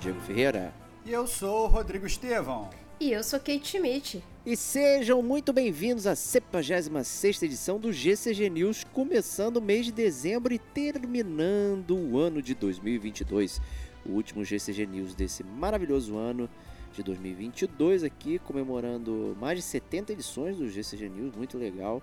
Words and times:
Diego 0.00 0.18
Ferreira. 0.20 0.72
E 1.04 1.12
eu 1.12 1.26
sou 1.26 1.64
o 1.64 1.66
Rodrigo 1.66 2.06
Estevão. 2.06 2.70
E 2.98 3.12
eu 3.12 3.22
sou 3.22 3.38
Kate 3.38 3.68
Schmidt. 3.68 4.24
E 4.46 4.56
sejam 4.56 5.22
muito 5.22 5.52
bem-vindos 5.52 6.06
à 6.06 6.16
76 6.16 7.42
edição 7.42 7.78
do 7.78 7.92
GCG 7.92 8.48
News, 8.48 8.82
começando 8.82 9.58
o 9.58 9.60
mês 9.60 9.84
de 9.84 9.92
dezembro 9.92 10.54
e 10.54 10.58
terminando 10.58 11.94
o 11.94 12.18
ano 12.18 12.40
de 12.40 12.54
2022. 12.54 13.60
O 14.06 14.12
último 14.12 14.42
GCG 14.42 14.86
News 14.86 15.14
desse 15.14 15.44
maravilhoso 15.44 16.16
ano 16.16 16.48
de 16.94 17.02
2022 17.02 18.02
aqui, 18.02 18.38
comemorando 18.38 19.36
mais 19.38 19.58
de 19.58 19.62
70 19.62 20.14
edições 20.14 20.56
do 20.56 20.66
GCG 20.66 21.10
News, 21.10 21.36
muito 21.36 21.58
legal 21.58 22.02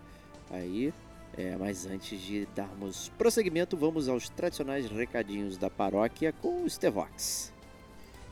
aí. 0.52 0.94
É, 1.36 1.58
mas 1.58 1.88
antes 1.88 2.22
de 2.22 2.48
darmos 2.56 3.10
prosseguimento, 3.18 3.76
vamos 3.76 4.08
aos 4.08 4.30
tradicionais 4.30 4.88
recadinhos 4.88 5.58
da 5.58 5.70
paróquia 5.70 6.32
com 6.32 6.64
o 6.64 6.70
Stevox. 6.70 7.57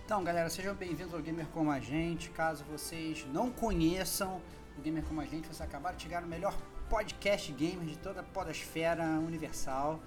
Então, 0.05 0.23
galera, 0.23 0.47
sejam 0.51 0.75
bem-vindos 0.75 1.15
ao 1.15 1.19
Gamer 1.19 1.47
Como 1.47 1.71
a 1.71 1.79
Gente. 1.79 2.29
Caso 2.29 2.63
vocês 2.65 3.25
não 3.33 3.49
conheçam 3.49 4.39
o 4.77 4.81
Gamer 4.83 5.03
Como 5.03 5.19
a 5.19 5.25
Gente, 5.25 5.47
vocês 5.47 5.61
acabaram 5.61 5.97
de 5.97 6.03
chegar 6.03 6.21
no 6.21 6.27
melhor 6.27 6.55
podcast 6.87 7.51
gamer 7.51 7.87
de 7.87 7.97
toda 7.97 8.19
a 8.19 8.23
podosfera 8.23 9.03
universal. 9.03 9.99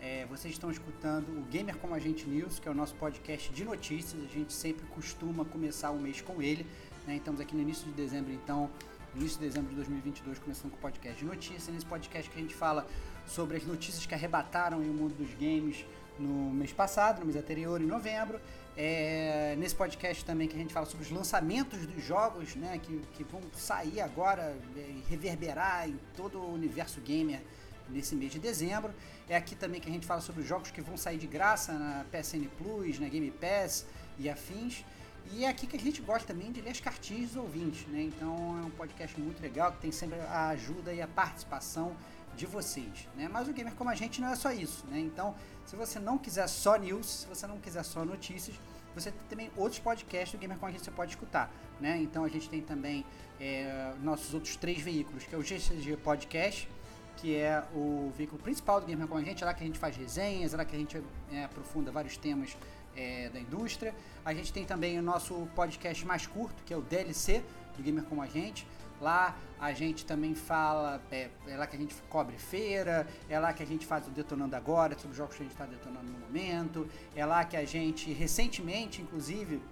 É, 0.00 0.26
vocês 0.26 0.52
estão 0.52 0.68
escutando 0.68 1.28
o 1.28 1.42
Gamer 1.42 1.76
Como 1.76 1.94
a 1.94 2.00
Gente 2.00 2.28
News, 2.28 2.58
que 2.58 2.66
é 2.66 2.72
o 2.72 2.74
nosso 2.74 2.96
podcast 2.96 3.52
de 3.52 3.64
notícias. 3.64 4.20
A 4.20 4.26
gente 4.26 4.52
sempre 4.52 4.84
costuma 4.86 5.44
começar 5.44 5.92
o 5.92 5.96
mês 6.00 6.20
com 6.20 6.42
ele. 6.42 6.66
Né? 7.06 7.14
Estamos 7.14 7.40
aqui 7.40 7.54
no 7.54 7.62
início 7.62 7.86
de 7.86 7.92
dezembro, 7.92 8.32
então 8.32 8.68
início 9.14 9.38
de 9.38 9.46
dezembro 9.46 9.70
de 9.70 9.76
2022, 9.76 10.40
começando 10.40 10.72
com 10.72 10.76
o 10.76 10.80
podcast 10.80 11.20
de 11.20 11.24
notícias. 11.24 11.68
Nesse 11.68 11.86
podcast 11.86 12.28
que 12.28 12.36
a 12.36 12.42
gente 12.42 12.54
fala 12.54 12.84
sobre 13.24 13.58
as 13.58 13.64
notícias 13.64 14.06
que 14.06 14.12
arrebataram 14.12 14.78
o 14.78 14.84
mundo 14.86 15.14
dos 15.14 15.32
games 15.34 15.86
no 16.18 16.50
mês 16.50 16.72
passado, 16.72 17.20
no 17.20 17.26
mês 17.26 17.36
anterior, 17.36 17.80
em 17.80 17.86
novembro. 17.86 18.40
É, 18.78 19.56
nesse 19.56 19.74
podcast 19.74 20.22
também 20.22 20.46
que 20.46 20.54
a 20.54 20.58
gente 20.58 20.74
fala 20.74 20.84
sobre 20.84 21.06
os 21.06 21.10
lançamentos 21.10 21.86
dos 21.86 22.04
jogos 22.04 22.54
né, 22.56 22.78
que, 22.82 23.00
que 23.14 23.24
vão 23.24 23.40
sair 23.54 24.02
agora 24.02 24.54
é, 24.76 24.80
e 24.80 25.02
reverberar 25.08 25.88
em 25.88 25.98
todo 26.14 26.38
o 26.38 26.52
universo 26.52 27.00
gamer 27.00 27.40
nesse 27.88 28.14
mês 28.14 28.32
de 28.32 28.38
dezembro. 28.38 28.92
É 29.28 29.36
aqui 29.36 29.54
também 29.54 29.80
que 29.80 29.88
a 29.88 29.92
gente 29.92 30.06
fala 30.06 30.20
sobre 30.20 30.42
os 30.42 30.48
jogos 30.48 30.70
que 30.70 30.82
vão 30.82 30.96
sair 30.96 31.16
de 31.16 31.26
graça 31.26 31.72
na 31.72 32.04
PSN 32.12 32.46
Plus, 32.58 32.98
na 32.98 33.08
Game 33.08 33.30
Pass 33.30 33.86
e 34.18 34.28
afins. 34.28 34.84
E 35.32 35.44
é 35.44 35.48
aqui 35.48 35.66
que 35.66 35.76
a 35.76 35.80
gente 35.80 36.02
gosta 36.02 36.32
também 36.32 36.52
de 36.52 36.60
ler 36.60 36.70
as 36.70 36.80
cartinhas 36.80 37.30
dos 37.30 37.36
ouvintes, 37.36 37.86
né? 37.88 38.02
Então 38.02 38.58
é 38.62 38.66
um 38.66 38.70
podcast 38.70 39.18
muito 39.18 39.42
legal 39.42 39.72
que 39.72 39.78
tem 39.78 39.90
sempre 39.90 40.20
a 40.20 40.48
ajuda 40.48 40.92
e 40.92 41.02
a 41.02 41.08
participação 41.08 41.96
de 42.36 42.46
vocês, 42.46 43.08
né? 43.16 43.28
Mas 43.28 43.48
o 43.48 43.52
Gamer 43.52 43.74
Como 43.74 43.90
a 43.90 43.94
Gente 43.94 44.20
não 44.20 44.28
é 44.28 44.36
só 44.36 44.52
isso, 44.52 44.86
né? 44.86 45.00
Então, 45.00 45.34
se 45.66 45.76
você 45.76 45.98
não 45.98 46.16
quiser 46.16 46.48
só 46.48 46.76
news, 46.76 47.06
se 47.06 47.26
você 47.26 47.46
não 47.46 47.58
quiser 47.58 47.82
só 47.82 48.04
notícias, 48.04 48.58
você 48.94 49.10
tem 49.10 49.28
também 49.28 49.50
outros 49.56 49.78
podcasts 49.78 50.32
do 50.32 50.38
Gamer 50.38 50.56
Como 50.56 50.68
a 50.68 50.72
Gente 50.72 50.84
você 50.84 50.90
pode 50.90 51.10
escutar, 51.10 51.52
né? 51.80 51.98
Então 52.00 52.24
a 52.24 52.28
gente 52.28 52.48
tem 52.48 52.62
também 52.62 53.04
é, 53.38 53.92
nossos 54.02 54.32
outros 54.32 54.56
três 54.56 54.80
veículos, 54.80 55.24
que 55.24 55.34
é 55.34 55.38
o 55.38 55.42
GCG 55.42 55.98
Podcast, 55.98 56.68
que 57.16 57.36
é 57.36 57.62
o 57.74 58.10
veículo 58.16 58.40
principal 58.40 58.80
do 58.80 58.86
Gamer 58.86 59.06
Como 59.06 59.20
a 59.20 59.24
Gente, 59.24 59.42
é 59.42 59.46
lá 59.46 59.52
que 59.52 59.62
a 59.62 59.66
gente 59.66 59.78
faz 59.78 59.96
resenhas, 59.96 60.54
é 60.54 60.56
lá 60.56 60.64
que 60.64 60.74
a 60.74 60.78
gente 60.78 61.02
é, 61.30 61.44
aprofunda 61.44 61.90
vários 61.90 62.16
temas 62.16 62.56
é, 62.96 63.28
da 63.28 63.38
indústria. 63.38 63.94
A 64.24 64.32
gente 64.32 64.52
tem 64.52 64.64
também 64.64 64.98
o 64.98 65.02
nosso 65.02 65.46
podcast 65.54 66.06
mais 66.06 66.26
curto, 66.26 66.62
que 66.64 66.72
é 66.72 66.76
o 66.76 66.82
DLC 66.82 67.44
do 67.76 67.82
Gamer 67.82 68.04
Como 68.04 68.22
a 68.22 68.26
Gente. 68.26 68.66
Lá 69.00 69.36
a 69.58 69.72
gente 69.72 70.04
também 70.04 70.34
fala, 70.34 71.00
é, 71.10 71.30
é, 71.46 71.56
lá 71.56 71.66
que 71.66 71.76
a 71.76 71.78
gente 71.78 71.94
cobre 72.08 72.36
feira, 72.36 73.06
é 73.28 73.38
lá 73.38 73.52
que 73.52 73.62
a 73.62 73.66
gente 73.66 73.86
faz 73.86 74.06
o 74.06 74.10
Detonando 74.10 74.54
Agora, 74.54 74.98
sobre 74.98 75.16
jogos 75.16 75.36
que 75.36 75.42
a 75.42 75.44
gente 75.44 75.52
está 75.52 75.66
detonando 75.66 76.10
no 76.10 76.18
momento, 76.18 76.88
é 77.14 77.24
lá 77.24 77.44
que 77.44 77.56
a 77.56 77.64
gente, 77.64 78.12
recentemente, 78.12 79.00
inclusive, 79.00 79.62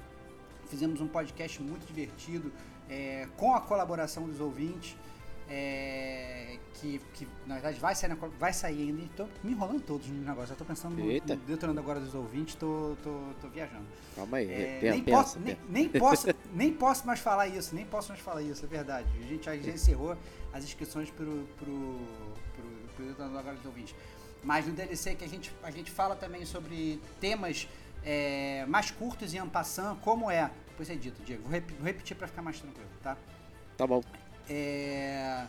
fizemos 0.68 1.00
um 1.00 1.08
podcast 1.08 1.60
muito 1.62 1.86
divertido 1.86 2.52
é, 2.88 3.28
com 3.36 3.54
a 3.54 3.60
colaboração 3.60 4.24
dos 4.24 4.40
ouvintes 4.40 4.96
é, 5.48 6.58
que, 6.74 6.98
que, 7.14 7.28
na 7.46 7.54
verdade 7.54 7.78
vai 7.78 7.94
sair, 7.94 8.14
vai 8.38 8.52
sair 8.52 8.82
ainda. 8.88 9.02
Estou 9.04 9.28
me 9.42 9.52
enrolando 9.52 9.80
todos 9.82 10.06
no 10.08 10.22
negócio. 10.22 10.48
Já 10.50 10.54
tô 10.54 10.64
pensando 10.64 11.00
Eita. 11.00 11.34
no, 11.36 11.40
detonando 11.42 11.80
agora 11.80 12.00
dos 12.00 12.14
ouvintes, 12.14 12.54
tô, 12.54 12.96
tô, 13.02 13.20
tô 13.40 13.48
viajando. 13.48 13.84
Calma 14.14 14.38
aí, 14.38 14.50
É, 14.52 14.78
pensa, 14.80 14.90
nem, 14.92 15.02
pensa, 15.02 15.16
posso, 15.16 15.38
nem, 15.40 15.56
nem 15.68 15.88
posso, 15.88 16.26
nem 16.52 16.72
posso 16.72 17.06
mais 17.06 17.20
falar 17.20 17.48
isso, 17.48 17.74
nem 17.74 17.84
posso 17.86 18.08
mais 18.10 18.20
falar 18.20 18.42
isso, 18.42 18.64
é 18.64 18.68
verdade. 18.68 19.08
A 19.18 19.26
gente 19.26 19.44
já, 19.44 19.56
já 19.56 19.72
encerrou 19.72 20.16
as 20.52 20.64
inscrições 20.64 21.10
pro, 21.10 21.46
pro, 21.58 21.98
pro, 22.54 22.64
pro 22.96 23.04
detonando 23.06 23.38
agora 23.38 23.56
dos 23.56 23.66
ouvintes. 23.66 23.94
Mas 24.42 24.66
no 24.66 24.72
DLC 24.74 25.14
que 25.14 25.24
a 25.24 25.28
gente, 25.28 25.50
a 25.62 25.70
gente 25.70 25.90
fala 25.90 26.14
também 26.14 26.44
sobre 26.44 27.00
temas 27.18 27.66
é, 28.04 28.64
mais 28.68 28.90
curtos 28.90 29.32
e 29.32 29.38
ampassando, 29.38 29.98
como 30.00 30.30
é. 30.30 30.50
Depois 30.68 30.90
é 30.90 30.94
dito, 30.94 31.22
Diego. 31.22 31.42
Vou, 31.44 31.52
rep- 31.52 31.70
vou 31.76 31.84
repetir 31.86 32.16
para 32.16 32.26
ficar 32.28 32.42
mais 32.42 32.60
tranquilo, 32.60 32.88
tá? 33.02 33.16
Tá 33.76 33.86
bom. 33.86 34.02
É... 34.48 35.46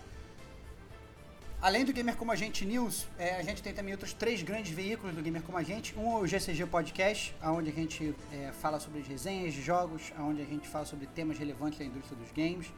Além 1.61 1.83
do 1.83 1.91
Gamer 1.91 2.15
Como 2.15 2.31
a 2.31 2.35
Gente 2.35 2.63
News, 2.63 3.07
é, 3.17 3.37
a 3.37 3.41
gente 3.41 3.63
tem 3.63 3.73
também 3.73 3.91
outros 3.91 4.13
três 4.13 4.43
grandes 4.43 4.71
veículos 4.71 5.15
do 5.15 5.21
Gamer 5.21 5.41
Como 5.41 5.57
a 5.57 5.63
Gente. 5.63 5.97
Um 5.97 6.17
é 6.17 6.21
o 6.21 6.27
GCG 6.27 6.65
Podcast, 6.67 7.35
onde 7.43 7.71
a 7.71 7.73
gente 7.73 8.13
é, 8.31 8.51
fala 8.51 8.79
sobre 8.79 8.99
as 8.99 9.07
resenhas 9.07 9.53
de 9.53 9.63
jogos, 9.63 10.13
onde 10.19 10.43
a 10.43 10.45
gente 10.45 10.67
fala 10.67 10.85
sobre 10.85 11.07
temas 11.07 11.39
relevantes 11.39 11.79
da 11.79 11.85
indústria 11.85 12.15
dos 12.17 12.31
games. 12.31 12.71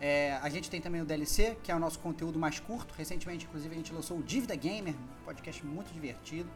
É, 0.00 0.38
a 0.40 0.48
gente 0.48 0.70
tem 0.70 0.80
também 0.80 1.02
o 1.02 1.04
DLC, 1.04 1.58
que 1.62 1.70
é 1.70 1.76
o 1.76 1.78
nosso 1.78 1.98
conteúdo 1.98 2.38
mais 2.38 2.58
curto. 2.58 2.94
Recentemente, 2.96 3.44
inclusive, 3.44 3.74
a 3.74 3.76
gente 3.76 3.92
lançou 3.92 4.16
o 4.16 4.22
Dívida 4.22 4.54
Gamer, 4.54 4.94
um 4.94 5.24
podcast 5.24 5.66
muito 5.66 5.92
divertido. 5.92 6.48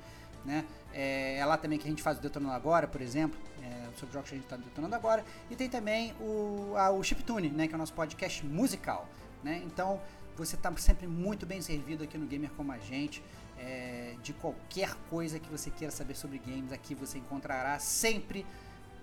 Né? 0.44 0.64
É, 0.92 1.38
é 1.38 1.44
lá 1.44 1.56
também 1.56 1.78
que 1.78 1.86
a 1.86 1.90
gente 1.90 2.02
faz 2.02 2.18
o 2.18 2.20
Detonando 2.20 2.52
Agora, 2.52 2.86
por 2.86 3.00
exemplo, 3.00 3.38
é, 3.62 3.88
sobre 3.96 4.12
jogos 4.12 4.28
que 4.28 4.34
a 4.34 4.38
gente 4.38 4.46
está 4.46 4.56
detonando 4.56 4.94
agora. 4.94 5.24
E 5.50 5.56
tem 5.56 5.68
também 5.68 6.12
o, 6.20 6.74
a, 6.76 6.90
o 6.90 7.02
Chiptune, 7.02 7.48
né? 7.48 7.66
que 7.66 7.74
é 7.74 7.76
o 7.76 7.78
nosso 7.78 7.94
podcast 7.94 8.44
musical. 8.44 9.08
Né? 9.42 9.62
Então, 9.64 10.00
você 10.36 10.56
está 10.56 10.74
sempre 10.76 11.06
muito 11.06 11.46
bem 11.46 11.60
servido 11.62 12.04
aqui 12.04 12.18
no 12.18 12.26
Gamer 12.26 12.50
Como 12.56 12.72
a 12.72 12.78
Gente. 12.78 13.22
É, 13.56 14.16
de 14.22 14.32
qualquer 14.32 14.94
coisa 15.08 15.38
que 15.38 15.48
você 15.48 15.70
queira 15.70 15.90
saber 15.90 16.14
sobre 16.16 16.38
games, 16.38 16.72
aqui 16.72 16.94
você 16.94 17.18
encontrará 17.18 17.78
sempre, 17.78 18.44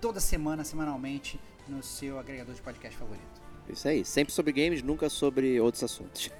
toda 0.00 0.20
semana, 0.20 0.62
semanalmente, 0.62 1.40
no 1.66 1.82
seu 1.82 2.18
agregador 2.18 2.54
de 2.54 2.60
podcast 2.60 2.96
favorito. 2.96 3.42
Isso 3.68 3.88
aí. 3.88 4.04
Sempre 4.04 4.32
sobre 4.32 4.52
games, 4.52 4.82
nunca 4.82 5.08
sobre 5.08 5.60
outros 5.60 5.82
assuntos. 5.82 6.30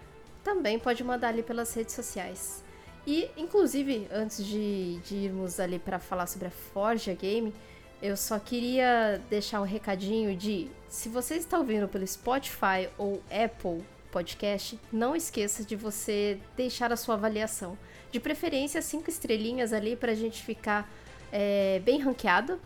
também 0.45 0.79
pode 0.79 1.03
mandar 1.03 1.29
ali 1.29 1.43
pelas 1.43 1.73
redes 1.73 1.95
sociais. 1.95 2.63
E, 3.07 3.31
inclusive, 3.35 4.07
antes 4.13 4.45
de, 4.45 4.99
de 4.99 5.17
irmos 5.17 5.59
ali 5.59 5.79
para 5.79 5.99
falar 5.99 6.27
sobre 6.27 6.49
a 6.49 6.51
Forja 6.51 7.15
Game, 7.15 7.55
eu 8.03 8.19
só 8.19 8.39
queria 8.39 9.19
deixar 9.31 9.63
um 9.63 9.65
recadinho 9.65 10.37
de 10.37 10.71
se 10.91 11.09
você 11.09 11.37
está 11.37 11.57
ouvindo 11.57 11.89
pelo 11.89 12.07
Spotify 12.07 12.91
ou 12.99 13.23
Apple 13.31 13.83
Podcast, 14.09 14.79
não 14.93 15.15
esqueça 15.15 15.65
de 15.65 15.77
você 15.77 16.39
deixar 16.57 16.93
a 16.93 16.97
sua 16.97 17.15
avaliação. 17.15 17.79
De 18.11 18.19
preferência, 18.19 18.81
cinco 18.81 19.11
estrelinhas 19.11 19.73
ali 19.73 19.95
para 19.95 20.13
a 20.13 20.15
gente 20.15 20.43
ficar 20.43 20.91
é, 21.31 21.81
bem 21.85 22.01
ranqueado. 22.01 22.61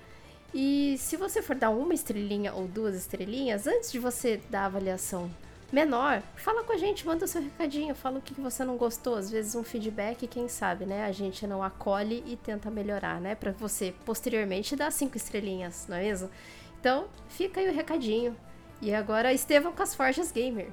E 0.54 0.96
se 0.98 1.16
você 1.16 1.40
for 1.40 1.56
dar 1.56 1.70
uma 1.70 1.94
estrelinha 1.94 2.52
ou 2.52 2.68
duas 2.68 2.94
estrelinhas, 2.94 3.66
antes 3.66 3.90
de 3.90 3.98
você 3.98 4.40
dar 4.50 4.62
a 4.62 4.66
avaliação 4.66 5.30
menor, 5.72 6.22
fala 6.36 6.62
com 6.62 6.72
a 6.74 6.76
gente, 6.76 7.06
manda 7.06 7.26
seu 7.26 7.40
recadinho, 7.40 7.94
fala 7.94 8.18
o 8.18 8.22
que 8.22 8.38
você 8.38 8.62
não 8.62 8.76
gostou, 8.76 9.14
às 9.14 9.30
vezes 9.30 9.54
um 9.54 9.64
feedback, 9.64 10.26
quem 10.26 10.46
sabe, 10.46 10.84
né? 10.84 11.06
A 11.06 11.12
gente 11.12 11.46
não 11.46 11.62
acolhe 11.62 12.22
e 12.26 12.36
tenta 12.36 12.70
melhorar, 12.70 13.18
né? 13.20 13.34
Para 13.34 13.52
você 13.52 13.94
posteriormente 14.04 14.76
dar 14.76 14.92
cinco 14.92 15.16
estrelinhas, 15.16 15.86
não 15.88 15.96
é 15.96 16.02
mesmo? 16.02 16.30
Então, 16.78 17.06
fica 17.28 17.60
aí 17.60 17.70
o 17.70 17.72
recadinho. 17.72 18.36
E 18.82 18.94
agora, 18.94 19.32
Estevão 19.32 19.72
com 19.72 19.82
as 19.82 19.94
Forjas 19.94 20.30
Gamer. 20.30 20.68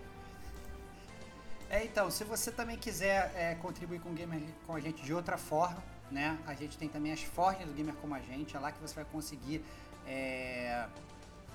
É, 1.69 1.85
então, 1.85 2.09
se 2.09 2.23
você 2.23 2.51
também 2.51 2.77
quiser 2.77 3.31
é, 3.35 3.53
contribuir 3.55 3.99
com 4.01 4.09
o 4.09 4.13
Gamer 4.13 4.41
com 4.65 4.75
a 4.75 4.79
gente 4.79 5.03
de 5.03 5.13
outra 5.13 5.37
forma, 5.37 5.83
né? 6.09 6.37
A 6.47 6.55
gente 6.55 6.75
tem 6.77 6.89
também 6.89 7.11
as 7.11 7.21
Forjas 7.21 7.67
do 7.67 7.73
Gamer 7.73 7.93
como 7.95 8.15
a 8.15 8.19
gente, 8.19 8.55
é 8.57 8.59
lá 8.59 8.71
que 8.71 8.81
você 8.81 8.95
vai 8.95 9.05
conseguir 9.05 9.63
é, 10.07 10.87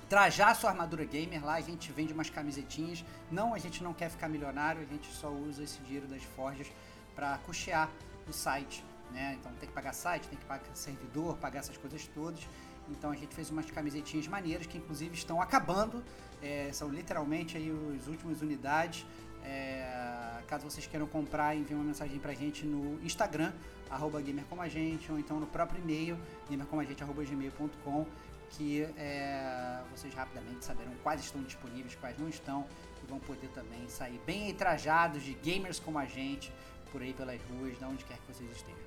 trajar 0.07 0.55
sua 0.55 0.69
armadura 0.69 1.03
gamer 1.03 1.43
lá, 1.43 1.55
a 1.55 1.61
gente 1.61 1.91
vende 1.91 2.13
umas 2.13 2.29
camisetinhas. 2.29 3.03
Não, 3.29 3.53
a 3.53 3.57
gente 3.57 3.83
não 3.83 3.93
quer 3.93 4.09
ficar 4.09 4.29
milionário, 4.29 4.81
a 4.81 4.85
gente 4.85 5.11
só 5.11 5.29
usa 5.29 5.63
esse 5.63 5.79
dinheiro 5.81 6.07
das 6.07 6.23
forjas 6.23 6.67
para 7.13 7.37
custear 7.39 7.89
o 8.27 8.31
site, 8.31 8.83
né? 9.11 9.35
Então 9.39 9.51
tem 9.53 9.67
que 9.67 9.75
pagar 9.75 9.93
site, 9.93 10.27
tem 10.29 10.37
que 10.37 10.45
pagar 10.45 10.63
servidor, 10.73 11.37
pagar 11.37 11.59
essas 11.59 11.75
coisas 11.75 12.07
todas. 12.07 12.47
Então 12.89 13.11
a 13.11 13.15
gente 13.15 13.33
fez 13.35 13.49
umas 13.49 13.69
camisetinhas 13.69 14.27
maneiras 14.27 14.65
que 14.65 14.77
inclusive 14.77 15.13
estão 15.15 15.41
acabando, 15.41 16.03
é, 16.41 16.69
são 16.71 16.87
literalmente 16.89 17.57
aí 17.57 17.69
as 17.99 18.07
últimas 18.07 18.41
unidades. 18.41 19.05
É, 19.45 20.41
caso 20.47 20.69
vocês 20.69 20.87
queiram 20.87 21.07
comprar, 21.07 21.55
enviem 21.55 21.75
uma 21.77 21.85
mensagem 21.85 22.19
pra 22.19 22.33
gente 22.33 22.65
no 22.65 22.99
Instagram, 23.03 23.51
arroba 23.89 24.21
gamercomagente, 24.21 25.11
ou 25.11 25.19
então 25.19 25.39
no 25.39 25.47
próprio 25.47 25.81
e-mail, 25.81 26.17
gamercomagente.gmail.com 26.49 28.05
que 28.51 28.83
é, 28.97 29.79
vocês 29.91 30.13
rapidamente 30.13 30.63
saberão 30.63 30.93
quais 31.03 31.21
estão 31.21 31.41
disponíveis, 31.43 31.95
quais 31.95 32.17
não 32.17 32.29
estão, 32.29 32.65
e 33.03 33.07
vão 33.07 33.19
poder 33.19 33.47
também 33.49 33.87
sair 33.87 34.19
bem 34.25 34.53
trajados 34.53 35.23
de 35.23 35.33
gamers 35.33 35.79
como 35.79 35.97
a 35.97 36.05
gente 36.05 36.51
por 36.91 37.01
aí 37.01 37.13
pelas 37.13 37.39
ruas, 37.49 37.77
de 37.77 37.83
onde 37.83 38.05
quer 38.05 38.17
que 38.17 38.33
vocês 38.33 38.49
estejam. 38.51 38.79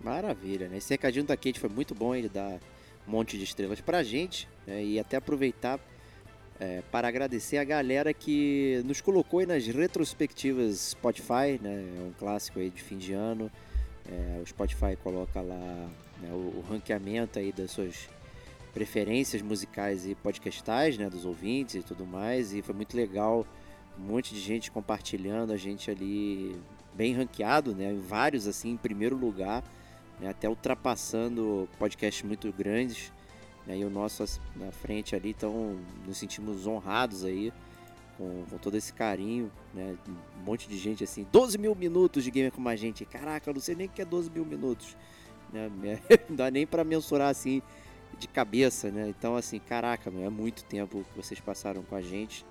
Maravilha, 0.00 0.68
né? 0.68 0.78
Esse 0.78 0.94
recadinho 0.94 1.24
da 1.24 1.36
Kate 1.36 1.58
foi 1.58 1.68
muito 1.68 1.94
bom, 1.94 2.14
ele 2.14 2.28
dá 2.28 2.58
um 3.06 3.10
monte 3.10 3.36
de 3.36 3.44
estrelas 3.44 3.80
pra 3.80 4.02
gente, 4.02 4.48
né? 4.66 4.82
e 4.82 4.98
até 4.98 5.16
aproveitar 5.16 5.80
é, 6.60 6.82
para 6.92 7.08
agradecer 7.08 7.56
a 7.56 7.64
galera 7.64 8.12
que 8.12 8.82
nos 8.84 9.00
colocou 9.00 9.44
nas 9.46 9.66
retrospectivas 9.66 10.90
Spotify, 10.90 11.58
né? 11.60 11.82
É 11.98 12.02
um 12.02 12.12
clássico 12.18 12.58
aí 12.58 12.68
de 12.68 12.82
fim 12.82 12.98
de 12.98 13.14
ano. 13.14 13.50
É, 14.06 14.40
o 14.42 14.46
Spotify 14.46 14.94
coloca 15.02 15.40
lá 15.40 15.88
né, 16.20 16.28
o, 16.30 16.58
o 16.58 16.64
ranqueamento 16.68 17.38
aí 17.38 17.50
das 17.50 17.70
suas 17.70 18.08
preferências 18.74 19.40
musicais 19.40 20.06
e 20.06 20.14
podcastais, 20.14 20.98
né, 20.98 21.08
dos 21.08 21.24
ouvintes 21.24 21.76
e 21.76 21.82
tudo 21.82 22.06
mais, 22.06 22.52
e 22.52 22.62
foi 22.62 22.74
muito 22.74 22.96
legal, 22.96 23.46
um 23.98 24.02
monte 24.02 24.34
de 24.34 24.40
gente 24.40 24.70
compartilhando, 24.70 25.52
a 25.52 25.56
gente 25.56 25.90
ali 25.90 26.56
bem 26.94 27.12
ranqueado, 27.12 27.74
né, 27.74 27.96
vários 28.06 28.46
assim 28.46 28.70
em 28.70 28.76
primeiro 28.76 29.16
lugar, 29.16 29.64
né, 30.20 30.28
até 30.28 30.48
ultrapassando 30.48 31.68
podcasts 31.78 32.22
muito 32.22 32.52
grandes, 32.52 33.12
né, 33.70 33.78
e 33.78 33.84
o 33.84 33.90
nosso 33.90 34.40
na 34.56 34.72
frente 34.72 35.14
ali, 35.14 35.30
então 35.30 35.78
nos 36.04 36.18
sentimos 36.18 36.66
honrados 36.66 37.24
aí, 37.24 37.52
com, 38.18 38.44
com, 38.50 38.58
todo 38.58 38.76
esse 38.76 38.92
carinho, 38.92 39.50
né? 39.72 39.96
Um 40.08 40.44
monte 40.44 40.68
de 40.68 40.76
gente 40.76 41.04
assim, 41.04 41.26
12 41.30 41.56
mil 41.56 41.74
minutos 41.74 42.24
de 42.24 42.30
gamer 42.30 42.52
com 42.52 42.68
a 42.68 42.76
gente. 42.76 43.04
Caraca, 43.04 43.48
eu 43.48 43.54
não 43.54 43.60
sei 43.60 43.74
nem 43.74 43.86
o 43.86 43.90
que 43.90 44.02
é 44.02 44.04
12 44.04 44.30
mil 44.30 44.44
minutos. 44.44 44.96
Né? 45.52 45.68
Não 46.28 46.36
dá 46.36 46.48
nem 46.48 46.64
para 46.64 46.84
mensurar 46.84 47.28
assim 47.28 47.60
de 48.16 48.28
cabeça, 48.28 48.88
né? 48.88 49.08
Então, 49.08 49.34
assim, 49.34 49.58
caraca, 49.58 50.08
é 50.08 50.28
muito 50.28 50.62
tempo 50.62 51.04
que 51.10 51.16
vocês 51.16 51.40
passaram 51.40 51.82
com 51.82 51.96
a 51.96 52.00
gente. 52.00 52.46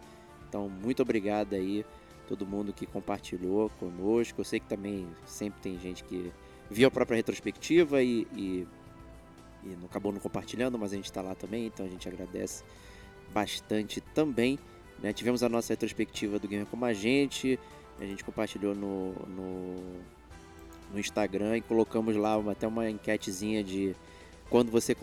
Então, 0.50 0.67
muito 0.67 1.01
obrigado 1.01 1.53
aí, 1.53 1.86
todo 2.27 2.46
mundo 2.46 2.74
que 2.74 2.86
compartilhou 2.86 3.70
conosco. 3.79 4.41
Eu 4.41 4.43
sei 4.43 4.60
que 4.60 4.67
também 4.67 5.08
sempre 5.25 5.62
tem 5.62 5.79
gente 5.79 6.03
que 6.03 6.29
viu 6.70 6.89
a 6.89 6.91
própria 6.91 7.15
retrospectiva 7.15 8.03
e, 8.03 8.27
e, 8.36 8.67
e 9.63 9.70
não 9.70 9.86
acabou 9.86 10.12
não 10.12 10.20
compartilhando, 10.20 10.78
mas 10.78 10.94
a 10.94 10.96
gente 10.96 11.06
está 11.06 11.22
lá 11.22 11.36
também, 11.36 11.68
então 11.68 11.86
a 11.86 11.89
gente 11.89 12.08
agradece 12.08 12.63
bastante 13.34 14.01
também. 14.01 14.58
Né? 15.01 15.13
Tivemos 15.13 15.44
a 15.44 15.50
nossa 15.50 15.74
retrospectiva 15.74 16.39
do 16.39 16.48
Gamer 16.48 16.66
Como 16.66 16.86
a 16.86 16.94
Gente, 16.94 17.60
a 18.00 18.06
gente 18.06 18.24
compartilhou 18.24 18.74
no, 18.74 19.13
no, 19.28 19.75
no 20.94 21.00
Instagram 21.00 21.58
e 21.58 21.62
colocamos 21.62 22.16
lá 22.16 22.38
uma, 22.38 22.54
até 22.54 22.68
uma 22.68 22.89
enquetezinha 22.89 23.63
de 23.63 23.96
quando 24.50 24.72
você 24.72 24.96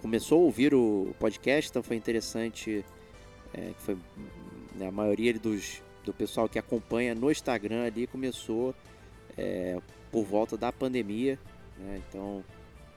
começou 0.00 0.40
a 0.40 0.44
ouvir 0.44 0.74
o 0.74 1.14
podcast, 1.18 1.70
então 1.70 1.82
foi 1.82 1.96
interessante. 1.96 2.84
É, 3.52 3.72
foi 3.78 3.96
né, 4.76 4.88
a 4.88 4.92
maioria 4.92 5.34
dos, 5.34 5.82
do 6.04 6.12
pessoal 6.12 6.48
que 6.48 6.58
acompanha 6.58 7.14
no 7.14 7.30
Instagram 7.30 7.84
ali 7.84 8.06
começou 8.06 8.74
é, 9.36 9.80
por 10.10 10.24
volta 10.24 10.56
da 10.56 10.70
pandemia, 10.70 11.38
né, 11.78 12.00
então 12.08 12.44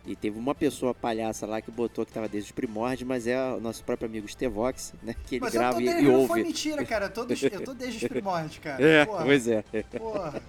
e 0.05 0.15
teve 0.15 0.37
uma 0.37 0.53
pessoa 0.53 0.93
palhaça 0.93 1.45
lá 1.45 1.61
que 1.61 1.71
botou 1.71 2.03
que 2.05 2.11
estava 2.11 2.27
desde 2.27 2.49
os 2.49 2.51
primórdios, 2.51 3.07
mas 3.07 3.25
é 3.25 3.37
o 3.53 3.59
nosso 3.61 3.83
próprio 3.83 4.09
amigo 4.09 4.27
Stevox, 4.27 4.93
né? 5.01 5.15
Que 5.25 5.35
ele 5.35 5.45
mas 5.45 5.53
grava 5.53 5.81
e, 5.81 5.85
e 5.85 6.07
ouve. 6.07 6.11
Não 6.11 6.27
foi 6.27 6.43
mentira, 6.43 6.85
cara. 6.85 7.05
Eu 7.05 7.09
tô, 7.09 7.21
eu 7.21 7.63
tô 7.63 7.73
desde 7.73 8.05
os 8.05 8.09
primórdios, 8.09 8.57
cara. 8.57 8.85
É, 8.85 9.05
Porra. 9.05 9.23
pois 9.23 9.47
é. 9.47 9.63
Porra. 9.97 10.41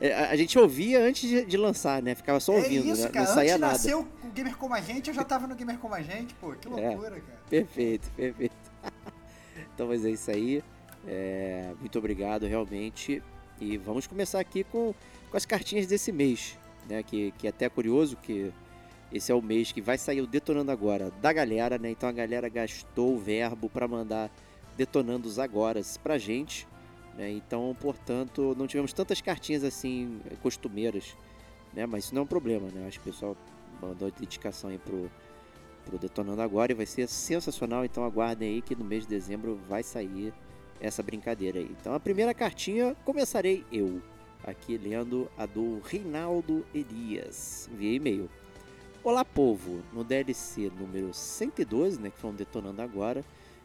É, 0.00 0.12
a 0.14 0.34
gente 0.34 0.58
ouvia 0.58 1.00
antes 1.00 1.28
de, 1.28 1.44
de, 1.44 1.56
lançar, 1.56 2.02
né? 2.02 2.16
Ficava 2.16 2.40
só 2.40 2.54
é 2.54 2.56
ouvindo, 2.56 2.88
é 2.88 2.92
isso, 2.92 3.02
né? 3.02 3.10
cara. 3.10 3.26
não 3.26 3.34
saía 3.34 3.52
antes 3.52 3.60
nada. 3.60 3.72
nasceu 3.74 4.00
o 4.00 4.30
Gamer 4.30 4.56
Como 4.56 4.74
a 4.74 4.80
Gente, 4.80 5.08
eu 5.08 5.14
já 5.14 5.22
tava 5.22 5.46
no 5.46 5.54
Gamer 5.54 5.78
Como 5.78 5.94
a 5.94 6.02
Gente, 6.02 6.34
pô. 6.34 6.52
Que 6.52 6.66
é, 6.66 6.70
loucura, 6.70 7.16
é, 7.16 7.20
cara. 7.20 7.38
Perfeito, 7.48 8.10
perfeito. 8.10 8.54
então, 9.74 9.86
mas 9.86 10.04
é 10.04 10.10
isso 10.10 10.30
aí. 10.32 10.64
É, 11.06 11.72
muito 11.78 11.96
obrigado, 11.96 12.44
realmente. 12.46 13.22
E 13.60 13.76
vamos 13.76 14.08
começar 14.08 14.40
aqui 14.40 14.64
com, 14.64 14.92
com 15.30 15.36
as 15.36 15.46
cartinhas 15.46 15.86
desse 15.86 16.10
mês, 16.10 16.58
né? 16.88 17.04
Que, 17.04 17.32
que 17.38 17.46
é 17.46 17.50
até 17.50 17.68
curioso 17.68 18.16
que 18.16 18.52
esse 19.12 19.30
é 19.30 19.34
o 19.34 19.42
mês 19.42 19.72
que 19.72 19.80
vai 19.80 19.98
sair 19.98 20.20
o 20.20 20.26
Detonando 20.26 20.70
Agora 20.70 21.10
da 21.22 21.32
galera, 21.32 21.78
né? 21.78 21.90
Então 21.90 22.08
a 22.08 22.12
galera 22.12 22.48
gastou 22.48 23.14
o 23.14 23.18
verbo 23.18 23.68
para 23.68 23.86
mandar 23.86 24.30
Detonando 24.76 25.28
os 25.28 25.38
Agora 25.38 25.80
pra 26.02 26.18
gente. 26.18 26.66
Né? 27.16 27.30
Então, 27.30 27.76
portanto, 27.80 28.56
não 28.58 28.66
tivemos 28.66 28.92
tantas 28.92 29.20
cartinhas 29.20 29.62
assim 29.62 30.20
costumeiras 30.42 31.14
né? 31.74 31.86
Mas 31.86 32.04
isso 32.04 32.14
não 32.14 32.22
é 32.22 32.24
um 32.24 32.28
problema, 32.28 32.68
né? 32.68 32.86
Acho 32.86 33.00
que 33.00 33.08
o 33.08 33.12
pessoal 33.12 33.36
mandou 33.82 34.10
dedicação 34.10 34.70
aí 34.70 34.78
pro, 34.78 35.10
pro 35.84 35.98
Detonando 35.98 36.40
Agora 36.40 36.72
e 36.72 36.74
vai 36.74 36.86
ser 36.86 37.08
sensacional. 37.08 37.84
Então 37.84 38.04
aguardem 38.04 38.54
aí 38.54 38.62
que 38.62 38.76
no 38.76 38.84
mês 38.84 39.02
de 39.02 39.10
dezembro 39.10 39.58
vai 39.68 39.82
sair 39.82 40.32
essa 40.80 41.02
brincadeira 41.02 41.58
aí. 41.58 41.70
Então 41.80 41.92
a 41.94 42.00
primeira 42.00 42.32
cartinha 42.32 42.96
começarei 43.04 43.64
eu, 43.72 44.00
aqui 44.44 44.78
lendo 44.78 45.28
a 45.36 45.46
do 45.46 45.80
Reinaldo 45.84 46.64
Elias, 46.72 47.68
via 47.76 47.96
e-mail. 47.96 48.30
Olá 49.04 49.22
povo, 49.22 49.82
no 49.92 50.02
DLC 50.02 50.72
número 50.80 51.12
112, 51.12 52.00
né, 52.00 52.10
que 52.10 52.26
um 52.26 52.32
Detonando 52.32 52.80
Agora, 52.80 53.22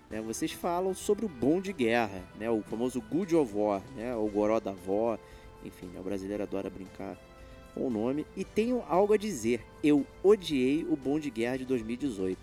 né, 0.09 0.19
vocês 0.19 0.51
falam 0.51 0.93
sobre 0.93 1.23
o 1.25 1.29
bom 1.29 1.61
de 1.61 1.71
guerra, 1.71 2.21
né, 2.37 2.49
o 2.49 2.61
famoso 2.61 2.99
Good 2.99 3.37
of 3.37 3.55
War, 3.55 3.81
né, 3.95 4.13
o 4.13 4.27
Goró 4.27 4.59
da 4.59 4.73
Vó, 4.73 5.17
enfim, 5.63 5.85
né, 5.85 6.01
o 6.01 6.03
brasileiro 6.03 6.43
adora 6.43 6.69
brincar 6.69 7.17
com 7.73 7.87
o 7.87 7.89
nome, 7.89 8.25
e 8.35 8.43
tenho 8.43 8.83
algo 8.89 9.13
a 9.13 9.17
dizer, 9.17 9.65
eu 9.81 10.05
odiei 10.21 10.83
o 10.83 10.97
bom 10.97 11.17
de 11.17 11.29
guerra 11.29 11.59
de 11.59 11.65
2018. 11.65 12.37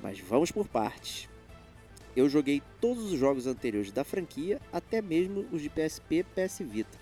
Mas 0.00 0.20
vamos 0.20 0.52
por 0.52 0.68
partes. 0.68 1.28
Eu 2.14 2.28
joguei 2.28 2.62
todos 2.80 3.10
os 3.10 3.18
jogos 3.18 3.48
anteriores 3.48 3.90
da 3.90 4.04
franquia, 4.04 4.60
até 4.72 5.02
mesmo 5.02 5.44
os 5.50 5.60
de 5.60 5.68
PSP 5.68 6.18
e 6.18 6.22
PS 6.22 6.60
Vita, 6.60 6.96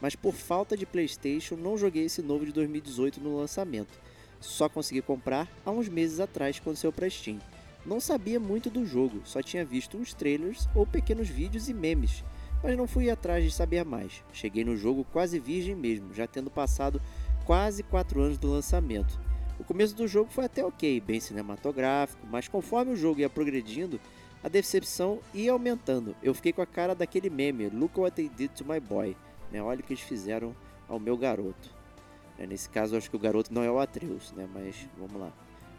mas 0.00 0.16
por 0.16 0.34
falta 0.34 0.76
de 0.76 0.84
PlayStation 0.84 1.54
não 1.54 1.78
joguei 1.78 2.06
esse 2.06 2.22
novo 2.22 2.44
de 2.44 2.50
2018 2.50 3.20
no 3.20 3.36
lançamento. 3.36 4.02
Só 4.44 4.68
consegui 4.68 5.00
comprar 5.00 5.48
há 5.64 5.70
uns 5.70 5.88
meses 5.88 6.20
atrás 6.20 6.60
quando 6.60 6.76
saiu 6.76 6.92
para 6.92 7.08
Steam. 7.08 7.38
Não 7.84 7.98
sabia 7.98 8.38
muito 8.38 8.70
do 8.70 8.84
jogo, 8.86 9.22
só 9.24 9.42
tinha 9.42 9.64
visto 9.64 9.96
uns 9.96 10.14
trailers 10.14 10.68
ou 10.74 10.86
pequenos 10.86 11.28
vídeos 11.28 11.68
e 11.68 11.74
memes, 11.74 12.22
mas 12.62 12.76
não 12.76 12.86
fui 12.86 13.10
atrás 13.10 13.42
de 13.42 13.50
saber 13.50 13.84
mais. 13.84 14.22
Cheguei 14.32 14.62
no 14.62 14.76
jogo 14.76 15.04
quase 15.12 15.38
virgem 15.38 15.74
mesmo, 15.74 16.12
já 16.14 16.26
tendo 16.26 16.50
passado 16.50 17.00
quase 17.44 17.82
4 17.82 18.20
anos 18.20 18.38
do 18.38 18.50
lançamento. 18.50 19.18
O 19.58 19.64
começo 19.64 19.94
do 19.94 20.06
jogo 20.06 20.30
foi 20.30 20.44
até 20.44 20.64
ok, 20.64 21.00
bem 21.00 21.20
cinematográfico, 21.20 22.26
mas 22.30 22.46
conforme 22.46 22.92
o 22.92 22.96
jogo 22.96 23.20
ia 23.20 23.30
progredindo, 23.30 23.98
a 24.42 24.48
decepção 24.48 25.20
ia 25.32 25.52
aumentando. 25.52 26.14
Eu 26.22 26.34
fiquei 26.34 26.52
com 26.52 26.62
a 26.62 26.66
cara 26.66 26.94
daquele 26.94 27.30
meme, 27.30 27.70
Look 27.70 27.98
what 27.98 28.14
they 28.14 28.28
did 28.28 28.50
to 28.52 28.64
my 28.64 28.78
boy. 28.78 29.16
Né? 29.50 29.62
Olha 29.62 29.80
o 29.80 29.82
que 29.82 29.94
eles 29.94 30.04
fizeram 30.04 30.54
ao 30.86 31.00
meu 31.00 31.16
garoto. 31.16 31.83
É, 32.38 32.46
nesse 32.46 32.68
caso, 32.68 32.96
acho 32.96 33.08
que 33.08 33.16
o 33.16 33.18
garoto 33.18 33.52
não 33.52 33.62
é 33.62 33.70
o 33.70 33.78
Atreus, 33.78 34.32
né? 34.32 34.48
mas 34.52 34.74
vamos 34.98 35.20
lá. 35.20 35.32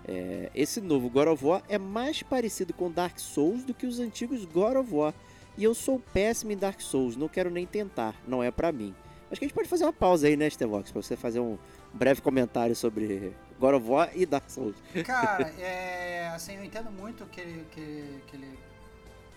É, 0.08 0.52
esse 0.54 0.80
novo 0.80 1.10
God 1.10 1.28
of 1.30 1.44
War 1.44 1.64
é 1.68 1.78
mais 1.78 2.22
parecido 2.22 2.74
com 2.74 2.92
Dark 2.92 3.18
Souls 3.20 3.64
do 3.64 3.74
que 3.74 3.88
os 3.88 4.00
antigos 4.00 4.46
God 4.46 4.78
of 4.78 4.94
War. 4.94 5.14
E 5.58 5.64
eu 5.64 5.74
sou 5.74 6.00
péssimo 6.00 6.52
em 6.52 6.58
Dark 6.58 6.82
Souls, 6.82 7.16
não 7.16 7.28
quero 7.28 7.50
nem 7.50 7.66
tentar, 7.66 8.14
não 8.28 8.44
é 8.44 8.52
pra 8.52 8.72
mim. 8.72 8.94
Acho 9.32 9.40
que 9.40 9.46
a 9.46 9.48
gente 9.48 9.56
pode 9.56 9.70
fazer 9.70 9.86
uma 9.86 9.94
pausa 9.94 10.28
aí, 10.28 10.38
né, 10.38 10.50
Stevox, 10.50 10.92
pra 10.92 11.02
você 11.02 11.16
fazer 11.16 11.40
um 11.40 11.58
breve 11.94 12.22
comentário 12.22 12.76
sobre 12.76 13.34
God 13.60 13.76
of 13.76 13.88
War 13.88 14.12
e 14.14 14.26
Dark 14.26 14.50
Souls. 14.50 14.76
Cara, 15.06 15.48
é, 15.58 16.28
assim, 16.28 16.56
eu 16.58 16.64
entendo 16.64 16.92
muito 16.92 17.26
que 17.26 17.42
ele, 17.42 17.66
que, 17.72 18.22
que, 18.28 18.36
ele, 18.36 18.60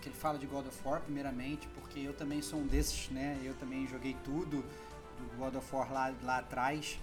que 0.01 0.09
ele 0.09 0.15
fala 0.15 0.37
de 0.37 0.45
God 0.45 0.67
of 0.67 0.77
War, 0.85 1.01
primeiramente, 1.01 1.67
porque 1.69 1.99
eu 1.99 2.13
também 2.13 2.41
sou 2.41 2.59
um 2.59 2.67
desses, 2.67 3.09
né? 3.09 3.39
Eu 3.43 3.53
também 3.55 3.87
joguei 3.87 4.15
tudo 4.23 4.63
do 5.17 5.37
God 5.37 5.55
of 5.55 5.75
War 5.75 5.91
lá, 5.91 6.13
lá 6.21 6.37
atrás, 6.37 6.99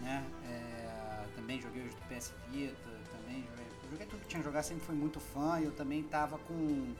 né? 0.00 0.24
É, 0.48 1.24
também 1.34 1.60
joguei 1.60 1.82
os 1.82 1.94
do 1.94 2.00
PS 2.02 2.32
Vita, 2.50 2.76
também 3.10 3.44
joguei, 3.50 3.66
joguei 3.90 4.06
tudo 4.06 4.20
que 4.20 4.28
tinha 4.28 4.40
que 4.40 4.48
jogar, 4.48 4.62
sempre 4.62 4.84
fui 4.84 4.94
muito 4.94 5.20
fã 5.20 5.60
e 5.60 5.64
eu 5.64 5.72
também 5.72 6.02
tava 6.02 6.38
com 6.38 6.94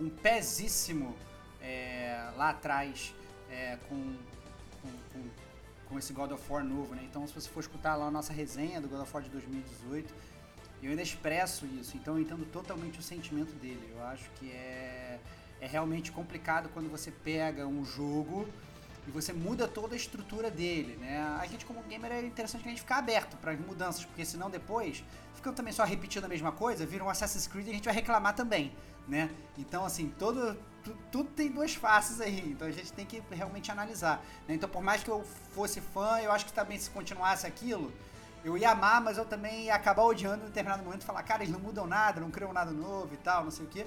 um 0.00 0.08
pezíssimo 0.10 1.16
é, 1.60 2.30
lá 2.36 2.50
atrás 2.50 3.14
é, 3.50 3.78
com, 3.88 4.16
com, 4.82 4.88
com, 5.12 5.28
com, 5.88 5.98
esse 5.98 6.12
God 6.12 6.32
of 6.32 6.52
War 6.52 6.64
novo, 6.64 6.94
né? 6.94 7.02
Então, 7.08 7.26
se 7.26 7.34
você 7.34 7.48
for 7.48 7.60
escutar 7.60 7.96
lá 7.96 8.06
a 8.06 8.10
nossa 8.10 8.32
resenha 8.32 8.80
do 8.80 8.88
God 8.88 9.00
of 9.00 9.12
War 9.14 9.22
de 9.22 9.30
2018, 9.30 10.14
eu 10.82 10.90
ainda 10.90 11.02
expresso 11.02 11.64
isso, 11.66 11.96
então 11.96 12.14
eu 12.14 12.20
entendo 12.20 12.44
totalmente 12.46 12.98
o 12.98 13.02
sentimento 13.02 13.52
dele. 13.54 13.90
Eu 13.94 14.04
acho 14.04 14.28
que 14.38 14.50
é, 14.50 15.18
é 15.60 15.66
realmente 15.66 16.12
complicado 16.12 16.68
quando 16.68 16.90
você 16.90 17.10
pega 17.10 17.66
um 17.66 17.84
jogo 17.84 18.46
e 19.06 19.10
você 19.10 19.32
muda 19.32 19.68
toda 19.68 19.94
a 19.94 19.96
estrutura 19.96 20.50
dele, 20.50 20.96
né? 20.96 21.20
A 21.40 21.46
gente 21.46 21.64
como 21.64 21.82
gamer 21.84 22.12
é 22.12 22.22
interessante 22.22 22.62
que 22.62 22.68
a 22.68 22.70
gente 22.70 22.80
ficar 22.80 22.98
aberto 22.98 23.36
para 23.36 23.52
mudanças, 23.54 24.04
porque 24.04 24.24
senão 24.24 24.50
depois 24.50 25.04
ficam 25.34 25.52
também 25.52 25.72
só 25.72 25.84
repetindo 25.84 26.24
a 26.24 26.28
mesma 26.28 26.50
coisa, 26.50 26.84
vira 26.84 27.04
um 27.04 27.08
Assassin's 27.08 27.46
Creed 27.46 27.68
e 27.68 27.70
a 27.70 27.74
gente 27.74 27.84
vai 27.84 27.94
reclamar 27.94 28.34
também, 28.34 28.72
né? 29.06 29.30
Então 29.56 29.84
assim, 29.84 30.12
todo 30.18 30.56
tu, 30.82 30.96
tudo 31.12 31.30
tem 31.30 31.50
duas 31.50 31.74
faces 31.74 32.20
aí, 32.20 32.50
então 32.50 32.66
a 32.66 32.70
gente 32.70 32.92
tem 32.92 33.06
que 33.06 33.22
realmente 33.30 33.70
analisar. 33.70 34.24
Né? 34.48 34.54
Então 34.54 34.68
por 34.68 34.82
mais 34.82 35.04
que 35.04 35.10
eu 35.10 35.24
fosse 35.52 35.80
fã, 35.80 36.18
eu 36.20 36.32
acho 36.32 36.46
que 36.46 36.52
também 36.52 36.78
se 36.78 36.90
continuasse 36.90 37.46
aquilo, 37.46 37.92
eu 38.44 38.56
ia 38.58 38.70
amar, 38.70 39.00
mas 39.00 39.18
eu 39.18 39.24
também 39.24 39.64
ia 39.64 39.74
acabar 39.74 40.02
odiando 40.02 40.44
em 40.44 40.46
determinado 40.46 40.82
momento 40.82 41.02
e 41.02 41.04
falar, 41.04 41.22
cara, 41.22 41.42
eles 41.42 41.52
não 41.52 41.60
mudam 41.60 41.86
nada, 41.86 42.20
não 42.20 42.30
criam 42.30 42.52
nada 42.52 42.70
novo 42.70 43.12
e 43.14 43.16
tal, 43.18 43.44
não 43.44 43.50
sei 43.50 43.66
o 43.66 43.68
que. 43.68 43.86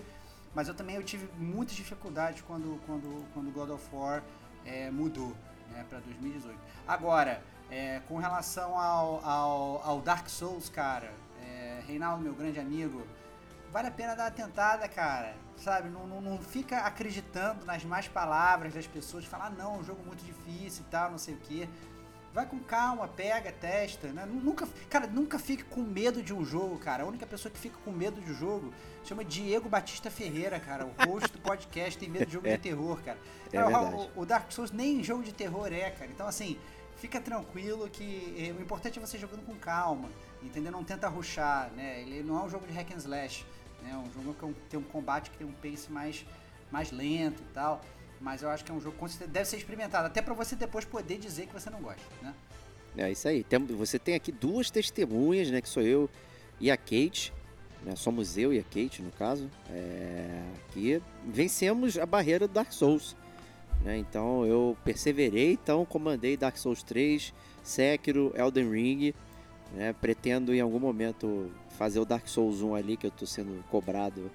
Mas 0.53 0.67
eu 0.67 0.73
também 0.73 0.95
eu 0.95 1.03
tive 1.03 1.29
muitas 1.37 1.75
dificuldades 1.75 2.41
quando 2.41 2.79
quando 2.85 3.25
quando 3.33 3.51
God 3.51 3.69
of 3.69 3.85
War 3.93 4.23
é, 4.69 4.91
mudou 4.91 5.35
né, 5.71 5.85
para 5.89 5.99
2018. 5.99 6.57
Agora, 6.87 7.41
é, 7.69 8.01
com 8.07 8.17
relação 8.17 8.77
ao, 8.77 9.25
ao, 9.25 9.81
ao, 9.83 10.01
Dark 10.01 10.29
Souls, 10.29 10.69
cara, 10.69 11.11
é, 11.41 11.81
Reinaldo, 11.87 12.23
meu 12.23 12.33
grande 12.33 12.59
amigo, 12.59 13.05
vale 13.71 13.87
a 13.87 13.91
pena 13.91 14.15
dar 14.15 14.23
uma 14.25 14.31
tentada, 14.31 14.87
cara. 14.87 15.35
Sabe, 15.57 15.89
não, 15.89 16.07
não, 16.07 16.21
não 16.21 16.37
fica 16.37 16.77
acreditando 16.79 17.65
nas 17.65 17.83
más 17.83 18.07
palavras 18.07 18.73
das 18.73 18.87
pessoas, 18.87 19.25
falar, 19.25 19.47
ah, 19.47 19.49
não, 19.49 19.75
é 19.75 19.77
um 19.79 19.83
jogo 19.83 20.01
muito 20.05 20.23
difícil 20.23 20.85
e 20.87 20.89
tal, 20.89 21.11
não 21.11 21.17
sei 21.17 21.33
o 21.33 21.37
que. 21.37 21.69
Vai 22.39 22.45
com 22.45 22.59
calma, 22.59 23.05
pega, 23.05 23.51
testa, 23.51 24.07
né? 24.13 24.25
Nunca, 24.25 24.65
cara, 24.89 25.07
nunca 25.07 25.37
fique 25.37 25.61
com 25.65 25.81
medo 25.81 26.23
de 26.23 26.33
um 26.33 26.45
jogo, 26.45 26.79
cara. 26.79 27.03
A 27.03 27.05
única 27.05 27.27
pessoa 27.27 27.51
que 27.51 27.59
fica 27.59 27.77
com 27.83 27.91
medo 27.91 28.21
de 28.21 28.31
um 28.31 28.33
jogo 28.33 28.73
chama 29.03 29.25
Diego 29.25 29.67
Batista 29.67 30.09
Ferreira, 30.09 30.57
cara. 30.57 30.85
O 30.85 30.93
host 31.05 31.33
do 31.33 31.39
podcast 31.39 31.99
tem 31.99 32.07
medo 32.07 32.27
de 32.27 32.31
jogo 32.31 32.47
é. 32.47 32.51
de 32.51 32.59
terror, 32.59 32.97
cara. 33.03 33.17
É 33.51 33.61
o, 33.61 34.21
o, 34.21 34.25
Dark 34.25 34.49
Souls 34.53 34.71
nem 34.71 35.03
jogo 35.03 35.21
de 35.21 35.33
terror 35.33 35.67
é, 35.67 35.91
cara. 35.91 36.09
Então, 36.09 36.25
assim, 36.25 36.57
fica 36.95 37.19
tranquilo 37.19 37.89
que 37.89 38.33
eh, 38.37 38.57
o 38.57 38.61
importante 38.61 38.97
é 38.97 39.01
você 39.01 39.17
jogando 39.17 39.45
com 39.45 39.53
calma, 39.55 40.07
entendeu? 40.41 40.71
Não 40.71 40.85
tenta 40.85 41.09
ruxar, 41.09 41.69
né? 41.71 41.99
Ele 42.03 42.23
não 42.23 42.39
é 42.39 42.43
um 42.43 42.49
jogo 42.49 42.65
de 42.65 42.71
hack 42.71 42.89
and 42.93 42.99
slash, 42.99 43.45
né? 43.83 43.91
É 43.91 43.97
um 43.97 44.09
jogo 44.13 44.33
que 44.33 44.69
tem 44.69 44.79
um 44.79 44.83
combate 44.83 45.29
que 45.29 45.37
tem 45.37 45.45
um 45.45 45.51
pace 45.51 45.91
mais, 45.91 46.25
mais 46.71 46.89
lento 46.89 47.41
e 47.41 47.53
tal. 47.53 47.81
Mas 48.21 48.41
eu 48.41 48.49
acho 48.49 48.65
que 48.65 48.71
é 48.71 48.73
um 48.73 48.81
jogo 48.81 48.97
que 49.07 49.27
deve 49.27 49.45
ser 49.45 49.57
experimentado, 49.57 50.07
até 50.07 50.21
para 50.21 50.33
você 50.33 50.55
depois 50.55 50.83
poder 50.83 51.17
dizer 51.17 51.47
que 51.47 51.53
você 51.53 51.69
não 51.69 51.81
gosta, 51.81 52.01
né? 52.21 52.33
É 52.97 53.11
isso 53.11 53.27
aí. 53.27 53.43
Tem, 53.43 53.59
você 53.59 53.97
tem 53.97 54.15
aqui 54.15 54.31
duas 54.31 54.69
testemunhas, 54.69 55.49
né? 55.49 55.61
Que 55.61 55.69
sou 55.69 55.83
eu 55.83 56.09
e 56.59 56.69
a 56.69 56.77
Kate. 56.77 57.33
Né, 57.83 57.95
somos 57.95 58.37
eu 58.37 58.53
e 58.53 58.59
a 58.59 58.63
Kate, 58.63 59.01
no 59.01 59.11
caso. 59.11 59.49
É, 59.69 60.41
que 60.71 61.01
vencemos 61.25 61.97
a 61.97 62.05
barreira 62.05 62.47
do 62.47 62.53
Dark 62.53 62.71
Souls. 62.73 63.15
Né, 63.83 63.97
então 63.97 64.45
eu 64.45 64.75
perseverei, 64.83 65.53
então 65.53 65.85
comandei 65.85 66.35
Dark 66.35 66.57
Souls 66.57 66.83
3, 66.83 67.33
Sekiro, 67.63 68.33
Elden 68.35 68.69
Ring. 68.69 69.13
Né, 69.73 69.93
pretendo 69.93 70.53
em 70.53 70.59
algum 70.59 70.79
momento 70.79 71.51
fazer 71.77 71.99
o 71.99 72.05
Dark 72.05 72.27
Souls 72.27 72.61
1 72.61 72.75
ali, 72.75 72.97
que 72.97 73.05
eu 73.05 73.09
estou 73.09 73.27
sendo 73.27 73.63
cobrado 73.69 74.29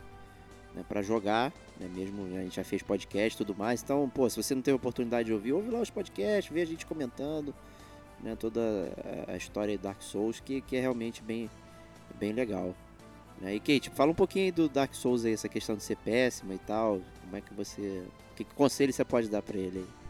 né, 0.75 0.85
para 0.88 1.02
jogar, 1.02 1.52
né, 1.78 1.88
mesmo 1.95 2.25
a 2.37 2.43
gente 2.43 2.57
já 2.57 2.64
fez 2.64 2.83
podcast 2.83 3.35
e 3.35 3.45
tudo 3.47 3.57
mais. 3.57 3.83
Então, 3.83 4.11
pô, 4.12 4.28
se 4.28 4.37
você 4.37 4.54
não 4.54 4.62
teve 4.62 4.76
oportunidade 4.76 5.26
de 5.26 5.33
ouvir, 5.33 5.52
ouve 5.52 5.71
lá 5.71 5.81
os 5.81 5.90
podcasts, 5.90 6.52
vê 6.52 6.62
a 6.62 6.66
gente 6.66 6.85
comentando 6.85 7.54
né, 8.21 8.37
toda 8.37 8.61
a 9.28 9.37
história 9.37 9.76
de 9.76 9.83
Dark 9.83 10.02
Souls, 10.02 10.40
que, 10.40 10.61
que 10.61 10.76
é 10.76 10.81
realmente 10.81 11.23
bem, 11.23 11.50
bem 12.19 12.33
legal. 12.33 12.75
Né. 13.40 13.54
E 13.54 13.61
Kate, 13.61 13.90
fala 13.90 14.11
um 14.11 14.14
pouquinho 14.14 14.52
do 14.52 14.69
Dark 14.69 14.95
Souls 14.95 15.25
aí, 15.25 15.33
essa 15.33 15.49
questão 15.49 15.76
de 15.76 15.83
ser 15.83 15.97
péssima 15.97 16.54
e 16.54 16.59
tal. 16.59 17.00
Como 17.23 17.37
é 17.37 17.40
que 17.40 17.52
você. 17.54 18.04
Que 18.37 18.45
conselho 18.45 18.93
você 18.93 19.04
pode 19.04 19.28
dar 19.28 19.43
para 19.43 19.57
ele 19.57 19.78
aí? 19.78 20.04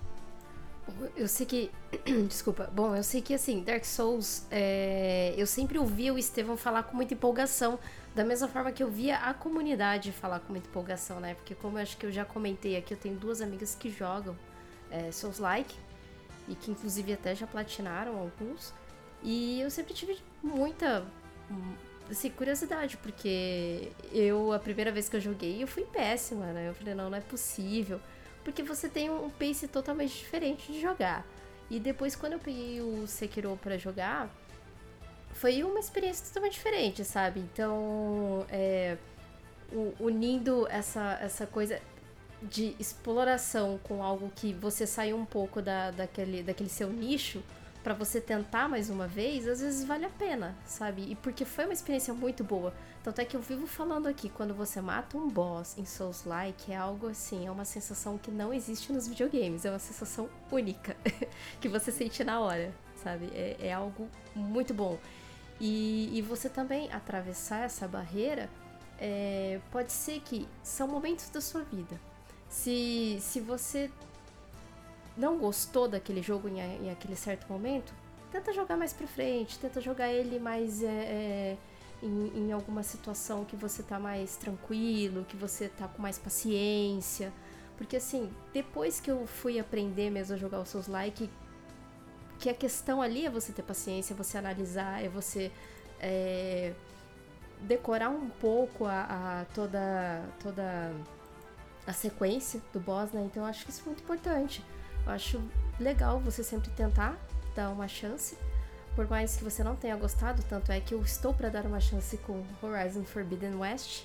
Eu 1.16 1.28
sei 1.28 1.46
que. 1.46 1.70
Desculpa. 2.28 2.70
Bom, 2.72 2.94
eu 2.94 3.02
sei 3.02 3.22
que 3.22 3.34
assim, 3.34 3.62
Dark 3.62 3.84
Souls, 3.84 4.46
é... 4.50 5.34
eu 5.36 5.46
sempre 5.46 5.78
ouvia 5.78 6.12
o 6.12 6.18
Estevão 6.18 6.56
falar 6.56 6.82
com 6.84 6.96
muita 6.96 7.14
empolgação. 7.14 7.78
Da 8.14 8.24
mesma 8.24 8.46
forma 8.46 8.70
que 8.70 8.82
eu 8.82 8.88
via 8.88 9.16
a 9.16 9.34
comunidade 9.34 10.12
falar 10.12 10.38
com 10.40 10.52
muita 10.52 10.68
empolgação, 10.68 11.18
né? 11.18 11.34
Porque, 11.34 11.54
como 11.54 11.78
eu 11.78 11.82
acho 11.82 11.96
que 11.96 12.06
eu 12.06 12.12
já 12.12 12.24
comentei 12.24 12.76
aqui, 12.76 12.94
eu 12.94 12.98
tenho 12.98 13.16
duas 13.16 13.40
amigas 13.40 13.74
que 13.74 13.90
jogam 13.90 14.36
é, 14.90 15.10
Souls 15.10 15.38
Like. 15.38 15.74
E 16.46 16.54
que, 16.54 16.70
inclusive, 16.70 17.12
até 17.12 17.34
já 17.34 17.46
platinaram 17.46 18.18
alguns. 18.18 18.72
E 19.22 19.60
eu 19.60 19.70
sempre 19.70 19.94
tive 19.94 20.18
muita. 20.42 21.04
Assim, 22.10 22.28
curiosidade, 22.28 22.98
porque 22.98 23.90
eu, 24.12 24.52
a 24.52 24.58
primeira 24.58 24.92
vez 24.92 25.08
que 25.08 25.16
eu 25.16 25.20
joguei, 25.20 25.62
eu 25.62 25.66
fui 25.66 25.84
péssima, 25.84 26.52
né? 26.52 26.68
Eu 26.68 26.74
falei, 26.74 26.94
não, 26.94 27.08
não 27.08 27.16
é 27.16 27.20
possível 27.20 27.98
porque 28.44 28.62
você 28.62 28.88
tem 28.88 29.10
um 29.10 29.30
pace 29.30 29.66
totalmente 29.66 30.16
diferente 30.16 30.70
de 30.70 30.80
jogar. 30.80 31.26
E 31.70 31.80
depois, 31.80 32.14
quando 32.14 32.34
eu 32.34 32.38
peguei 32.38 32.80
o 32.80 33.06
Sekiro 33.06 33.58
para 33.60 33.78
jogar, 33.78 34.30
foi 35.32 35.64
uma 35.64 35.80
experiência 35.80 36.26
totalmente 36.26 36.52
diferente, 36.52 37.04
sabe? 37.04 37.40
Então, 37.40 38.46
é, 38.50 38.96
unindo 39.98 40.66
essa, 40.68 41.18
essa 41.20 41.46
coisa 41.46 41.80
de 42.42 42.76
exploração 42.78 43.80
com 43.82 44.02
algo 44.02 44.30
que 44.36 44.52
você 44.52 44.86
saiu 44.86 45.16
um 45.16 45.24
pouco 45.24 45.62
da, 45.62 45.90
daquele, 45.90 46.42
daquele 46.42 46.68
seu 46.68 46.90
nicho, 46.90 47.42
para 47.84 47.92
você 47.92 48.18
tentar 48.18 48.66
mais 48.66 48.88
uma 48.88 49.06
vez, 49.06 49.46
às 49.46 49.60
vezes 49.60 49.84
vale 49.84 50.06
a 50.06 50.10
pena, 50.10 50.56
sabe? 50.64 51.02
E 51.02 51.14
porque 51.14 51.44
foi 51.44 51.64
uma 51.64 51.74
experiência 51.74 52.14
muito 52.14 52.42
boa. 52.42 52.72
Tanto 53.02 53.20
é 53.20 53.26
que 53.26 53.36
eu 53.36 53.42
vivo 53.42 53.66
falando 53.66 54.06
aqui, 54.06 54.30
quando 54.30 54.54
você 54.54 54.80
mata 54.80 55.18
um 55.18 55.28
boss 55.28 55.76
em 55.76 55.84
Souls-like, 55.84 56.72
é 56.72 56.76
algo 56.76 57.08
assim, 57.08 57.46
é 57.46 57.50
uma 57.50 57.66
sensação 57.66 58.16
que 58.16 58.30
não 58.30 58.54
existe 58.54 58.90
nos 58.90 59.06
videogames, 59.06 59.66
é 59.66 59.70
uma 59.70 59.78
sensação 59.78 60.30
única 60.50 60.96
que 61.60 61.68
você 61.68 61.92
sente 61.92 62.24
na 62.24 62.40
hora, 62.40 62.74
sabe? 63.02 63.26
É, 63.34 63.58
é 63.60 63.72
algo 63.74 64.08
muito 64.34 64.72
bom. 64.72 64.98
E, 65.60 66.08
e, 66.16 66.22
você 66.22 66.48
também 66.48 66.90
atravessar 66.90 67.66
essa 67.66 67.86
barreira, 67.86 68.48
é, 68.98 69.60
pode 69.70 69.92
ser 69.92 70.20
que 70.20 70.48
são 70.62 70.88
momentos 70.88 71.28
da 71.28 71.40
sua 71.40 71.62
vida. 71.62 72.00
Se, 72.48 73.18
se 73.20 73.40
você 73.40 73.90
não 75.16 75.38
gostou 75.38 75.88
daquele 75.88 76.22
jogo 76.22 76.48
em, 76.48 76.58
em 76.58 76.90
aquele 76.90 77.16
certo 77.16 77.50
momento, 77.50 77.92
tenta 78.30 78.52
jogar 78.52 78.76
mais 78.76 78.92
pra 78.92 79.06
frente, 79.06 79.58
tenta 79.58 79.80
jogar 79.80 80.12
ele 80.12 80.38
mais 80.38 80.82
é, 80.82 80.86
é, 80.86 81.56
em, 82.02 82.46
em, 82.48 82.52
alguma 82.52 82.82
situação 82.82 83.44
que 83.44 83.54
você 83.54 83.82
tá 83.82 83.98
mais 83.98 84.36
tranquilo, 84.36 85.24
que 85.24 85.36
você 85.36 85.68
tá 85.68 85.86
com 85.86 86.02
mais 86.02 86.18
paciência. 86.18 87.32
Porque 87.76 87.96
assim, 87.96 88.30
depois 88.52 89.00
que 89.00 89.10
eu 89.10 89.26
fui 89.26 89.58
aprender 89.58 90.10
mesmo 90.10 90.34
a 90.34 90.38
jogar 90.38 90.60
os 90.60 90.68
seus 90.68 90.88
likes, 90.88 91.28
que 92.38 92.48
a 92.50 92.54
questão 92.54 93.00
ali 93.00 93.24
é 93.24 93.30
você 93.30 93.52
ter 93.52 93.62
paciência, 93.62 94.14
é 94.14 94.16
você 94.16 94.36
analisar, 94.36 95.02
é 95.02 95.08
você 95.08 95.52
é, 96.00 96.74
decorar 97.60 98.10
um 98.10 98.28
pouco 98.28 98.84
a, 98.84 99.40
a, 99.40 99.44
toda, 99.54 100.24
toda 100.42 100.92
a 101.86 101.92
sequência 101.92 102.60
do 102.72 102.80
boss, 102.80 103.12
né? 103.12 103.22
Então 103.24 103.44
acho 103.44 103.64
que 103.64 103.70
isso 103.70 103.82
é 103.82 103.86
muito 103.86 104.02
importante. 104.02 104.64
Eu 105.06 105.12
acho 105.12 105.42
legal 105.78 106.18
você 106.20 106.42
sempre 106.42 106.70
tentar 106.70 107.16
dar 107.54 107.70
uma 107.70 107.86
chance, 107.86 108.36
por 108.94 109.08
mais 109.08 109.36
que 109.36 109.44
você 109.44 109.62
não 109.62 109.76
tenha 109.76 109.96
gostado, 109.96 110.42
tanto 110.48 110.70
é 110.72 110.80
que 110.80 110.94
eu 110.94 111.02
estou 111.02 111.34
para 111.34 111.48
dar 111.48 111.66
uma 111.66 111.80
chance 111.80 112.16
com 112.18 112.44
Horizon 112.62 113.04
Forbidden 113.04 113.56
West, 113.56 114.04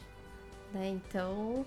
né? 0.73 0.89
Então, 0.89 1.65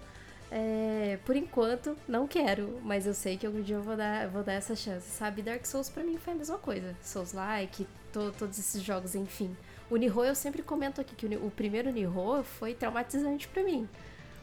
é, 0.51 1.19
por 1.25 1.35
enquanto, 1.35 1.97
não 2.07 2.27
quero, 2.27 2.81
mas 2.83 3.07
eu 3.07 3.15
sei 3.15 3.37
que 3.37 3.47
algum 3.47 3.63
dia 3.63 3.77
eu 3.77 3.83
vou 3.83 3.97
dar, 3.97 4.29
vou 4.29 4.43
dar 4.43 4.53
essa 4.53 4.77
chance, 4.77 5.09
sabe? 5.09 5.41
Dark 5.41 5.65
Souls 5.65 5.89
para 5.89 6.05
mim 6.05 6.19
foi 6.19 6.35
a 6.35 6.37
mesma 6.37 6.59
coisa, 6.59 6.95
Souls-like, 7.03 7.87
to, 8.13 8.33
todos 8.39 8.59
esses 8.59 8.83
jogos, 8.83 9.15
enfim. 9.15 9.57
O 9.89 9.97
Nihon 9.97 10.25
eu 10.25 10.35
sempre 10.35 10.63
comento 10.63 11.01
aqui 11.01 11.15
que 11.15 11.27
o, 11.27 11.47
o 11.47 11.51
primeiro 11.51 11.91
Nihon 11.91 12.43
foi 12.43 12.75
traumatizante 12.75 13.49
para 13.49 13.63
mim. 13.63 13.89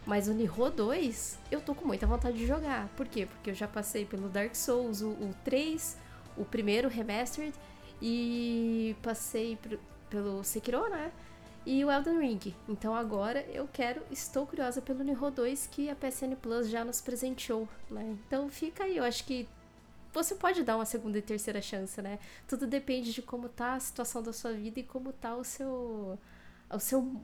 Mas 0.09 0.27
o 0.27 0.33
Nihon 0.33 0.71
2, 0.71 1.37
eu 1.51 1.61
tô 1.61 1.75
com 1.75 1.85
muita 1.85 2.07
vontade 2.07 2.35
de 2.35 2.47
jogar. 2.47 2.89
Por 2.97 3.07
quê? 3.07 3.27
Porque 3.27 3.51
eu 3.51 3.53
já 3.53 3.67
passei 3.67 4.05
pelo 4.05 4.27
Dark 4.27 4.55
Souls, 4.55 5.01
o, 5.01 5.09
o 5.09 5.35
3, 5.45 5.95
o 6.35 6.43
primeiro 6.43 6.89
Remastered, 6.89 7.53
e 8.01 8.95
passei 9.03 9.55
pelo 10.09 10.43
Sekiro, 10.43 10.89
né? 10.89 11.11
E 11.63 11.85
o 11.85 11.91
Elden 11.91 12.17
Ring. 12.17 12.55
Então 12.67 12.95
agora 12.95 13.41
eu 13.53 13.69
quero, 13.71 14.01
estou 14.09 14.47
curiosa 14.47 14.81
pelo 14.81 15.03
Nihon 15.03 15.29
2 15.29 15.67
que 15.67 15.91
a 15.91 15.95
PSN 15.95 16.35
Plus 16.41 16.67
já 16.69 16.83
nos 16.83 17.01
presenteou, 17.01 17.69
né? 17.87 18.17
Então 18.25 18.49
fica 18.49 18.85
aí, 18.85 18.97
eu 18.97 19.03
acho 19.03 19.23
que 19.25 19.47
você 20.11 20.33
pode 20.33 20.63
dar 20.63 20.77
uma 20.77 20.85
segunda 20.85 21.19
e 21.19 21.21
terceira 21.21 21.61
chance, 21.61 22.01
né? 22.01 22.17
Tudo 22.47 22.65
depende 22.65 23.13
de 23.13 23.21
como 23.21 23.47
tá 23.47 23.75
a 23.75 23.79
situação 23.79 24.23
da 24.23 24.33
sua 24.33 24.53
vida 24.53 24.79
e 24.79 24.83
como 24.83 25.13
tá 25.13 25.35
o 25.35 25.43
seu 25.43 26.17
o 26.67 26.79
seu 26.79 27.15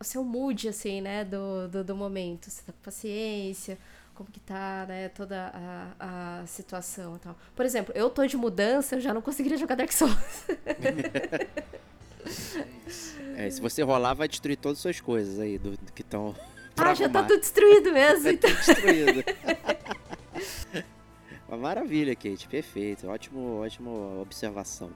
o 0.00 0.04
seu 0.04 0.22
mood, 0.22 0.68
assim, 0.68 1.00
né, 1.00 1.24
do, 1.24 1.68
do, 1.68 1.84
do, 1.84 1.96
momento. 1.96 2.50
Você 2.50 2.62
tá 2.62 2.72
com 2.72 2.78
paciência, 2.78 3.78
como 4.14 4.30
que 4.30 4.40
tá, 4.40 4.86
né, 4.88 5.08
toda 5.08 5.52
a, 5.98 6.42
a 6.42 6.46
situação 6.46 7.16
e 7.16 7.18
tal. 7.18 7.36
Por 7.54 7.64
exemplo, 7.64 7.92
eu 7.96 8.08
tô 8.08 8.24
de 8.26 8.36
mudança, 8.36 8.96
eu 8.96 9.00
já 9.00 9.12
não 9.12 9.22
conseguiria 9.22 9.58
jogar 9.58 9.74
Dark 9.74 9.92
Souls. 9.92 10.14
é, 13.36 13.50
se 13.50 13.60
você 13.60 13.82
rolar, 13.82 14.14
vai 14.14 14.28
destruir 14.28 14.56
todas 14.56 14.78
as 14.78 14.82
suas 14.82 15.00
coisas 15.00 15.40
aí, 15.40 15.58
do, 15.58 15.72
do 15.72 15.92
que 15.92 16.02
estão... 16.02 16.34
Ah, 16.76 16.94
já 16.94 17.08
tá 17.08 17.24
tudo 17.24 17.40
destruído 17.40 17.92
mesmo, 17.92 18.28
então. 18.30 18.50
tudo 18.50 18.64
destruído. 18.64 19.24
Uma 21.48 21.56
maravilha, 21.56 22.14
Kate, 22.14 22.46
perfeito. 22.46 23.08
Ótimo, 23.08 23.62
ótima 23.62 23.90
observação. 24.20 24.90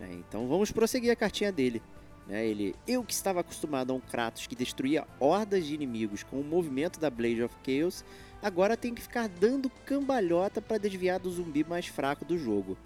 É, 0.00 0.12
então 0.14 0.48
vamos 0.48 0.72
prosseguir 0.72 1.12
a 1.12 1.16
cartinha 1.16 1.52
dele. 1.52 1.82
Né? 2.26 2.46
Ele, 2.46 2.74
eu 2.86 3.04
que 3.04 3.12
estava 3.12 3.40
acostumado 3.40 3.92
a 3.92 3.94
um 3.94 4.00
Kratos 4.00 4.46
que 4.46 4.56
destruía 4.56 5.06
hordas 5.20 5.66
de 5.66 5.74
inimigos 5.74 6.22
com 6.22 6.40
o 6.40 6.44
movimento 6.44 6.98
da 6.98 7.10
Blade 7.10 7.42
of 7.42 7.54
Chaos, 7.64 8.04
agora 8.42 8.76
tem 8.76 8.94
que 8.94 9.02
ficar 9.02 9.28
dando 9.28 9.68
cambalhota 9.84 10.60
para 10.60 10.78
desviar 10.78 11.18
do 11.18 11.30
zumbi 11.30 11.64
mais 11.64 11.86
fraco 11.86 12.24
do 12.24 12.38
jogo. 12.38 12.76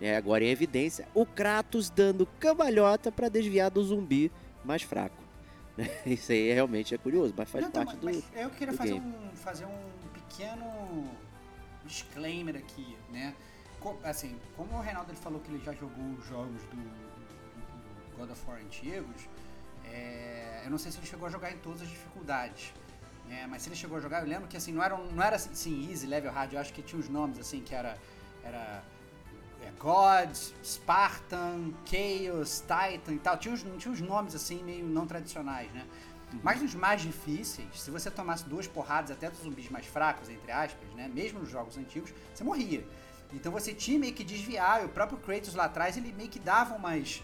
É, 0.00 0.16
agora 0.16 0.44
em 0.44 0.48
evidência, 0.48 1.08
o 1.12 1.26
Kratos 1.26 1.90
dando 1.90 2.26
cambalhota 2.38 3.10
para 3.10 3.28
desviar 3.28 3.70
do 3.70 3.82
zumbi 3.82 4.30
mais 4.64 4.82
fraco. 4.82 5.16
Isso 6.06 6.32
aí 6.32 6.52
realmente 6.52 6.94
é 6.94 6.98
curioso, 6.98 7.34
mas 7.36 7.48
faz 7.48 7.64
Não, 7.64 7.70
parte 7.70 7.96
mas, 8.02 8.16
do. 8.16 8.24
Eu 8.36 8.50
queria 8.50 8.74
fazer 8.74 8.94
um, 8.94 9.30
fazer 9.34 9.64
um 9.64 10.10
pequeno 10.12 11.08
disclaimer 11.84 12.56
aqui, 12.56 12.96
né? 13.10 13.34
Assim, 14.02 14.36
como 14.56 14.76
o 14.76 14.80
Reinaldo 14.80 15.12
ele 15.12 15.18
falou 15.18 15.40
que 15.40 15.50
ele 15.50 15.64
já 15.64 15.72
jogou 15.72 16.04
os 16.18 16.26
jogos 16.26 16.62
do, 16.64 17.07
God 18.18 18.30
of 18.30 18.42
War 18.46 18.58
antigos, 18.58 19.28
é, 19.84 20.62
eu 20.64 20.70
não 20.70 20.78
sei 20.78 20.90
se 20.92 20.98
ele 20.98 21.06
chegou 21.06 21.26
a 21.26 21.30
jogar 21.30 21.52
em 21.52 21.58
todas 21.58 21.82
as 21.82 21.88
dificuldades. 21.88 22.72
É, 23.30 23.46
mas 23.46 23.62
se 23.62 23.68
ele 23.68 23.76
chegou 23.76 23.98
a 23.98 24.00
jogar, 24.00 24.22
eu 24.22 24.28
lembro 24.28 24.48
que 24.48 24.56
assim, 24.56 24.72
não 24.72 24.82
era, 24.82 24.96
não 24.96 25.22
era 25.22 25.36
assim, 25.36 25.90
easy, 25.90 26.06
level 26.06 26.32
hard, 26.32 26.52
eu 26.52 26.60
acho 26.60 26.72
que 26.72 26.82
tinha 26.82 26.98
uns 26.98 27.08
nomes 27.08 27.38
assim, 27.38 27.60
que 27.60 27.74
era, 27.74 27.96
era 28.42 28.82
é, 29.62 29.70
God, 29.78 30.34
Spartan, 30.64 31.72
Chaos, 31.84 32.60
Titan 32.60 33.12
e 33.12 33.18
tal. 33.18 33.36
Tinha 33.36 33.52
uns, 33.54 33.64
tinha 33.78 33.92
uns 33.92 34.00
nomes 34.00 34.34
assim 34.34 34.62
meio 34.62 34.86
não 34.86 35.06
tradicionais, 35.06 35.70
né? 35.72 35.86
Uhum. 36.32 36.40
Mas 36.42 36.62
nos 36.62 36.74
mais 36.74 37.02
difíceis, 37.02 37.68
se 37.80 37.90
você 37.90 38.10
tomasse 38.10 38.44
duas 38.44 38.66
porradas 38.66 39.10
até 39.10 39.30
dos 39.30 39.40
zumbis 39.40 39.68
mais 39.70 39.86
fracos, 39.86 40.28
entre 40.28 40.50
aspas, 40.50 40.88
né? 40.94 41.10
Mesmo 41.12 41.40
nos 41.40 41.50
jogos 41.50 41.76
antigos, 41.76 42.12
você 42.34 42.44
morria. 42.44 42.86
Então 43.32 43.52
você 43.52 43.74
tinha 43.74 43.98
meio 43.98 44.14
que 44.14 44.24
desviar, 44.24 44.82
e 44.82 44.86
o 44.86 44.88
próprio 44.88 45.18
Kratos 45.18 45.54
lá 45.54 45.64
atrás, 45.64 45.96
ele 45.96 46.12
meio 46.12 46.30
que 46.30 46.38
dava 46.38 46.74
umas 46.74 47.22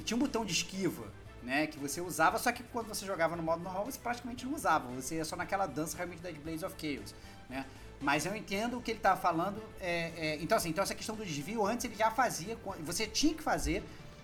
tinha 0.00 0.16
um 0.16 0.20
botão 0.20 0.44
de 0.44 0.52
esquiva, 0.52 1.06
né? 1.42 1.66
Que 1.66 1.78
você 1.78 2.00
usava, 2.00 2.38
só 2.38 2.52
que 2.52 2.62
quando 2.64 2.88
você 2.88 3.04
jogava 3.04 3.36
no 3.36 3.42
modo 3.42 3.62
normal, 3.62 3.84
você 3.84 3.98
praticamente 3.98 4.46
não 4.46 4.54
usava. 4.54 4.88
Você 4.94 5.16
ia 5.16 5.24
só 5.24 5.36
naquela 5.36 5.66
dança 5.66 5.96
realmente 5.96 6.20
da 6.20 6.30
Blaze 6.30 6.64
of 6.64 6.74
Chaos, 6.78 7.14
né? 7.48 7.66
Mas 8.00 8.26
eu 8.26 8.34
entendo 8.34 8.78
o 8.78 8.82
que 8.82 8.90
ele 8.90 8.98
estava 8.98 9.20
falando. 9.20 9.62
É, 9.80 10.12
é, 10.16 10.38
então, 10.42 10.58
assim, 10.58 10.70
então 10.70 10.82
essa 10.82 10.94
questão 10.94 11.14
do 11.14 11.24
desvio, 11.24 11.64
antes 11.64 11.84
ele 11.84 11.94
já 11.94 12.10
fazia, 12.10 12.58
você 12.80 13.06
tinha 13.06 13.32
que 13.32 13.42
fazer 13.42 13.82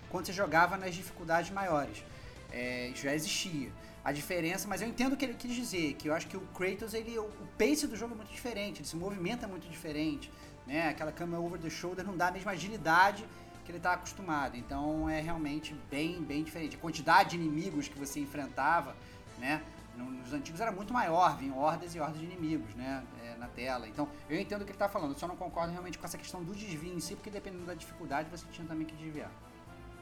quando 0.09 0.25
você 0.25 0.33
jogava 0.33 0.75
nas 0.77 0.93
dificuldades 0.93 1.51
maiores. 1.51 2.03
É, 2.51 2.91
já 2.95 3.13
existia. 3.13 3.71
A 4.03 4.11
diferença, 4.11 4.67
mas 4.67 4.81
eu 4.81 4.87
entendo 4.87 5.13
o 5.13 5.17
que 5.17 5.25
ele 5.25 5.33
quis 5.33 5.53
dizer, 5.53 5.93
que 5.93 6.07
eu 6.07 6.13
acho 6.13 6.27
que 6.27 6.37
o 6.37 6.41
Kratos, 6.55 6.93
ele, 6.93 7.17
o 7.19 7.29
pace 7.57 7.85
do 7.85 7.95
jogo 7.95 8.13
é 8.13 8.17
muito 8.17 8.31
diferente, 8.31 8.79
ele 8.79 8.87
se 8.87 8.95
movimenta 8.95 9.45
muito 9.47 9.69
diferente, 9.69 10.31
né? 10.65 10.89
Aquela 10.89 11.11
câmera 11.11 11.41
over 11.41 11.59
the 11.59 11.69
shoulder 11.69 12.05
não 12.05 12.15
dá 12.15 12.29
a 12.29 12.31
mesma 12.31 12.51
agilidade 12.51 13.25
que 13.69 13.71
ele 13.71 13.77
está 13.77 13.93
acostumado. 13.93 14.57
Então 14.57 15.07
é 15.07 15.21
realmente 15.21 15.75
bem, 15.91 16.21
bem 16.23 16.43
diferente. 16.43 16.75
A 16.75 16.79
quantidade 16.79 17.31
de 17.31 17.35
inimigos 17.35 17.87
que 17.87 17.97
você 17.97 18.19
enfrentava, 18.19 18.95
né? 19.37 19.61
Nos 19.95 20.33
antigos 20.33 20.59
era 20.59 20.71
muito 20.71 20.93
maior, 20.93 21.37
vinham 21.37 21.57
hordas 21.57 21.93
e 21.93 21.99
hordas 21.99 22.19
de 22.19 22.25
inimigos, 22.25 22.73
né? 22.73 23.03
É, 23.23 23.37
na 23.37 23.47
tela. 23.47 23.87
Então 23.87 24.09
eu 24.27 24.39
entendo 24.39 24.61
o 24.61 24.65
que 24.65 24.71
ele 24.71 24.75
está 24.75 24.89
falando, 24.89 25.17
só 25.17 25.27
não 25.27 25.35
concordo 25.35 25.71
realmente 25.71 25.99
com 25.99 26.05
essa 26.05 26.17
questão 26.17 26.43
do 26.43 26.55
desvio 26.55 26.95
em 26.95 26.99
si, 26.99 27.15
porque 27.15 27.29
dependendo 27.29 27.65
da 27.65 27.75
dificuldade 27.75 28.27
você 28.31 28.45
tinha 28.51 28.67
também 28.67 28.87
que 28.87 28.95
desviar. 28.95 29.31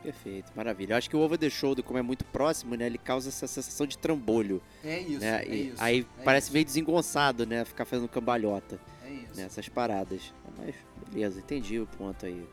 Perfeito, 0.02 0.54
maravilha. 0.56 0.94
Eu 0.94 0.98
acho 0.98 1.10
que 1.10 1.18
o 1.18 1.20
over 1.20 1.38
the 1.38 1.50
shoulder, 1.50 1.84
como 1.84 2.00
é 2.00 2.02
muito 2.02 2.24
próximo, 2.24 2.76
né, 2.76 2.86
ele 2.86 3.00
causa 3.00 3.28
essa 3.28 3.48
sensação 3.48 3.86
de 3.86 3.98
trambolho. 3.98 4.62
É 4.84 5.00
isso, 5.00 5.20
né? 5.20 5.44
é 5.44 5.56
isso. 5.56 5.84
Aí 5.84 6.08
é 6.20 6.24
parece 6.24 6.46
isso. 6.46 6.54
meio 6.54 6.64
desengonçado, 6.64 7.46
né, 7.46 7.66
ficar 7.66 7.84
fazendo 7.84 8.08
cambalhota. 8.08 8.80
É 9.04 9.10
isso. 9.10 9.36
Nessas 9.36 9.68
paradas. 9.68 10.34
Mas 10.58 10.76
beleza, 11.10 11.40
entendi 11.40 11.80
o 11.80 11.88
ponto 11.88 12.26
aí. 12.26 12.48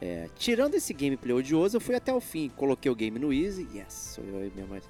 É, 0.00 0.30
tirando 0.38 0.74
esse 0.74 0.94
gameplay 0.94 1.34
odioso, 1.34 1.76
eu 1.76 1.80
fui 1.80 1.94
até 1.94 2.12
o 2.12 2.20
fim. 2.20 2.50
Coloquei 2.56 2.90
o 2.90 2.94
game 2.94 3.18
no 3.18 3.32
easy. 3.32 3.68
Yes, 3.74 4.14
sou 4.14 4.24
eu 4.24 4.38
aí 4.38 4.52
mesmo. 4.54 4.80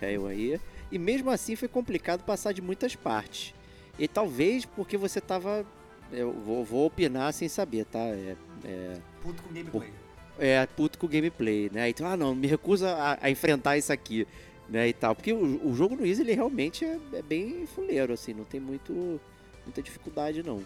É 0.00 0.12
eu 0.12 0.26
aí. 0.26 0.60
E 0.92 0.98
mesmo 0.98 1.30
assim 1.30 1.56
foi 1.56 1.68
complicado 1.68 2.22
passar 2.22 2.52
de 2.52 2.60
muitas 2.60 2.94
partes. 2.94 3.54
E 3.98 4.06
talvez 4.06 4.64
porque 4.64 4.96
você 4.96 5.20
tava. 5.20 5.64
Eu 6.12 6.32
vou, 6.32 6.64
vou 6.64 6.86
opinar 6.86 7.32
sem 7.32 7.48
saber, 7.48 7.84
tá? 7.86 7.98
É, 7.98 8.36
é, 8.64 8.98
puto 9.22 9.42
com 9.42 9.52
gameplay. 9.52 9.92
É, 10.38 10.66
puto 10.66 10.98
com 10.98 11.08
gameplay, 11.08 11.70
né? 11.72 11.88
Então, 11.88 12.06
ah 12.06 12.16
não, 12.16 12.34
me 12.34 12.46
recusa 12.46 12.90
a, 12.90 13.26
a 13.26 13.30
enfrentar 13.30 13.76
isso 13.76 13.92
aqui, 13.92 14.26
né? 14.68 14.88
E 14.88 14.92
tal. 14.92 15.14
Porque 15.14 15.32
o, 15.32 15.66
o 15.66 15.74
jogo 15.74 15.96
no 15.96 16.06
Easy, 16.06 16.22
ele 16.22 16.34
realmente 16.34 16.84
é, 16.84 16.98
é 17.12 17.22
bem 17.22 17.66
fuleiro, 17.66 18.12
assim, 18.12 18.32
não 18.32 18.44
tem 18.44 18.60
muito, 18.60 19.20
muita 19.64 19.82
dificuldade, 19.82 20.42
não. 20.42 20.62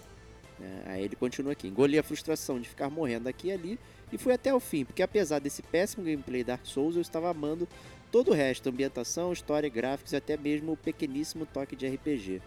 É, 0.62 0.92
aí 0.92 1.02
ele 1.04 1.16
continua 1.16 1.52
aqui. 1.52 1.66
Engoli 1.68 1.98
a 1.98 2.02
frustração 2.02 2.60
de 2.60 2.68
ficar 2.68 2.88
morrendo 2.88 3.28
aqui 3.28 3.48
e 3.48 3.52
ali 3.52 3.78
e 4.12 4.18
fui 4.18 4.32
até 4.32 4.54
o 4.54 4.60
fim, 4.60 4.84
porque 4.84 5.02
apesar 5.02 5.38
desse 5.40 5.62
péssimo 5.62 6.04
gameplay 6.04 6.44
Dark 6.44 6.64
Souls, 6.64 6.94
eu 6.94 7.02
estava 7.02 7.30
amando 7.30 7.66
todo 8.12 8.30
o 8.30 8.34
resto, 8.34 8.68
ambientação, 8.68 9.32
história, 9.32 9.68
gráficos 9.68 10.12
e 10.12 10.16
até 10.16 10.36
mesmo 10.36 10.72
o 10.72 10.76
pequeníssimo 10.76 11.46
toque 11.46 11.74
de 11.74 11.88
RPG. 11.88 12.40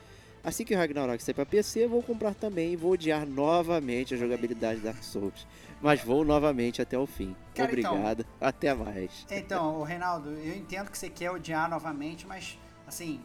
Assim 0.43 0.63
que 0.63 0.75
o 0.75 0.78
Ragnarok 0.78 1.21
sair 1.23 1.34
para 1.34 1.43
PC, 1.45 1.88
vou 1.88 2.04
comprar 2.04 2.36
também 2.36 2.73
e 2.73 2.75
vou 2.75 2.91
odiar 2.91 3.25
novamente 3.25 4.13
a 4.13 4.17
jogabilidade 4.17 4.80
Dark 4.80 5.01
Souls. 5.04 5.47
Mas 5.82 6.01
vou 6.04 6.23
novamente 6.23 6.82
até 6.84 6.95
o 6.97 7.08
fim. 7.08 7.36
Cara, 7.56 7.78
então- 7.78 7.93
Obrigado. 7.93 8.25
Até 8.39 8.71
mais. 8.75 9.25
Então, 9.32 9.80
o 9.80 9.84
Reinaldo, 9.84 10.30
eu 10.30 10.56
entendo 10.56 10.91
que 10.91 10.97
você 10.97 11.10
quer 11.10 11.32
odiar 11.32 11.67
novamente, 11.67 12.28
mas 12.28 12.60
assim, 12.86 13.19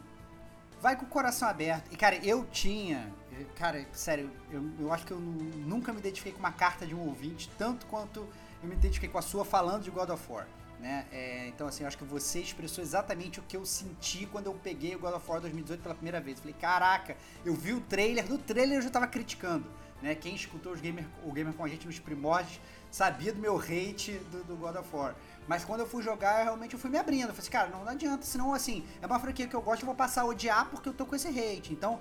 vai 0.81 0.97
com 0.97 1.05
o 1.05 1.09
coração 1.09 1.47
aberto. 1.47 1.93
E 1.93 1.97
cara, 1.97 2.17
eu 2.25 2.45
tinha, 2.47 3.13
cara, 3.57 3.87
sério, 3.93 4.31
eu, 4.51 4.63
eu 4.79 4.93
acho 4.93 5.07
que 5.07 5.13
eu 5.13 5.19
nu- 5.19 5.57
nunca 5.67 5.93
me 5.93 5.99
identifiquei 5.99 6.33
com 6.33 6.39
uma 6.39 6.53
carta 6.53 6.87
de 6.87 6.95
um 6.95 7.01
ouvinte 7.01 7.51
tanto 7.59 7.87
quanto 7.87 8.27
eu 8.63 8.69
me 8.69 8.75
identifiquei 8.75 9.09
com 9.09 9.19
a 9.19 9.23
sua 9.23 9.45
falando 9.45 9.83
de 9.83 9.91
God 9.91 10.11
of 10.11 10.33
War. 10.33 10.47
Né? 10.79 11.07
É, 11.13 11.49
então, 11.49 11.67
assim, 11.67 11.83
eu 11.83 11.89
acho 11.89 11.99
que 11.99 12.05
você 12.05 12.41
expressou 12.41 12.83
exatamente 12.83 13.39
o 13.39 13.43
que 13.43 13.57
eu 13.57 13.67
senti 13.67 14.25
quando 14.27 14.47
eu 14.47 14.55
peguei 14.55 14.97
o 14.97 14.99
God 14.99 15.15
of 15.15 15.31
War 15.31 15.41
2018 15.41 15.83
pela 15.83 15.95
primeira 15.95 16.21
vez. 16.21 16.39
Eu 16.39 16.43
falei, 16.43 16.57
caraca, 16.59 17.17
eu 17.45 17.55
vi 17.55 17.75
o 17.75 17.81
trailer, 17.83 18.29
no 18.29 18.39
trailer 18.39 18.79
eu 18.79 18.83
já 18.83 18.91
tava 18.91 19.07
criticando. 19.07 19.67
Né? 20.01 20.15
Quem 20.15 20.35
escutou 20.35 20.73
os 20.73 20.81
gamer, 20.81 21.07
o 21.23 21.31
Gamer 21.31 21.53
com 21.53 21.63
a 21.65 21.69
gente 21.69 21.87
nos 21.87 21.99
primórdios 21.99 22.59
sabia 22.91 23.33
do 23.33 23.39
meu 23.39 23.59
hate 23.59 24.13
do, 24.31 24.43
do 24.45 24.57
God 24.57 24.77
of 24.77 24.89
War. 24.97 25.15
Mas 25.47 25.65
quando 25.65 25.81
eu 25.81 25.87
fui 25.87 26.03
jogar, 26.03 26.39
eu 26.41 26.45
realmente 26.45 26.73
eu 26.73 26.81
fui 26.81 26.91
me 26.91 26.97
abrindo. 26.97 27.29
Eu 27.29 27.35
falei 27.35 27.41
assim, 27.41 27.51
cara, 27.51 27.69
não, 27.69 27.85
não 27.85 27.93
adianta, 27.93 28.25
senão 28.25 28.55
assim, 28.55 28.85
é 29.03 29.07
uma 29.07 29.21
franquia 29.21 29.47
que 29.47 29.55
eu 29.55 29.61
gosto, 29.61 29.83
eu 29.83 29.87
vou 29.87 29.95
passar 29.95 30.23
a 30.23 30.25
odiar 30.25 30.71
porque 30.71 30.89
eu 30.89 30.95
tô 30.95 31.05
com 31.05 31.15
esse 31.15 31.29
hate. 31.29 31.73
Então, 31.73 32.01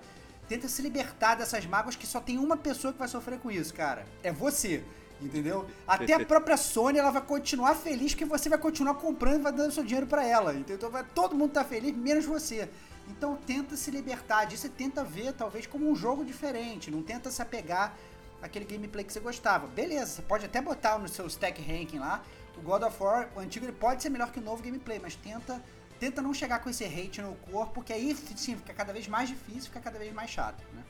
tenta 0.49 0.67
se 0.67 0.81
libertar 0.81 1.35
dessas 1.35 1.65
mágoas 1.65 1.95
que 1.95 2.07
só 2.07 2.19
tem 2.19 2.39
uma 2.39 2.57
pessoa 2.57 2.91
que 2.91 2.99
vai 2.99 3.07
sofrer 3.07 3.39
com 3.39 3.51
isso, 3.51 3.73
cara. 3.73 4.05
É 4.23 4.31
você. 4.31 4.83
Entendeu? 5.21 5.67
Até 5.85 6.13
a 6.13 6.25
própria 6.25 6.55
Sony 6.55 6.97
ela 6.97 7.11
vai 7.11 7.21
continuar 7.21 7.75
feliz 7.75 8.13
que 8.13 8.23
você 8.23 8.47
vai 8.47 8.57
continuar 8.57 8.95
comprando 8.95 9.39
e 9.39 9.43
vai 9.43 9.51
dando 9.51 9.71
seu 9.71 9.83
dinheiro 9.83 10.07
pra 10.07 10.25
ela. 10.25 10.53
Entendeu? 10.53 10.77
Então 10.77 10.89
vai, 10.89 11.03
todo 11.03 11.35
mundo 11.35 11.51
tá 11.51 11.63
feliz, 11.63 11.95
menos 11.95 12.25
você. 12.25 12.69
Então 13.07 13.35
tenta 13.35 13.75
se 13.75 13.91
libertar 13.91 14.45
disso 14.45 14.67
e 14.67 14.69
tenta 14.69 15.03
ver, 15.03 15.33
talvez, 15.33 15.67
como 15.67 15.89
um 15.89 15.95
jogo 15.95 16.23
diferente. 16.23 16.89
Não 16.89 17.03
tenta 17.03 17.29
se 17.29 17.41
apegar 17.41 17.93
àquele 18.41 18.65
gameplay 18.65 19.03
que 19.03 19.11
você 19.11 19.19
gostava. 19.19 19.67
Beleza, 19.67 20.13
você 20.13 20.21
pode 20.21 20.45
até 20.45 20.61
botar 20.61 20.97
no 20.97 21.07
seu 21.07 21.27
stack 21.27 21.61
ranking 21.61 21.99
lá. 21.99 22.23
O 22.57 22.61
God 22.61 22.83
of 22.83 23.03
War, 23.03 23.29
o 23.35 23.39
antigo, 23.39 23.65
ele 23.65 23.73
pode 23.73 24.01
ser 24.01 24.09
melhor 24.09 24.31
que 24.31 24.39
o 24.39 24.43
novo 24.43 24.63
gameplay, 24.63 24.99
mas 24.99 25.15
tenta, 25.15 25.61
tenta 25.99 26.21
não 26.21 26.33
chegar 26.33 26.59
com 26.59 26.69
esse 26.69 26.85
hate 26.85 27.21
no 27.21 27.35
corpo, 27.35 27.75
porque 27.75 27.93
aí 27.93 28.15
sim 28.35 28.55
fica 28.55 28.73
cada 28.73 28.93
vez 28.93 29.07
mais 29.07 29.29
difícil, 29.29 29.63
fica 29.63 29.79
cada 29.79 29.99
vez 29.99 30.13
mais 30.13 30.29
chato, 30.29 30.63
né? 30.73 30.83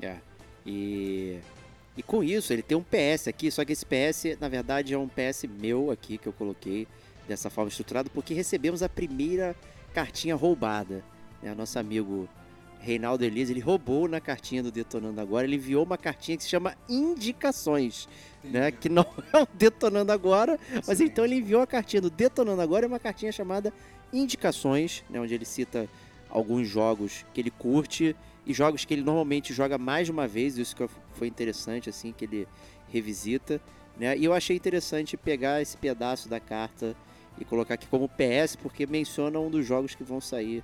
É. 0.00 0.16
E. 0.66 1.40
E 1.96 2.02
com 2.02 2.24
isso, 2.24 2.52
ele 2.52 2.62
tem 2.62 2.76
um 2.76 2.82
PS 2.82 3.28
aqui, 3.28 3.52
só 3.52 3.64
que 3.64 3.72
esse 3.72 3.86
PS, 3.86 4.36
na 4.40 4.48
verdade, 4.48 4.92
é 4.92 4.98
um 4.98 5.06
PS 5.06 5.44
meu 5.44 5.92
aqui 5.92 6.18
que 6.18 6.26
eu 6.26 6.32
coloquei 6.32 6.88
dessa 7.28 7.48
forma 7.48 7.68
estruturada, 7.68 8.10
porque 8.10 8.34
recebemos 8.34 8.82
a 8.82 8.88
primeira 8.88 9.54
cartinha 9.92 10.34
roubada. 10.34 11.04
Né? 11.40 11.54
Nosso 11.54 11.78
amigo 11.78 12.28
Reinaldo 12.84 13.24
Elise, 13.24 13.52
ele 13.52 13.60
roubou 13.60 14.06
na 14.06 14.20
cartinha 14.20 14.62
do 14.62 14.70
Detonando 14.70 15.18
Agora, 15.20 15.46
ele 15.46 15.56
enviou 15.56 15.84
uma 15.84 15.96
cartinha 15.96 16.36
que 16.36 16.44
se 16.44 16.50
chama 16.50 16.76
Indicações, 16.88 18.06
né? 18.44 18.70
Que 18.70 18.90
não 18.90 19.06
é 19.32 19.42
o 19.42 19.48
Detonando 19.54 20.12
Agora, 20.12 20.58
mas 20.86 21.00
então 21.00 21.24
ele 21.24 21.36
enviou 21.36 21.62
a 21.62 21.66
cartinha 21.66 22.02
do 22.02 22.10
Detonando 22.10 22.60
Agora, 22.60 22.84
é 22.84 22.88
uma 22.88 23.00
cartinha 23.00 23.32
chamada 23.32 23.72
Indicações, 24.12 25.02
né? 25.08 25.18
Onde 25.18 25.34
ele 25.34 25.46
cita 25.46 25.88
alguns 26.28 26.68
jogos 26.68 27.24
que 27.32 27.40
ele 27.40 27.50
curte 27.50 28.14
e 28.44 28.52
jogos 28.52 28.84
que 28.84 28.92
ele 28.92 29.02
normalmente 29.02 29.54
joga 29.54 29.78
mais 29.78 30.06
de 30.06 30.12
uma 30.12 30.28
vez, 30.28 30.58
isso 30.58 30.76
que 30.76 30.86
foi 31.14 31.26
interessante, 31.26 31.88
assim, 31.88 32.12
que 32.12 32.26
ele 32.26 32.46
revisita, 32.92 33.60
né? 33.96 34.16
E 34.16 34.24
eu 34.24 34.34
achei 34.34 34.56
interessante 34.56 35.16
pegar 35.16 35.62
esse 35.62 35.76
pedaço 35.76 36.28
da 36.28 36.38
carta 36.38 36.94
e 37.38 37.44
colocar 37.46 37.74
aqui 37.74 37.86
como 37.86 38.08
PS, 38.08 38.56
porque 38.56 38.86
menciona 38.86 39.38
um 39.40 39.50
dos 39.50 39.64
jogos 39.66 39.94
que 39.94 40.04
vão 40.04 40.20
sair 40.20 40.62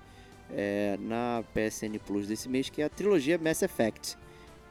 é, 0.53 0.97
na 1.01 1.45
PSN 1.55 1.99
Plus 2.05 2.27
desse 2.27 2.49
mês, 2.49 2.69
que 2.69 2.83
é 2.83 2.85
a 2.85 2.89
trilogia 2.89 3.39
Mass 3.39 3.63
Effect, 3.63 4.17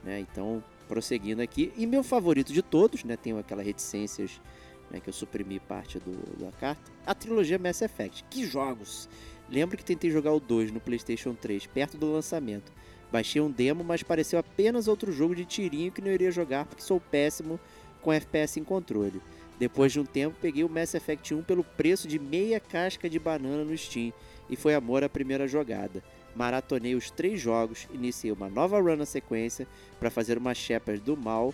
né? 0.04 0.20
Então, 0.20 0.64
prosseguindo 0.88 1.42
aqui, 1.42 1.72
e 1.78 1.86
meu 1.86 2.04
favorito 2.04 2.52
de 2.52 2.62
todos, 2.62 3.04
né? 3.04 3.16
Tenho 3.16 3.38
aquelas 3.38 3.66
reticências 3.66 4.42
né, 4.90 5.00
que 5.00 5.10
eu 5.10 5.14
suprimi 5.14 5.60
parte 5.60 6.00
do, 6.00 6.38
da 6.38 6.52
carta, 6.52 6.92
a 7.06 7.14
trilogia 7.14 7.60
Mass 7.60 7.82
Effect. 7.82 8.24
Que 8.30 8.46
jogos! 8.46 9.08
Lembro 9.50 9.78
que 9.78 9.84
tentei 9.84 10.12
jogar 10.12 10.34
o 10.34 10.40
2 10.40 10.72
no 10.72 10.80
PlayStation 10.80 11.34
3, 11.34 11.68
perto 11.68 11.98
do 11.98 12.12
lançamento. 12.12 12.72
Baixei 13.12 13.42
um 13.42 13.50
demo, 13.50 13.84
mas 13.84 14.04
pareceu 14.04 14.38
apenas 14.38 14.88
outro 14.88 15.12
jogo 15.12 15.36
de 15.36 15.44
tirinho 15.44 15.92
que 15.92 16.02
não 16.02 16.12
iria 16.12 16.32
jogar 16.32 16.66
porque 16.66 16.84
sou 16.84 17.00
péssimo 17.00 17.60
com 18.02 18.14
FPS 18.14 18.60
em 18.60 18.64
controle. 18.64 19.20
Depois 19.60 19.92
de 19.92 20.00
um 20.00 20.06
tempo, 20.06 20.38
peguei 20.42 20.64
o 20.64 20.70
Mass 20.70 20.94
Effect 20.94 21.36
1 21.36 21.44
pelo 21.44 21.66
preço 21.66 22.08
de 22.08 22.18
meia 22.18 22.62
casca 22.62 23.10
de 23.10 23.20
banana 23.20 23.66
no 23.66 23.78
Steam 23.78 24.14
e 24.50 24.56
foi 24.56 24.74
amor 24.74 25.04
à 25.04 25.10
primeira 25.10 25.48
jogada. 25.48 26.02
Maratonei 26.34 26.96
os 26.96 27.12
três 27.12 27.42
jogos, 27.42 27.86
iniciei 27.92 28.32
uma 28.32 28.50
nova 28.50 28.80
run 28.80 28.96
na 28.96 29.06
sequência 29.06 29.68
para 30.00 30.10
fazer 30.10 30.38
uma 30.38 30.54
Shepard 30.54 31.02
do 31.02 31.18
mal, 31.18 31.54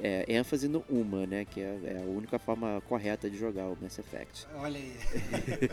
é, 0.00 0.24
ênfase 0.28 0.68
no 0.68 0.84
uma, 0.88 1.26
né, 1.26 1.44
que 1.44 1.60
é, 1.60 1.78
é 1.84 2.02
a 2.06 2.08
única 2.08 2.38
forma 2.38 2.80
correta 2.88 3.28
de 3.28 3.36
jogar 3.36 3.66
o 3.66 3.76
Mass 3.82 3.98
Effect. 3.98 4.46
Olha 4.54 4.78
aí. 4.78 4.92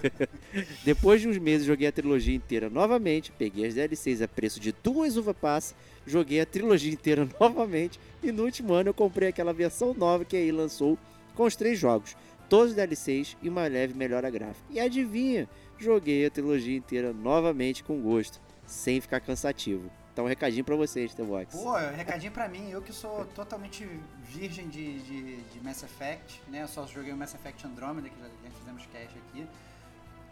Depois 0.84 1.22
de 1.22 1.28
uns 1.28 1.38
meses, 1.38 1.68
joguei 1.68 1.88
a 1.88 1.92
trilogia 1.92 2.36
inteira 2.36 2.72
novamente, 2.72 3.32
peguei 3.32 3.68
as 3.68 3.76
DLCs 3.76 4.24
a 4.24 4.28
preço 4.28 4.60
de 4.60 4.74
duas 4.84 5.16
uva 5.16 5.34
pass, 5.34 5.76
joguei 6.08 6.42
a 6.42 6.46
trilogia 6.46 6.92
inteira 6.92 7.28
novamente 7.40 8.00
e 8.24 8.32
no 8.32 8.44
último 8.44 8.74
ano 8.74 8.90
eu 8.90 8.94
comprei 8.96 9.30
aquela 9.30 9.54
versão 9.54 9.94
nova 9.94 10.26
que 10.26 10.36
aí 10.36 10.52
lançou 10.52 10.98
com 11.38 11.44
os 11.44 11.56
três 11.56 11.78
jogos, 11.78 12.18
todos 12.50 12.72
os 12.72 12.76
DLCs 12.76 13.38
e 13.44 13.48
uma 13.48 13.68
leve 13.68 13.94
melhora 13.94 14.30
gráfica. 14.32 14.66
E 14.72 14.80
adivinha, 14.80 15.48
joguei 15.78 16.26
a 16.26 16.32
trilogia 16.32 16.76
inteira 16.76 17.14
novamente 17.14 17.84
com 17.84 18.02
gosto, 18.02 18.42
sem 18.66 19.00
ficar 19.00 19.20
cansativo. 19.20 19.90
Então, 20.12 20.26
um 20.26 20.28
recadinho 20.28 20.66
pra 20.66 20.76
vocês, 20.76 21.14
The 21.14 21.22
Vox. 21.22 21.56
Pô, 21.56 21.78
recadinho 21.78 22.32
pra 22.32 22.50
mim, 22.50 22.72
eu 22.72 22.82
que 22.82 22.92
sou 22.92 23.24
totalmente 23.36 23.88
virgem 24.24 24.68
de, 24.68 25.00
de, 25.02 25.38
de 25.44 25.64
Mass 25.64 25.84
Effect, 25.84 26.42
né? 26.48 26.64
Eu 26.64 26.68
só 26.68 26.88
joguei 26.88 27.14
o 27.14 27.18
Mass 27.18 27.36
Effect 27.36 27.68
Andromeda, 27.68 28.10
que 28.10 28.20
já, 28.20 28.26
já 28.26 28.50
fizemos 28.58 28.84
cast 28.88 29.16
aqui. 29.16 29.46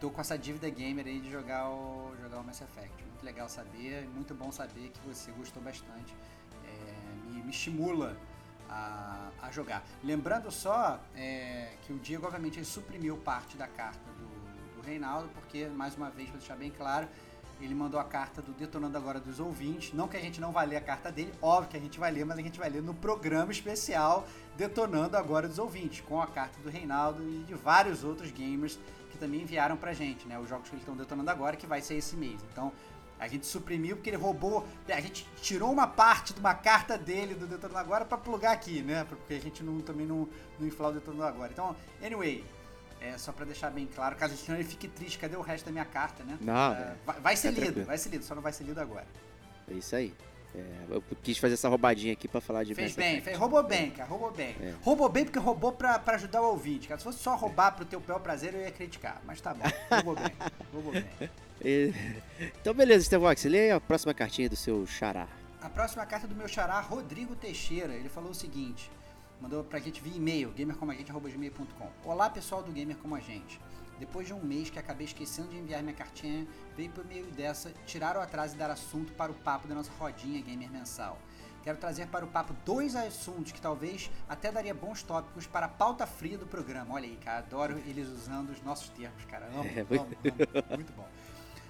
Tô 0.00 0.10
com 0.10 0.20
essa 0.20 0.36
dívida 0.36 0.68
gamer 0.68 1.06
aí 1.06 1.20
de 1.20 1.30
jogar 1.30 1.70
o, 1.70 2.12
jogar 2.20 2.40
o 2.40 2.44
Mass 2.44 2.60
Effect. 2.62 3.04
Muito 3.04 3.24
legal 3.24 3.48
saber, 3.48 4.08
muito 4.12 4.34
bom 4.34 4.50
saber 4.50 4.90
que 4.90 5.00
você 5.06 5.30
gostou 5.30 5.62
bastante. 5.62 6.16
É, 6.64 7.30
me, 7.30 7.44
me 7.44 7.50
estimula 7.50 8.16
a, 8.68 9.28
a 9.42 9.50
jogar. 9.50 9.84
Lembrando 10.02 10.50
só 10.50 11.00
é, 11.14 11.74
que 11.82 11.92
o 11.92 11.98
Diego, 11.98 12.26
obviamente, 12.26 12.58
ele 12.58 12.66
suprimiu 12.66 13.16
parte 13.16 13.56
da 13.56 13.66
carta 13.66 14.10
do, 14.18 14.76
do 14.76 14.86
Reinaldo, 14.86 15.28
porque, 15.34 15.66
mais 15.66 15.96
uma 15.96 16.10
vez, 16.10 16.28
pra 16.28 16.38
deixar 16.38 16.56
bem 16.56 16.70
claro, 16.70 17.08
ele 17.60 17.74
mandou 17.74 17.98
a 17.98 18.04
carta 18.04 18.42
do 18.42 18.52
Detonando 18.52 18.96
Agora 18.96 19.18
dos 19.18 19.40
ouvintes. 19.40 19.92
Não 19.92 20.06
que 20.08 20.16
a 20.16 20.20
gente 20.20 20.40
não 20.40 20.52
vai 20.52 20.66
ler 20.66 20.76
a 20.76 20.80
carta 20.80 21.10
dele, 21.10 21.32
óbvio 21.40 21.70
que 21.70 21.76
a 21.76 21.80
gente 21.80 21.98
vai 21.98 22.10
ler, 22.10 22.24
mas 22.24 22.38
a 22.38 22.42
gente 22.42 22.58
vai 22.58 22.68
ler 22.68 22.82
no 22.82 22.94
programa 22.94 23.50
especial 23.50 24.26
Detonando 24.56 25.16
Agora 25.16 25.48
dos 25.48 25.58
ouvintes, 25.58 26.00
com 26.02 26.20
a 26.20 26.26
carta 26.26 26.60
do 26.60 26.68
Reinaldo 26.68 27.22
e 27.22 27.44
de 27.44 27.54
vários 27.54 28.04
outros 28.04 28.30
gamers 28.30 28.78
que 29.10 29.18
também 29.18 29.42
enviaram 29.42 29.76
pra 29.76 29.94
gente, 29.94 30.28
né? 30.28 30.38
Os 30.38 30.48
jogos 30.48 30.68
que 30.68 30.74
eles 30.74 30.82
estão 30.82 30.94
detonando 30.94 31.30
agora, 31.30 31.56
que 31.56 31.66
vai 31.66 31.80
ser 31.80 31.94
esse 31.94 32.16
mês. 32.16 32.40
Então, 32.52 32.72
a 33.18 33.28
gente 33.28 33.46
suprimiu 33.46 33.96
porque 33.96 34.10
ele 34.10 34.16
roubou. 34.16 34.66
A 34.88 35.00
gente 35.00 35.26
tirou 35.40 35.72
uma 35.72 35.86
parte 35.86 36.34
de 36.34 36.40
uma 36.40 36.54
carta 36.54 36.98
dele 36.98 37.34
do 37.34 37.46
Detonando 37.46 37.78
Agora 37.78 38.04
pra 38.04 38.18
plugar 38.18 38.52
aqui, 38.52 38.82
né? 38.82 39.04
Porque 39.08 39.34
a 39.34 39.40
gente 39.40 39.62
não, 39.62 39.80
também 39.80 40.06
não, 40.06 40.28
não 40.58 40.66
inflar 40.66 40.90
o 40.90 40.94
Detonando 40.94 41.24
Agora. 41.24 41.50
Então, 41.52 41.74
anyway, 42.02 42.44
é, 43.00 43.16
só 43.18 43.32
pra 43.32 43.44
deixar 43.44 43.70
bem 43.70 43.86
claro, 43.86 44.16
caso 44.16 44.36
senão 44.36 44.58
ele 44.58 44.68
fique 44.68 44.88
triste, 44.88 45.18
cadê 45.18 45.36
o 45.36 45.40
resto 45.40 45.66
da 45.66 45.72
minha 45.72 45.84
carta, 45.84 46.24
né? 46.24 46.38
Não, 46.40 46.74
É, 46.74 46.78
é, 46.80 46.96
vai, 47.04 47.20
vai 47.20 47.36
ser 47.36 47.48
fica 47.48 47.60
lido, 47.60 47.64
tranquilo. 47.66 47.86
vai 47.86 47.98
ser 47.98 48.08
lido, 48.10 48.24
só 48.24 48.34
não 48.34 48.42
vai 48.42 48.52
ser 48.52 48.64
lido 48.64 48.80
agora. 48.80 49.06
É 49.70 49.74
isso 49.74 49.94
aí. 49.96 50.14
É, 50.54 50.64
eu 50.88 51.02
quis 51.22 51.36
fazer 51.36 51.54
essa 51.54 51.68
roubadinha 51.68 52.14
aqui 52.14 52.26
pra 52.26 52.40
falar 52.40 52.64
de 52.64 52.74
Fez 52.74 52.94
bem, 52.96 53.20
fez, 53.20 53.36
roubou 53.36 53.62
bem, 53.62 53.90
cara, 53.90 54.08
roubou 54.08 54.30
bem. 54.30 54.56
É. 54.60 54.74
Roubou 54.82 55.08
bem 55.08 55.24
porque 55.24 55.38
roubou 55.38 55.72
pra, 55.72 55.98
pra 55.98 56.14
ajudar 56.14 56.40
o 56.40 56.46
ouvinte, 56.46 56.88
cara. 56.88 56.98
Se 56.98 57.04
fosse 57.04 57.18
só 57.18 57.36
roubar 57.36 57.72
pro 57.72 57.84
teu 57.84 58.00
bel 58.00 58.18
prazer, 58.20 58.54
eu 58.54 58.60
ia 58.60 58.70
criticar. 58.70 59.20
Mas 59.26 59.38
tá 59.40 59.52
bom, 59.52 59.64
roubou 59.90 60.14
bem, 60.14 60.32
roubou 60.72 60.92
bem. 60.92 61.04
E- 61.62 61.92
Então, 62.60 62.74
beleza, 62.74 63.04
Stevox, 63.06 63.44
lê 63.44 63.70
a 63.70 63.80
próxima 63.80 64.12
cartinha 64.12 64.48
do 64.48 64.56
seu 64.56 64.86
xará. 64.86 65.26
A 65.60 65.68
próxima 65.70 66.04
carta 66.04 66.26
é 66.26 66.28
do 66.28 66.34
meu 66.34 66.46
xará, 66.48 66.78
Rodrigo 66.80 67.34
Teixeira. 67.34 67.94
Ele 67.94 68.08
falou 68.08 68.30
o 68.30 68.34
seguinte: 68.34 68.90
mandou 69.40 69.64
pra 69.64 69.78
gente 69.78 70.00
via 70.00 70.16
e-mail, 70.16 70.52
gamercomagente.gmail.com. 70.56 71.90
Olá 72.04 72.28
pessoal 72.30 72.62
do 72.62 72.70
Gamer 72.72 72.96
Como 72.98 73.14
a 73.14 73.20
Gente. 73.20 73.60
Depois 73.98 74.26
de 74.26 74.34
um 74.34 74.42
mês 74.42 74.68
que 74.68 74.78
acabei 74.78 75.06
esquecendo 75.06 75.48
de 75.48 75.56
enviar 75.56 75.82
minha 75.82 75.94
cartinha, 75.94 76.46
veio 76.76 76.90
por 76.90 77.04
meio 77.06 77.24
dessa 77.32 77.72
tirar 77.86 78.14
o 78.16 78.20
atraso 78.20 78.54
e 78.54 78.58
dar 78.58 78.70
assunto 78.70 79.12
para 79.14 79.32
o 79.32 79.34
papo 79.34 79.66
da 79.66 79.74
nossa 79.74 79.90
rodinha 79.98 80.42
gamer 80.42 80.70
mensal. 80.70 81.18
Quero 81.64 81.78
trazer 81.78 82.06
para 82.08 82.24
o 82.24 82.28
papo 82.28 82.54
dois 82.64 82.94
assuntos 82.94 83.50
que 83.52 83.60
talvez 83.60 84.10
até 84.28 84.52
daria 84.52 84.74
bons 84.74 85.02
tópicos 85.02 85.46
para 85.46 85.64
a 85.66 85.68
pauta 85.70 86.06
fria 86.06 86.36
do 86.36 86.46
programa. 86.46 86.94
Olha 86.94 87.06
aí, 87.06 87.16
cara, 87.24 87.38
adoro 87.38 87.78
eles 87.86 88.06
usando 88.08 88.50
os 88.50 88.60
nossos 88.62 88.90
termos, 88.90 89.24
cara. 89.24 89.46
Amo, 89.46 89.64
É, 89.74 89.80
amo, 89.80 89.88
muito- 89.88 90.58
amo. 90.58 90.66
Muito 90.76 90.92
bom. 90.92 91.08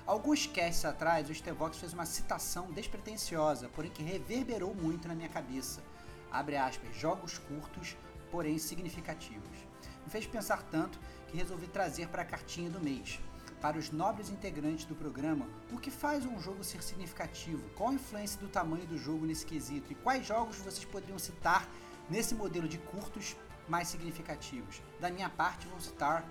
Alguns 0.06 0.46
casts 0.46 0.84
atrás, 0.84 1.28
o 1.28 1.34
Stevox 1.34 1.78
fez 1.78 1.92
uma 1.92 2.06
citação 2.06 2.70
despretensiosa, 2.70 3.68
porém 3.68 3.90
que 3.90 4.04
reverberou 4.04 4.72
muito 4.72 5.08
na 5.08 5.16
minha 5.16 5.28
cabeça. 5.28 5.82
Abre 6.30 6.56
aspas, 6.56 6.94
jogos 6.94 7.38
curtos, 7.38 7.96
porém 8.30 8.56
significativos. 8.56 9.58
Me 10.04 10.10
fez 10.10 10.24
pensar 10.24 10.62
tanto 10.70 10.96
que 11.26 11.36
resolvi 11.36 11.66
trazer 11.66 12.06
para 12.06 12.22
a 12.22 12.24
cartinha 12.24 12.70
do 12.70 12.80
mês. 12.80 13.18
para 13.60 13.78
os 13.78 13.90
nobres 13.90 14.28
integrantes 14.28 14.84
do 14.84 14.94
programa 14.94 15.48
o 15.72 15.78
que 15.78 15.90
faz 15.90 16.26
um 16.26 16.38
jogo 16.38 16.62
ser 16.62 16.82
significativo, 16.82 17.68
qual 17.70 17.88
a 17.88 17.94
influência 17.94 18.38
do 18.38 18.48
tamanho 18.48 18.86
do 18.86 18.98
jogo 18.98 19.24
nesse 19.24 19.46
quesito 19.46 19.90
e 19.90 19.94
quais 19.94 20.26
jogos 20.26 20.58
vocês 20.58 20.84
poderiam 20.84 21.18
citar 21.18 21.66
nesse 22.08 22.34
modelo 22.34 22.68
de 22.68 22.76
curtos 22.76 23.34
mais 23.66 23.88
significativos. 23.88 24.82
Da 25.00 25.10
minha 25.10 25.30
parte, 25.30 25.66
vou 25.66 25.80
citar 25.80 26.22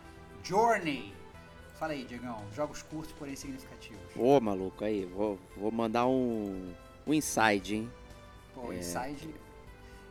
Journey. 0.44 1.25
Fala 1.80 1.92
aí, 1.94 2.06
Diegão, 2.06 2.42
jogos 2.56 2.82
curtos, 2.82 3.14
porém 3.18 3.36
significativos. 3.36 4.00
Ô, 4.16 4.40
maluco, 4.40 4.84
aí, 4.84 5.06
vou, 5.06 5.38
vou 5.58 5.72
mandar 5.72 6.08
um, 6.08 6.74
um 7.06 7.14
inside, 7.14 7.76
hein? 7.76 7.92
Pô, 8.54 8.72
Inside. 8.72 9.36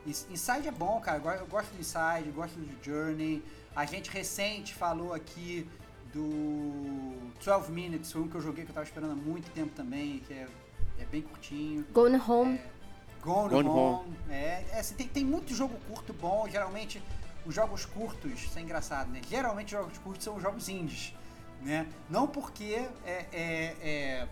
Ins- 0.07 0.27
Inside 0.31 0.69
é 0.69 0.71
bom, 0.71 1.01
cara. 1.01 1.17
Eu 1.17 1.23
go- 1.23 1.31
Eu 1.31 1.47
gosto 1.47 1.71
do 1.73 1.81
Inside, 1.81 2.31
gosto 2.35 2.55
do 2.59 2.85
Journey. 2.85 3.43
A 3.75 3.87
gente 3.87 4.11
recente 4.11 4.75
falou 4.75 5.15
aqui 5.15 5.67
do 6.13 7.15
12 7.43 7.73
Minutes, 7.73 8.13
foi 8.13 8.21
um 8.23 8.29
que 8.29 8.35
eu 8.35 8.41
joguei 8.43 8.65
que 8.65 8.71
eu 8.71 8.75
tava 8.75 8.85
esperando 8.87 9.13
há 9.13 9.17
muito 9.17 9.51
tempo 9.53 9.73
também, 9.75 10.19
que 10.21 10.35
é, 10.35 10.47
é 11.01 11.05
bem 11.07 11.23
curtinho. 11.23 11.85
Gone 11.93 12.17
Home. 12.29 12.61
Gone, 13.23 13.49
Gone 13.49 13.69
Home. 13.69 14.15
É, 14.29 14.65
é, 14.73 14.81
assim, 14.81 14.95
tem, 14.95 15.09
tem 15.09 15.25
muito 15.25 15.55
jogo 15.55 15.75
curto 15.89 16.13
bom. 16.13 16.47
Geralmente, 16.49 17.03
os 17.47 17.55
jogos 17.55 17.87
curtos, 17.87 18.31
isso 18.33 18.59
é 18.59 18.63
engraçado, 18.63 19.11
né? 19.11 19.23
Geralmente, 19.29 19.75
os 19.75 19.81
jogos 19.81 19.99
curtos 19.99 20.23
são 20.25 20.37
os 20.37 20.43
jogos 20.43 20.69
indies, 20.69 21.15
né? 21.65 21.87
Não 22.11 22.27
porque 22.29 22.65
é, 23.05 23.27
é, 23.33 23.77
é, 23.83 24.29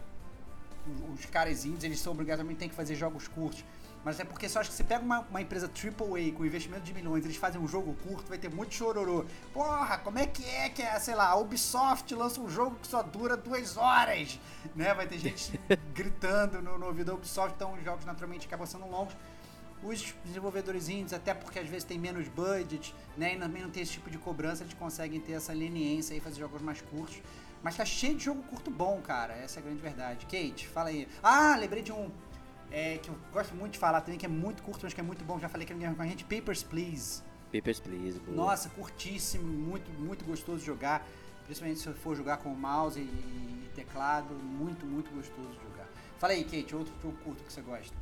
os- 1.15 1.27
caras 1.27 1.65
indies, 1.65 1.85
eles 1.85 2.01
são 2.01 2.13
obrigatoriamente 2.13 2.59
tem 2.61 2.69
que 2.69 2.75
fazer 2.75 2.95
jogos 2.95 3.29
curtos. 3.29 3.65
Mas 4.05 4.19
é 4.19 4.25
porque 4.25 4.49
só 4.49 4.59
acho 4.59 4.69
que 4.71 4.75
você 4.75 4.83
pega 4.83 5.01
uma, 5.05 5.21
uma 5.21 5.41
empresa 5.41 5.69
AAA 5.69 6.33
com 6.33 6.45
investimento 6.45 6.83
de 6.83 6.93
milhões, 6.93 7.25
eles 7.25 7.37
fazem 7.37 7.61
um 7.61 7.69
jogo 7.69 7.95
curto, 8.03 8.29
vai 8.29 8.37
ter 8.37 8.51
muito 8.51 8.75
chororô. 8.75 9.25
Porra, 9.55 9.97
como 9.99 10.19
é 10.19 10.27
que 10.27 10.45
é 10.45 10.69
que 10.69 10.83
é, 10.83 10.99
sei 10.99 11.15
lá, 11.15 11.29
a 11.29 11.37
Ubisoft 11.37 12.13
lança 12.13 12.41
um 12.41 12.49
jogo 12.49 12.75
que 12.83 12.89
só 12.89 13.01
dura 13.01 13.37
duas 13.37 13.77
horas, 13.77 14.41
né? 14.75 14.93
Vai 14.93 15.07
ter 15.07 15.19
gente 15.19 15.59
gritando 15.95 16.61
no, 16.61 16.77
no 16.79 16.87
ouvido 16.87 17.07
da 17.07 17.15
Ubisoft, 17.15 17.55
então 17.55 17.75
os 17.75 17.85
jogos 17.85 18.05
naturalmente 18.05 18.47
acabam 18.49 18.67
sendo 18.67 18.89
longos. 18.89 19.15
Os 19.83 20.15
desenvolvedores 20.25 20.89
indies, 20.89 21.13
até 21.13 21.35
porque 21.35 21.59
às 21.59 21.69
vezes 21.69 21.85
tem 21.85 21.99
menos 21.99 22.29
budget, 22.29 22.95
né? 23.17 23.35
E 23.35 23.39
também 23.39 23.63
não 23.63 23.71
tem 23.71 23.83
esse 23.83 23.93
tipo 23.93 24.09
de 24.11 24.19
cobrança, 24.19 24.63
eles 24.63 24.75
conseguem 24.75 25.21
ter 25.21 25.33
essa 25.33 25.53
leniência 25.53 26.15
e 26.15 26.21
fazer 26.21 26.39
jogos 26.39 26.63
mais 26.63 26.81
curtos. 26.81 27.21
Mas 27.63 27.77
tá 27.77 27.85
cheio 27.85 28.17
de 28.17 28.25
jogo 28.25 28.43
curto 28.45 28.71
bom, 28.71 29.01
cara. 29.01 29.35
Essa 29.35 29.59
é 29.59 29.61
a 29.61 29.65
grande 29.65 29.81
verdade. 29.81 30.27
Kate, 30.27 30.67
fala 30.67 30.89
aí. 30.89 31.09
Ah, 31.23 31.57
lembrei 31.57 31.83
de 31.83 31.93
um 31.93 32.11
é, 32.73 32.97
que 32.99 33.11
eu 33.11 33.17
gosto 33.33 33.55
muito 33.55 33.75
de 33.75 33.79
falar 33.79 34.01
também, 34.01 34.19
que 34.19 34.25
é 34.25 34.29
muito 34.29 34.63
curto, 34.63 34.81
mas 34.83 34.95
que 34.95 35.01
é 35.01 35.05
muito 35.05 35.25
bom. 35.25 35.39
Já 35.39 35.49
falei 35.49 35.67
que 35.67 35.73
ele 35.73 35.95
com 35.95 36.03
a 36.03 36.07
gente. 36.07 36.25
Papers, 36.25 36.63
Please. 36.63 37.23
Papers, 37.53 37.79
Please. 37.79 38.19
boa. 38.21 38.35
Nossa, 38.35 38.71
curtíssimo, 38.71 39.45
muito, 39.45 39.91
muito 39.93 40.25
gostoso 40.25 40.61
de 40.61 40.67
jogar. 40.67 41.07
Principalmente 41.45 41.81
se 41.81 41.93
for 41.93 42.17
jogar 42.17 42.39
com 42.39 42.49
mouse 42.55 42.99
e, 42.99 43.03
e 43.03 43.71
teclado, 43.75 44.33
muito, 44.35 44.87
muito 44.87 45.11
gostoso 45.15 45.49
de 45.51 45.63
jogar. 45.63 45.87
Fala 46.19 46.33
aí, 46.33 46.45
Kate, 46.45 46.75
outro 46.75 46.95
jogo 47.03 47.17
curto 47.23 47.45
que 47.45 47.53
você 47.53 47.61
gosta. 47.61 47.95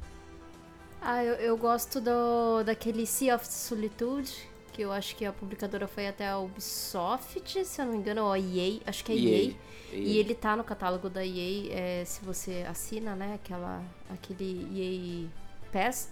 Ah, 1.02 1.24
eu, 1.24 1.34
eu 1.34 1.56
gosto 1.56 2.00
do, 2.00 2.62
daquele 2.62 3.06
Sea 3.06 3.34
of 3.36 3.46
Solitude, 3.46 4.32
que 4.72 4.82
eu 4.82 4.92
acho 4.92 5.16
que 5.16 5.24
a 5.24 5.32
publicadora 5.32 5.88
foi 5.88 6.06
até 6.06 6.28
a 6.28 6.38
Ubisoft, 6.38 7.64
se 7.64 7.80
eu 7.80 7.86
não 7.86 7.92
me 7.92 7.98
engano, 7.98 8.24
ou 8.24 8.32
a 8.32 8.38
EA, 8.38 8.80
acho 8.86 9.04
que 9.04 9.12
é 9.12 9.16
EA. 9.16 9.44
EA. 9.44 9.54
E 9.92 10.18
ele 10.18 10.34
tá 10.34 10.54
no 10.54 10.62
catálogo 10.62 11.08
da 11.08 11.24
EA, 11.24 11.72
é, 11.72 12.04
se 12.04 12.22
você 12.24 12.66
assina, 12.68 13.14
né, 13.14 13.34
aquela, 13.34 13.82
aquele 14.10 14.68
EA 14.74 15.28
Pass. 15.72 16.10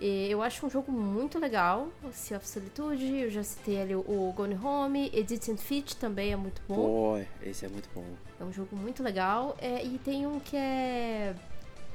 E 0.00 0.30
eu 0.30 0.42
acho 0.42 0.64
um 0.64 0.70
jogo 0.70 0.92
muito 0.92 1.38
legal, 1.38 1.88
o 2.04 2.12
Sea 2.12 2.36
of 2.36 2.46
Solitude, 2.46 3.04
eu 3.16 3.30
já 3.30 3.42
citei 3.42 3.80
ali 3.80 3.96
o, 3.96 4.00
o 4.00 4.32
Gone 4.36 4.56
Home, 4.62 5.10
Edit 5.12 5.50
and 5.50 5.56
Fit 5.56 5.96
também 5.96 6.32
é 6.32 6.36
muito 6.36 6.62
bom. 6.68 6.76
Pô, 6.76 7.24
esse 7.42 7.64
é 7.64 7.68
muito 7.68 7.88
bom. 7.94 8.04
É 8.38 8.44
um 8.44 8.52
jogo 8.52 8.76
muito 8.76 9.02
legal. 9.02 9.56
É, 9.58 9.84
e 9.84 9.98
tem 9.98 10.24
um 10.24 10.38
que 10.38 10.56
é 10.56 11.34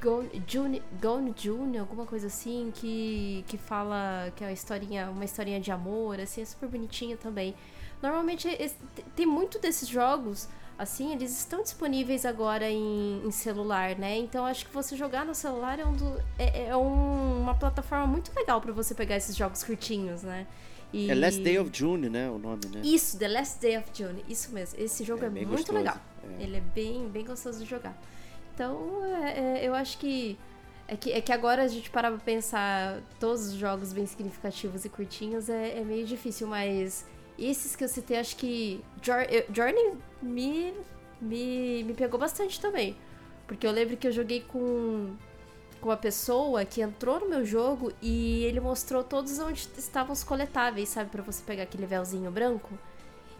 Gone 0.04 0.82
Gone 1.00 1.34
June, 1.36 1.78
alguma 1.78 2.04
coisa 2.04 2.26
assim, 2.26 2.70
que, 2.74 3.44
que 3.48 3.56
fala 3.56 4.30
que 4.36 4.44
é 4.44 4.48
uma 4.48 4.52
historinha, 4.52 5.10
uma 5.10 5.24
historinha 5.24 5.60
de 5.60 5.70
amor, 5.70 6.20
assim, 6.20 6.42
é 6.42 6.44
super 6.44 6.68
bonitinha 6.68 7.16
também. 7.16 7.54
Normalmente 8.02 8.46
esse- 8.48 8.76
tem 9.16 9.24
muito 9.24 9.58
desses 9.58 9.88
jogos, 9.88 10.46
assim, 10.78 11.12
eles 11.12 11.30
estão 11.38 11.62
disponíveis 11.62 12.26
agora 12.26 12.68
em, 12.68 13.22
em 13.24 13.30
celular, 13.30 13.96
né? 13.96 14.18
Então 14.18 14.44
acho 14.44 14.66
que 14.66 14.74
você 14.74 14.94
jogar 14.96 15.24
no 15.24 15.34
celular 15.34 15.78
é, 15.78 15.86
um 15.86 15.92
do- 15.94 16.20
é, 16.38 16.66
é 16.68 16.76
um- 16.76 17.40
uma 17.40 17.54
plataforma 17.54 18.06
muito 18.06 18.30
legal 18.36 18.60
pra 18.60 18.72
você 18.72 18.94
pegar 18.94 19.16
esses 19.16 19.34
jogos 19.34 19.62
curtinhos, 19.64 20.22
né? 20.22 20.46
E... 20.92 21.10
É 21.10 21.14
Last 21.14 21.40
Day 21.40 21.58
of 21.58 21.70
June, 21.72 22.08
né? 22.08 22.30
O 22.30 22.38
nome, 22.38 22.60
né? 22.72 22.80
Isso, 22.84 23.18
The 23.18 23.26
Last 23.28 23.58
Day 23.60 23.76
of 23.78 23.88
June, 23.94 24.24
isso 24.28 24.52
mesmo. 24.52 24.78
Esse 24.78 25.02
jogo 25.02 25.24
É 25.24 25.26
é, 25.26 25.30
muito 25.30 25.48
gostoso, 25.48 25.78
legal. 25.78 25.96
é. 26.38 26.42
Ele 26.42 26.56
é 26.58 26.60
bem, 26.60 27.08
bem 27.08 27.24
gostoso 27.24 27.58
de 27.58 27.64
jogar. 27.68 27.96
Então, 28.54 29.04
é- 29.24 29.58
é, 29.64 29.68
eu 29.68 29.74
acho 29.74 29.98
que 29.98 30.38
é, 30.86 30.96
que 30.96 31.12
é 31.12 31.20
que 31.20 31.32
agora 31.32 31.62
a 31.62 31.68
gente 31.68 31.90
parar 31.90 32.10
pra 32.10 32.20
pensar 32.20 33.00
todos 33.18 33.48
os 33.48 33.54
jogos 33.54 33.92
bem 33.92 34.06
significativos 34.06 34.84
e 34.84 34.88
curtinhos 34.88 35.48
é, 35.48 35.78
é 35.78 35.84
meio 35.84 36.06
difícil, 36.06 36.46
mas 36.46 37.06
esses 37.38 37.74
que 37.74 37.82
eu 37.82 37.88
citei, 37.88 38.18
acho 38.18 38.36
que 38.36 38.84
Journey 39.52 39.94
me, 40.22 40.74
me, 41.20 41.82
me 41.84 41.94
pegou 41.94 42.20
bastante 42.20 42.60
também. 42.60 42.96
Porque 43.46 43.66
eu 43.66 43.72
lembro 43.72 43.96
que 43.96 44.06
eu 44.06 44.12
joguei 44.12 44.40
com, 44.40 45.14
com 45.80 45.88
uma 45.88 45.96
pessoa 45.96 46.64
que 46.64 46.80
entrou 46.80 47.18
no 47.20 47.28
meu 47.28 47.44
jogo 47.44 47.92
e 48.00 48.44
ele 48.44 48.60
mostrou 48.60 49.02
todos 49.02 49.38
onde 49.38 49.68
estavam 49.76 50.12
os 50.12 50.22
coletáveis, 50.22 50.88
sabe? 50.90 51.10
Pra 51.10 51.22
você 51.22 51.42
pegar 51.42 51.64
aquele 51.64 51.86
véuzinho 51.86 52.30
branco. 52.30 52.78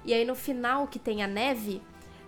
E 0.04 0.12
aí 0.12 0.24
no 0.24 0.34
final 0.34 0.86
que 0.86 0.98
tem 0.98 1.22
a 1.22 1.26
neve, 1.26 1.80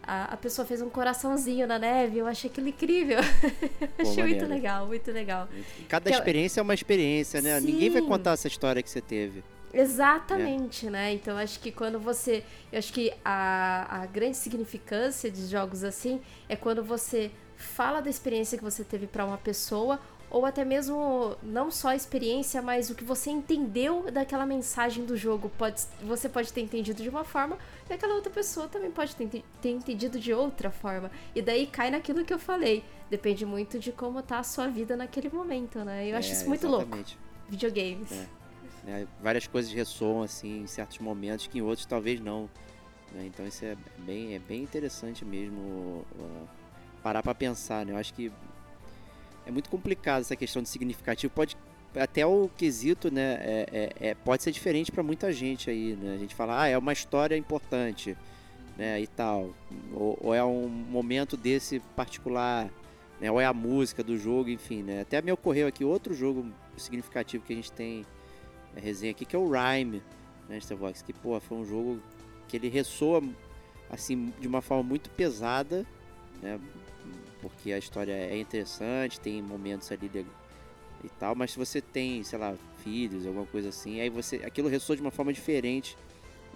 a, 0.07 0.35
a 0.35 0.37
pessoa 0.37 0.67
fez 0.67 0.81
um 0.81 0.89
coraçãozinho 0.89 1.67
na 1.67 1.79
neve. 1.79 2.19
Eu 2.19 2.27
achei 2.27 2.49
aquilo 2.51 2.69
incrível. 2.69 3.19
Eu 3.19 3.89
achei 4.07 4.23
muito 4.23 4.41
maneiro. 4.41 4.49
legal, 4.49 4.87
muito 4.87 5.11
legal. 5.11 5.49
Cada 5.89 6.11
é- 6.11 6.13
experiência 6.13 6.61
é 6.61 6.63
uma 6.63 6.75
experiência, 6.75 7.43
né? 7.43 7.59
Ninguém 7.61 7.91
vai 7.91 8.03
Sim. 8.03 8.09
contar 8.09 8.33
essa 8.33 8.47
história 8.49 8.83
que 8.83 8.89
você 8.91 9.01
teve. 9.01 9.43
Exatamente, 9.73 10.89
né? 10.89 11.13
Então 11.13 11.37
acho 11.37 11.61
que 11.61 11.71
quando 11.71 11.99
você. 11.99 12.43
Eu 12.73 12.79
acho 12.79 12.93
que 12.93 13.13
a, 13.25 14.03
a 14.03 14.07
grande 14.07 14.37
significância 14.37 15.31
de 15.31 15.47
jogos 15.47 15.85
assim 15.85 16.21
é 16.49 16.57
quando 16.57 16.83
você 16.83 17.31
fala 17.57 18.01
da 18.01 18.09
experiência 18.11 18.57
que 18.57 18.65
você 18.65 18.85
teve 18.85 19.07
pra 19.07 19.25
uma 19.25 19.39
pessoa, 19.39 19.99
ou 20.31 20.45
até 20.45 20.65
mesmo 20.65 21.37
não 21.43 21.71
só 21.71 21.89
a 21.89 21.97
experiência, 21.97 22.61
mas 22.61 22.91
o 22.91 22.95
que 22.95 23.05
você 23.05 23.31
entendeu 23.31 24.11
daquela 24.11 24.45
mensagem 24.45 25.05
do 25.05 25.17
jogo. 25.17 25.51
Pode, 25.57 25.81
você 26.03 26.29
pode 26.29 26.53
ter 26.53 26.61
entendido 26.61 27.03
de 27.03 27.09
uma 27.09 27.25
forma, 27.25 27.57
e 27.89 27.93
aquela 27.93 28.15
outra 28.15 28.31
pessoa 28.31 28.67
também 28.69 28.91
pode 28.91 29.15
ter, 29.15 29.43
ter 29.63 29.71
entendido 29.71 30.19
de 30.19 30.33
outra 30.35 30.71
forma. 30.71 31.11
E 31.35 31.41
daí 31.41 31.67
cai 31.67 31.91
naquilo 31.91 32.25
que 32.25 32.33
eu 32.35 32.39
falei. 32.39 32.83
Depende 33.09 33.47
muito 33.47 33.79
de 33.79 33.93
como 33.93 34.21
tá 34.23 34.39
a 34.41 34.43
sua 34.43 34.67
vida 34.67 34.97
naquele 34.97 35.29
momento, 35.31 35.79
né? 35.85 36.09
Eu 36.09 36.17
acho 36.17 36.31
É, 36.31 36.33
isso 36.33 36.49
muito 36.49 36.67
louco. 36.67 36.83
exatamente. 36.83 37.19
Videogames. 37.49 38.11
É. 38.13 38.27
né? 38.85 39.07
Várias 39.23 39.47
coisas 39.47 39.71
ressoam 39.73 40.23
assim 40.23 40.63
em 40.63 40.67
certos 40.67 40.99
momentos 40.99 41.47
que 41.47 41.59
em 41.59 41.63
outros 41.63 41.87
talvez 41.87 42.21
não. 42.21 42.51
né? 43.13 43.25
Então 43.27 43.47
isso 43.47 43.65
é 43.65 43.77
bem, 43.99 44.35
é 44.35 44.41
bem 44.41 44.63
interessante 44.65 45.25
mesmo 45.25 46.05
uh, 46.19 46.49
parar 47.03 47.23
pra 47.23 47.33
pensar, 47.33 47.87
né? 47.87 47.93
Eu 47.93 47.97
acho 47.97 48.13
que 48.13 48.33
é 49.47 49.51
muito 49.51 49.71
complicado 49.71 50.21
essa 50.23 50.37
questão 50.37 50.63
de 50.63 50.69
significativo. 50.69 51.33
Pode 51.33 51.57
até 51.95 52.27
o 52.27 52.51
quesito, 52.57 53.11
né? 53.11 53.39
É, 53.41 53.67
é- 53.73 54.09
é- 54.09 54.15
pode 54.15 54.43
ser 54.43 54.51
diferente 54.51 54.93
pra 54.93 55.03
muita 55.03 55.33
gente 55.33 55.71
aí, 55.71 55.97
né? 55.97 56.15
A 56.15 56.19
gente 56.19 56.35
fala, 56.35 56.63
ah, 56.63 56.69
é 56.69 56.77
uma 56.77 56.93
história 56.93 57.37
importante, 57.37 58.17
né? 58.77 59.01
E 59.01 59.07
tal. 59.07 59.55
Ou, 59.95 60.19
ou 60.21 60.35
é 60.35 60.45
um 60.45 60.69
momento 60.69 61.37
desse 61.37 61.81
particular, 61.95 62.69
né? 63.21 63.31
Ou 63.31 63.41
é 63.41 63.47
a 63.47 63.55
música 63.55 64.03
do 64.03 64.19
jogo, 64.19 64.51
enfim, 64.51 64.83
né? 64.83 65.01
Até 65.01 65.23
me 65.23 65.33
ocorreu 65.33 65.67
aqui 65.67 65.85
outro 65.85 66.13
jogo 66.13 66.47
significativo 66.77 67.45
que 67.45 67.53
a 67.53 67.57
gente 67.57 67.73
tem 67.73 68.05
a 68.77 68.81
resenha 68.81 69.13
aqui, 69.13 69.25
que 69.25 69.35
é 69.35 69.39
o 69.39 69.49
Rhyme, 69.49 70.03
né, 70.49 70.59
Starvox? 70.59 71.01
Que, 71.03 71.13
pô, 71.13 71.39
foi 71.41 71.57
um 71.57 71.65
jogo 71.65 72.01
que 72.47 72.57
ele 72.57 72.69
ressoa, 72.69 73.23
assim, 73.89 74.33
de 74.39 74.47
uma 74.47 74.61
forma 74.61 74.83
muito 74.83 75.09
pesada, 75.11 75.87
né? 76.43 76.61
Porque 77.49 77.73
a 77.73 77.79
história 77.79 78.13
é 78.13 78.39
interessante, 78.39 79.21
tem 79.21 79.41
momentos 79.43 79.91
ali 79.93 80.09
de- 80.09 80.27
e 81.05 81.09
tal, 81.19 81.35
mas 81.35 81.53
se 81.53 81.59
você 81.59 81.81
tem, 81.81 82.23
sei 82.23 82.39
lá, 82.39 82.55
filhos, 82.83 83.27
alguma 83.27 83.47
coisa 83.47 83.69
assim, 83.69 84.01
aí 84.01 84.09
você, 84.09 84.37
aquilo 84.45 84.69
ressoa 84.69 84.97
de 84.97 85.03
uma 85.03 85.11
forma 85.11 85.33
diferente 85.33 85.97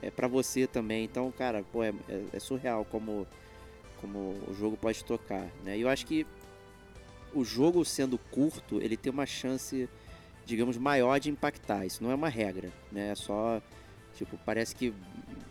é, 0.03 0.11
para 0.11 0.27
você 0.27 0.67
também. 0.67 1.05
Então, 1.05 1.31
cara, 1.31 1.63
pô, 1.73 1.83
é, 1.83 1.93
é- 2.09 2.25
é 2.33 2.39
surreal 2.39 2.85
como, 2.85 3.27
como 4.01 4.35
o 4.49 4.55
jogo 4.55 4.77
pode 4.77 5.05
tocar, 5.05 5.47
né? 5.65 5.77
E 5.77 5.83
eu 5.83 5.89
acho 5.89 6.07
que 6.07 6.27
o 7.33 7.45
jogo 7.45 7.85
sendo 7.85 8.19
curto, 8.19 8.81
ele 8.81 8.97
tem 8.97 9.13
uma 9.13 9.27
chance 9.27 9.89
digamos, 10.51 10.77
maior 10.77 11.21
de 11.21 11.31
impactar. 11.31 11.87
Isso 11.87 12.03
não 12.03 12.11
é 12.11 12.15
uma 12.15 12.29
regra, 12.29 12.73
né? 12.91 13.11
É 13.11 13.15
só, 13.15 13.63
tipo, 14.17 14.37
parece 14.45 14.75
que 14.75 14.93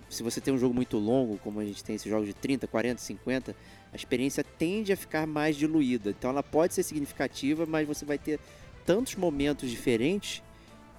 se 0.10 0.22
você 0.24 0.42
tem 0.42 0.54
um 0.54 0.58
jogo 0.58 0.74
muito 0.74 0.98
longo, 0.98 1.38
como 1.38 1.60
a 1.60 1.66
gente 1.66 1.84
tem 1.84 1.96
esses 1.96 2.10
jogos 2.10 2.28
de 2.28 2.34
30, 2.34 2.68
40, 2.68 3.00
50, 3.02 3.56
a 3.92 3.96
experiência 3.96 4.44
tende 4.44 4.94
a 4.94 4.98
ficar 4.98 5.26
mais 5.26 5.56
diluída. 5.56 6.12
Então 6.12 6.30
ela 6.30 6.44
pode 6.44 6.74
ser 6.74 6.84
significativa, 6.84 7.66
mas 7.66 7.88
você 7.88 8.06
vai 8.06 8.18
ter 8.18 8.40
tantos 8.86 9.16
momentos 9.16 9.70
diferentes, 9.70 10.42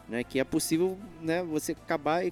né, 0.08 0.24
que 0.24 0.38
é 0.40 0.44
possível, 0.44 0.98
né, 1.20 1.42
você 1.42 1.72
acabar 1.72 2.24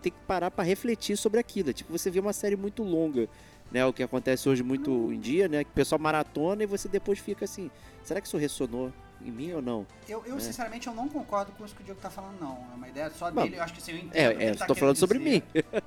tem 0.00 0.10
que 0.10 0.18
parar 0.26 0.50
para 0.50 0.64
refletir 0.64 1.16
sobre 1.16 1.38
aquilo. 1.38 1.70
É 1.70 1.72
tipo, 1.72 1.92
você 1.92 2.10
vê 2.10 2.18
uma 2.18 2.32
série 2.32 2.56
muito 2.56 2.82
longa, 2.82 3.28
né? 3.70 3.84
O 3.84 3.92
que 3.92 4.02
acontece 4.02 4.48
hoje 4.48 4.62
muito 4.62 5.12
em 5.12 5.20
dia, 5.20 5.48
né? 5.48 5.62
Que 5.62 5.70
o 5.70 5.74
pessoal 5.74 5.98
maratona 5.98 6.62
e 6.62 6.66
você 6.66 6.88
depois 6.88 7.18
fica 7.18 7.44
assim, 7.44 7.70
será 8.02 8.20
que 8.20 8.26
isso 8.26 8.36
ressonou 8.36 8.92
em 9.22 9.30
mim 9.30 9.52
ou 9.52 9.62
não? 9.62 9.86
Eu, 10.08 10.24
eu 10.26 10.36
É. 10.36 10.40
sinceramente, 10.40 10.86
eu 10.86 10.94
não 10.94 11.08
concordo 11.08 11.52
com 11.52 11.64
isso 11.64 11.74
que 11.74 11.82
o 11.82 11.84
Diego 11.84 12.00
tá 12.00 12.10
falando, 12.10 12.40
não. 12.40 12.66
É 12.72 12.74
uma 12.74 12.88
ideia 12.88 13.10
só 13.10 13.30
Bom, 13.30 13.42
dele, 13.42 13.56
eu 13.56 13.62
acho 13.62 13.74
que 13.74 13.80
assim, 13.80 13.92
eu 13.92 13.98
entendo. 13.98 14.14
É, 14.16 14.44
é 14.44 14.48
ele 14.48 14.56
tá 14.56 14.66
tô 14.66 14.74
falando 14.74 14.96
sobre 14.96 15.18
dizer. 15.18 15.30
mim. 15.30 15.42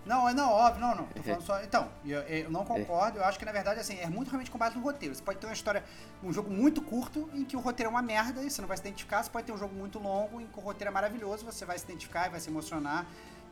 Não, 0.05 0.27
é 0.29 0.33
não, 0.33 0.49
óbvio, 0.49 0.81
não, 0.81 0.95
não. 0.95 1.05
Tô 1.05 1.23
falando 1.23 1.41
só. 1.41 1.61
Então, 1.63 1.89
eu, 2.05 2.21
eu 2.21 2.51
não 2.51 2.63
concordo, 2.65 3.19
eu 3.19 3.25
acho 3.25 3.39
que 3.39 3.45
na 3.45 3.51
verdade, 3.51 3.79
assim, 3.79 3.97
é 3.99 4.07
muito 4.07 4.29
realmente 4.29 4.51
com 4.51 4.57
base 4.57 4.75
no 4.75 4.81
roteiro. 4.81 5.15
Você 5.15 5.21
pode 5.21 5.39
ter 5.39 5.47
uma 5.47 5.53
história, 5.53 5.83
um 6.21 6.31
jogo 6.31 6.49
muito 6.49 6.81
curto, 6.81 7.29
em 7.33 7.43
que 7.43 7.55
o 7.55 7.59
roteiro 7.59 7.89
é 7.89 7.91
uma 7.91 8.01
merda 8.01 8.41
e 8.43 8.49
você 8.49 8.61
não 8.61 8.67
vai 8.67 8.77
se 8.77 8.83
identificar. 8.83 9.23
Você 9.23 9.29
pode 9.29 9.45
ter 9.45 9.51
um 9.51 9.57
jogo 9.57 9.73
muito 9.73 9.99
longo, 9.99 10.39
em 10.39 10.47
que 10.47 10.59
o 10.59 10.61
roteiro 10.61 10.89
é 10.89 10.93
maravilhoso, 10.93 11.45
você 11.45 11.65
vai 11.65 11.77
se 11.77 11.85
identificar 11.85 12.27
e 12.27 12.29
vai 12.29 12.39
se 12.39 12.49
emocionar 12.49 13.05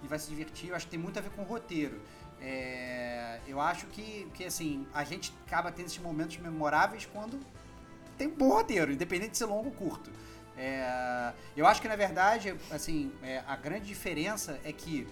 e 0.04 0.08
vai 0.08 0.20
se 0.20 0.30
divertir. 0.30 0.70
Eu 0.70 0.76
acho 0.76 0.86
que 0.86 0.92
tem 0.92 1.00
muito 1.00 1.18
a 1.18 1.22
ver 1.22 1.32
com 1.32 1.42
o 1.42 1.46
roteiro. 1.46 2.02
É, 2.44 3.40
eu 3.48 3.62
acho 3.62 3.86
que, 3.88 4.28
que, 4.34 4.46
assim, 4.46 4.88
a 4.94 5.04
gente 5.04 5.32
acaba 5.46 5.72
tendo 5.72 5.86
esses 5.86 6.00
momentos 6.00 6.38
memoráveis 6.38 7.06
quando 7.06 7.40
tem 8.22 8.28
um 8.28 8.36
bom 8.36 8.50
roteiro, 8.50 8.92
independente 8.92 9.32
de 9.32 9.38
ser 9.38 9.46
longo 9.46 9.70
ou 9.70 9.72
curto. 9.72 10.12
É, 10.56 11.34
eu 11.58 11.66
acho 11.66 11.82
que 11.82 11.88
na 11.88 11.96
verdade, 11.96 12.56
assim, 12.70 13.12
é, 13.24 13.42
a 13.48 13.56
grande 13.56 13.88
diferença 13.88 14.60
é 14.64 14.72
que 14.72 15.08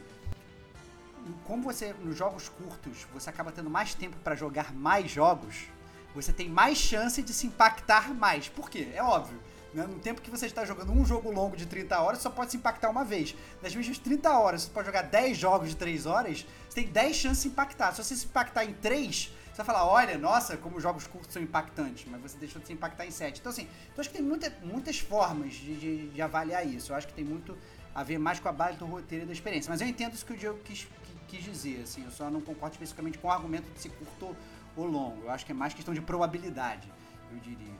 como 1.46 1.64
você 1.64 1.94
nos 2.04 2.16
jogos 2.16 2.50
curtos 2.50 3.08
você 3.12 3.30
acaba 3.30 3.52
tendo 3.52 3.70
mais 3.70 3.96
tempo 3.96 4.16
para 4.24 4.36
jogar 4.36 4.72
mais 4.74 5.10
jogos, 5.10 5.68
você 6.14 6.32
tem 6.32 6.48
mais 6.48 6.78
chance 6.78 7.22
de 7.24 7.34
se 7.34 7.48
impactar 7.48 8.14
mais. 8.14 8.48
Por 8.48 8.70
quê? 8.70 8.90
É 8.94 9.02
óbvio. 9.02 9.40
Né? 9.74 9.88
No 9.88 9.98
tempo 10.00 10.22
que 10.22 10.30
você 10.30 10.46
está 10.46 10.64
jogando 10.64 10.92
um 10.92 11.04
jogo 11.04 11.32
longo 11.32 11.58
de 11.58 11.66
30 11.66 12.00
horas, 12.00 12.20
só 12.20 12.30
pode 12.30 12.52
se 12.52 12.58
impactar 12.58 12.92
uma 12.92 13.04
vez. 13.04 13.36
Nas 13.62 13.74
mesmas 13.74 13.98
30 13.98 14.38
horas, 14.38 14.64
você 14.64 14.70
pode 14.70 14.86
jogar 14.86 15.04
10 15.04 15.36
jogos 15.36 15.70
de 15.70 15.76
3 15.76 16.06
horas, 16.06 16.46
você 16.68 16.82
tem 16.82 16.92
10 16.92 17.16
chances 17.16 17.38
de 17.38 17.42
se 17.44 17.48
impactar. 17.48 17.92
Se 17.94 18.04
você 18.04 18.16
se 18.16 18.26
impactar 18.26 18.66
em 18.66 18.74
3, 18.74 19.32
você 19.60 19.66
vai 19.66 19.76
falar, 19.76 19.86
olha, 19.92 20.18
nossa, 20.18 20.56
como 20.58 20.78
os 20.78 20.84
jogos 20.84 21.06
curtos 21.06 21.34
são 21.34 21.42
impactantes, 21.42 22.06
mas 22.10 22.22
você 22.22 22.38
deixou 22.38 22.62
de 22.62 22.68
se 22.68 22.74
impactar 22.74 23.06
em 23.06 23.12
7. 23.12 23.40
Então, 23.40 23.52
assim, 23.52 23.64
eu 23.96 24.00
acho 24.00 24.10
que 24.10 24.16
tem 24.18 24.26
muita, 24.26 24.52
muitas 24.64 25.00
formas 25.00 25.54
de, 25.54 25.76
de, 25.76 26.08
de 26.10 26.22
avaliar 26.22 26.66
isso. 26.66 26.92
Eu 26.92 26.96
acho 26.96 27.08
que 27.08 27.14
tem 27.14 27.26
muito 27.26 27.58
a 27.94 28.02
ver 28.04 28.18
mais 28.18 28.40
com 28.40 28.48
a 28.48 28.52
base 28.54 28.78
do 28.78 28.86
roteiro 28.86 29.26
e 29.26 29.28
da 29.28 29.34
experiência. 29.34 29.70
Mas 29.70 29.82
eu 29.82 29.88
entendo 29.88 30.14
isso 30.14 30.26
que 30.26 30.32
o 30.34 30.38
Diego 30.38 30.58
quis, 30.64 30.84
que- 31.28 31.38
quis 31.38 31.44
dizer, 31.44 31.82
assim, 31.84 32.06
eu 32.06 32.12
só 32.12 32.30
não 32.30 32.40
concordo 32.40 32.74
especificamente 32.76 33.18
com 33.18 33.28
o 33.28 33.32
argumento 33.32 33.70
de 33.74 33.80
ser 33.82 33.90
curto 33.90 34.36
ou- 34.78 34.86
longo. 34.86 35.24
Eu 35.24 35.32
acho 35.32 35.46
que 35.46 35.52
é 35.52 35.56
mais 35.56 35.74
questão 35.74 35.94
de 35.94 36.00
probabilidade, 36.00 36.90
eu 37.34 37.38
diria. 37.40 37.74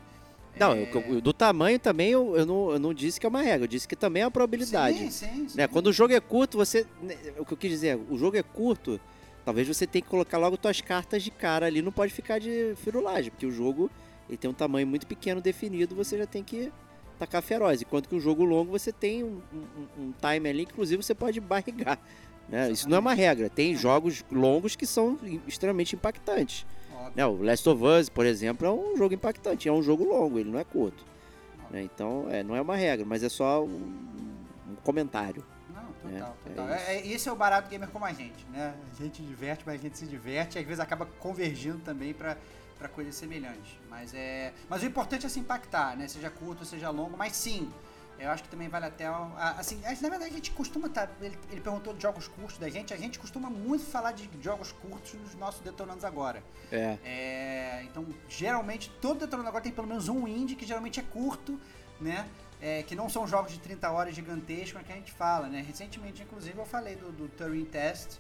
Não, 0.60 0.74
É, 0.74 0.90
eu- 0.94 1.22
do 1.22 1.32
tamanho 1.32 1.80
também 1.80 2.10
eu, 2.10 2.36
eu, 2.36 2.46
não, 2.46 2.72
eu 2.72 2.80
não 2.80 2.94
disse 2.94 3.18
que 3.20 3.26
é 3.26 3.30
uma 3.30 3.42
regra, 3.42 3.64
eu 3.64 3.68
disse 3.70 3.88
que 3.88 3.96
também 3.96 4.24
é 4.24 4.26
uma 4.26 4.32
probabilidade. 4.32 4.98
Sim, 4.98 5.12
sim, 5.12 5.48
sim. 5.50 5.58
né? 5.58 5.66
Quando 5.68 5.88
o 5.88 5.94
jogo 5.94 6.14
é 6.14 6.20
curto, 6.20 6.58
você. 6.58 6.86
né, 7.02 7.16
O 7.38 7.46
que 7.46 7.54
eu 7.54 7.58
quis 7.58 7.70
dizer, 7.72 7.98
o 8.10 8.18
jogo 8.18 8.36
é 8.36 8.44
curto, 8.44 9.00
talvez 9.50 9.68
você 9.68 9.88
tenha 9.88 10.04
que 10.04 10.08
colocar 10.08 10.38
logo 10.38 10.60
suas 10.62 10.80
cartas 10.80 11.24
de 11.24 11.32
cara 11.32 11.66
ali, 11.66 11.82
não 11.82 11.92
pode 11.92 12.14
ficar 12.14 12.38
de 12.38 12.76
firulagem, 12.76 13.32
porque 13.32 13.48
o 13.48 13.52
jogo 13.52 13.90
ele 14.28 14.38
tem 14.38 14.48
um 14.48 14.54
tamanho 14.54 14.86
muito 14.86 15.08
pequeno 15.08 15.42
definido, 15.42 15.96
você 15.96 16.20
já 16.20 16.28
tem 16.28 16.44
que 16.44 16.72
tacar 17.18 17.42
feroz. 17.42 17.82
Enquanto 17.82 18.08
que 18.08 18.16
o 18.16 18.20
jogo 18.20 18.46
longo 18.46 18.72
você 18.72 18.92
tem 18.92 19.24
um, 19.24 19.42
um, 19.52 20.04
um 20.04 20.14
time 20.22 20.48
ali, 20.48 20.62
inclusive 20.62 21.02
você 21.02 21.16
pode 21.16 21.40
barrigar. 21.42 21.98
Né? 22.48 22.72
Isso 22.72 22.88
não 22.88 22.98
é 22.98 23.00
uma 23.00 23.16
regra. 23.16 23.50
Tem 23.50 23.76
jogos 23.76 24.24
longos 24.32 24.76
que 24.76 24.86
são 24.86 25.18
extremamente 25.48 25.96
impactantes. 25.96 26.64
Né, 27.16 27.26
o 27.26 27.42
Last 27.42 27.68
of 27.68 27.84
Us, 27.84 28.08
por 28.08 28.28
exemplo, 28.28 28.68
é 28.68 28.72
um 28.72 28.96
jogo 28.96 29.16
impactante, 29.16 29.68
é 29.68 29.74
um 29.74 29.82
jogo 29.82 30.04
longo, 30.04 30.38
ele 30.38 30.52
não 30.52 30.60
é 30.60 30.64
curto. 30.64 31.04
né? 31.72 31.82
Então, 31.82 32.28
é, 32.30 32.44
não 32.44 32.56
é 32.56 32.62
uma 32.62 32.76
regra, 32.76 33.04
mas 33.04 33.24
é 33.24 33.30
só 33.30 33.64
um, 33.64 33.68
um 34.70 34.76
comentário. 34.84 35.44
Total, 36.02 36.38
É, 36.46 36.50
total. 36.50 36.70
é 36.70 36.96
É, 36.96 36.96
é- 36.98 37.08
esse 37.08 37.28
é 37.28 37.32
o 37.32 37.36
barato 37.36 37.70
gamer 37.70 37.90
como 37.90 38.06
a 38.06 38.14
gente, 38.14 38.46
né? 38.52 38.76
A 38.92 38.96
gente 39.04 39.22
diverte, 39.22 39.64
mas 39.66 39.76
a 39.80 39.84
gente 39.84 39.98
se 39.98 40.06
diverte 40.06 40.58
e 40.58 40.62
às 40.62 40.66
vezes 40.66 40.80
acaba 40.80 41.06
convergindo 41.06 41.80
também 41.80 42.14
pra, 42.14 42.38
pra 42.78 42.88
coisas 42.88 43.16
semelhantes. 43.16 43.78
Mas 43.90 44.14
é. 44.14 44.54
Mas 44.70 44.82
o 44.84 44.86
importante 44.86 45.26
é 45.26 45.30
se 45.30 45.40
impactar, 45.40 45.96
né? 45.98 46.08
Seja 46.08 46.30
curto, 46.30 46.64
seja 46.66 46.90
longo, 46.90 47.18
mas 47.18 47.36
sim. 47.36 47.72
Eu 48.18 48.30
acho 48.32 48.44
que 48.44 48.50
também 48.50 48.68
vale 48.68 48.86
até. 48.86 49.06
Assim, 49.58 49.80
na 49.82 50.10
verdade 50.10 50.26
a 50.26 50.30
gente 50.34 50.52
costuma 50.52 50.90
tá, 50.90 51.08
ele, 51.22 51.38
ele 51.50 51.62
perguntou 51.62 51.94
de 51.94 52.02
jogos 52.02 52.28
curtos 52.28 52.58
da 52.58 52.68
gente, 52.70 52.94
a 52.94 52.98
gente 52.98 53.18
costuma 53.18 53.50
muito 53.50 53.86
falar 53.86 54.12
de 54.12 54.30
jogos 54.42 54.74
curtos 54.74 55.14
nos 55.14 55.36
nossos 55.36 55.62
detonandos 55.62 56.04
agora. 56.04 56.44
É. 56.70 56.98
É, 57.06 57.84
então, 57.84 58.06
geralmente, 58.28 58.90
todo 59.02 59.20
Detonando 59.20 59.48
agora 59.48 59.64
tem 59.64 59.72
pelo 59.72 59.88
menos 59.88 60.10
um 60.10 60.28
indie 60.28 60.56
que 60.58 60.66
geralmente 60.66 61.00
é 61.00 61.04
curto, 61.04 61.58
né? 62.02 62.28
É, 62.62 62.84
que 62.84 62.94
não 62.94 63.08
são 63.08 63.26
jogos 63.26 63.54
de 63.54 63.60
30 63.60 63.90
horas 63.90 64.14
gigantescos, 64.14 64.82
é 64.82 64.84
que 64.84 64.92
a 64.92 64.96
gente 64.96 65.12
fala, 65.14 65.48
né? 65.48 65.64
Recentemente, 65.66 66.24
inclusive, 66.24 66.58
eu 66.58 66.66
falei 66.66 66.96
do, 66.96 67.12
do 67.12 67.30
Turing 67.30 67.64
Test, 67.64 68.20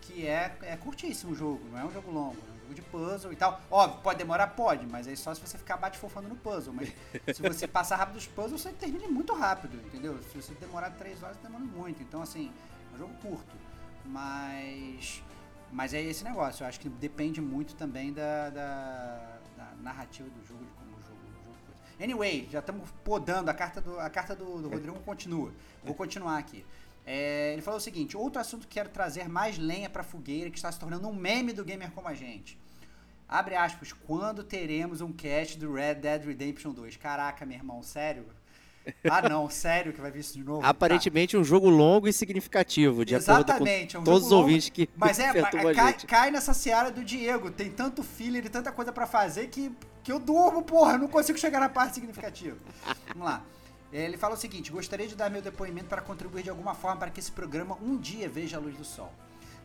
que 0.00 0.26
é, 0.26 0.56
é 0.62 0.76
curtíssimo 0.76 1.32
o 1.32 1.34
jogo, 1.34 1.60
não 1.70 1.78
é 1.78 1.84
um 1.84 1.92
jogo 1.92 2.10
longo, 2.10 2.36
é 2.36 2.56
um 2.56 2.60
jogo 2.60 2.74
de 2.74 2.82
puzzle 2.82 3.32
e 3.32 3.36
tal. 3.36 3.60
Óbvio, 3.70 4.00
pode 4.00 4.18
demorar? 4.18 4.48
Pode, 4.48 4.86
mas 4.86 5.06
aí 5.06 5.16
só 5.16 5.34
se 5.34 5.40
você 5.40 5.58
ficar 5.58 5.76
bate-fofando 5.76 6.28
no 6.28 6.36
puzzle. 6.36 6.72
Mas 6.72 6.92
se 7.36 7.42
você 7.42 7.68
passar 7.68 7.96
rápido 7.96 8.16
os 8.16 8.26
puzzles, 8.26 8.60
você 8.60 8.72
termina 8.72 9.06
muito 9.06 9.34
rápido, 9.34 9.76
entendeu? 9.76 10.18
Se 10.22 10.40
você 10.40 10.54
demorar 10.54 10.90
3 10.90 11.22
horas, 11.22 11.36
demora 11.36 11.64
muito. 11.64 12.02
Então, 12.02 12.22
assim, 12.22 12.50
é 12.90 12.94
um 12.94 12.98
jogo 12.98 13.14
curto. 13.22 13.56
Mas. 14.04 15.22
Mas 15.70 15.92
é 15.92 16.00
esse 16.00 16.24
negócio, 16.24 16.62
eu 16.62 16.66
acho 16.66 16.80
que 16.80 16.88
depende 16.88 17.42
muito 17.42 17.74
também 17.74 18.10
da, 18.10 18.48
da, 18.48 19.38
da 19.54 19.70
narrativa 19.82 20.26
do 20.30 20.46
jogo, 20.46 20.64
de 20.64 20.72
como 20.72 20.87
Anyway, 22.00 22.48
já 22.50 22.60
estamos 22.60 22.88
podando, 23.04 23.50
a 23.50 23.54
carta 23.54 23.80
do, 23.80 23.98
a 23.98 24.08
carta 24.08 24.34
do, 24.36 24.62
do 24.62 24.68
Rodrigo 24.68 24.98
continua. 25.00 25.52
Vou 25.82 25.94
continuar 25.94 26.38
aqui. 26.38 26.64
É, 27.04 27.52
ele 27.54 27.62
falou 27.62 27.78
o 27.78 27.80
seguinte: 27.80 28.16
outro 28.16 28.40
assunto 28.40 28.68
que 28.68 28.74
quero 28.74 28.88
trazer 28.88 29.28
mais 29.28 29.58
lenha 29.58 29.90
pra 29.90 30.04
fogueira, 30.04 30.50
que 30.50 30.56
está 30.58 30.70
se 30.70 30.78
tornando 30.78 31.08
um 31.08 31.14
meme 31.14 31.52
do 31.52 31.64
gamer 31.64 31.90
como 31.90 32.06
a 32.06 32.14
gente. 32.14 32.58
Abre 33.28 33.56
aspas, 33.56 33.92
quando 33.92 34.44
teremos 34.44 35.00
um 35.00 35.12
cast 35.12 35.58
do 35.58 35.74
Red 35.74 35.96
Dead 35.96 36.24
Redemption 36.24 36.72
2? 36.72 36.96
Caraca, 36.96 37.44
meu 37.44 37.58
irmão, 37.58 37.82
sério? 37.82 38.24
Ah, 39.10 39.28
não, 39.28 39.48
sério 39.48 39.92
que 39.92 40.00
vai 40.00 40.10
vir 40.10 40.20
isso 40.20 40.34
de 40.34 40.44
novo? 40.44 40.62
Tá. 40.62 40.68
Aparentemente 40.68 41.36
um 41.36 41.44
jogo 41.44 41.68
longo 41.68 42.08
e 42.08 42.12
significativo, 42.12 43.04
de 43.04 43.14
Exatamente, 43.14 43.96
é 43.96 43.98
acordo 43.98 43.98
um 43.98 43.98
com 44.00 44.04
todos 44.04 44.20
jogo 44.20 44.26
os 44.26 44.32
longo, 44.32 44.42
ouvintes 44.42 44.68
que 44.70 44.88
Mas 44.96 45.18
é, 45.18 45.28
a 45.40 45.74
cai, 45.74 45.92
cai 46.06 46.30
nessa 46.30 46.54
seara 46.54 46.90
do 46.90 47.04
Diego. 47.04 47.50
Tem 47.50 47.70
tanto 47.70 48.02
filler 48.02 48.44
e 48.44 48.48
tanta 48.48 48.72
coisa 48.72 48.92
pra 48.92 49.06
fazer 49.06 49.48
que, 49.48 49.72
que 50.02 50.12
eu 50.12 50.18
durmo, 50.18 50.62
porra. 50.62 50.98
Não 50.98 51.08
consigo 51.08 51.38
chegar 51.38 51.60
na 51.60 51.68
parte 51.68 51.94
significativa. 51.94 52.56
Vamos 53.08 53.26
lá. 53.26 53.44
Ele 53.92 54.16
fala 54.16 54.34
o 54.34 54.36
seguinte: 54.36 54.70
gostaria 54.70 55.06
de 55.06 55.14
dar 55.14 55.30
meu 55.30 55.42
depoimento 55.42 55.86
para 55.86 56.02
contribuir 56.02 56.42
de 56.42 56.50
alguma 56.50 56.74
forma 56.74 56.96
para 56.98 57.10
que 57.10 57.20
esse 57.20 57.32
programa 57.32 57.78
um 57.82 57.96
dia 57.96 58.28
veja 58.28 58.56
a 58.56 58.60
luz 58.60 58.76
do 58.76 58.84
sol. 58.84 59.12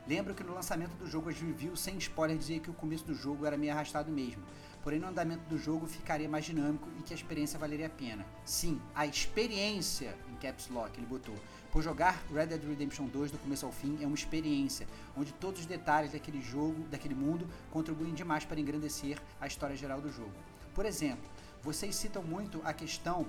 Lembro 0.06 0.34
que 0.34 0.44
no 0.44 0.54
lançamento 0.54 0.94
do 0.96 1.06
jogo 1.06 1.30
as 1.30 1.40
reviews 1.40 1.80
sem 1.80 1.96
spoiler 1.96 2.36
dizia 2.36 2.60
que 2.60 2.70
o 2.70 2.74
começo 2.74 3.04
do 3.04 3.14
jogo 3.14 3.46
era 3.46 3.56
meio 3.56 3.72
arrastado 3.72 4.10
mesmo. 4.10 4.42
Porém, 4.84 5.00
no 5.00 5.08
andamento 5.08 5.42
do 5.48 5.56
jogo 5.56 5.86
ficaria 5.86 6.28
mais 6.28 6.44
dinâmico 6.44 6.86
e 6.98 7.02
que 7.02 7.14
a 7.14 7.16
experiência 7.16 7.58
valeria 7.58 7.86
a 7.86 7.90
pena. 7.90 8.26
Sim, 8.44 8.78
a 8.94 9.06
experiência, 9.06 10.14
em 10.30 10.34
caps 10.36 10.68
lock, 10.68 10.98
ele 10.98 11.06
botou. 11.06 11.34
Por 11.72 11.82
jogar 11.82 12.22
Red 12.30 12.48
Dead 12.48 12.62
Redemption 12.62 13.06
2 13.06 13.30
do 13.30 13.38
começo 13.38 13.64
ao 13.64 13.72
fim 13.72 13.96
é 14.02 14.06
uma 14.06 14.14
experiência, 14.14 14.86
onde 15.16 15.32
todos 15.32 15.62
os 15.62 15.66
detalhes 15.66 16.12
daquele 16.12 16.42
jogo, 16.42 16.84
daquele 16.90 17.14
mundo, 17.14 17.48
contribuem 17.70 18.12
demais 18.12 18.44
para 18.44 18.60
engrandecer 18.60 19.18
a 19.40 19.46
história 19.46 19.74
geral 19.74 20.02
do 20.02 20.12
jogo. 20.12 20.34
Por 20.74 20.84
exemplo, 20.84 21.24
vocês 21.62 21.96
citam 21.96 22.22
muito 22.22 22.60
a 22.62 22.74
questão 22.74 23.26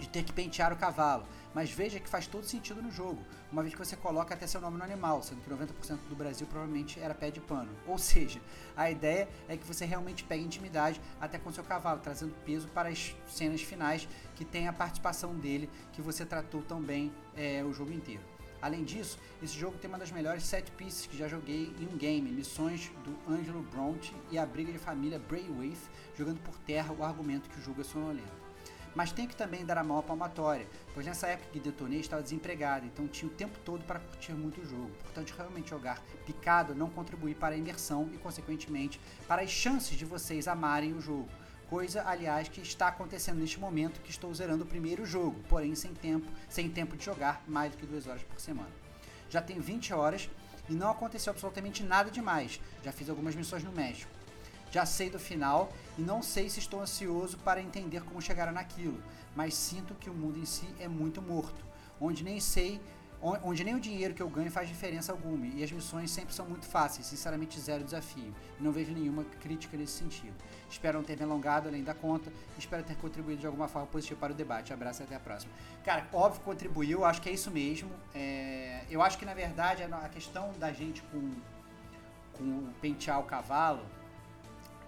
de 0.00 0.08
ter 0.08 0.24
que 0.24 0.32
pentear 0.32 0.72
o 0.72 0.76
cavalo, 0.76 1.24
mas 1.54 1.70
veja 1.70 2.00
que 2.00 2.08
faz 2.08 2.26
todo 2.26 2.44
sentido 2.44 2.82
no 2.82 2.90
jogo, 2.90 3.24
uma 3.52 3.62
vez 3.62 3.74
que 3.74 3.78
você 3.78 3.96
coloca 3.96 4.34
até 4.34 4.46
seu 4.46 4.60
nome 4.60 4.78
no 4.78 4.84
animal, 4.84 5.22
sendo 5.22 5.42
que 5.42 5.50
90% 5.50 5.98
do 6.08 6.16
Brasil 6.16 6.46
provavelmente 6.46 6.98
era 6.98 7.14
pé 7.14 7.30
de 7.30 7.40
pano. 7.40 7.70
Ou 7.86 7.98
seja, 7.98 8.40
a 8.76 8.90
ideia 8.90 9.28
é 9.48 9.56
que 9.56 9.66
você 9.66 9.84
realmente 9.84 10.24
pegue 10.24 10.42
intimidade 10.42 11.00
até 11.20 11.38
com 11.38 11.52
seu 11.52 11.64
cavalo, 11.64 12.00
trazendo 12.00 12.34
peso 12.44 12.68
para 12.68 12.88
as 12.88 13.14
cenas 13.26 13.60
finais 13.60 14.08
que 14.34 14.44
tem 14.44 14.68
a 14.68 14.72
participação 14.72 15.34
dele, 15.34 15.68
que 15.92 16.00
você 16.00 16.24
tratou 16.24 16.62
tão 16.62 16.80
bem 16.80 17.12
é, 17.36 17.62
o 17.64 17.72
jogo 17.72 17.92
inteiro. 17.92 18.22
Além 18.62 18.84
disso, 18.84 19.18
esse 19.42 19.58
jogo 19.58 19.78
tem 19.78 19.88
uma 19.88 19.98
das 19.98 20.12
melhores 20.12 20.44
set 20.44 20.70
pieces 20.72 21.06
que 21.06 21.16
já 21.16 21.26
joguei 21.26 21.74
em 21.80 21.86
um 21.86 21.96
game, 21.96 22.30
missões 22.30 22.92
do 23.04 23.32
Angelo 23.32 23.62
Bronte 23.62 24.14
e 24.30 24.38
a 24.38 24.44
briga 24.44 24.70
de 24.70 24.78
família 24.78 25.18
Braithwaite, 25.18 25.80
jogando 26.14 26.40
por 26.40 26.58
terra 26.58 26.92
o 26.92 27.02
argumento 27.02 27.48
que 27.48 27.58
o 27.58 27.62
jogo 27.62 27.80
é 27.80 27.84
sonolento. 27.84 28.49
Mas 28.94 29.12
tenho 29.12 29.28
que 29.28 29.36
também 29.36 29.64
dar 29.64 29.78
a 29.78 29.82
à 29.82 30.02
palmatória, 30.02 30.66
pois 30.92 31.06
nessa 31.06 31.28
época 31.28 31.50
que 31.52 31.60
detonei 31.60 32.00
estava 32.00 32.22
desempregado, 32.22 32.86
então 32.86 33.06
tinha 33.06 33.30
o 33.30 33.34
tempo 33.34 33.58
todo 33.64 33.84
para 33.84 34.00
curtir 34.00 34.32
muito 34.32 34.60
o 34.60 34.66
jogo. 34.66 34.90
Portanto, 35.02 35.32
realmente 35.36 35.70
jogar 35.70 36.02
picado 36.26 36.74
não 36.74 36.90
contribui 36.90 37.34
para 37.34 37.54
a 37.54 37.58
imersão 37.58 38.10
e, 38.12 38.18
consequentemente, 38.18 39.00
para 39.28 39.42
as 39.42 39.50
chances 39.50 39.96
de 39.96 40.04
vocês 40.04 40.48
amarem 40.48 40.92
o 40.92 41.00
jogo. 41.00 41.28
Coisa, 41.68 42.02
aliás, 42.04 42.48
que 42.48 42.60
está 42.60 42.88
acontecendo 42.88 43.38
neste 43.38 43.60
momento 43.60 44.00
que 44.00 44.10
estou 44.10 44.34
zerando 44.34 44.64
o 44.64 44.66
primeiro 44.66 45.06
jogo, 45.06 45.40
porém 45.48 45.76
sem 45.76 45.94
tempo, 45.94 46.26
sem 46.48 46.68
tempo 46.68 46.96
de 46.96 47.04
jogar 47.04 47.44
mais 47.46 47.70
do 47.70 47.78
que 47.78 47.86
duas 47.86 48.08
horas 48.08 48.24
por 48.24 48.40
semana. 48.40 48.70
Já 49.28 49.40
tenho 49.40 49.62
20 49.62 49.94
horas 49.94 50.28
e 50.68 50.72
não 50.74 50.90
aconteceu 50.90 51.32
absolutamente 51.32 51.84
nada 51.84 52.10
demais. 52.10 52.60
Já 52.82 52.90
fiz 52.90 53.08
algumas 53.08 53.36
missões 53.36 53.62
no 53.62 53.70
México. 53.70 54.10
Já 54.70 54.86
sei 54.86 55.10
do 55.10 55.18
final 55.18 55.72
e 55.98 56.02
não 56.02 56.22
sei 56.22 56.48
se 56.48 56.58
estou 56.60 56.80
ansioso 56.80 57.36
para 57.38 57.60
entender 57.60 58.02
como 58.04 58.20
chegará 58.22 58.52
naquilo, 58.52 59.02
mas 59.34 59.54
sinto 59.54 59.94
que 59.94 60.08
o 60.08 60.14
mundo 60.14 60.38
em 60.38 60.44
si 60.44 60.68
é 60.78 60.86
muito 60.86 61.20
morto, 61.20 61.64
onde 62.00 62.22
nem 62.22 62.38
sei 62.40 62.80
on- 63.22 63.38
onde 63.42 63.62
nem 63.64 63.74
o 63.74 63.80
dinheiro 63.80 64.14
que 64.14 64.22
eu 64.22 64.28
ganho 64.30 64.50
faz 64.50 64.66
diferença 64.68 65.12
alguma. 65.12 65.44
E 65.46 65.62
as 65.62 65.70
missões 65.70 66.10
sempre 66.10 66.32
são 66.32 66.46
muito 66.46 66.64
fáceis, 66.66 67.06
sinceramente 67.06 67.60
zero 67.60 67.84
desafio. 67.84 68.32
Não 68.58 68.72
vejo 68.72 68.92
nenhuma 68.92 69.24
crítica 69.40 69.76
nesse 69.76 69.92
sentido. 69.98 70.32
Espero 70.70 70.96
não 70.98 71.04
ter 71.04 71.16
me 71.18 71.24
alongado 71.24 71.68
além 71.68 71.82
da 71.84 71.92
conta. 71.92 72.32
Espero 72.56 72.82
ter 72.82 72.96
contribuído 72.96 73.40
de 73.40 73.46
alguma 73.46 73.68
forma 73.68 73.86
positiva 73.88 74.18
para 74.20 74.32
o 74.32 74.34
debate. 74.34 74.72
Abraço 74.72 75.02
e 75.02 75.04
até 75.04 75.16
a 75.16 75.20
próxima. 75.20 75.52
Cara, 75.84 76.08
óbvio 76.12 76.40
contribuiu, 76.42 77.04
acho 77.04 77.20
que 77.20 77.28
é 77.28 77.32
isso 77.32 77.50
mesmo. 77.50 77.90
É, 78.14 78.84
eu 78.88 79.02
acho 79.02 79.18
que 79.18 79.26
na 79.26 79.34
verdade 79.34 79.82
a 79.82 80.08
questão 80.08 80.52
da 80.58 80.72
gente 80.72 81.02
com, 81.12 81.30
com 82.32 82.72
pentear 82.80 83.18
o 83.20 83.24
cavalo 83.24 83.84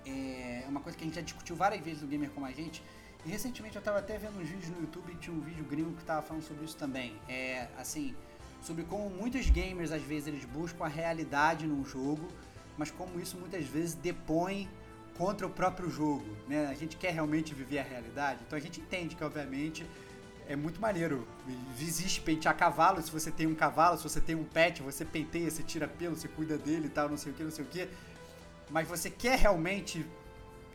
é 0.07 0.65
uma 0.69 0.81
coisa 0.81 0.97
que 0.97 1.05
a 1.05 1.07
gente 1.07 1.17
já 1.17 1.23
discutiu 1.23 1.57
várias 1.57 1.83
vezes 1.83 2.03
no 2.03 2.09
Gamer 2.09 2.31
Como 2.31 2.47
a 2.47 2.53
Gente. 2.53 2.83
E 3.25 3.29
recentemente 3.29 3.77
eu 3.77 3.81
estava 3.81 3.99
até 3.99 4.19
vendo 4.19 4.41
uns 4.41 4.49
vídeos 4.49 4.69
no 4.71 4.81
YouTube 4.81 5.15
tinha 5.21 5.35
um 5.35 5.41
vídeo 5.41 5.65
gringo 5.65 5.93
que 5.93 6.05
tava 6.05 6.23
falando 6.23 6.43
sobre 6.43 6.65
isso 6.65 6.77
também. 6.77 7.15
É, 7.29 7.69
assim, 7.79 8.15
sobre 8.61 8.85
como 8.85 9.09
muitos 9.11 9.49
gamers 9.49 9.93
às 9.93 10.03
vezes 10.03 10.29
eles 10.29 10.45
buscam 10.45 10.85
a 10.85 10.89
realidade 10.89 11.67
num 11.67 11.85
jogo, 11.85 12.29
mas 12.77 12.91
como 12.91 13.21
isso 13.21 13.37
muitas 13.37 13.65
vezes 13.65 13.95
depõe 13.95 14.69
contra 15.17 15.47
o 15.47 15.51
próprio 15.51 15.91
jogo, 15.91 16.25
né? 16.49 16.67
A 16.67 16.75
gente 16.75 16.97
quer 16.97 17.13
realmente 17.13 17.55
viver 17.55 17.79
a 17.79 17.83
realidade, 17.83 18.41
então 18.47 18.57
a 18.57 18.61
gente 18.61 18.81
entende 18.81 19.15
que 19.15 19.23
obviamente 19.23 19.87
é 20.49 20.57
muito 20.57 20.81
maneiro. 20.81 21.27
Existe 21.81 22.21
pentear 22.21 22.57
cavalo, 22.57 23.01
se 23.03 23.11
você 23.11 23.31
tem 23.31 23.47
um 23.47 23.55
cavalo, 23.55 23.97
se 23.97 24.03
você 24.03 24.21
tem 24.21 24.35
um 24.35 24.45
pet, 24.45 24.83
você 24.83 25.05
penteia, 25.05 25.51
você 25.51 25.63
tira 25.63 25.87
pelo, 25.87 26.17
você 26.17 26.29
cuida 26.29 26.59
dele 26.59 26.87
e 26.87 26.91
tal, 26.91 27.09
não 27.09 27.17
sei 27.17 27.33
o 27.33 27.35
que, 27.35 27.45
não 27.45 27.51
sei 27.51 27.65
o 27.65 27.69
que. 27.69 27.89
Mas 28.73 28.89
você 28.89 29.11
quer 29.11 29.39
realmente 29.39 30.05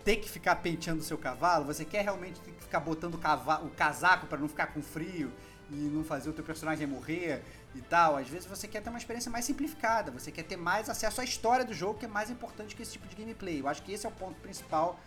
ter 0.05 0.17
que 0.17 0.29
ficar 0.29 0.57
penteando 0.57 1.01
o 1.01 1.03
seu 1.03 1.17
cavalo? 1.17 1.65
Você 1.65 1.83
quer 1.83 2.03
realmente 2.03 2.39
ter 2.41 2.51
que 2.51 2.61
ficar 2.61 2.79
botando 2.79 3.15
o, 3.15 3.69
casaco 3.71 4.27
para 4.27 4.37
não 4.37 4.47
ficar 4.47 4.67
com 4.67 4.83
frio 4.83 5.33
e 5.71 5.75
não 5.75 6.03
fazer 6.03 6.29
o 6.29 6.33
teu 6.33 6.45
personagem 6.45 6.85
morrer 6.85 7.43
e 7.73 7.81
tal? 7.81 8.15
Às 8.15 8.29
vezes 8.29 8.45
você 8.45 8.67
quer 8.67 8.81
ter 8.83 8.89
uma 8.89 8.99
experiência 8.99 9.31
mais 9.31 9.45
simplificada, 9.45 10.11
você 10.11 10.31
quer 10.31 10.43
ter 10.43 10.57
mais 10.57 10.89
acesso 10.89 11.19
à 11.21 11.23
história 11.23 11.65
do 11.65 11.73
jogo, 11.73 11.97
que 11.97 12.05
é 12.05 12.07
mais 12.07 12.29
importante 12.29 12.75
que 12.75 12.83
esse 12.83 12.91
tipo 12.91 13.07
de 13.07 13.15
gameplay. 13.15 13.59
Eu 13.59 13.67
acho 13.67 13.81
que 13.81 13.91
esse 13.91 14.05
é 14.05 14.09
o 14.09 14.11
ponto 14.11 14.39
principal 14.41 14.99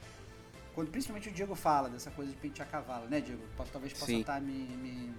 quando 0.74 0.90
principalmente 0.90 1.28
o 1.28 1.32
Diego 1.32 1.54
fala 1.54 1.88
dessa 1.88 2.10
coisa 2.10 2.32
de 2.32 2.36
pentear 2.36 2.68
cavalo, 2.68 3.06
né, 3.06 3.20
Diego? 3.20 3.42
Talvez 3.72 3.92
possa 3.92 4.06
Sim. 4.06 4.20
estar 4.20 4.40
me, 4.40 4.52
me- 4.52 5.14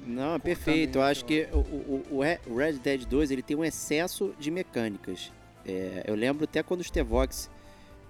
Não, 0.00 0.30
cortando 0.30 0.42
perfeito. 0.42 0.98
Eu 0.98 1.02
acho 1.02 1.24
que 1.24 1.48
o, 1.52 1.58
o, 1.58 2.24
o 2.46 2.56
Red 2.56 2.74
Dead 2.74 3.04
2 3.04 3.32
ele 3.32 3.42
tem 3.42 3.56
um 3.56 3.64
excesso 3.64 4.32
de 4.38 4.48
mecânicas. 4.48 5.32
É, 5.66 6.04
eu 6.06 6.14
lembro 6.14 6.44
até 6.44 6.62
quando 6.62 6.80
o 6.80 6.84
Stevox 6.84 7.50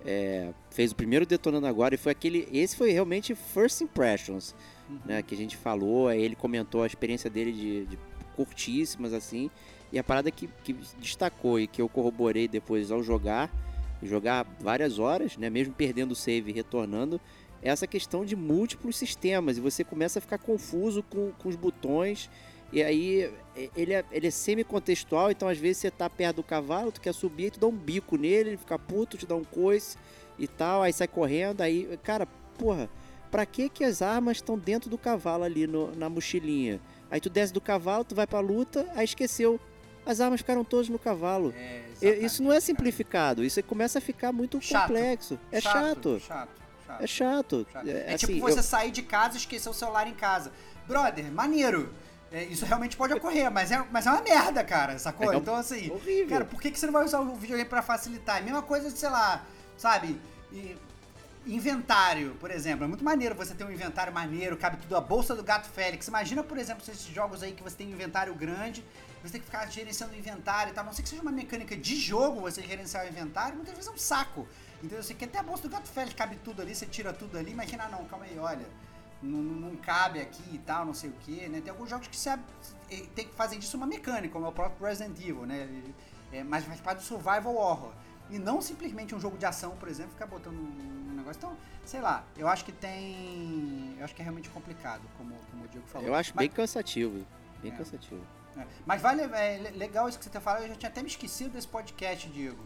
é, 0.04 0.52
fez 0.70 0.92
o 0.92 0.96
primeiro 0.96 1.24
Detonando 1.26 1.66
Agora 1.66 1.94
e 1.94 1.98
foi 1.98 2.12
aquele. 2.12 2.48
Esse 2.52 2.76
foi 2.76 2.90
realmente 2.92 3.34
First 3.34 3.80
Impressions, 3.80 4.54
Uhum. 4.88 4.98
né? 5.04 5.22
Que 5.22 5.34
a 5.34 5.38
gente 5.38 5.56
falou, 5.56 6.08
aí 6.08 6.22
ele 6.22 6.36
comentou 6.36 6.82
a 6.82 6.86
experiência 6.86 7.28
dele 7.28 7.52
de, 7.52 7.86
de 7.86 7.98
curtíssimas 8.36 9.12
assim. 9.12 9.50
E 9.92 9.98
a 9.98 10.04
parada 10.04 10.30
que, 10.30 10.48
que 10.62 10.74
destacou 10.98 11.58
e 11.58 11.66
que 11.66 11.80
eu 11.80 11.88
corroborei 11.88 12.46
depois 12.48 12.90
ao 12.90 13.02
jogar, 13.02 13.50
jogar 14.02 14.46
várias 14.60 14.98
horas, 14.98 15.36
né? 15.36 15.48
Mesmo 15.50 15.74
perdendo 15.74 16.12
o 16.12 16.16
save 16.16 16.50
e 16.50 16.54
retornando, 16.54 17.20
é 17.62 17.70
essa 17.70 17.86
questão 17.86 18.24
de 18.24 18.36
múltiplos 18.36 18.96
sistemas. 18.96 19.58
E 19.58 19.60
você 19.60 19.82
começa 19.82 20.18
a 20.18 20.22
ficar 20.22 20.38
confuso 20.38 21.02
com, 21.02 21.32
com 21.32 21.48
os 21.48 21.56
botões. 21.56 22.30
E 22.72 22.82
aí 22.82 23.32
ele 23.76 23.94
é, 23.94 24.04
ele 24.10 24.26
é 24.26 24.30
semi-contextual, 24.30 25.30
então 25.30 25.48
às 25.48 25.56
vezes 25.58 25.78
você 25.78 25.90
tá 25.90 26.10
perto 26.10 26.36
do 26.36 26.42
cavalo, 26.42 26.90
tu 26.92 27.00
quer 27.00 27.14
subir, 27.14 27.50
tu 27.52 27.60
dá 27.60 27.66
um 27.66 27.72
bico 27.76 28.16
nele, 28.16 28.50
ele 28.50 28.56
fica 28.56 28.78
puto, 28.78 29.16
te 29.16 29.24
dá 29.26 29.34
um 29.36 29.44
coice 29.44 29.96
e 30.38 30.46
tal, 30.48 30.82
aí 30.82 30.92
sai 30.92 31.06
correndo, 31.08 31.60
aí, 31.62 31.98
cara, 32.02 32.26
porra, 32.58 32.90
pra 33.30 33.46
que 33.46 33.68
que 33.68 33.84
as 33.84 34.02
armas 34.02 34.38
estão 34.38 34.58
dentro 34.58 34.90
do 34.90 34.98
cavalo 34.98 35.44
ali 35.44 35.66
no- 35.66 35.94
na 35.94 36.08
mochilinha? 36.08 36.80
Aí 37.10 37.20
tu 37.20 37.30
desce 37.30 37.52
do 37.52 37.60
cavalo, 37.60 38.04
tu 38.04 38.14
vai 38.14 38.26
pra 38.26 38.40
luta, 38.40 38.86
aí 38.94 39.04
esqueceu. 39.04 39.60
As 40.04 40.20
armas 40.20 40.40
ficaram 40.40 40.64
todas 40.64 40.88
no 40.88 40.98
cavalo. 40.98 41.52
É, 42.02 42.16
Isso 42.18 42.42
não 42.42 42.52
é 42.52 42.60
simplificado, 42.60 43.42
isso 43.44 43.58
aí 43.58 43.62
começa 43.62 43.98
a 43.98 44.02
ficar 44.02 44.32
muito 44.32 44.60
Chato. 44.60 44.88
complexo. 44.88 45.38
É 45.50 45.60
chato. 45.60 46.20
Chato, 46.20 46.48
chato. 46.86 47.02
É 47.02 47.06
chato. 47.06 47.66
Chato. 47.72 47.88
É, 47.88 47.90
É, 48.10 48.14
assim, 48.14 48.26
tipo 48.26 48.40
você 48.40 48.62
sair 48.62 48.90
de 48.90 49.02
casa 49.02 49.34
e 49.36 49.38
esquecer 49.38 49.68
o 49.68 49.72
celular 49.72 50.06
em 50.06 50.14
casa. 50.14 50.52
Brother, 50.86 51.30
maneiro. 51.32 51.92
É, 52.32 52.44
isso 52.44 52.64
realmente 52.64 52.96
pode 52.96 53.14
ocorrer, 53.14 53.50
mas 53.50 53.70
é, 53.70 53.84
mas 53.90 54.06
é 54.06 54.10
uma 54.10 54.20
merda, 54.20 54.64
cara, 54.64 54.98
sacou? 54.98 55.32
É 55.32 55.36
então, 55.36 55.54
assim, 55.54 55.90
horrível. 55.90 56.28
cara, 56.28 56.44
por 56.44 56.60
que, 56.60 56.70
que 56.70 56.78
você 56.78 56.86
não 56.86 56.92
vai 56.92 57.04
usar 57.04 57.20
o 57.20 57.36
videogame 57.36 57.68
pra 57.68 57.82
facilitar? 57.82 58.36
É 58.36 58.40
a 58.40 58.42
mesma 58.42 58.62
coisa, 58.62 58.90
sei 58.90 59.08
lá, 59.08 59.44
sabe? 59.76 60.20
E- 60.52 60.76
inventário, 61.46 62.36
por 62.40 62.50
exemplo. 62.50 62.84
É 62.84 62.88
muito 62.88 63.04
maneiro 63.04 63.34
você 63.34 63.54
ter 63.54 63.64
um 63.64 63.70
inventário 63.70 64.12
maneiro, 64.12 64.56
cabe 64.56 64.76
tudo. 64.78 64.96
A 64.96 65.00
bolsa 65.00 65.34
do 65.34 65.42
gato 65.42 65.68
Félix. 65.68 66.08
Imagina, 66.08 66.42
por 66.42 66.58
exemplo, 66.58 66.82
esses 66.82 67.06
jogos 67.06 67.42
aí 67.42 67.52
que 67.52 67.62
você 67.62 67.76
tem 67.76 67.86
um 67.86 67.92
inventário 67.92 68.34
grande, 68.34 68.84
você 69.22 69.32
tem 69.32 69.40
que 69.40 69.46
ficar 69.46 69.70
gerenciando 69.70 70.12
o 70.12 70.18
inventário 70.18 70.72
e 70.72 70.74
tal. 70.74 70.84
Não 70.84 70.92
sei 70.92 71.02
que 71.04 71.08
seja 71.08 71.22
uma 71.22 71.30
mecânica 71.30 71.76
de 71.76 71.96
jogo 71.96 72.40
você 72.40 72.62
gerenciar 72.62 73.06
o 73.06 73.08
inventário, 73.08 73.54
muitas 73.54 73.74
vezes 73.74 73.88
é 73.88 73.94
um 73.94 73.98
saco. 73.98 74.48
Então 74.82 75.00
você 75.00 75.14
quer 75.14 75.28
ter 75.28 75.38
a 75.38 75.42
bolsa 75.42 75.62
do 75.62 75.68
gato 75.68 75.88
Félix, 75.88 76.14
cabe 76.14 76.36
tudo 76.44 76.60
ali, 76.62 76.74
você 76.74 76.84
tira 76.86 77.12
tudo 77.12 77.38
ali. 77.38 77.52
Imagina, 77.52 77.84
ah, 77.84 77.88
não, 77.88 78.04
calma 78.06 78.24
aí, 78.24 78.36
olha. 78.38 78.66
Não, 79.26 79.42
não 79.70 79.76
cabe 79.76 80.20
aqui 80.20 80.42
e 80.54 80.58
tal, 80.58 80.84
não 80.86 80.94
sei 80.94 81.10
o 81.10 81.12
que, 81.14 81.48
né? 81.48 81.60
Tem 81.60 81.70
alguns 81.70 81.90
jogos 81.90 82.06
que 82.08 82.16
você 82.16 82.30
eh, 82.30 83.06
tem 83.14 83.26
que 83.28 83.34
fazer 83.34 83.58
disso 83.58 83.76
uma 83.76 83.86
mecânica, 83.86 84.32
como 84.32 84.46
é 84.46 84.48
o 84.48 84.52
próprio 84.52 84.86
Resident 84.86 85.18
Evil, 85.18 85.44
né? 85.46 85.68
É, 86.32 86.42
mas 86.44 86.64
faz 86.64 86.80
parte 86.80 86.98
do 86.98 87.04
survival 87.04 87.54
horror. 87.54 87.92
E 88.28 88.38
não 88.38 88.60
simplesmente 88.60 89.14
um 89.14 89.20
jogo 89.20 89.38
de 89.38 89.46
ação, 89.46 89.76
por 89.76 89.88
exemplo, 89.88 90.12
ficar 90.12 90.26
botando 90.26 90.56
um 90.56 91.14
negócio. 91.16 91.38
Então, 91.38 91.56
sei 91.84 92.00
lá, 92.00 92.24
eu 92.36 92.48
acho 92.48 92.64
que 92.64 92.72
tem. 92.72 93.94
Eu 93.98 94.04
acho 94.04 94.14
que 94.14 94.20
é 94.20 94.24
realmente 94.24 94.50
complicado, 94.50 95.02
como, 95.16 95.34
como 95.50 95.64
o 95.64 95.68
Diego 95.68 95.86
falou. 95.86 96.06
Eu 96.08 96.14
acho 96.14 96.32
Mas- 96.34 96.46
bem 96.46 96.50
cansativo. 96.56 97.24
Bem 97.62 97.72
É. 97.72 97.76
cansativo. 97.76 98.20
é, 98.56 98.66
Mas 98.84 99.00
vale, 99.00 99.22
é 99.22 99.58
le- 99.58 99.70
legal 99.78 100.08
isso 100.08 100.18
que 100.18 100.24
você 100.24 100.30
tá 100.30 100.40
falando, 100.40 100.62
eu 100.62 100.68
já 100.70 100.74
tinha 100.74 100.88
até 100.90 101.02
me 101.02 101.08
esquecido 101.08 101.50
desse 101.52 101.68
podcast, 101.68 102.28
Diego. 102.28 102.62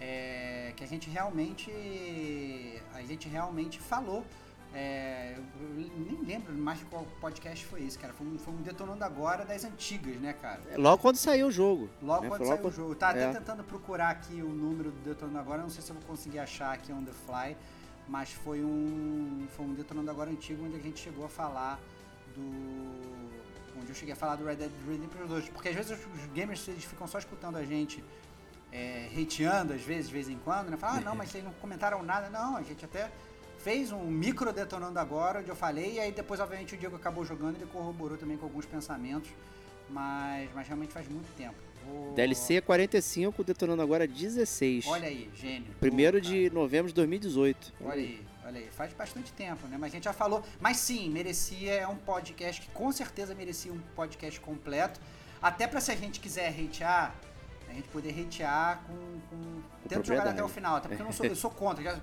É, 0.00 0.72
que 0.76 0.82
a 0.82 0.86
gente 0.86 1.08
realmente. 1.08 1.70
A 2.94 3.02
gente 3.02 3.28
realmente 3.28 3.78
falou. 3.78 4.24
É, 4.74 5.36
eu 5.36 5.68
nem 6.04 6.20
lembro 6.24 6.52
mais 6.52 6.82
qual 6.84 7.06
podcast 7.20 7.64
foi 7.66 7.84
esse, 7.84 7.96
cara. 7.96 8.12
Foi 8.12 8.26
um, 8.26 8.36
foi 8.36 8.52
um 8.52 8.56
Detonando 8.56 9.04
Agora 9.04 9.44
das 9.44 9.64
antigas, 9.64 10.16
né, 10.16 10.32
cara? 10.32 10.60
É, 10.68 10.76
Logo 10.76 11.00
quando 11.00 11.16
saiu 11.16 11.46
o 11.46 11.50
jogo. 11.50 11.88
Logo 12.02 12.22
né? 12.22 12.28
quando 12.28 12.38
Foi 12.38 12.46
saiu 12.48 12.56
logo 12.56 12.68
o 12.68 12.72
jogo. 12.72 12.90
Eu 12.92 12.96
tava 12.96 13.18
é. 13.18 13.24
até 13.24 13.38
tentando 13.38 13.62
procurar 13.62 14.10
aqui 14.10 14.42
o 14.42 14.48
número 14.48 14.90
do 14.90 14.98
Detonando 15.00 15.38
Agora, 15.38 15.62
não 15.62 15.70
sei 15.70 15.80
se 15.80 15.90
eu 15.90 15.94
vou 15.94 16.04
conseguir 16.04 16.40
achar 16.40 16.74
aqui 16.74 16.92
on 16.92 17.04
the 17.04 17.12
fly, 17.12 17.56
mas 18.08 18.32
foi 18.32 18.64
um, 18.64 19.46
foi 19.50 19.64
um 19.64 19.74
Detonando 19.74 20.10
Agora 20.10 20.30
antigo 20.30 20.64
onde 20.64 20.76
a 20.76 20.80
gente 20.80 20.98
chegou 20.98 21.24
a 21.24 21.28
falar 21.28 21.78
do. 22.34 23.14
Onde 23.78 23.90
eu 23.90 23.94
cheguei 23.94 24.12
a 24.12 24.16
falar 24.16 24.36
do 24.36 24.44
Red 24.44 24.56
Dead 24.56 24.72
Redemption 24.88 25.26
2. 25.26 25.48
Porque 25.50 25.68
às 25.68 25.74
vezes 25.76 25.92
os 25.92 26.26
gamers 26.32 26.66
eles 26.66 26.84
ficam 26.84 27.06
só 27.06 27.18
escutando 27.18 27.56
a 27.56 27.64
gente 27.64 28.02
é, 28.72 29.08
hateando, 29.16 29.72
às 29.72 29.82
vezes, 29.82 30.08
de 30.08 30.14
vez 30.14 30.28
em 30.28 30.38
quando, 30.38 30.68
né? 30.68 30.76
Falar, 30.76 30.98
ah, 30.98 31.00
não, 31.00 31.14
mas 31.16 31.30
vocês 31.30 31.44
não 31.44 31.52
comentaram 31.54 32.02
nada. 32.02 32.28
Não, 32.28 32.56
a 32.56 32.62
gente 32.62 32.84
até 32.84 33.10
fez 33.64 33.90
um 33.90 34.04
micro 34.04 34.52
detonando 34.52 34.98
agora, 35.00 35.40
onde 35.40 35.48
eu 35.48 35.56
falei, 35.56 35.94
e 35.94 36.00
aí 36.00 36.12
depois, 36.12 36.38
obviamente, 36.38 36.74
o 36.74 36.78
Diego 36.78 36.96
acabou 36.96 37.24
jogando 37.24 37.54
e 37.56 37.62
ele 37.62 37.66
corroborou 37.72 38.18
também 38.18 38.36
com 38.36 38.44
alguns 38.44 38.66
pensamentos. 38.66 39.30
Mas, 39.88 40.48
mas 40.54 40.66
realmente 40.66 40.92
faz 40.92 41.08
muito 41.08 41.28
tempo. 41.36 41.54
Vou- 41.86 42.14
DLC 42.14 42.60
45, 42.60 43.44
detonando 43.44 43.82
agora 43.82 44.06
16. 44.06 44.86
Olha 44.86 45.08
aí, 45.08 45.30
gênio. 45.34 45.72
Primeiro 45.80 46.18
Pô, 46.18 46.26
de 46.26 46.50
novembro 46.50 46.88
de 46.88 46.94
2018. 46.94 47.72
Olha 47.82 47.94
aí, 47.94 48.22
olha 48.46 48.60
aí. 48.60 48.68
Faz 48.70 48.92
bastante 48.94 49.30
tempo, 49.32 49.66
né? 49.68 49.76
Mas 49.78 49.92
a 49.92 49.94
gente 49.96 50.04
já 50.04 50.12
falou. 50.14 50.42
Mas 50.58 50.78
sim, 50.78 51.10
merecia. 51.10 51.72
É 51.74 51.86
um 51.86 51.96
podcast 51.96 52.62
que 52.62 52.68
com 52.68 52.90
certeza 52.92 53.34
merecia 53.34 53.70
um 53.72 53.78
podcast 53.94 54.40
completo. 54.40 54.98
Até 55.42 55.66
pra 55.66 55.80
se 55.82 55.90
a 55.92 55.96
gente 55.96 56.18
quiser 56.18 56.48
hatear, 56.48 57.14
a 57.68 57.74
gente 57.74 57.88
poder 57.88 58.18
hatear 58.18 58.82
com. 58.86 58.94
com 59.28 59.88
tento 59.88 60.06
jogar 60.06 60.28
até 60.28 60.42
o 60.42 60.48
final. 60.48 60.76
Até 60.76 60.88
porque 60.88 61.02
eu 61.02 61.06
não 61.06 61.12
sou, 61.12 61.26
eu 61.26 61.36
sou 61.36 61.50
contra. 61.50 61.84
Já- 61.84 62.00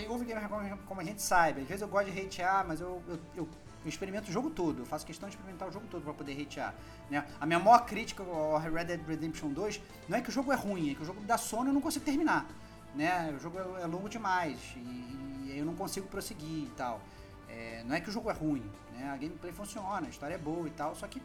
quem 0.00 0.08
ouve 0.10 0.24
Gamer 0.24 0.48
como, 0.86 1.00
a 1.00 1.04
gente 1.04 1.22
sabe. 1.22 1.62
Às 1.62 1.68
vezes 1.68 1.82
eu 1.82 1.88
gosto 1.88 2.10
de 2.10 2.20
hatear, 2.20 2.64
mas 2.66 2.80
eu, 2.80 3.02
eu, 3.08 3.18
eu- 3.36 3.48
eu 3.82 3.88
experimento 3.88 4.28
o 4.28 4.32
jogo 4.32 4.50
todo. 4.50 4.80
Eu 4.80 4.86
faço 4.86 5.06
questão 5.06 5.28
de 5.28 5.34
experimentar 5.34 5.66
o 5.68 5.72
jogo 5.72 5.86
todo 5.90 6.02
pra 6.02 6.12
poder 6.12 6.40
hatear. 6.40 6.74
Né? 7.08 7.26
A 7.40 7.46
minha 7.46 7.58
maior 7.58 7.84
crítica 7.86 8.22
ao 8.22 8.58
Red 8.58 8.84
Dead 8.84 9.00
Redemption 9.06 9.48
2 9.48 9.80
não 10.08 10.18
é 10.18 10.20
que 10.20 10.28
o 10.28 10.32
jogo 10.32 10.52
é 10.52 10.56
ruim, 10.56 10.90
é 10.90 10.94
que 10.94 11.02
o 11.02 11.04
jogo 11.04 11.20
me 11.20 11.26
dá 11.26 11.38
sono 11.38 11.64
e 11.66 11.68
eu 11.70 11.74
não 11.74 11.80
consigo 11.80 12.04
terminar. 12.04 12.46
Né? 12.94 13.32
O 13.36 13.40
jogo 13.40 13.58
é, 13.58 13.82
é 13.82 13.86
longo 13.86 14.08
demais 14.08 14.58
e, 14.76 14.80
e 14.80 15.54
eu 15.58 15.64
não 15.64 15.74
consigo 15.74 16.06
prosseguir 16.08 16.64
e 16.64 16.70
tal. 16.76 17.00
É, 17.48 17.82
não 17.86 17.94
é 17.94 18.00
que 18.00 18.08
o 18.08 18.12
jogo 18.12 18.30
é 18.30 18.34
ruim, 18.34 18.62
né? 18.92 19.10
A 19.10 19.16
gameplay 19.16 19.52
funciona, 19.52 20.06
a 20.06 20.10
história 20.10 20.34
é 20.34 20.38
boa 20.38 20.68
e 20.68 20.70
tal, 20.70 20.94
só 20.94 21.08
que 21.08 21.20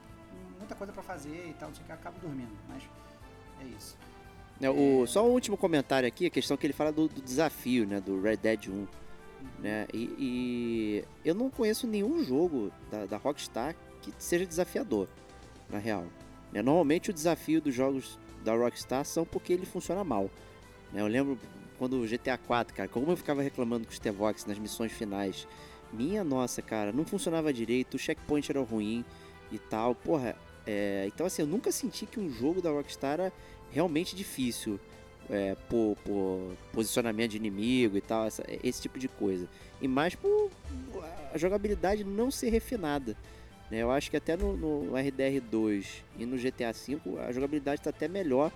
muita 0.57 0.73
coisa 0.73 0.91
pra 0.91 1.03
fazer 1.03 1.49
e 1.49 1.53
tal, 1.53 1.69
não 1.69 1.75
sei 1.75 1.83
o 1.83 1.85
que, 1.85 1.91
eu 1.91 1.95
acabo 1.95 2.17
dormindo. 2.19 2.55
Mas 2.67 2.81
é 3.61 3.65
isso. 3.65 3.95
Né, 4.59 4.69
o, 4.69 5.05
só 5.05 5.25
um 5.25 5.31
último 5.31 5.57
comentário 5.57 6.07
aqui, 6.07 6.27
a 6.27 6.29
questão 6.29 6.55
que 6.55 6.65
ele 6.65 6.73
fala 6.73 6.91
do, 6.91 7.07
do 7.07 7.21
desafio, 7.21 7.85
né? 7.85 7.99
Do 7.99 8.21
Red 8.21 8.37
Dead 8.37 8.67
1. 8.69 8.87
Né? 9.59 9.87
E, 9.93 10.09
e 10.19 11.03
eu 11.23 11.35
não 11.35 11.49
conheço 11.49 11.85
nenhum 11.87 12.23
jogo 12.23 12.71
da, 12.89 13.05
da 13.05 13.17
Rockstar 13.17 13.75
que 14.01 14.13
seja 14.17 14.45
desafiador, 14.45 15.07
na 15.69 15.77
real. 15.77 16.05
Né, 16.53 16.61
Normalmente 16.61 17.09
o 17.09 17.13
desafio 17.13 17.61
dos 17.61 17.73
jogos 17.73 18.17
da 18.43 18.53
Rockstar 18.55 19.03
são 19.05 19.25
porque 19.25 19.51
ele 19.53 19.65
funciona 19.65 20.03
mal. 20.03 20.29
né? 20.93 21.01
Eu 21.01 21.07
lembro 21.07 21.37
quando 21.77 22.01
o 22.01 22.07
GTA 22.07 22.37
4, 22.37 22.73
cara, 22.75 22.87
como 22.89 23.11
eu 23.11 23.17
ficava 23.17 23.41
reclamando 23.41 23.85
com 23.85 23.91
os 23.91 23.99
T-Vox 23.99 24.45
nas 24.45 24.57
missões 24.57 24.91
finais. 24.93 25.47
Minha 25.91 26.23
nossa, 26.23 26.61
cara, 26.61 26.91
não 26.91 27.05
funcionava 27.05 27.51
direito, 27.51 27.95
o 27.95 27.99
checkpoint 27.99 28.49
era 28.51 28.61
ruim 28.61 29.03
e 29.51 29.59
tal. 29.59 29.93
Porra, 29.95 30.35
É, 30.67 31.05
então, 31.07 31.27
assim, 31.27 31.43
eu 31.43 31.47
nunca 31.47 31.71
senti 31.71 32.07
que 32.07 32.19
um 32.19 32.27
jogo 32.31 32.59
da 32.61 32.71
Rockstar 32.71 33.13
era 33.19 33.33
realmente 33.75 34.15
difícil 34.15 34.79
é, 35.29 35.55
por, 35.69 35.97
por 36.05 36.55
posicionamento 36.71 37.31
de 37.31 37.37
inimigo 37.37 37.97
e 37.97 38.01
tal, 38.01 38.25
essa- 38.25 38.43
esse 38.63 38.81
tipo 38.81 38.97
de 38.97 39.07
coisa. 39.09 39.47
E 39.81 39.87
mais 39.87 40.15
por 40.15 40.49
a 41.33 41.37
jogabilidade 41.37 42.03
não 42.05 42.31
ser 42.31 42.49
refinada. 42.49 43.17
né? 43.69 43.79
Eu 43.79 43.91
acho 43.91 44.09
que 44.09 44.15
até 44.15 44.37
no, 44.37 44.55
no 44.55 44.93
RDR2 44.93 45.85
e 46.17 46.25
no 46.25 46.37
GTA 46.37 46.71
V 46.71 46.99
a 47.27 47.31
jogabilidade 47.33 47.81
está 47.81 47.89
até 47.89 48.07
melhor. 48.07 48.51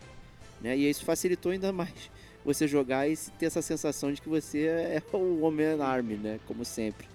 Né? 0.62 0.78
E 0.78 0.90
isso 0.90 1.04
facilitou 1.04 1.52
ainda 1.52 1.74
mais 1.74 2.10
você 2.46 2.66
jogar 2.68 3.10
e 3.10 3.18
ter 3.38 3.48
essa 3.48 3.62
sensação 3.62 4.14
de 4.14 4.22
que 4.22 4.30
você 4.30 4.68
é 4.68 5.04
o 5.14 5.42
Homem 5.42 5.82
Army, 5.82 6.16
né? 6.16 6.40
Como 6.48 6.64
sempre. 6.64 7.08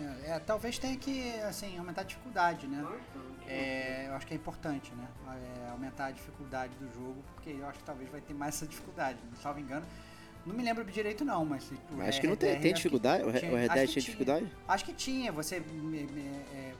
É, 0.00 0.30
é, 0.32 0.38
talvez 0.40 0.78
tenha 0.78 0.96
que 0.96 1.30
assim, 1.48 1.78
aumentar 1.78 2.00
a 2.00 2.04
dificuldade, 2.04 2.66
né? 2.66 2.84
É, 3.48 4.06
eu 4.08 4.14
acho 4.14 4.26
que 4.26 4.34
é 4.34 4.36
importante, 4.36 4.92
né? 4.94 5.06
É, 5.64 5.70
aumentar 5.70 6.06
a 6.06 6.10
dificuldade 6.10 6.72
do 6.76 6.92
jogo, 6.92 7.22
porque 7.34 7.50
eu 7.50 7.66
acho 7.66 7.78
que 7.78 7.84
talvez 7.84 8.10
vai 8.10 8.20
ter 8.20 8.34
mais 8.34 8.54
essa 8.54 8.66
dificuldade. 8.66 9.18
Salvo 9.42 9.60
engano. 9.60 9.86
Não 10.44 10.54
me 10.54 10.62
lembro 10.62 10.84
direito 10.84 11.24
não, 11.24 11.44
mas... 11.44 11.68
Acho 12.06 12.20
que 12.20 12.26
não 12.28 12.36
tem, 12.36 12.60
tem 12.60 12.72
dificuldade? 12.72 13.24
O 13.24 13.30
Red 13.30 13.68
Dead 13.68 13.88
tinha 13.88 14.02
dificuldade? 14.02 14.46
Acho 14.68 14.84
que 14.84 14.92
tinha, 14.92 15.32
você. 15.32 15.56
é, 15.56 16.72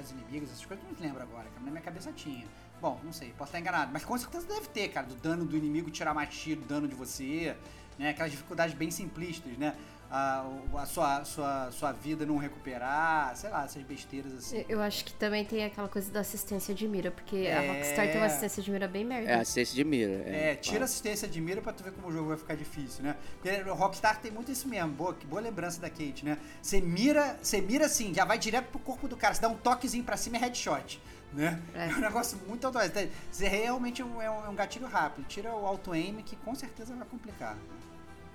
dos 0.00 0.10
inimigos, 0.10 0.50
essas 0.50 0.64
coisas, 0.64 0.84
eu 0.84 0.90
não 0.90 0.98
me 0.98 1.06
lembro 1.06 1.22
agora, 1.22 1.44
cara. 1.44 1.64
Na 1.64 1.70
minha 1.70 1.82
cabeça 1.82 2.12
tinha. 2.12 2.46
Bom, 2.80 3.00
não 3.02 3.12
sei, 3.12 3.30
posso 3.36 3.48
estar 3.48 3.58
enganado, 3.58 3.90
mas 3.92 4.04
com 4.04 4.16
certeza 4.16 4.46
deve 4.46 4.68
ter, 4.68 4.88
cara, 4.88 5.06
do 5.06 5.16
dano 5.16 5.44
do 5.44 5.56
inimigo 5.56 5.90
tirar 5.90 6.14
mais 6.14 6.32
tiro, 6.34 6.60
dano 6.62 6.86
de 6.86 6.94
você, 6.94 7.56
né? 7.98 8.10
Aquelas 8.10 8.30
dificuldades 8.30 8.74
bem 8.74 8.90
simplistas, 8.90 9.56
né? 9.58 9.74
A, 10.10 10.42
a 10.74 10.86
sua, 10.86 11.22
sua, 11.24 11.70
sua 11.70 11.92
vida 11.92 12.24
não 12.24 12.38
recuperar, 12.38 13.36
sei 13.36 13.50
lá, 13.50 13.64
essas 13.64 13.82
besteiras 13.82 14.32
assim. 14.32 14.64
Eu 14.66 14.80
acho 14.80 15.04
que 15.04 15.12
também 15.12 15.44
tem 15.44 15.62
aquela 15.66 15.86
coisa 15.88 16.10
da 16.10 16.20
assistência 16.20 16.74
de 16.74 16.88
mira, 16.88 17.10
porque 17.10 17.36
a 17.36 17.62
É. 17.62 17.68
Rockstar 17.68 18.06
tem 18.06 18.16
uma 18.16 18.24
assistência 18.26 18.62
de 18.62 18.70
mira 18.70 18.88
bem 18.88 19.04
merda. 19.04 19.30
É, 19.30 19.34
assistência 19.40 19.74
de 19.74 19.84
mira. 19.84 20.12
É, 20.26 20.54
tira 20.54 20.80
a 20.80 20.84
assistência 20.86 21.28
de 21.28 21.38
mira 21.42 21.60
pra 21.60 21.74
tu 21.74 21.84
ver 21.84 21.92
como 21.92 22.08
o 22.08 22.12
jogo 22.12 22.28
vai 22.28 22.38
ficar 22.38 22.54
difícil, 22.54 23.04
né? 23.04 23.16
Porque 23.42 23.50
o 23.70 23.74
Rockstar 23.74 24.18
tem 24.18 24.30
muito 24.30 24.50
isso 24.50 24.66
mesmo, 24.66 24.90
boa, 24.92 25.12
que 25.12 25.26
boa 25.26 25.42
lembrança 25.42 25.78
da 25.78 25.90
Kate, 25.90 26.24
né? 26.24 26.38
Você 26.62 26.80
mira, 26.80 27.36
você 27.42 27.60
mira 27.60 27.84
assim, 27.84 28.14
já 28.14 28.24
vai 28.24 28.38
direto 28.38 28.68
pro 28.70 28.78
corpo 28.78 29.08
do 29.08 29.16
cara, 29.16 29.34
você 29.34 29.42
dá 29.42 29.48
um 29.48 29.56
toquezinho 29.56 30.04
pra 30.04 30.16
cima 30.16 30.38
e 30.38 30.40
headshot, 30.40 31.02
né? 31.34 31.60
É. 31.74 31.84
É, 31.90 31.94
um 31.94 32.00
negócio 32.00 32.38
muito 32.48 32.66
automático. 32.66 32.98
Você 33.30 33.46
realmente 33.46 34.00
é 34.00 34.04
um, 34.06 34.22
é 34.22 34.30
um- 34.30 34.46
é 34.46 34.48
um 34.48 34.54
gatilho 34.54 34.86
rápido, 34.86 35.26
tira 35.28 35.54
o 35.54 35.66
auto 35.66 35.92
aim 35.92 36.22
que 36.24 36.34
com 36.36 36.54
certeza 36.54 36.94
vai 36.94 37.06
complicar. 37.06 37.58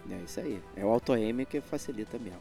É 0.10 0.16
isso 0.24 0.39
aí. 0.39 0.62
É 0.76 0.86
o 0.86 0.89
auto-aim 0.89 1.45
que 1.45 1.62
facilita 1.62 2.18
mesmo. 2.20 2.39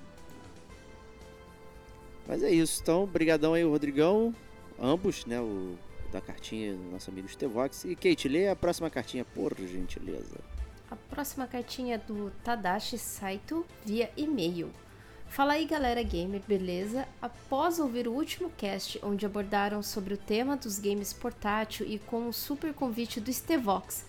Mas 2.26 2.42
é 2.42 2.50
isso. 2.50 2.80
Então, 2.82 3.06
brigadão 3.06 3.54
aí, 3.54 3.64
o 3.64 3.70
Rodrigão. 3.70 4.34
Ambos, 4.80 5.26
né? 5.26 5.40
O 5.40 5.76
da 6.12 6.20
cartinha 6.20 6.74
do 6.74 6.90
nosso 6.90 7.10
amigo 7.10 7.28
Stevox. 7.28 7.84
E 7.84 7.96
Kate, 7.96 8.28
lê 8.28 8.48
a 8.48 8.54
próxima 8.54 8.90
cartinha, 8.90 9.24
por 9.24 9.56
gentileza. 9.58 10.38
A 10.90 10.96
próxima 10.96 11.46
cartinha 11.46 11.94
é 11.94 11.98
do 11.98 12.30
Tadashi 12.44 12.98
Saito 12.98 13.64
via 13.84 14.10
e-mail. 14.16 14.70
Fala 15.26 15.54
aí 15.54 15.64
galera 15.64 16.02
gamer, 16.02 16.42
beleza? 16.46 17.08
Após 17.22 17.78
ouvir 17.78 18.06
o 18.06 18.12
último 18.12 18.50
cast 18.50 19.00
onde 19.02 19.24
abordaram 19.24 19.82
sobre 19.82 20.12
o 20.12 20.18
tema 20.18 20.54
dos 20.54 20.78
games 20.78 21.14
portátil 21.14 21.86
e 21.88 21.98
com 21.98 22.28
um 22.28 22.32
super 22.32 22.74
convite 22.74 23.18
do 23.18 23.32
Stevox, 23.32 24.04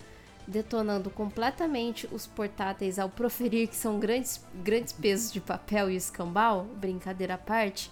detonando 0.47 1.09
completamente 1.09 2.07
os 2.11 2.27
portáteis 2.27 2.99
ao 2.99 3.09
proferir 3.09 3.67
que 3.67 3.75
são 3.75 3.99
grandes, 3.99 4.43
grandes 4.63 4.93
pesos 4.93 5.31
de 5.31 5.39
papel 5.39 5.89
e 5.89 5.95
escambau, 5.95 6.65
brincadeira 6.75 7.35
à 7.35 7.37
parte, 7.37 7.91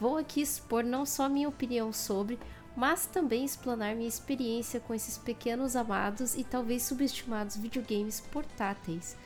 vou 0.00 0.16
aqui 0.16 0.40
expor 0.40 0.82
não 0.82 1.06
só 1.06 1.28
minha 1.28 1.48
opinião 1.48 1.92
sobre, 1.92 2.38
mas 2.76 3.06
também 3.06 3.44
explanar 3.44 3.94
minha 3.94 4.08
experiência 4.08 4.80
com 4.80 4.94
esses 4.94 5.18
pequenos 5.18 5.76
amados 5.76 6.34
e 6.34 6.42
talvez 6.42 6.82
subestimados 6.82 7.56
videogames 7.56 8.20
portáteis. 8.20 9.16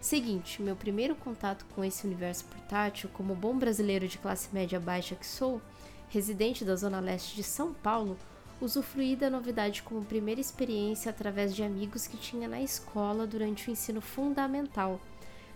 Seguinte, 0.00 0.60
meu 0.60 0.76
primeiro 0.76 1.14
contato 1.14 1.64
com 1.74 1.84
esse 1.84 2.06
universo 2.06 2.44
portátil, 2.44 3.08
como 3.12 3.34
bom 3.34 3.56
brasileiro 3.56 4.06
de 4.06 4.18
classe 4.18 4.48
média 4.52 4.78
baixa 4.78 5.14
que 5.14 5.26
sou, 5.26 5.60
residente 6.08 6.64
da 6.64 6.76
zona 6.76 7.00
leste 7.00 7.34
de 7.34 7.42
São 7.42 7.72
Paulo, 7.72 8.16
usufruí 8.60 9.14
da 9.14 9.28
novidade 9.28 9.82
como 9.82 10.04
primeira 10.04 10.40
experiência 10.40 11.10
através 11.10 11.54
de 11.54 11.62
amigos 11.62 12.06
que 12.06 12.16
tinha 12.16 12.48
na 12.48 12.60
escola 12.60 13.26
durante 13.26 13.68
o 13.68 13.72
ensino 13.72 14.00
fundamental. 14.00 15.00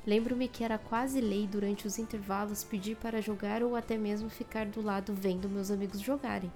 Lembro-me 0.06 0.48
que 0.48 0.64
era 0.64 0.78
quase 0.78 1.20
lei 1.20 1.46
durante 1.46 1.86
os 1.86 1.98
intervalos 1.98 2.64
pedir 2.64 2.96
para 2.96 3.20
jogar 3.20 3.62
ou 3.62 3.76
até 3.76 3.98
mesmo 3.98 4.30
ficar 4.30 4.66
do 4.66 4.82
lado 4.82 5.14
vendo 5.14 5.48
meus 5.48 5.70
amigos 5.70 6.00
jogarem. 6.00 6.50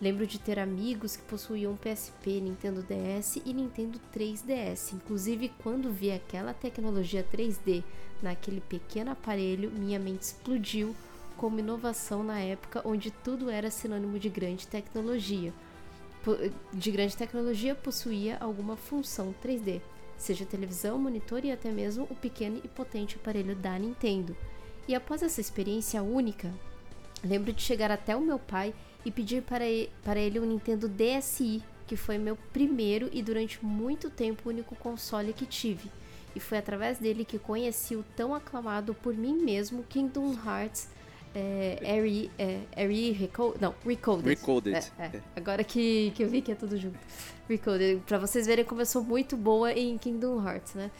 Lembro 0.00 0.26
de 0.26 0.38
ter 0.38 0.58
amigos 0.58 1.16
que 1.16 1.22
possuíam 1.22 1.76
PSP, 1.76 2.40
Nintendo 2.40 2.82
DS 2.82 3.36
e 3.44 3.52
Nintendo 3.52 4.00
3DS. 4.12 4.92
Inclusive, 4.92 5.52
quando 5.62 5.92
vi 5.92 6.10
aquela 6.10 6.52
tecnologia 6.52 7.24
3D 7.24 7.84
naquele 8.20 8.60
pequeno 8.60 9.12
aparelho, 9.12 9.70
minha 9.70 9.98
mente 9.98 10.22
explodiu 10.22 10.94
como 11.36 11.60
inovação 11.60 12.22
na 12.24 12.40
época 12.40 12.82
onde 12.84 13.10
tudo 13.10 13.50
era 13.50 13.70
sinônimo 13.70 14.18
de 14.18 14.28
grande 14.28 14.66
tecnologia. 14.66 15.52
De 16.72 16.90
grande 16.90 17.16
tecnologia 17.16 17.74
possuía 17.74 18.38
alguma 18.40 18.76
função 18.76 19.34
3D, 19.44 19.80
seja 20.16 20.46
televisão, 20.46 20.98
monitor 20.98 21.44
e 21.44 21.52
até 21.52 21.70
mesmo 21.70 22.04
o 22.10 22.14
pequeno 22.14 22.60
e 22.64 22.68
potente 22.68 23.16
aparelho 23.16 23.54
da 23.54 23.78
Nintendo. 23.78 24.36
E 24.88 24.94
após 24.94 25.22
essa 25.22 25.40
experiência 25.40 26.02
única, 26.02 26.52
Lembro 27.24 27.54
de 27.54 27.62
chegar 27.62 27.90
até 27.90 28.14
o 28.14 28.20
meu 28.20 28.38
pai 28.38 28.74
e 29.04 29.10
pedir 29.10 29.42
para 29.42 29.66
ele, 29.66 30.38
um 30.38 30.44
Nintendo 30.44 30.88
DSi, 30.88 31.62
que 31.86 31.96
foi 31.96 32.18
meu 32.18 32.36
primeiro 32.52 33.08
e 33.12 33.22
durante 33.22 33.64
muito 33.64 34.10
tempo 34.10 34.42
o 34.44 34.52
único 34.52 34.76
console 34.76 35.32
que 35.32 35.46
tive. 35.46 35.90
E 36.36 36.40
foi 36.40 36.58
através 36.58 36.98
dele 36.98 37.24
que 37.24 37.38
conheci 37.38 37.96
o 37.96 38.04
tão 38.14 38.34
aclamado 38.34 38.92
por 38.94 39.14
mim 39.14 39.36
mesmo 39.36 39.84
Kingdom 39.84 40.34
Hearts 40.44 40.88
é, 41.34 41.78
Airy, 41.84 42.30
é, 42.38 42.60
Airy 42.76 43.10
Reco 43.12 43.54
não, 43.60 43.74
Recoded. 43.84 44.28
Recoded. 44.28 44.92
É, 44.98 45.04
é. 45.04 45.20
Agora 45.36 45.64
que, 45.64 46.12
que 46.14 46.22
eu 46.22 46.28
vi 46.28 46.40
que 46.40 46.52
é 46.52 46.54
tudo 46.54 46.76
junto. 46.78 46.98
Recoded. 47.48 48.00
Pra 48.06 48.18
vocês 48.18 48.46
verem 48.46 48.64
como 48.64 48.80
eu 48.80 48.86
sou 48.86 49.02
muito 49.02 49.36
boa 49.36 49.72
em 49.72 49.98
Kingdom 49.98 50.42
Hearts, 50.46 50.74
né? 50.74 50.90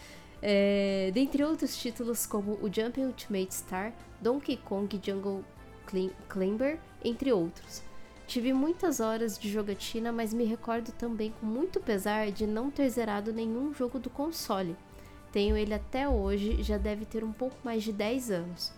É, 0.43 1.11
dentre 1.15 1.43
outros 1.43 1.77
títulos 1.77 2.27
como 2.27 2.59
o 2.61 2.71
Jumping 2.73 3.07
Ultimate 3.07 3.55
Star, 3.55 3.93
Donkey 4.21 4.57
Kong 4.59 5.01
Jungle 5.03 5.43
Clim- 5.87 6.13
Climber, 6.29 6.79
entre 7.03 7.33
outros. 7.33 7.83
Tive 8.27 8.53
muitas 8.53 9.01
horas 9.01 9.39
de 9.39 9.51
jogatina, 9.51 10.11
mas 10.11 10.33
me 10.35 10.45
recordo 10.45 10.93
também 10.93 11.33
com 11.41 11.47
muito 11.47 11.79
pesar 11.81 12.31
de 12.31 12.47
não 12.47 12.71
ter 12.71 12.89
zerado 12.89 13.33
nenhum 13.33 13.73
jogo 13.73 13.99
do 13.99 14.09
console. 14.11 14.77
Tenho 15.31 15.57
ele 15.57 15.75
até 15.75 16.09
hoje, 16.09 16.63
já 16.63 16.79
deve 16.79 17.05
ter 17.05 17.23
um 17.25 17.33
pouco 17.33 17.57
mais 17.65 17.83
de 17.83 17.93
10 17.93 18.31
anos. 18.31 18.73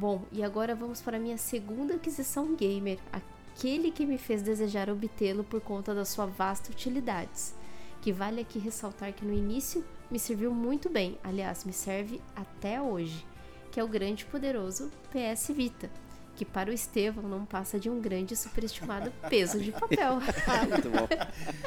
Bom, 0.00 0.22
e 0.32 0.42
agora 0.42 0.74
vamos 0.74 1.02
para 1.02 1.18
a 1.18 1.20
minha 1.20 1.36
segunda 1.36 1.96
aquisição 1.96 2.56
gamer, 2.56 2.98
aquele 3.12 3.90
que 3.90 4.06
me 4.06 4.16
fez 4.16 4.40
desejar 4.40 4.88
obtê-lo 4.88 5.44
por 5.44 5.60
conta 5.60 5.94
da 5.94 6.06
sua 6.06 6.24
vasta 6.24 6.72
utilidades. 6.72 7.54
Que 8.00 8.10
vale 8.10 8.40
aqui 8.40 8.58
ressaltar 8.58 9.12
que 9.12 9.26
no 9.26 9.34
início 9.34 9.84
me 10.10 10.18
serviu 10.18 10.54
muito 10.54 10.88
bem, 10.88 11.18
aliás, 11.22 11.64
me 11.64 11.72
serve 11.74 12.18
até 12.34 12.80
hoje, 12.80 13.26
que 13.70 13.78
é 13.78 13.84
o 13.84 13.88
grande 13.88 14.22
e 14.22 14.26
poderoso 14.26 14.90
PS 15.10 15.48
Vita, 15.48 15.90
que 16.34 16.46
para 16.46 16.70
o 16.70 16.72
Estevão 16.72 17.28
não 17.28 17.44
passa 17.44 17.78
de 17.78 17.90
um 17.90 18.00
grande 18.00 18.32
e 18.32 18.36
superestimado 18.38 19.12
peso 19.28 19.60
de 19.60 19.70
papel. 19.70 20.18
Ah, 20.46 20.64
muito 20.66 20.88
bom. 20.88 21.06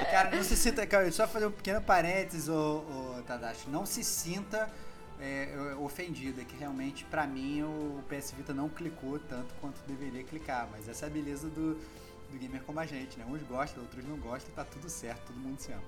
Cara, 0.10 0.36
não 0.36 0.44
se 0.44 0.58
sinta. 0.58 0.88
Cara, 0.88 1.12
só 1.12 1.28
fazer 1.28 1.46
um 1.46 1.52
pequeno 1.52 1.80
parênteses, 1.84 2.50
ô, 2.50 2.78
ô, 2.80 3.22
Tadashi. 3.28 3.70
Não 3.70 3.86
se 3.86 4.04
sinta 4.04 4.74
é. 5.24 5.74
É 6.42 6.46
que 6.46 6.56
realmente, 6.58 7.06
pra 7.06 7.26
mim, 7.26 7.62
o 7.64 8.04
PS 8.10 8.32
Vita 8.32 8.54
não 8.54 8.70
clicou 8.70 9.20
tanto 9.20 9.54
quanto 9.62 9.80
deveria 9.88 10.24
clicar. 10.24 10.68
Mas 10.72 10.88
essa 10.88 11.06
é 11.06 11.08
a 11.08 11.12
beleza 11.12 11.48
do, 11.48 11.76
do 12.32 12.40
gamer 12.40 12.62
como 12.64 12.80
a 12.80 12.86
gente, 12.86 13.18
né? 13.18 13.26
Uns 13.28 13.42
gostam, 13.44 13.84
outros 13.84 14.04
não 14.06 14.18
gostam 14.18 14.54
tá 14.54 14.64
tudo 14.64 14.90
certo, 14.90 15.28
todo 15.28 15.38
mundo 15.38 15.60
se 15.60 15.72
ama. 15.72 15.84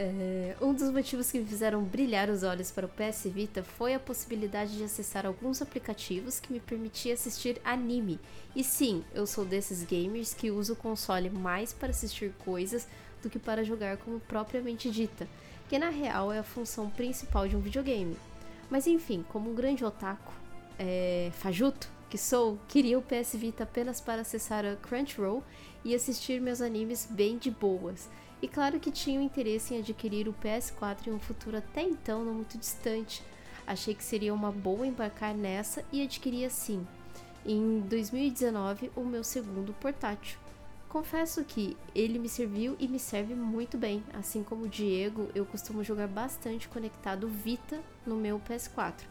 É, 0.00 0.54
um 0.60 0.72
dos 0.72 0.92
motivos 0.92 1.28
que 1.28 1.40
me 1.40 1.44
fizeram 1.44 1.82
brilhar 1.82 2.30
os 2.30 2.44
olhos 2.44 2.70
para 2.70 2.86
o 2.86 2.88
PS 2.88 3.24
Vita 3.24 3.64
foi 3.64 3.94
a 3.94 3.98
possibilidade 3.98 4.76
de 4.76 4.84
acessar 4.84 5.26
alguns 5.26 5.60
aplicativos 5.60 6.38
que 6.38 6.52
me 6.52 6.60
permitia 6.60 7.14
assistir 7.14 7.60
anime. 7.64 8.20
E 8.54 8.62
sim, 8.62 9.04
eu 9.12 9.26
sou 9.26 9.44
desses 9.44 9.82
gamers 9.82 10.32
que 10.32 10.52
uso 10.52 10.74
o 10.74 10.76
console 10.76 11.28
mais 11.30 11.72
para 11.72 11.90
assistir 11.90 12.32
coisas 12.44 12.86
do 13.20 13.28
que 13.28 13.40
para 13.40 13.64
jogar 13.64 13.96
como 13.96 14.20
propriamente 14.20 14.88
dita, 14.88 15.26
que 15.68 15.78
na 15.78 15.90
real 15.90 16.32
é 16.32 16.38
a 16.38 16.42
função 16.42 16.88
principal 16.88 17.46
de 17.46 17.56
um 17.56 17.60
videogame. 17.60 18.16
Mas 18.70 18.86
enfim, 18.86 19.24
como 19.28 19.50
um 19.50 19.54
grande 19.54 19.84
otaku, 19.84 20.32
é, 20.78 21.30
fajuto 21.34 21.88
que 22.08 22.16
sou, 22.16 22.58
queria 22.68 22.98
o 22.98 23.02
PS 23.02 23.34
Vita 23.34 23.64
apenas 23.64 24.00
para 24.00 24.22
acessar 24.22 24.64
a 24.64 24.76
Crunchyroll 24.76 25.44
e 25.84 25.94
assistir 25.94 26.40
meus 26.40 26.62
animes 26.62 27.06
bem 27.10 27.36
de 27.36 27.50
boas. 27.50 28.08
E 28.40 28.48
claro 28.48 28.80
que 28.80 28.90
tinha 28.90 29.20
o 29.20 29.22
interesse 29.22 29.74
em 29.74 29.80
adquirir 29.80 30.28
o 30.28 30.34
PS4 30.34 31.08
em 31.08 31.12
um 31.12 31.18
futuro 31.18 31.56
até 31.56 31.82
então 31.82 32.24
não 32.24 32.34
muito 32.34 32.56
distante. 32.56 33.22
Achei 33.66 33.94
que 33.94 34.04
seria 34.04 34.32
uma 34.32 34.50
boa 34.50 34.86
embarcar 34.86 35.34
nessa 35.34 35.84
e 35.92 36.02
adquiri 36.02 36.44
assim, 36.44 36.86
em 37.44 37.80
2019, 37.80 38.90
o 38.96 39.02
meu 39.02 39.22
segundo 39.22 39.74
portátil. 39.74 40.38
Confesso 40.88 41.44
que 41.44 41.76
ele 41.94 42.18
me 42.18 42.30
serviu 42.30 42.74
e 42.78 42.88
me 42.88 42.98
serve 42.98 43.34
muito 43.34 43.76
bem. 43.76 44.02
Assim 44.14 44.42
como 44.42 44.64
o 44.64 44.68
Diego, 44.68 45.28
eu 45.34 45.44
costumo 45.44 45.84
jogar 45.84 46.08
bastante 46.08 46.66
conectado 46.66 47.28
Vita 47.28 47.82
no 48.06 48.16
meu 48.16 48.40
PS4, 48.40 49.02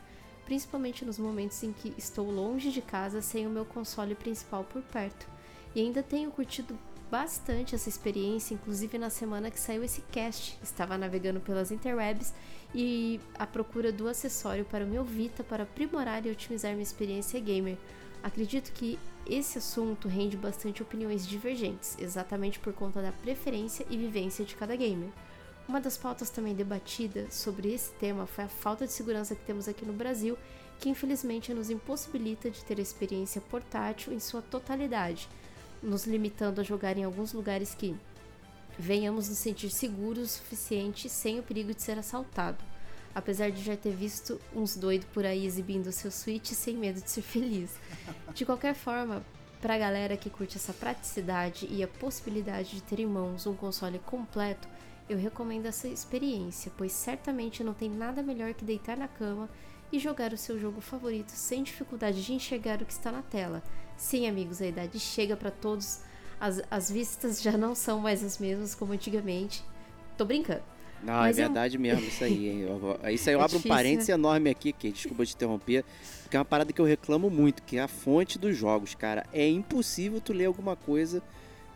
principalmente 0.44 1.06
nos 1.06 1.20
momentos 1.20 1.62
em 1.62 1.72
que 1.72 1.94
estou 1.96 2.32
longe 2.32 2.72
de 2.72 2.82
casa 2.82 3.22
sem 3.22 3.46
o 3.46 3.50
meu 3.52 3.64
console 3.64 4.16
principal 4.16 4.64
por 4.64 4.82
perto. 4.82 5.28
E 5.76 5.82
ainda 5.82 6.02
tenho 6.02 6.32
curtido 6.32 6.76
bastante 7.12 7.76
essa 7.76 7.88
experiência, 7.88 8.56
inclusive 8.56 8.98
na 8.98 9.12
semana 9.12 9.52
que 9.52 9.60
saiu 9.60 9.84
esse 9.84 10.02
cast. 10.12 10.58
Estava 10.64 10.98
navegando 10.98 11.40
pelas 11.40 11.72
interwebs 11.72 12.34
e 12.74 13.20
à 13.36 13.46
procura 13.46 13.92
do 13.92 14.08
acessório 14.08 14.66
para 14.66 14.84
o 14.84 14.88
meu 14.88 15.04
Vita 15.04 15.44
para 15.44 15.62
aprimorar 15.64 16.26
e 16.26 16.32
otimizar 16.32 16.72
minha 16.72 16.82
experiência 16.82 17.40
gamer. 17.40 17.78
Acredito 18.28 18.74
que 18.74 19.00
esse 19.26 19.58
assunto 19.58 20.10
rende 20.10 20.36
bastante 20.36 20.82
opiniões 20.82 21.26
divergentes, 21.26 21.96
exatamente 21.98 22.60
por 22.60 22.74
conta 22.74 23.02
da 23.02 23.14
preferência 23.14 23.86
e 23.90 23.96
vivência 23.96 24.44
de 24.44 24.54
cada 24.54 24.76
gamer. 24.76 25.08
Uma 25.66 25.80
das 25.80 25.98
pautas 25.98 26.30
também 26.30 26.54
debatida 26.54 27.32
sobre 27.32 27.74
esse 27.74 27.90
tema 27.92 28.28
foi 28.28 28.44
a 28.44 28.50
falta 28.50 28.86
de 28.86 28.92
segurança 28.92 29.34
que 29.34 29.46
temos 29.46 29.70
aqui 29.70 29.86
no 29.86 29.94
Brasil, 29.94 30.38
que 30.78 30.90
infelizmente 30.90 31.54
nos 31.54 31.70
impossibilita 31.70 32.52
de 32.52 32.66
ter 32.66 32.80
a 32.80 32.82
experiência 32.82 33.40
portátil 33.40 34.12
em 34.12 34.20
sua 34.20 34.42
totalidade, 34.42 35.30
nos 35.82 36.06
limitando 36.06 36.60
a 36.60 36.66
jogar 36.66 36.98
em 36.98 37.06
alguns 37.06 37.32
lugares 37.32 37.74
que 37.74 37.96
venhamos 38.78 39.30
nos 39.30 39.38
sentir 39.38 39.70
seguros 39.70 40.32
o 40.32 40.38
suficiente 40.40 41.08
sem 41.08 41.40
o 41.40 41.44
perigo 41.44 41.74
de 41.74 41.82
ser 41.82 41.98
assaltado 41.98 42.62
apesar 43.18 43.50
de 43.50 43.64
já 43.64 43.76
ter 43.76 43.96
visto 43.96 44.40
uns 44.56 44.76
doidos 44.78 45.08
por 45.12 45.26
aí 45.26 45.44
exibindo 45.44 45.92
seu 45.92 46.12
Switch 46.12 46.52
sem 46.52 46.78
medo 46.78 47.02
de 47.02 47.10
ser 47.10 47.24
feliz. 47.24 47.76
De 48.36 48.46
qualquer 48.46 48.76
forma, 48.76 49.26
para 49.60 49.74
a 49.74 49.78
galera 49.80 50.16
que 50.16 50.30
curte 50.30 50.58
essa 50.58 50.72
praticidade 50.72 51.68
e 51.68 51.82
a 51.82 51.88
possibilidade 51.88 52.76
de 52.76 52.84
ter 52.84 53.00
em 53.00 53.08
mãos 53.08 53.48
um 53.48 53.56
console 53.56 53.98
completo, 53.98 54.68
eu 55.10 55.18
recomendo 55.18 55.66
essa 55.66 55.88
experiência, 55.88 56.72
pois 56.78 56.92
certamente 56.92 57.64
não 57.64 57.74
tem 57.74 57.90
nada 57.90 58.22
melhor 58.22 58.54
que 58.54 58.64
deitar 58.64 58.96
na 58.96 59.08
cama 59.08 59.50
e 59.92 59.98
jogar 59.98 60.32
o 60.32 60.38
seu 60.38 60.60
jogo 60.60 60.80
favorito 60.80 61.32
sem 61.32 61.64
dificuldade 61.64 62.24
de 62.24 62.34
enxergar 62.34 62.84
o 62.84 62.86
que 62.86 62.94
está 62.94 63.12
na 63.12 63.24
tela. 63.24 63.64
Sim, 63.98 64.28
amigos, 64.28 64.62
a 64.62 64.68
idade 64.68 65.00
chega 65.00 65.36
para 65.36 65.50
todos, 65.50 66.02
as, 66.40 66.62
as 66.70 66.92
vistas 66.92 67.42
já 67.42 67.58
não 67.58 67.74
são 67.74 68.00
mais 68.00 68.24
as 68.24 68.38
mesmas 68.38 68.76
como 68.76 68.94
antigamente. 68.94 69.66
Tô 70.16 70.24
brincando. 70.24 70.77
Não, 71.04 71.14
Mas 71.14 71.38
é 71.38 71.42
é 71.42 71.46
um- 71.46 71.48
verdade 71.48 71.78
mesmo, 71.78 72.06
isso 72.08 72.24
aí. 72.24 72.48
hein? 72.50 72.66
Isso 73.14 73.30
aí 73.30 73.36
eu 73.36 73.40
É 73.40 73.44
abro 73.44 73.56
um 73.56 73.60
difícil, 73.60 73.70
parênteses 73.70 74.10
enorme 74.10 74.50
aqui, 74.50 74.74
que 74.74 74.92
desculpa 74.92 75.26
te 75.26 75.36
interromper, 75.36 75.86
porque 76.24 76.36
é 76.36 76.40
uma 76.40 76.46
parada 76.46 76.74
que 76.74 76.82
eu 76.82 76.86
reclamo 76.86 77.30
muito, 77.30 77.62
que 77.64 77.78
é 77.78 77.82
a 77.82 77.88
fonte 77.88 78.38
dos 78.40 78.56
jogos, 78.58 78.96
cara. 78.96 79.26
É 79.32 79.48
impossível 79.48 80.20
tu 80.20 80.34
ler 80.34 80.46
alguma 80.46 80.76
coisa 80.76 81.22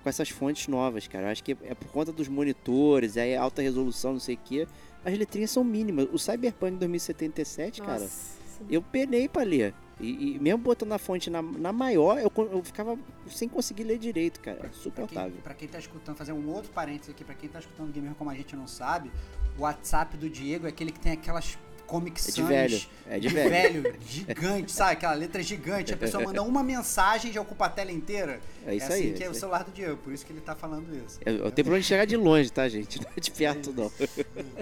com 0.03 0.09
essas 0.09 0.30
fontes 0.30 0.67
novas, 0.67 1.07
cara. 1.07 1.28
Eu 1.28 1.32
acho 1.32 1.43
que 1.43 1.51
é 1.63 1.74
por 1.76 1.88
conta 1.89 2.11
dos 2.11 2.28
monitores, 2.28 3.15
é 3.17 3.38
alta 3.38 3.61
resolução, 3.61 4.13
não 4.13 4.19
sei 4.19 4.36
o 4.36 4.39
quê. 4.43 4.67
As 5.05 5.17
letrinhas 5.17 5.51
são 5.51 5.63
mínimas. 5.63 6.07
O 6.11 6.17
Cyberpunk 6.17 6.78
2077, 6.78 7.82
cara, 7.82 7.99
Nossa, 8.01 8.38
eu 8.69 8.82
penei 8.82 9.28
pra 9.30 9.43
ler. 9.43 9.74
E, 10.02 10.36
e 10.36 10.39
mesmo 10.39 10.60
botando 10.60 10.91
a 10.93 10.97
fonte 10.97 11.30
na, 11.30 11.41
na 11.41 11.72
maior, 11.72 12.18
eu, 12.20 12.32
eu 12.52 12.64
ficava 12.64 12.97
sem 13.30 13.47
conseguir 13.47 13.84
ler 13.84 13.97
direito, 13.97 14.39
cara. 14.39 14.58
É 14.58 14.60
Pra 14.62 14.70
quem, 14.70 14.80
insuportável. 14.80 15.38
pra 15.43 15.54
quem 15.54 15.68
tá 15.68 15.80
escutando, 15.80 16.16
fazer 16.18 16.34
um 16.34 16.49
outro 16.49 16.72
parênteses 16.72 17.10
aqui, 17.10 17.24
pra 17.24 17.36
quem 17.36 17.47
tá 17.49 17.60
escutando 17.60 17.91
Gamer 17.91 18.14
como 18.16 18.30
a 18.30 18.34
gente 18.36 18.56
não 18.56 18.68
sabe, 18.68 19.12
o 19.58 19.62
WhatsApp 19.62 20.18
do 20.18 20.30
Diego 20.30 20.66
é 20.66 20.70
aquele 20.70 20.91
que 20.91 20.99
tem 20.99 21.12
aquelas 21.12 21.58
Comic 21.86 22.22
É 22.26 22.32
de 22.32 22.41
velho. 22.43 22.82
É 23.06 23.20
de 23.20 23.28
velho. 23.28 23.95
gigante, 24.08 24.72
sabe? 24.72 24.93
Aquela 24.93 25.14
letra 25.14 25.43
gigante. 25.43 25.93
A 25.93 25.97
pessoa 25.97 26.24
manda 26.24 26.41
uma 26.41 26.64
mensagem 26.64 27.30
e 27.30 27.34
já 27.34 27.41
ocupa 27.41 27.66
a 27.66 27.70
tela 27.70 27.91
inteira. 27.91 28.39
É 28.66 28.74
isso 28.74 28.86
assim 28.93 29.08
aí. 29.08 29.14
que 29.14 29.22
é 29.24 29.26
é 29.26 29.30
o 29.30 29.34
celular 29.34 29.66
do 29.66 29.72
Diego, 29.72 29.97
por 29.97 30.14
isso 30.14 30.26
que 30.26 30.32
ele 30.32 30.39
tá 30.39 30.56
falando 30.56 30.88
isso. 31.06 31.20
Eu, 31.26 31.36
eu 31.36 31.52
tenho 31.52 31.66
pra 31.68 31.76
onde 31.76 31.84
chegar 31.84 32.06
de 32.06 32.16
longe, 32.16 32.49
tá, 32.49 32.70
gente? 32.70 32.97
Não 33.02 33.10
é 33.16 33.20
de 33.20 33.30
perto, 33.32 33.74
não. 33.74 33.91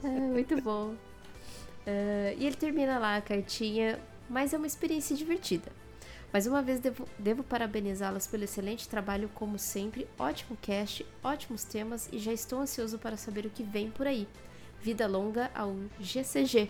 É, 0.04 0.08
muito 0.10 0.60
bom. 0.60 0.96
É, 1.86 2.36
e 2.38 2.48
ele 2.48 2.56
termina 2.56 2.98
lá 2.98 3.18
a 3.18 3.22
cartinha, 3.22 4.00
mas 4.30 4.54
é 4.54 4.58
uma 4.58 4.68
experiência 4.68 5.16
divertida. 5.16 5.72
Mais 6.32 6.46
uma 6.46 6.62
vez 6.62 6.80
devo, 6.80 7.08
devo 7.18 7.44
parabenizá-las 7.44 8.28
pelo 8.28 8.44
excelente 8.44 8.88
trabalho, 8.88 9.30
como 9.34 9.58
sempre. 9.58 10.08
Ótimo 10.18 10.56
cast, 10.62 11.04
ótimos 11.24 11.64
temas 11.64 12.08
e 12.12 12.20
já 12.20 12.32
estou 12.32 12.62
ansioso 12.62 13.00
para 13.00 13.18
saber 13.18 13.46
o 13.48 13.50
que 13.50 13.64
vem 13.64 13.90
por 13.90 14.06
aí. 14.06 14.28
Vida 14.82 15.08
longa 15.08 15.50
ao 15.56 15.76
GCG. 16.00 16.70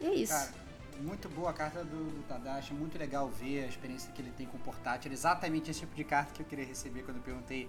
E 0.00 0.06
é 0.06 0.14
isso. 0.14 0.32
Cara, 0.34 0.52
muito 1.00 1.28
boa 1.30 1.50
a 1.50 1.52
carta 1.54 1.82
do, 1.82 2.10
do 2.10 2.22
Tadashi, 2.28 2.74
muito 2.74 2.98
legal 2.98 3.28
ver 3.28 3.64
a 3.64 3.66
experiência 3.66 4.12
que 4.12 4.20
ele 4.20 4.30
tem 4.36 4.46
com 4.46 4.58
o 4.58 4.60
portátil. 4.60 5.10
Exatamente 5.10 5.70
esse 5.70 5.80
tipo 5.80 5.94
de 5.96 6.04
carta 6.04 6.34
que 6.34 6.42
eu 6.42 6.46
queria 6.46 6.66
receber 6.66 7.02
quando 7.04 7.16
eu 7.16 7.22
perguntei 7.22 7.68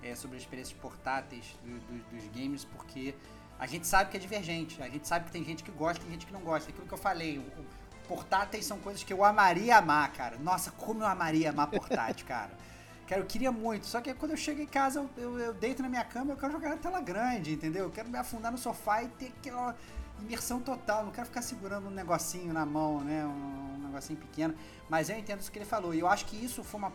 é, 0.00 0.14
sobre 0.14 0.36
as 0.36 0.44
experiências 0.44 0.78
portáteis 0.80 1.44
do- 1.64 1.78
do- 1.80 2.16
dos 2.16 2.28
games, 2.28 2.64
porque 2.64 3.14
a 3.58 3.66
gente 3.66 3.86
sabe 3.86 4.10
que 4.10 4.16
é 4.16 4.20
divergente, 4.20 4.80
a 4.82 4.88
gente 4.88 5.06
sabe 5.08 5.26
que 5.26 5.32
tem 5.32 5.44
gente 5.44 5.62
que 5.64 5.70
gosta 5.72 6.02
tem 6.02 6.12
gente 6.12 6.24
que 6.26 6.32
não 6.32 6.40
gosta. 6.40 6.70
Aquilo 6.70 6.86
que 6.86 6.94
eu 6.94 6.98
falei, 6.98 7.38
o- 7.38 7.81
portáteis 8.16 8.66
são 8.66 8.78
coisas 8.78 9.02
que 9.02 9.12
eu 9.12 9.24
amaria 9.24 9.76
amar, 9.78 10.12
cara. 10.12 10.36
Nossa, 10.38 10.70
como 10.72 11.02
eu 11.02 11.06
amaria 11.06 11.50
amar 11.50 11.68
portátil, 11.68 12.26
cara. 12.26 12.50
Cara, 13.08 13.20
eu 13.20 13.26
queria 13.26 13.52
muito, 13.52 13.84
só 13.84 14.00
que 14.00 14.14
quando 14.14 14.30
eu 14.30 14.36
chego 14.38 14.62
em 14.62 14.66
casa, 14.66 15.00
eu, 15.00 15.10
eu- 15.22 15.38
eu 15.38 15.52
deito 15.52 15.82
na 15.82 15.88
minha 15.88 16.04
cama, 16.04 16.32
eu 16.32 16.36
quero 16.36 16.52
jogar 16.52 16.70
na 16.70 16.76
tela 16.76 17.00
grande, 17.00 17.52
entendeu? 17.52 17.84
Eu 17.84 17.90
quero 17.90 18.08
me 18.08 18.16
afundar 18.16 18.50
no 18.50 18.56
sofá 18.56 19.02
e 19.02 19.08
ter 19.08 19.32
aquela 19.38 19.74
imersão 20.20 20.60
total. 20.60 21.04
Não 21.04 21.10
quero 21.12 21.26
ficar 21.26 21.42
segurando 21.42 21.88
um 21.88 21.90
negocinho 21.90 22.54
na 22.54 22.64
mão, 22.64 23.00
né? 23.02 23.26
Um, 23.26 23.74
um 23.74 23.86
negocinho 23.86 24.18
pequeno. 24.18 24.54
Mas 24.88 25.10
eu 25.10 25.18
entendo 25.18 25.40
isso 25.40 25.50
que 25.52 25.58
ele 25.58 25.66
falou. 25.66 25.92
E 25.92 25.98
eu 25.98 26.06
acho 26.08 26.24
que 26.26 26.36
isso 26.42 26.62
foi 26.64 26.78
uma. 26.78 26.92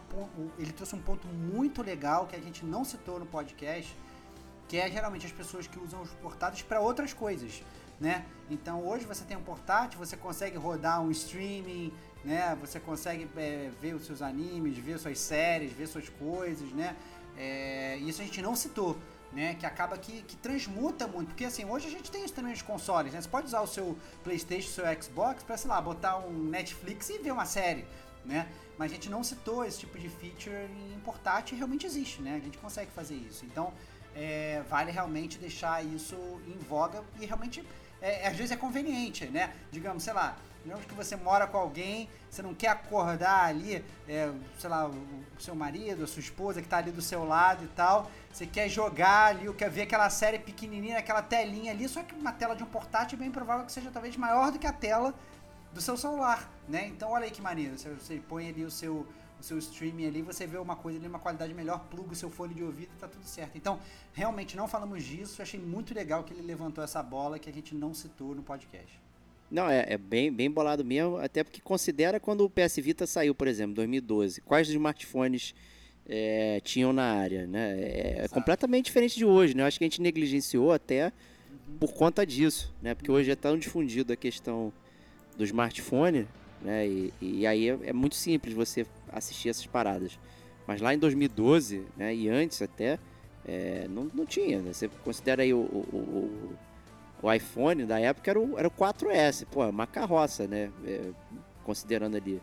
Ele 0.58 0.72
trouxe 0.72 0.96
um 0.96 1.02
ponto 1.02 1.28
muito 1.28 1.84
legal 1.84 2.26
que 2.26 2.36
a 2.36 2.40
gente 2.40 2.66
não 2.66 2.84
citou 2.86 3.20
no 3.20 3.26
podcast, 3.26 3.94
que 4.68 4.78
é 4.78 4.90
geralmente 4.90 5.26
as 5.26 5.32
pessoas 5.34 5.68
que 5.68 5.78
usam 5.78 6.02
os 6.02 6.10
portáteis 6.14 6.64
para 6.64 6.80
outras 6.80 7.14
coisas, 7.14 7.62
né? 8.00 8.26
Então 8.50 8.86
hoje 8.86 9.06
você 9.06 9.24
tem 9.24 9.36
um 9.36 9.44
portátil, 9.44 10.00
você 10.00 10.16
consegue 10.16 10.58
rodar 10.58 11.02
um 11.02 11.12
streaming, 11.12 11.92
né? 12.24 12.56
Você 12.62 12.80
consegue 12.80 13.28
é, 13.36 13.70
ver 13.82 13.96
os 13.96 14.06
seus 14.06 14.22
animes, 14.22 14.78
ver 14.78 14.98
suas 15.00 15.20
séries, 15.20 15.72
ver 15.74 15.88
suas 15.88 16.10
coisas, 16.10 16.72
né? 16.72 16.96
É, 17.38 17.98
isso 17.98 18.22
a 18.22 18.26
gente 18.26 18.42
não 18.42 18.56
citou, 18.56 18.98
né? 19.32 19.56
Que 19.56 19.66
acaba 19.66 19.98
que, 19.98 20.22
que 20.24 20.36
transmuta 20.38 21.08
muito, 21.08 21.30
porque 21.30 21.46
assim 21.46 21.66
hoje 21.66 21.88
a 21.88 21.92
gente 21.92 22.10
tem 22.10 22.24
isso 22.24 22.34
também 22.34 22.52
nos 22.52 22.62
consoles, 22.62 23.14
né? 23.14 23.22
Você 23.22 23.30
pode 23.30 23.48
usar 23.48 23.62
o 23.62 23.68
seu 23.68 23.98
PlayStation, 24.24 24.70
o 24.70 24.72
seu 24.72 25.02
Xbox 25.02 25.44
para 25.44 25.58
sei 25.58 25.70
lá 25.70 25.82
botar 25.82 26.18
um 26.18 26.32
Netflix 26.32 27.10
e 27.10 27.18
ver 27.20 27.32
uma 27.32 27.46
série, 27.46 27.86
né? 28.24 28.48
Mas 28.78 28.92
a 28.92 28.96
gente 28.96 29.10
não 29.10 29.24
citou 29.24 29.66
esse 29.66 29.80
tipo 29.80 29.98
de 29.98 30.08
feature 30.08 30.70
em 30.94 31.00
portátil 31.00 31.56
e 31.56 31.58
realmente 31.58 31.86
existe, 31.86 32.22
né? 32.22 32.36
A 32.36 32.40
gente 32.40 32.58
consegue 32.60 32.92
fazer 32.92 33.16
isso. 33.16 33.44
Então 33.46 33.74
é, 34.16 34.64
vale 34.68 34.92
realmente 34.92 35.38
deixar 35.38 35.86
isso 35.86 36.16
em 36.48 36.58
voga 36.58 37.04
e 37.20 37.26
realmente 37.26 37.64
é, 38.02 38.28
às 38.28 38.36
vezes 38.36 38.52
é 38.52 38.56
conveniente, 38.56 39.26
né? 39.26 39.54
Digamos, 39.72 40.04
sei 40.04 40.14
lá, 40.14 40.38
digamos 40.64 40.86
que 40.86 40.94
você 40.94 41.16
mora 41.16 41.48
com 41.48 41.58
alguém, 41.58 42.10
você 42.30 42.42
não 42.42 42.54
quer 42.54 42.70
acordar 42.70 43.46
ali, 43.46 43.84
é, 44.08 44.32
sei 44.60 44.70
lá, 44.70 44.88
o, 44.88 44.96
seu 45.40 45.56
marido, 45.56 46.04
a 46.04 46.08
sua 46.08 46.20
esposa 46.20 46.62
que 46.62 46.68
tá 46.68 46.78
ali 46.78 46.92
do 46.92 47.02
seu 47.02 47.24
lado 47.24 47.64
e 47.64 47.68
tal, 47.68 48.12
você 48.32 48.46
quer 48.46 48.70
jogar 48.70 49.28
ali, 49.28 49.52
quer 49.54 49.70
ver 49.70 49.84
aquela 49.84 50.10
série 50.10 50.40
pequenininha, 50.40 50.98
aquela 50.98 51.22
telinha 51.22 51.72
ali, 51.72 51.88
só 51.88 52.04
que 52.04 52.14
uma 52.14 52.32
tela 52.32 52.56
de 52.56 52.64
um 52.64 52.68
portátil 52.68 53.18
é 53.18 53.20
bem 53.20 53.32
provável 53.32 53.66
que 53.66 53.72
seja 53.72 53.90
talvez 53.92 54.16
maior 54.18 54.52
do 54.52 54.60
que 54.60 54.68
a 54.68 54.74
tela 54.74 55.14
do 55.74 55.82
seu 55.82 55.96
celular, 55.96 56.50
né? 56.68 56.88
Então 56.88 57.12
olha 57.12 57.26
aí 57.26 57.32
que 57.32 57.42
maneiro, 57.42 57.78
você, 57.78 57.90
você 57.90 58.22
põe 58.28 58.50
ali 58.50 58.64
o 58.64 58.72
seu 58.72 59.08
o 59.40 59.44
seu 59.44 59.58
streaming 59.60 60.08
ali, 60.08 60.22
você 60.22 60.48
vê 60.48 60.58
uma 60.58 60.76
coisa 60.76 60.98
ali, 60.98 61.08
uma 61.08 61.20
qualidade 61.20 61.54
melhor, 61.54 61.86
pluga 61.90 62.14
o 62.14 62.16
seu 62.16 62.30
fone 62.30 62.54
de 62.54 62.64
ouvido 62.64 62.90
e 62.96 63.00
tá 63.00 63.08
tudo 63.08 63.26
certo. 63.26 63.58
Então, 63.58 63.80
realmente 64.14 64.58
não 64.58 64.68
falamos 64.68 65.04
disso, 65.04 65.40
eu 65.40 65.44
achei 65.44 65.60
muito 65.60 65.94
legal 65.94 66.24
que 66.24 66.34
ele 66.34 66.42
levantou 66.42 66.84
essa 66.84 67.02
bola 67.04 67.38
que 67.38 67.50
a 67.50 67.54
gente 67.54 67.76
não 67.76 67.94
citou 67.94 68.34
no 68.34 68.42
podcast. 68.42 69.00
Não, 69.50 69.70
é, 69.70 69.86
é 69.94 69.98
bem, 69.98 70.32
bem 70.32 70.52
bolado 70.52 70.84
mesmo, 70.84 71.18
até 71.18 71.44
porque 71.44 71.62
considera 71.62 72.20
quando 72.20 72.42
o 72.42 72.50
PS 72.50 72.78
Vita 72.78 73.08
saiu, 73.08 73.34
por 73.34 73.48
exemplo, 73.48 73.76
2012, 73.76 74.42
quais 74.42 74.68
smartphones 74.68 75.56
é, 76.08 76.60
tinham 76.62 76.92
na 76.92 77.04
área, 77.04 77.48
né? 77.48 77.80
É, 77.80 78.16
Exato. 78.20 78.34
completamente 78.34 78.86
diferente 78.86 79.16
de 79.18 79.26
hoje, 79.26 79.56
né? 79.56 79.64
Eu 79.64 79.68
acho 79.68 79.78
que 79.78 79.86
a 79.86 79.88
gente 79.88 80.02
negligenciou 80.02 80.72
até 80.72 81.14
por 81.80 81.94
conta 81.94 82.26
disso, 82.26 82.74
né? 82.82 82.94
Porque 82.94 83.12
hoje 83.12 83.32
é 83.32 83.36
tão 83.36 83.58
difundido 83.58 84.12
a 84.12 84.16
questão 84.16 84.72
do 85.38 85.44
smartphone, 85.46 86.28
né? 86.62 86.88
E, 86.88 87.14
e 87.22 87.48
aí 87.48 87.70
é, 87.70 87.80
é 87.84 87.94
muito 87.94 88.16
simples 88.16 88.54
você 88.54 88.86
assistir 89.12 89.50
essas 89.50 89.66
paradas. 89.66 90.18
Mas 90.66 90.82
lá 90.82 90.94
em 90.94 91.00
2012, 91.00 91.86
né? 91.96 92.14
E 92.14 92.28
antes 92.30 92.62
até, 92.62 93.00
é, 93.46 93.88
não, 93.90 94.10
não 94.14 94.26
tinha, 94.26 94.60
né? 94.60 94.74
Você 94.74 94.88
considera 95.04 95.44
aí 95.44 95.54
o, 95.54 95.60
o- 95.60 95.98
o- 96.52 96.56
o 97.24 97.34
iPhone 97.34 97.86
da 97.86 98.00
época 98.00 98.30
era 98.30 98.40
o, 98.40 98.60
era 98.60 98.68
o 98.68 98.72
4S, 98.72 99.46
pô, 99.46 99.64
é 99.64 99.70
uma 99.70 99.88
carroça, 99.88 100.48
né? 100.48 100.70
É, 100.86 101.10
considerando 101.64 102.16
ali 102.18 102.42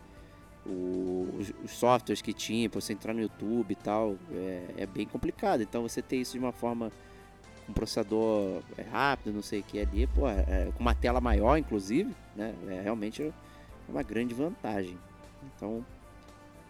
os, 0.66 1.52
os 1.64 1.70
softwares 1.72 2.22
que 2.22 2.32
tinha, 2.32 2.68
pra 2.68 2.80
você 2.80 2.92
entrar 2.92 3.12
no 3.12 3.20
YouTube 3.20 3.70
e 3.72 3.76
tal, 3.76 4.16
é, 4.32 4.64
é 4.78 4.86
bem 4.86 5.06
complicado. 5.06 5.62
Então 5.62 5.82
você 5.82 6.00
ter 6.02 6.16
isso 6.16 6.32
de 6.32 6.38
uma 6.38 6.52
forma 6.52 6.90
um 7.68 7.72
processador 7.72 8.62
é, 8.76 8.82
rápido, 8.82 9.32
não 9.34 9.42
sei 9.42 9.60
o 9.60 9.62
que 9.62 9.80
ali, 9.80 10.06
pô, 10.06 10.28
é, 10.28 10.70
com 10.74 10.80
uma 10.80 10.94
tela 10.94 11.20
maior, 11.20 11.56
inclusive, 11.56 12.14
né? 12.36 12.54
É 12.68 12.80
realmente 12.82 13.22
é 13.22 13.32
uma 13.88 14.02
grande 14.02 14.34
vantagem. 14.34 14.98
Então, 15.56 15.84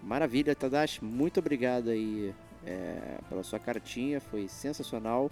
maravilha, 0.05 0.55
Tadashi, 0.55 1.05
muito 1.05 1.41
obrigado 1.41 1.91
aí 1.91 2.35
é, 2.67 3.19
pela 3.29 3.43
sua 3.43 3.59
cartinha, 3.59 4.21
foi 4.21 4.49
sensacional. 4.49 5.31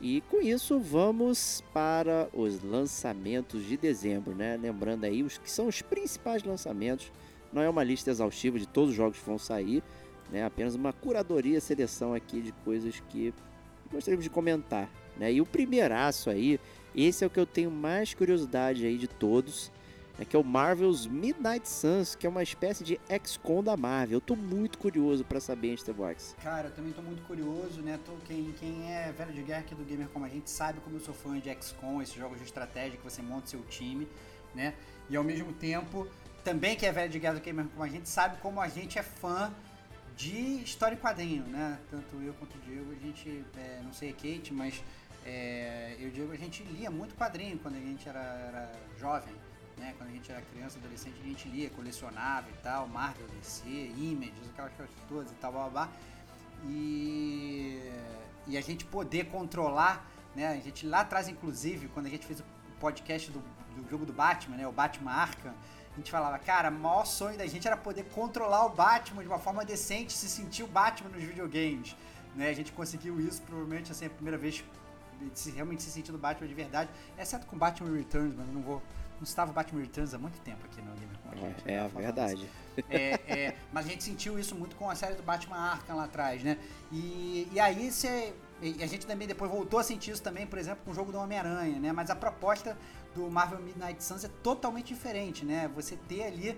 E 0.00 0.20
com 0.22 0.40
isso 0.40 0.78
vamos 0.78 1.62
para 1.72 2.28
os 2.32 2.62
lançamentos 2.62 3.64
de 3.64 3.76
dezembro, 3.76 4.34
né? 4.34 4.56
Lembrando 4.56 5.04
aí 5.04 5.22
os 5.22 5.38
que 5.38 5.50
são 5.50 5.66
os 5.66 5.82
principais 5.82 6.42
lançamentos. 6.44 7.10
Não 7.52 7.62
é 7.62 7.68
uma 7.68 7.82
lista 7.82 8.10
exaustiva 8.10 8.58
de 8.58 8.66
todos 8.66 8.90
os 8.90 8.96
jogos 8.96 9.18
que 9.18 9.26
vão 9.26 9.38
sair, 9.38 9.82
né? 10.30 10.44
Apenas 10.44 10.74
uma 10.74 10.92
curadoria, 10.92 11.60
seleção 11.60 12.14
aqui 12.14 12.40
de 12.40 12.52
coisas 12.64 13.00
que 13.08 13.34
gostaríamos 13.90 14.24
de 14.24 14.30
comentar, 14.30 14.88
né? 15.16 15.32
E 15.32 15.40
o 15.40 15.46
primeiraço 15.46 16.30
aí, 16.30 16.60
esse 16.94 17.24
é 17.24 17.26
o 17.26 17.30
que 17.30 17.40
eu 17.40 17.46
tenho 17.46 17.70
mais 17.70 18.14
curiosidade 18.14 18.86
aí 18.86 18.96
de 18.96 19.08
todos, 19.08 19.72
né? 20.18 20.24
que 20.24 20.34
é 20.34 20.38
o 20.38 20.44
Marvel's 20.44 21.06
Midnight 21.06 21.68
Suns, 21.68 22.14
que 22.14 22.26
é 22.26 22.30
uma 22.30 22.42
espécie 22.42 22.82
de 22.82 23.00
XCOM 23.24 23.62
da 23.62 23.76
Marvel. 23.76 24.16
Eu 24.16 24.20
tô 24.20 24.34
muito 24.34 24.78
curioso 24.78 25.24
para 25.24 25.40
saber, 25.40 25.78
Box. 25.94 26.34
Cara, 26.42 26.68
eu 26.68 26.72
também 26.72 26.92
tô 26.92 27.02
muito 27.02 27.22
curioso, 27.22 27.80
né? 27.80 27.98
Tô, 28.04 28.12
quem, 28.26 28.52
quem 28.58 28.92
é 28.92 29.12
velho 29.12 29.32
de 29.32 29.42
guerra 29.42 29.60
aqui 29.60 29.74
do 29.74 29.84
Gamer 29.84 30.08
como 30.08 30.24
a 30.24 30.28
gente 30.28 30.50
sabe 30.50 30.80
como 30.80 30.96
eu 30.96 31.00
sou 31.00 31.14
fã 31.14 31.38
de 31.38 31.54
XCOM, 31.62 32.02
esses 32.02 32.14
jogos 32.14 32.38
de 32.38 32.44
estratégia 32.44 32.98
que 32.98 33.04
você 33.04 33.22
monta 33.22 33.46
seu 33.46 33.62
time, 33.64 34.08
né? 34.54 34.74
E 35.08 35.16
ao 35.16 35.24
mesmo 35.24 35.52
tempo, 35.52 36.06
também 36.42 36.76
que 36.76 36.84
é 36.84 36.92
velho 36.92 37.10
de 37.10 37.18
guerra 37.18 37.34
do 37.34 37.40
Gamer 37.40 37.66
como 37.68 37.84
a 37.84 37.88
gente 37.88 38.08
sabe 38.08 38.38
como 38.40 38.60
a 38.60 38.68
gente 38.68 38.98
é 38.98 39.02
fã 39.02 39.52
de 40.16 40.62
história 40.62 40.96
em 40.96 40.98
quadrinho, 40.98 41.44
né? 41.44 41.78
Tanto 41.90 42.16
eu 42.20 42.34
quanto 42.34 42.56
o 42.56 42.60
Diego, 42.60 42.90
a 42.90 43.06
gente, 43.06 43.44
é, 43.56 43.80
não 43.84 43.92
sei 43.92 44.10
a 44.10 44.12
Kate, 44.12 44.52
mas 44.52 44.82
é, 45.24 45.94
eu 45.98 46.06
e 46.06 46.08
o 46.08 46.10
Diego, 46.10 46.32
a 46.32 46.36
gente 46.36 46.64
lia 46.64 46.90
muito 46.90 47.14
quadrinho 47.14 47.58
quando 47.58 47.76
a 47.76 47.80
gente 47.80 48.08
era, 48.08 48.18
era 48.18 48.72
jovem, 48.98 49.34
né? 49.78 49.94
Quando 49.96 50.10
a 50.10 50.12
gente 50.12 50.30
era 50.30 50.40
criança, 50.42 50.78
adolescente, 50.78 51.16
a 51.20 51.26
gente 51.26 51.48
lia, 51.48 51.70
colecionava 51.70 52.48
e 52.50 52.62
tal, 52.62 52.86
Marvel, 52.88 53.26
DC, 53.28 53.66
Images, 53.68 54.48
aquelas 54.50 54.72
coisas 54.72 54.94
todas 55.08 55.30
e 55.30 55.34
tal, 55.34 55.52
blá, 55.52 55.68
blá, 55.68 55.70
blá. 55.70 55.92
E, 56.64 57.80
e 58.46 58.58
a 58.58 58.60
gente 58.60 58.84
poder 58.84 59.26
controlar, 59.26 60.04
né? 60.34 60.48
A 60.48 60.56
gente 60.56 60.86
lá 60.86 61.00
atrás, 61.00 61.28
inclusive, 61.28 61.88
quando 61.88 62.06
a 62.06 62.10
gente 62.10 62.26
fez 62.26 62.40
o 62.40 62.44
podcast 62.80 63.30
do, 63.30 63.40
do 63.40 63.88
jogo 63.88 64.04
do 64.04 64.12
Batman, 64.12 64.56
né? 64.56 64.66
O 64.66 64.72
Batman 64.72 65.12
Arkham, 65.12 65.54
a 65.92 65.96
gente 65.96 66.10
falava, 66.10 66.38
cara, 66.38 66.70
o 66.70 66.72
maior 66.72 67.04
sonho 67.04 67.36
da 67.36 67.46
gente 67.46 67.66
era 67.66 67.76
poder 67.76 68.04
controlar 68.10 68.66
o 68.66 68.70
Batman 68.70 69.22
de 69.22 69.28
uma 69.28 69.38
forma 69.38 69.64
decente, 69.64 70.12
se 70.12 70.28
sentir 70.28 70.62
o 70.62 70.66
Batman 70.68 71.10
nos 71.10 71.22
videogames. 71.22 71.96
Né? 72.36 72.50
A 72.50 72.52
gente 72.52 72.70
conseguiu 72.70 73.20
isso, 73.20 73.42
provavelmente, 73.42 73.90
assim, 73.90 74.06
a 74.06 74.10
primeira 74.10 74.38
vez 74.38 74.62
se 75.34 75.50
realmente 75.50 75.82
se 75.82 75.90
sentindo 75.90 76.16
Batman 76.16 76.46
de 76.46 76.54
verdade, 76.54 76.90
exceto 77.18 77.46
com 77.46 77.58
Batman 77.58 77.96
Returns, 77.96 78.34
mas 78.36 78.46
eu 78.46 78.54
não 78.54 78.62
vou. 78.62 78.82
Não 79.18 79.24
estava 79.24 79.52
Batman 79.52 79.80
Returns 79.80 80.14
há 80.14 80.18
muito 80.18 80.40
tempo 80.40 80.64
aqui 80.64 80.80
no 80.80 80.96
gente. 81.38 81.62
É, 81.66 81.74
é 81.74 81.88
verdade. 81.88 82.48
É, 82.90 83.10
é, 83.26 83.56
mas 83.72 83.86
a 83.86 83.88
gente 83.88 84.04
sentiu 84.04 84.38
isso 84.38 84.54
muito 84.54 84.76
com 84.76 84.88
a 84.90 84.94
série 84.94 85.14
do 85.14 85.22
Batman 85.22 85.56
Arkham 85.56 85.96
lá 85.96 86.04
atrás, 86.04 86.42
né? 86.42 86.58
E, 86.92 87.48
e 87.52 87.60
aí 87.60 87.90
você. 87.90 88.34
E 88.60 88.82
a 88.82 88.86
gente 88.86 89.06
também 89.06 89.26
depois 89.28 89.50
voltou 89.50 89.78
a 89.78 89.84
sentir 89.84 90.10
isso 90.10 90.22
também, 90.22 90.46
por 90.46 90.58
exemplo, 90.58 90.80
com 90.84 90.90
o 90.90 90.94
jogo 90.94 91.12
do 91.12 91.18
Homem-Aranha, 91.18 91.78
né? 91.78 91.92
Mas 91.92 92.10
a 92.10 92.16
proposta 92.16 92.76
do 93.14 93.30
Marvel 93.30 93.60
Midnight 93.60 94.02
Suns 94.02 94.24
é 94.24 94.30
totalmente 94.42 94.88
diferente, 94.88 95.44
né? 95.44 95.70
Você 95.74 95.96
ter 96.08 96.24
ali 96.24 96.56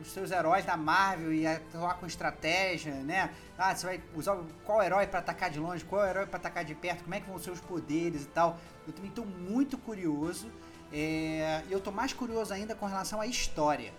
os 0.00 0.10
seus 0.10 0.32
heróis 0.32 0.64
da 0.64 0.76
Marvel 0.76 1.32
e 1.32 1.46
atuar 1.46 1.94
com 1.94 2.06
estratégia, 2.06 2.92
né? 2.94 3.30
Ah, 3.56 3.74
você 3.74 3.86
vai 3.86 4.02
usar 4.16 4.36
qual 4.64 4.82
herói 4.82 5.06
para 5.06 5.20
atacar 5.20 5.50
de 5.50 5.60
longe, 5.60 5.84
qual 5.84 6.04
herói 6.04 6.26
para 6.26 6.38
atacar 6.38 6.64
de 6.64 6.74
perto, 6.74 7.04
como 7.04 7.14
é 7.14 7.20
que 7.20 7.28
vão 7.28 7.38
ser 7.38 7.52
os 7.52 7.60
poderes 7.60 8.24
e 8.24 8.28
tal. 8.28 8.58
Eu 8.86 8.92
também 8.92 9.10
estou 9.10 9.24
muito 9.24 9.78
curioso. 9.78 10.50
É, 10.92 11.62
eu 11.70 11.78
estou 11.78 11.92
mais 11.92 12.12
curioso 12.12 12.52
ainda 12.52 12.74
com 12.74 12.86
relação 12.86 13.20
à 13.20 13.26
história. 13.26 13.92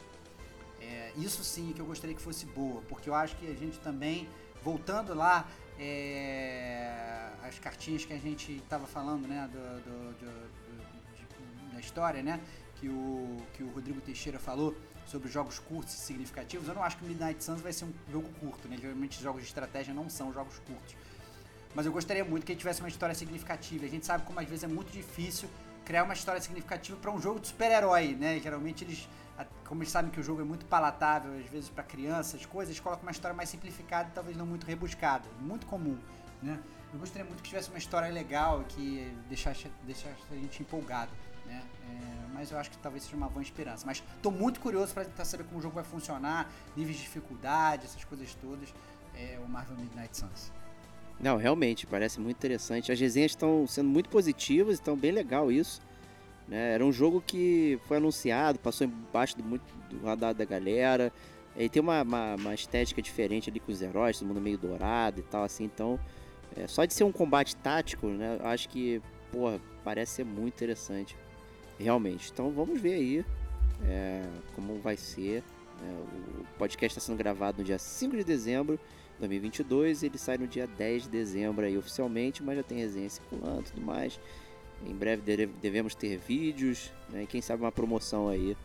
É, 0.82 1.12
isso 1.18 1.44
sim 1.44 1.72
que 1.74 1.80
eu 1.80 1.86
gostaria 1.86 2.16
que 2.16 2.22
fosse 2.22 2.46
boa, 2.46 2.82
porque 2.90 3.10
eu 3.10 3.16
acho 3.16 3.36
que 3.38 3.48
a 3.50 3.54
gente 3.54 3.80
também, 3.80 4.28
voltando 4.64 5.14
lá, 5.14 5.48
é, 5.80 7.30
as 7.44 7.58
cartinhas 7.60 8.04
que 8.04 8.14
a 8.14 8.18
gente 8.18 8.52
estava 8.58 8.86
falando, 8.86 9.28
né, 9.28 9.50
do, 9.52 9.82
do, 9.84 10.14
do 10.20 10.52
da 11.74 11.80
história, 11.80 12.22
né? 12.22 12.40
Que 12.76 12.90
o, 12.90 13.38
que 13.54 13.64
o 13.64 13.70
Rodrigo 13.70 14.02
Teixeira 14.02 14.40
falou 14.40 14.76
sobre 15.06 15.30
jogos 15.30 15.60
curtos 15.60 15.94
e 15.94 15.98
significativos. 15.98 16.68
Eu 16.68 16.76
não 16.76 16.84
acho 16.84 16.98
que 16.98 17.06
Midnight 17.06 17.44
Suns 17.44 17.62
vai 17.62 17.74
ser 17.74 17.86
um 17.86 17.94
jogo 18.12 18.30
curto, 18.40 18.68
né? 18.68 18.78
Geralmente 18.80 19.22
jogos 19.22 19.42
de 19.42 19.48
estratégia 19.48 19.94
não 19.94 20.10
são 20.10 20.34
jogos 20.34 20.60
curtos. 20.60 20.96
Mas 21.74 21.86
eu 21.86 21.92
gostaria 21.92 22.24
muito 22.26 22.46
que 22.46 22.52
ele 22.52 22.60
tivesse 22.60 22.82
uma 22.82 22.90
história 22.90 23.16
significativa. 23.16 23.86
A 23.86 23.90
gente 23.90 24.06
sabe 24.06 24.26
como 24.26 24.40
às 24.40 24.48
vezes 24.48 24.64
é 24.64 24.68
muito 24.68 24.92
difícil 24.92 25.50
criar 25.92 26.04
uma 26.06 26.14
história 26.14 26.40
significativa 26.40 26.98
para 26.98 27.12
um 27.12 27.20
jogo 27.20 27.42
de 27.42 27.48
super-herói, 27.48 28.16
né? 28.16 28.40
Geralmente 28.40 28.86
eles, 28.86 29.10
como 29.66 29.84
eles 29.84 29.92
sabem 29.92 30.10
que 30.10 30.22
o 30.22 30.24
jogo 30.24 30.40
é 30.40 30.44
muito 30.46 30.66
palatável, 30.66 31.38
às 31.38 31.50
vezes 31.50 31.70
para 31.70 31.84
crianças, 31.84 32.46
coisas, 32.46 32.80
colocam 32.80 33.04
uma 33.04 33.12
história 33.12 33.36
mais 33.36 33.50
simplificada 33.50 34.08
e 34.08 34.12
talvez 34.14 34.38
não 34.38 34.46
muito 34.46 34.66
rebuscada. 34.66 35.28
Muito 35.42 35.68
comum, 35.68 36.00
né? 36.42 36.58
Eu 36.94 37.00
gostaria 37.00 37.26
muito 37.26 37.44
que 37.44 37.50
tivesse 37.50 37.68
uma 37.68 37.78
história 37.78 38.08
legal 38.08 38.64
que 38.70 39.14
deixasse, 39.28 39.70
deixasse 39.84 40.16
a 40.32 40.36
gente 40.36 40.62
empolgado. 40.62 41.12
Né? 41.46 41.62
É, 41.90 42.28
mas 42.34 42.52
eu 42.52 42.58
acho 42.58 42.72
que 42.72 42.78
talvez 42.78 43.04
seja 43.04 43.18
uma 43.18 43.28
vã 43.28 43.42
esperança. 43.42 43.86
Mas 43.86 44.02
estou 44.16 44.32
muito 44.32 44.62
curioso 44.62 44.94
para 44.94 45.04
tentar 45.04 45.26
saber 45.26 45.44
como 45.44 45.60
o 45.60 45.62
jogo 45.62 45.76
vai 45.76 45.84
funcionar, 45.84 46.50
níveis 46.74 46.96
de 46.96 47.04
dificuldade, 47.04 47.84
essas 47.84 48.06
coisas 48.06 48.34
todas. 48.36 48.74
É 49.14 49.38
o 49.46 49.50
Marvel 49.50 49.76
Midnight 49.76 50.18
Suns. 50.18 50.54
Não, 51.22 51.38
realmente, 51.38 51.86
parece 51.86 52.20
muito 52.20 52.38
interessante. 52.38 52.92
As 52.92 53.00
resenhas 53.00 53.32
estão 53.32 53.68
sendo 53.68 53.90
muito 53.90 54.10
positivas, 54.10 54.76
estão 54.76 54.98
bem 54.98 55.12
legal 55.12 55.52
isso. 55.52 55.80
Né? 56.48 56.74
Era 56.74 56.86
um 56.86 56.92
jogo 56.92 57.22
que 57.26 57.80
foi 57.88 57.98
anunciado, 57.98 58.58
passou 58.58 58.88
embaixo 58.88 59.38
do, 59.38 59.44
muito, 59.44 59.64
do 59.90 60.04
radar 60.06 60.34
da 60.34 60.44
galera. 60.46 61.14
E 61.56 61.70
tem 61.70 61.82
uma, 61.82 62.02
uma, 62.02 62.36
uma, 62.36 62.54
estética 62.56 63.02
diferente 63.02 63.50
ali 63.50 63.60
com 63.60 63.72
os 63.72 63.82
heróis, 63.82 64.18
todo 64.18 64.28
mundo 64.28 64.42
meio 64.42 64.58
dourado 64.58 65.20
e 65.20 65.24
tal, 65.24 65.44
assim. 65.44 65.66
Então, 65.66 66.00
é, 66.56 66.66
só 66.66 66.86
de 66.86 66.94
ser 66.94 67.04
um 67.04 67.12
combate 67.12 67.56
tático, 67.56 68.08
né? 68.08 68.40
Acho 68.44 68.68
que, 68.70 69.02
porra, 69.32 69.60
parece 69.84 70.16
ser 70.16 70.26
muito 70.26 70.56
interessante. 70.56 71.16
Realmente. 71.78 72.32
Então 72.32 72.52
vamos 72.52 72.80
ver 72.80 72.94
aí 72.94 73.26
é, 73.86 74.24
como 74.56 74.80
vai 74.80 74.98
ser. 74.98 75.44
É, 75.84 75.92
o 76.40 76.46
podcast 76.58 76.98
está 76.98 77.06
sendo 77.06 77.18
gravado 77.18 77.60
no 77.60 77.64
dia 77.64 77.80
5 77.80 78.16
de 78.16 78.24
dezembro 78.24 78.78
de 78.78 79.01
2022. 79.22 80.04
Ele 80.04 80.18
sai 80.18 80.38
no 80.38 80.48
dia 80.48 80.68
10 80.68 81.04
de 81.04 81.10
dezembro 81.10 81.66
aí 81.66 81.78
oficialmente, 81.78 82.44
mas 82.44 82.58
já 82.58 82.64
tem 82.64 82.78
resenha 82.80 83.10
circulando 83.10 83.62
e 83.62 83.72
tudo 83.72 83.82
mais. 83.82 84.20
Em 84.86 84.94
breve 84.94 85.48
devemos 85.62 85.94
ter 85.96 86.18
vídeos, 86.18 86.92
né, 87.10 87.24
e 87.24 87.28
quem 87.28 87.42
sabe 87.42 87.62
uma 87.62 87.72
promoção 87.72 88.28
aí 88.28 88.58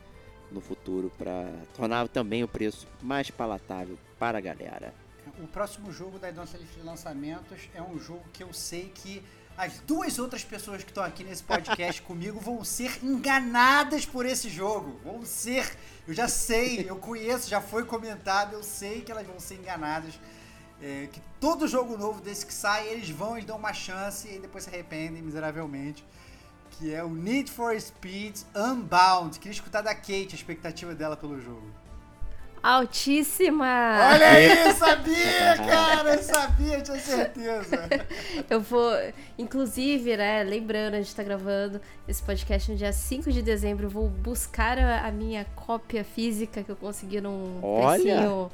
no 0.50 0.60
futuro 0.60 1.12
para 1.18 1.52
tornar 1.74 2.08
também 2.08 2.42
o 2.42 2.48
preço 2.48 2.86
mais 3.02 3.30
palatável 3.30 3.98
para 4.18 4.38
a 4.38 4.40
galera. 4.40 4.94
O 5.38 5.46
próximo 5.46 5.92
jogo 5.92 6.18
da 6.18 6.32
nossa 6.32 6.56
lista 6.56 6.80
de 6.80 6.86
lançamentos 6.86 7.68
é 7.74 7.82
um 7.82 7.98
jogo 7.98 8.22
que 8.32 8.42
eu 8.42 8.52
sei 8.52 8.90
que 8.94 9.22
as 9.56 9.78
duas 9.80 10.18
outras 10.18 10.44
pessoas 10.44 10.84
que 10.84 10.90
estão 10.90 11.02
aqui 11.02 11.24
nesse 11.24 11.42
podcast 11.42 12.00
comigo 12.02 12.38
vão 12.38 12.62
ser 12.62 12.98
enganadas 13.02 14.04
por 14.04 14.26
esse 14.26 14.48
jogo. 14.48 15.00
Vão 15.02 15.24
ser. 15.24 15.76
Eu 16.06 16.14
já 16.14 16.28
sei, 16.28 16.88
eu 16.88 16.96
conheço, 16.96 17.48
já 17.48 17.60
foi 17.60 17.84
comentado, 17.84 18.52
eu 18.52 18.62
sei 18.62 19.00
que 19.00 19.10
elas 19.10 19.26
vão 19.26 19.40
ser 19.40 19.54
enganadas. 19.54 20.18
É, 20.82 21.08
que 21.10 21.20
todo 21.40 21.66
jogo 21.66 21.96
novo 21.96 22.20
desse 22.20 22.44
que 22.44 22.52
sai, 22.52 22.88
eles 22.88 23.08
vão, 23.08 23.32
eles 23.32 23.46
dão 23.46 23.56
uma 23.56 23.72
chance 23.72 24.28
e 24.28 24.38
depois 24.38 24.64
se 24.64 24.70
arrependem 24.70 25.22
miseravelmente. 25.22 26.04
Que 26.72 26.94
é 26.94 27.02
o 27.02 27.08
Need 27.08 27.50
for 27.50 27.78
Speed 27.80 28.36
Unbound. 28.54 29.38
Queria 29.38 29.54
escutar 29.54 29.80
da 29.80 29.94
Kate 29.94 30.28
a 30.32 30.34
expectativa 30.34 30.94
dela 30.94 31.16
pelo 31.16 31.40
jogo. 31.40 31.70
Altíssima! 32.62 33.64
Olha 34.12 34.28
aí, 34.28 34.72
sabia, 34.74 35.56
cara, 35.56 36.20
sabia, 36.20 36.80
tinha 36.80 36.98
certeza. 36.98 37.88
Eu 38.50 38.60
vou, 38.60 38.90
inclusive, 39.38 40.16
né, 40.16 40.42
lembrando, 40.42 40.94
a 40.94 40.96
gente 40.96 41.14
tá 41.14 41.22
gravando 41.22 41.80
esse 42.08 42.20
podcast 42.20 42.72
no 42.72 42.76
dia 42.76 42.92
5 42.92 43.30
de 43.30 43.40
dezembro, 43.40 43.86
eu 43.86 43.90
vou 43.90 44.08
buscar 44.08 44.78
a, 44.78 45.06
a 45.06 45.12
minha 45.12 45.46
cópia 45.54 46.02
física 46.02 46.64
que 46.64 46.70
eu 46.70 46.74
consegui 46.74 47.20
num 47.20 47.60
Olha. 47.62 48.02
precinho 48.02 48.50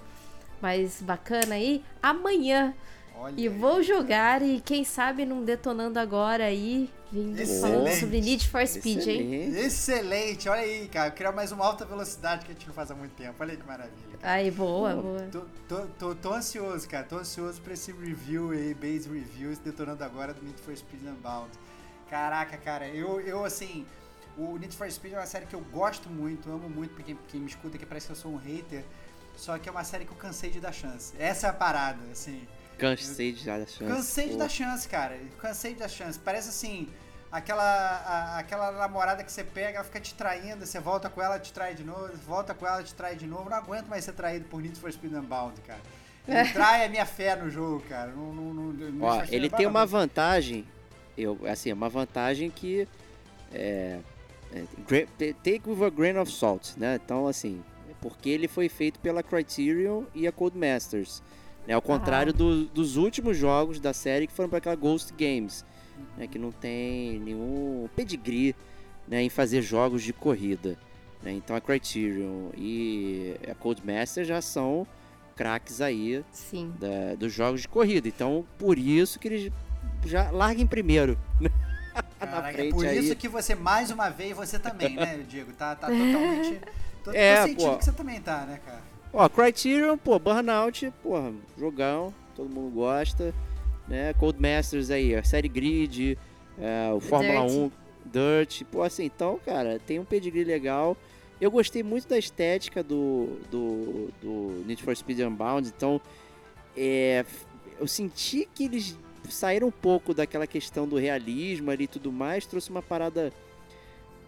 mais 0.62 1.02
bacana 1.02 1.56
aí, 1.56 1.84
amanhã. 2.02 2.72
Olha 3.14 3.34
e 3.36 3.48
vou 3.48 3.82
jogar 3.82 4.42
e 4.42 4.60
quem 4.60 4.84
sabe 4.84 5.24
num 5.24 5.44
detonando 5.44 5.98
agora 5.98 6.44
aí, 6.44 6.90
vindo 7.10 7.36
falando 7.60 7.88
sobre 7.90 8.20
Need 8.20 8.48
for 8.48 8.66
Speed, 8.66 8.98
Excelente. 8.98 9.10
hein? 9.34 9.56
Excelente, 9.58 10.48
olha 10.48 10.62
aí, 10.62 10.88
cara. 10.88 11.10
Criar 11.10 11.30
mais 11.30 11.52
uma 11.52 11.64
alta 11.64 11.84
velocidade 11.84 12.44
que 12.44 12.50
a 12.50 12.54
gente 12.54 12.66
não 12.66 12.74
faz 12.74 12.90
há 12.90 12.94
muito 12.94 13.12
tempo. 13.12 13.34
Olha 13.38 13.52
aí 13.52 13.56
que 13.56 13.66
maravilha. 13.66 14.18
Cara. 14.20 14.34
Aí, 14.34 14.50
boa, 14.50 14.94
Pô, 14.94 15.02
boa. 15.02 15.20
Tô, 15.30 15.40
tô, 15.68 15.86
tô, 15.98 16.14
tô, 16.14 16.32
ansioso, 16.32 16.88
cara. 16.88 17.04
Tô 17.04 17.18
ansioso 17.18 17.60
pra 17.60 17.74
esse 17.74 17.92
review 17.92 18.50
aí, 18.50 18.74
base 18.74 19.08
review, 19.08 19.54
detonando 19.64 20.02
agora 20.02 20.32
do 20.34 20.42
Need 20.42 20.60
for 20.60 20.76
Speed 20.76 21.02
Unbound. 21.04 21.50
Caraca, 22.10 22.56
cara, 22.56 22.88
eu, 22.88 23.20
eu 23.20 23.44
assim. 23.44 23.86
O 24.36 24.56
Need 24.56 24.74
for 24.74 24.90
Speed 24.90 25.12
é 25.12 25.18
uma 25.18 25.26
série 25.26 25.46
que 25.46 25.54
eu 25.54 25.60
gosto 25.70 26.08
muito, 26.08 26.50
amo 26.50 26.68
muito, 26.68 26.94
porque 26.94 27.14
quem 27.28 27.40
me 27.40 27.46
escuta 27.46 27.76
que 27.78 27.84
parece 27.86 28.06
que 28.06 28.12
eu 28.12 28.16
sou 28.16 28.32
um 28.32 28.36
hater. 28.36 28.82
Só 29.36 29.58
que 29.58 29.68
é 29.68 29.72
uma 29.72 29.84
série 29.84 30.04
que 30.04 30.12
eu 30.12 30.16
cansei 30.16 30.50
de 30.50 30.60
dar 30.60 30.72
chance. 30.72 31.14
Essa 31.18 31.48
é 31.48 31.50
a 31.50 31.52
parada, 31.52 31.98
assim. 32.10 32.46
Cansei 32.78 33.32
de 33.32 33.44
dar 33.44 33.58
chance. 33.66 33.84
Cansei 33.84 34.28
de 34.28 34.36
dar 34.36 34.48
chance, 34.48 34.88
cara. 34.88 35.18
Cansei 35.40 35.72
de 35.72 35.80
dar 35.80 35.88
chance. 35.88 36.18
Parece 36.18 36.48
assim, 36.48 36.88
aquela, 37.30 37.62
a, 37.64 38.38
aquela 38.38 38.72
namorada 38.72 39.24
que 39.24 39.32
você 39.32 39.42
pega, 39.42 39.78
ela 39.78 39.84
fica 39.84 40.00
te 40.00 40.14
traindo, 40.14 40.66
você 40.66 40.78
volta 40.78 41.08
com 41.08 41.22
ela, 41.22 41.38
te 41.38 41.52
trai 41.52 41.74
de 41.74 41.82
novo, 41.82 42.12
volta 42.26 42.52
com 42.52 42.66
ela, 42.66 42.82
te 42.82 42.94
trai 42.94 43.16
de 43.16 43.26
novo. 43.26 43.48
Não 43.48 43.56
aguento 43.56 43.86
mais 43.86 44.04
ser 44.04 44.12
traído 44.12 44.44
por 44.46 44.60
Need 44.60 44.78
for 44.78 44.92
Speed 44.92 45.12
Unbound, 45.12 45.60
cara. 45.62 45.80
Ele 46.28 46.48
trai 46.50 46.84
a 46.84 46.88
minha 46.88 47.06
fé 47.06 47.34
no 47.34 47.50
jogo, 47.50 47.82
cara. 47.88 48.12
Não, 48.12 48.32
não, 48.32 48.54
não, 48.54 48.72
não 48.72 49.06
Ó, 49.06 49.22
ele 49.28 49.50
tem 49.50 49.66
uma 49.66 49.84
vantagem, 49.84 50.66
eu, 51.16 51.38
assim, 51.48 51.70
é 51.70 51.74
uma 51.74 51.88
vantagem 51.88 52.48
que 52.50 52.86
é, 53.52 53.98
é, 54.52 55.32
take 55.42 55.62
with 55.66 55.84
a 55.84 55.90
grain 55.90 56.16
of 56.16 56.30
salt, 56.30 56.76
né? 56.76 57.00
Então, 57.02 57.26
assim, 57.26 57.62
é 57.64 57.71
porque 58.02 58.28
ele 58.28 58.48
foi 58.48 58.68
feito 58.68 58.98
pela 59.00 59.22
Criterion 59.22 60.02
e 60.14 60.26
a 60.26 60.32
Codemasters, 60.32 61.22
né? 61.66 61.72
Ao 61.72 61.80
contrário 61.80 62.32
do- 62.32 62.66
dos 62.66 62.96
últimos 62.96 63.36
jogos 63.38 63.78
da 63.80 63.94
série 63.94 64.26
que 64.26 64.32
foram 64.34 64.48
para 64.50 64.58
aquela 64.58 64.74
Ghost 64.74 65.14
Games, 65.16 65.64
né? 66.18 66.26
Que 66.26 66.38
não 66.38 66.50
tem 66.52 67.18
nenhum 67.20 67.88
pedigree, 67.96 68.54
né? 69.08 69.22
Em 69.22 69.30
fazer 69.30 69.62
jogos 69.62 70.02
de 70.02 70.12
corrida, 70.12 70.76
né? 71.22 71.32
Então 71.32 71.54
a 71.56 71.60
Criterion 71.60 72.50
e 72.56 73.36
a 73.48 73.54
Codemasters 73.54 74.26
já 74.26 74.42
são 74.42 74.84
craques 75.36 75.80
aí 75.80 76.22
Sim. 76.32 76.74
da- 76.78 77.14
dos 77.16 77.32
jogos 77.32 77.62
de 77.62 77.68
corrida. 77.68 78.06
Então, 78.08 78.44
por 78.58 78.76
isso 78.78 79.18
que 79.20 79.28
eles 79.28 79.52
já 80.04 80.30
larguem 80.32 80.66
primeiro. 80.66 81.16
Caraca, 82.18 82.62
é 82.64 82.70
por 82.70 82.84
aí. 82.86 82.98
isso 82.98 83.14
que 83.16 83.28
você, 83.28 83.54
mais 83.54 83.90
uma 83.90 84.08
vez, 84.08 84.34
você 84.36 84.58
também, 84.58 84.96
né, 84.96 85.24
Diego? 85.28 85.52
Tá, 85.52 85.74
tá 85.76 85.86
totalmente. 85.88 86.60
Tô, 87.02 87.10
tô 87.10 87.16
É, 87.16 87.42
sentindo 87.42 87.70
pô. 87.70 87.76
que 87.78 87.84
você 87.84 87.92
também 87.92 88.20
tá, 88.20 88.44
né, 88.46 88.60
cara? 88.64 88.82
Ó, 89.12 89.28
Criterion, 89.28 89.96
pô, 89.98 90.18
Burnout, 90.18 90.90
porra, 91.02 91.32
jogão, 91.58 92.14
todo 92.34 92.48
mundo 92.48 92.72
gosta, 92.74 93.34
né? 93.86 94.14
Codemasters 94.14 94.90
aí, 94.90 95.14
a 95.14 95.22
série 95.22 95.48
Grid, 95.48 96.16
é, 96.58 96.90
o 96.92 97.00
Fórmula 97.00 97.46
Dirt. 97.46 97.52
1, 97.52 97.70
Dirt, 98.06 98.62
pô, 98.70 98.82
assim, 98.82 99.04
então, 99.04 99.38
cara, 99.44 99.78
tem 99.86 99.98
um 99.98 100.04
pedigree 100.04 100.44
legal. 100.44 100.96
Eu 101.40 101.50
gostei 101.50 101.82
muito 101.82 102.08
da 102.08 102.16
estética 102.16 102.82
do, 102.82 103.38
do, 103.50 104.10
do 104.22 104.64
Need 104.66 104.82
for 104.82 104.96
Speed 104.96 105.20
Unbound, 105.20 105.68
então, 105.68 106.00
é, 106.76 107.24
eu 107.78 107.86
senti 107.86 108.48
que 108.54 108.64
eles 108.64 108.96
saíram 109.28 109.68
um 109.68 109.72
pouco 109.72 110.14
daquela 110.14 110.46
questão 110.46 110.86
do 110.88 110.96
realismo 110.96 111.70
ali 111.70 111.84
e 111.84 111.88
tudo 111.88 112.10
mais, 112.10 112.46
trouxe 112.46 112.70
uma 112.70 112.82
parada 112.82 113.32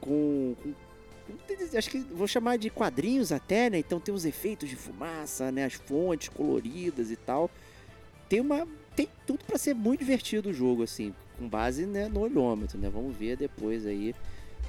com, 0.01 0.55
com 0.63 0.75
acho 1.77 1.91
que 1.91 1.99
vou 1.99 2.27
chamar 2.27 2.59
de 2.59 2.71
quadrinhos 2.71 3.33
até, 3.33 3.71
né? 3.71 3.79
Então 3.79 3.99
tem 4.01 4.15
os 4.15 4.25
efeitos 4.25 4.69
de 4.69 4.77
fumaça, 4.77 5.51
né? 5.51 5.65
As 5.65 5.75
fontes 5.75 6.29
coloridas 6.29 7.11
e 7.11 7.17
tal. 7.17 7.51
Tem 8.29 8.41
uma 8.41 8.67
tem 8.95 9.09
tudo 9.27 9.45
para 9.45 9.59
ser 9.59 9.75
muito 9.75 10.01
divertido 10.01 10.51
o 10.51 10.53
jogo 10.53 10.83
assim, 10.83 11.13
com 11.37 11.49
base 11.49 11.85
né, 11.85 12.09
no 12.09 12.21
olhômetro, 12.21 12.79
né? 12.79 12.89
Vamos 12.89 13.17
ver 13.17 13.37
depois 13.37 13.85
aí 13.87 14.15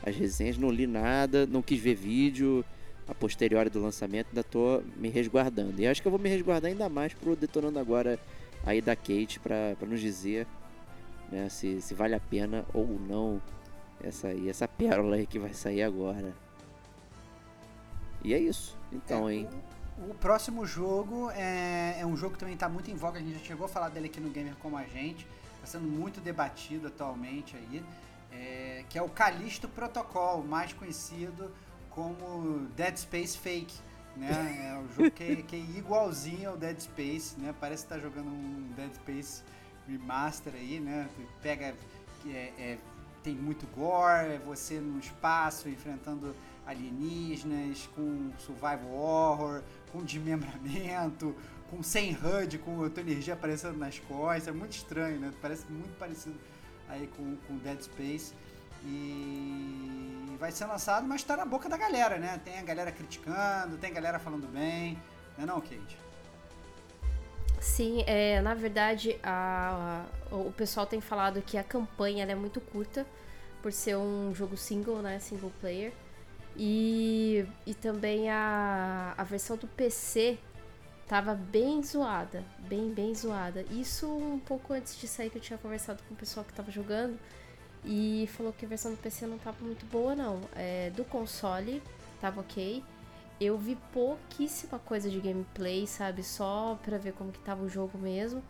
as 0.04 0.16
resenhas, 0.16 0.58
não 0.58 0.70
li 0.70 0.88
nada, 0.88 1.46
não 1.46 1.62
quis 1.62 1.80
ver 1.80 1.96
vídeo 1.96 2.66
a 3.08 3.14
posteriori 3.14 3.70
do 3.70 3.80
lançamento, 3.80 4.28
ainda 4.30 4.44
tô 4.44 4.82
me 4.98 5.10
resguardando. 5.10 5.80
E 5.80 5.88
acho 5.88 6.02
que 6.02 6.08
eu 6.08 6.12
vou 6.12 6.20
me 6.20 6.30
resguardar 6.30 6.72
ainda 6.72 6.90
mais 6.90 7.14
pro 7.14 7.36
detonando 7.36 7.78
agora 7.78 8.20
aí 8.66 8.82
da 8.82 8.96
Kate 8.96 9.40
para 9.40 9.76
nos 9.88 10.02
dizer 10.02 10.48
né, 11.32 11.48
se, 11.50 11.82
se 11.82 11.94
vale 11.94 12.16
a 12.16 12.20
pena 12.20 12.66
ou 12.74 13.00
não 13.08 13.42
essa 14.04 14.30
essa 14.48 14.68
pérola 14.68 15.16
aí 15.16 15.26
que 15.28 15.40
vai 15.40 15.54
sair 15.54 15.84
agora. 15.84 16.34
E 18.24 18.34
é 18.34 18.40
isso. 18.40 18.78
Então, 18.92 19.30
É, 19.30 19.34
hein? 19.36 19.50
O, 19.98 20.12
o 20.12 20.16
próximo 20.16 20.66
jogo 20.66 21.30
é, 21.32 21.98
é 22.00 22.06
um 22.06 22.16
jogo 22.18 22.34
que 22.34 22.40
também 22.40 22.58
tá 22.58 22.68
muito 22.68 22.90
em 22.92 22.96
voga. 22.96 23.20
A 23.20 23.22
gente 23.22 23.38
já 23.40 23.46
chegou 23.46 23.66
a 23.66 23.70
falar 23.70 23.90
dele 23.90 24.08
aqui 24.08 24.20
no 24.20 24.30
Gamer 24.30 24.56
Como 24.58 24.78
a 24.78 24.84
Gente. 24.84 25.26
Tá 25.62 25.68
sendo 25.68 25.88
muito 25.88 26.20
debatido 26.22 26.88
atualmente 26.88 27.56
aí. 27.56 27.84
é, 28.32 28.84
que 28.90 28.98
é 28.98 29.02
o 29.02 29.08
Callisto 29.10 29.68
Protocol, 29.70 30.44
mais 30.44 30.74
conhecido 30.74 31.52
como 31.90 32.68
Dead 32.76 32.98
Space 32.98 33.38
Fake. 33.38 33.74
Né? 34.18 34.70
É 34.74 34.78
um 34.78 34.88
jogo 34.94 35.12
que, 35.12 35.44
que 35.44 35.56
é 35.56 35.60
igualzinho 35.60 36.50
ao 36.52 36.58
Dead 36.58 36.80
Space, 36.80 37.40
né? 37.40 37.54
Parece 37.60 37.84
que 37.84 37.90
tá 37.90 38.00
jogando 38.00 38.28
um 38.30 38.72
Dead 38.76 38.94
Space 38.96 39.44
Remaster 39.88 40.54
aí, 40.56 40.80
né? 40.80 41.08
Pega. 41.42 41.74
é- 42.28 42.52
é- 42.58 42.78
tem 43.24 43.34
muito 43.34 43.66
gore, 43.76 44.34
é 44.36 44.38
você 44.46 44.80
no 44.80 45.00
espaço 45.00 45.68
enfrentando 45.68 46.36
alienígenas, 46.66 47.88
com 47.96 48.32
survival 48.40 48.92
horror, 48.92 49.64
com 49.92 50.04
desmembramento, 50.04 51.36
com 51.70 51.82
sem 51.84 52.14
HUD, 52.14 52.60
com 52.60 52.84
a 52.84 52.90
tua 52.90 53.02
energia 53.02 53.34
aparecendo 53.34 53.78
nas 53.78 54.00
costas. 54.00 54.48
É 54.48 54.52
muito 54.52 54.74
estranho, 54.74 55.20
né? 55.20 55.34
Parece 55.42 55.72
muito 55.72 55.98
parecido 55.98 56.40
aí 56.88 57.08
com, 57.08 57.36
com 57.38 57.58
Dead 57.58 57.82
Space. 57.82 58.34
E 58.84 60.36
vai 60.40 60.52
ser 60.52 60.66
lançado, 60.66 61.08
mas 61.08 61.24
tá 61.24 61.36
na 61.38 61.46
boca 61.46 61.68
da 61.70 61.78
galera, 61.78 62.18
né? 62.20 62.40
Tem 62.44 62.60
a 62.60 62.64
galera 62.64 62.92
criticando, 62.92 63.78
tem 63.78 63.94
galera 63.94 64.20
falando 64.20 64.48
bem. 64.48 65.04
Não 65.38 65.44
é 65.44 65.48
não, 65.48 65.62
Kate? 65.62 66.04
Sim, 67.60 68.04
é, 68.06 68.42
na 68.42 68.54
verdade, 68.54 69.20
a, 69.24 70.06
a- 70.32 70.36
o 70.36 70.52
pessoal 70.52 70.86
tem 70.86 71.02
falado 71.02 71.42
que 71.42 71.58
a 71.58 71.64
campanha 71.64 72.26
é 72.26 72.36
muito 72.36 72.62
curta, 72.62 73.08
por 73.62 73.72
ser 73.72 73.98
um 73.98 74.34
jogo 74.34 74.56
single, 74.58 75.02
né? 75.02 75.20
Single 75.20 75.52
player. 75.60 75.94
E, 76.58 77.46
e 77.66 77.74
também 77.74 78.30
a, 78.30 79.14
a 79.18 79.24
versão 79.24 79.58
do 79.58 79.68
PC 79.68 80.38
tava 81.08 81.34
bem 81.34 81.84
zoada. 81.84 82.44
Bem, 82.60 82.92
bem 82.92 83.14
zoada. 83.14 83.66
Isso 83.72 84.08
um 84.08 84.40
pouco 84.40 84.74
antes 84.74 84.98
de 84.98 85.08
sair 85.08 85.30
que 85.30 85.38
eu 85.38 85.42
tinha 85.42 85.58
conversado 85.58 86.02
com 86.08 86.14
o 86.14 86.18
pessoal 86.18 86.46
que 86.46 86.54
tava 86.54 86.72
jogando. 86.72 87.20
E 87.84 88.28
falou 88.36 88.52
que 88.52 88.66
a 88.66 88.68
versão 88.68 88.92
do 88.92 88.98
PC 88.98 89.28
não 89.28 89.38
tava 89.38 89.64
muito 89.64 89.86
boa, 89.86 90.16
não. 90.16 90.42
É, 90.56 90.90
do 90.92 91.04
console 91.06 91.84
tava 92.20 92.42
ok. 92.42 92.84
Eu 93.40 93.58
vi 93.58 93.78
pouquíssima 93.92 94.80
coisa 94.80 95.10
de 95.10 95.20
gameplay, 95.20 95.86
sabe? 95.86 96.24
Só 96.24 96.80
pra 96.84 96.98
ver 96.98 97.14
como 97.14 97.32
que 97.32 97.40
tava 97.40 97.64
o 97.64 97.70
jogo 97.70 97.98
mesmo. 97.98 98.42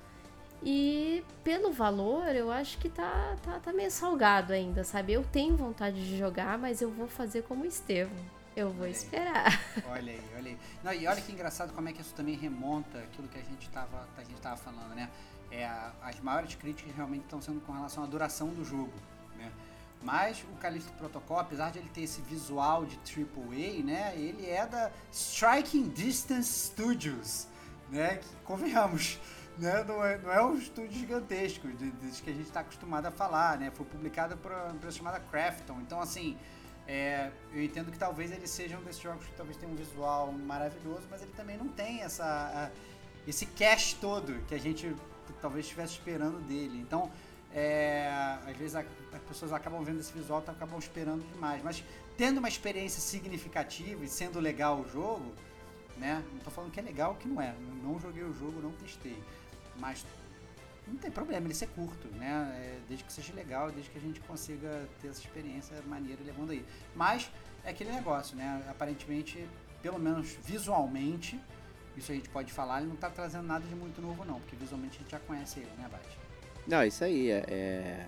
E 0.63 1.23
pelo 1.43 1.71
valor, 1.71 2.35
eu 2.35 2.51
acho 2.51 2.77
que 2.79 2.89
tá, 2.89 3.35
tá, 3.43 3.59
tá 3.59 3.71
meio 3.73 3.91
salgado 3.91 4.51
ainda, 4.53 4.83
sabe? 4.83 5.13
Eu 5.13 5.23
tenho 5.23 5.55
vontade 5.55 6.03
de 6.03 6.17
jogar, 6.17 6.57
mas 6.57 6.81
eu 6.81 6.89
vou 6.89 7.07
fazer 7.07 7.43
como 7.43 7.63
o 7.63 7.67
Estevão. 7.67 8.17
Eu 8.55 8.71
vou 8.71 8.83
Olha 8.83 8.85
aí. 8.85 8.91
esperar. 8.91 9.61
Olha 9.85 10.13
aí, 10.13 10.21
olha 10.37 10.51
aí. 10.51 10.57
Não, 10.81 10.93
e 10.93 11.05
olha 11.07 11.21
que 11.21 11.29
engraçado 11.31 11.73
como 11.73 11.89
é 11.89 11.93
que 11.93 12.01
isso 12.01 12.13
também 12.13 12.35
remonta 12.35 12.99
aquilo 12.99 13.27
que 13.27 13.37
a 13.37 13.43
gente 13.43 13.67
estava 13.67 14.07
a 14.17 14.23
gente 14.23 14.39
tava 14.39 14.55
falando, 14.55 14.95
né? 14.95 15.09
É, 15.51 15.69
as 16.01 16.19
maiores 16.21 16.55
críticas 16.55 16.95
realmente 16.95 17.23
estão 17.23 17.41
sendo 17.41 17.59
com 17.61 17.73
relação 17.73 18.03
à 18.03 18.07
duração 18.07 18.47
do 18.47 18.63
jogo, 18.63 18.93
né? 19.37 19.51
Mas 20.01 20.41
o 20.43 20.55
Callisto 20.57 20.91
Protocol, 20.93 21.37
apesar 21.39 21.71
de 21.71 21.79
ele 21.79 21.89
ter 21.89 22.01
esse 22.01 22.21
visual 22.21 22.85
de 22.85 22.95
AAA, 22.95 23.83
né? 23.83 24.13
Ele 24.15 24.49
é 24.49 24.65
da 24.65 24.89
Striking 25.11 25.89
Distance 25.89 26.67
Studios, 26.67 27.47
né? 27.89 28.17
Que, 28.17 28.27
convenhamos, 28.45 29.19
né? 29.57 29.83
Não 29.83 30.03
é, 30.03 30.17
não 30.17 30.31
é 30.31 30.43
um 30.45 30.55
estúdio 30.57 30.91
gigantesco 30.99 31.67
de, 31.69 31.91
de 31.91 32.21
que 32.21 32.29
a 32.29 32.33
gente 32.33 32.45
está 32.47 32.59
acostumado 32.61 33.05
a 33.05 33.11
falar, 33.11 33.57
né? 33.57 33.71
Foi 33.71 33.85
publicado 33.85 34.37
por 34.37 34.51
uma 34.51 34.71
empresa 34.71 34.97
chamada 34.97 35.19
Crafton. 35.19 35.79
Então, 35.81 35.99
assim, 35.99 36.37
é, 36.87 37.31
eu 37.53 37.63
entendo 37.63 37.91
que 37.91 37.97
talvez 37.97 38.31
ele 38.31 38.47
seja 38.47 38.77
um 38.77 38.83
desses 38.83 39.01
jogos 39.01 39.25
que 39.25 39.33
talvez 39.33 39.57
tenha 39.57 39.71
um 39.71 39.75
visual 39.75 40.31
maravilhoso, 40.31 41.03
mas 41.09 41.21
ele 41.21 41.31
também 41.35 41.57
não 41.57 41.67
tem 41.67 42.01
essa, 42.01 42.23
a- 42.25 42.71
esse 43.27 43.45
cash 43.47 43.93
todo 43.93 44.43
que 44.47 44.53
a 44.55 44.59
gente 44.59 44.95
talvez 45.41 45.65
estivesse 45.65 45.93
esperando 45.93 46.39
dele. 46.47 46.79
Então, 46.79 47.11
é, 47.53 48.09
às 48.45 48.55
vezes 48.57 48.75
a- 48.75 48.83
as 49.13 49.21
pessoas 49.27 49.53
acabam 49.53 49.83
vendo 49.83 49.99
esse 49.99 50.11
visual 50.13 50.43
e 50.45 50.51
acabam 50.51 50.77
esperando 50.77 51.23
demais. 51.33 51.63
Mas 51.63 51.83
tendo 52.17 52.37
uma 52.39 52.47
experiência 52.49 52.99
significativa 53.01 54.03
e 54.03 54.07
sendo 54.07 54.39
legal 54.39 54.79
o 54.79 54.87
jogo, 54.87 55.33
né? 55.97 56.23
Não 56.33 56.39
tô 56.39 56.51
falando 56.51 56.71
que 56.71 56.79
é 56.79 56.83
legal 56.83 57.15
que 57.15 57.27
não 57.27 57.41
é. 57.41 57.55
Não 57.81 57.97
joguei 57.99 58.23
o 58.23 58.33
jogo, 58.33 58.61
não 58.61 58.71
testei. 58.73 59.17
Mas 59.79 60.05
não 60.87 60.95
tem 60.97 61.09
problema 61.11 61.47
ele 61.47 61.53
ser 61.53 61.67
curto, 61.67 62.07
né? 62.15 62.51
É, 62.59 62.79
desde 62.87 63.03
que 63.05 63.11
seja 63.11 63.33
legal, 63.33 63.71
desde 63.71 63.89
que 63.89 63.97
a 63.97 64.01
gente 64.01 64.19
consiga 64.21 64.87
ter 65.01 65.07
essa 65.07 65.19
experiência 65.21 65.75
maneira 65.87 66.21
levando 66.23 66.51
aí. 66.51 66.65
Mas 66.95 67.29
é 67.63 67.71
aquele 67.71 67.91
negócio, 67.91 68.35
né? 68.35 68.63
Aparentemente, 68.69 69.47
pelo 69.81 69.99
menos 69.99 70.37
visualmente, 70.43 71.39
isso 71.97 72.11
a 72.11 72.15
gente 72.15 72.29
pode 72.29 72.51
falar, 72.51 72.81
ele 72.81 72.89
não 72.89 72.95
tá 72.95 73.09
trazendo 73.09 73.47
nada 73.47 73.65
de 73.67 73.73
muito 73.75 74.01
novo 74.01 74.23
não, 74.25 74.39
porque 74.39 74.55
visualmente 74.55 74.97
a 74.97 75.01
gente 75.01 75.11
já 75.11 75.19
conhece 75.19 75.59
ele, 75.59 75.71
né, 75.77 75.87
Bate? 75.91 76.17
Não, 76.67 76.83
isso 76.83 77.03
aí. 77.03 77.29
É, 77.31 77.43
é- 77.47 78.07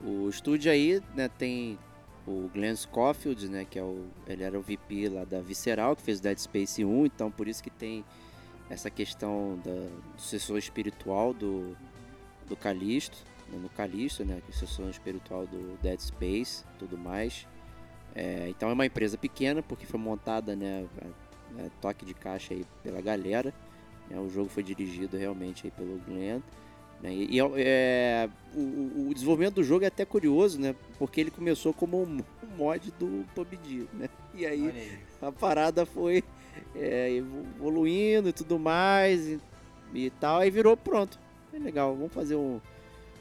O 0.00 0.28
estúdio 0.28 0.70
aí, 0.70 1.02
né, 1.16 1.28
tem 1.28 1.76
o 2.24 2.48
Glenn 2.54 2.76
Schofield, 2.76 3.48
né, 3.48 3.66
que 3.68 3.76
é 3.78 3.82
o... 3.82 4.06
Ele 4.28 4.44
era 4.44 4.56
o 4.56 4.62
VP 4.62 5.08
lá 5.08 5.24
da 5.24 5.40
Visceral, 5.40 5.96
que 5.96 6.02
fez 6.02 6.20
Dead 6.20 6.38
Space 6.38 6.84
1, 6.84 7.06
então 7.06 7.30
por 7.32 7.48
isso 7.48 7.60
que 7.60 7.70
tem 7.70 8.04
essa 8.70 8.90
questão 8.90 9.58
da, 9.64 9.70
do 9.72 10.20
sucessor 10.20 10.58
espiritual 10.58 11.32
do, 11.32 11.76
do 12.46 12.56
Callisto, 12.56 13.16
né, 13.50 13.58
no 13.58 13.68
Callisto, 13.70 14.24
né, 14.24 14.40
que 14.44 14.52
é 14.52 14.54
o 14.54 14.58
sucessor 14.58 14.88
espiritual 14.90 15.46
do 15.46 15.78
Dead 15.82 15.98
Space 16.00 16.64
tudo 16.78 16.96
mais. 16.98 17.46
É, 18.14 18.46
então 18.48 18.68
é 18.68 18.72
uma 18.72 18.86
empresa 18.86 19.16
pequena, 19.16 19.62
porque 19.62 19.86
foi 19.86 19.98
montada, 20.00 20.54
né, 20.56 20.86
a- 21.00 21.66
a 21.66 21.70
toque 21.80 22.04
de 22.04 22.14
caixa 22.14 22.52
aí 22.54 22.64
pela 22.82 23.00
galera. 23.00 23.54
né, 24.10 24.18
o 24.18 24.28
jogo 24.30 24.48
foi 24.48 24.62
dirigido 24.62 25.16
realmente 25.18 25.66
aí 25.66 25.70
pelo 25.70 25.98
Glenn. 26.06 26.40
né, 27.02 27.12
e 27.14 27.38
é- 27.38 27.52
é, 27.58 28.30
o, 28.54 29.08
o 29.10 29.14
desenvolvimento 29.14 29.56
do 29.56 29.62
jogo 29.64 29.84
é 29.84 29.88
até 29.88 30.04
curioso, 30.04 30.58
né? 30.58 30.74
Porque 30.98 31.20
ele 31.20 31.30
começou 31.30 31.72
como 31.74 32.02
um, 32.02 32.18
mod 32.56 32.90
do 32.98 33.24
PUBG, 33.34 33.86
né? 33.92 34.08
E 34.34 34.44
aí 34.46 34.68
aí. 34.70 34.98
a 35.22 35.30
parada 35.30 35.84
foi 35.86 36.24
é, 36.74 37.10
evoluindo 37.12 38.28
e 38.28 38.32
tudo 38.32 38.58
mais. 38.58 39.26
e 39.26 39.40
e 39.94 40.10
tal, 40.10 40.40
aí 40.40 40.50
virou 40.50 40.76
pronto. 40.76 41.18
É 41.52 41.58
legal, 41.58 41.94
vamos 41.94 42.12
fazer 42.12 42.36
um, 42.36 42.60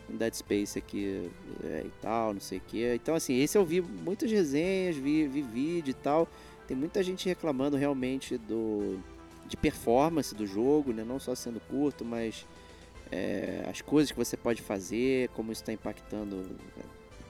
um 0.10 0.18
Dead 0.18 0.34
Space 0.34 0.78
aqui 0.78 1.30
é, 1.64 1.84
e 1.86 1.92
tal, 2.02 2.34
não 2.34 2.42
sei 2.42 2.58
o 2.58 2.62
que. 2.62 2.94
Então, 2.96 3.16
assim, 3.16 3.40
esse 3.40 3.58
eu 3.58 3.66
vi 3.66 3.82
muitas 3.82 4.30
resenhas, 4.30 4.96
vi, 4.96 5.28
vi 5.28 5.42
vídeo 5.42 5.92
e 5.92 5.94
tal. 5.94 6.28
Tem 6.68 6.76
muita 6.76 7.02
gente 7.02 7.28
reclamando 7.28 7.78
realmente 7.78 8.38
do 8.38 9.00
de 9.48 9.56
performance 9.56 10.36
do 10.36 10.46
jogo, 10.46 10.92
né? 10.92 11.06
Não 11.06 11.22
só 11.22 11.34
sendo 11.34 11.62
curto, 11.62 12.04
mas 12.04 12.46
é, 13.10 13.64
as 13.70 13.80
coisas 13.80 14.12
que 14.12 14.18
você 14.18 14.36
pode 14.36 14.62
fazer, 14.62 15.30
como 15.30 15.54
isso 15.54 15.62
está 15.62 15.72
impactando 15.72 16.46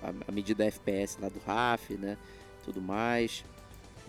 a, 0.02 0.12
a, 0.28 0.32
medida 0.32 0.66
FPS 0.66 1.22
lá 1.22 1.30
do 1.30 1.40
RAF, 1.46 1.94
né? 1.94 2.18
Tudo 2.66 2.82
mais. 2.82 3.44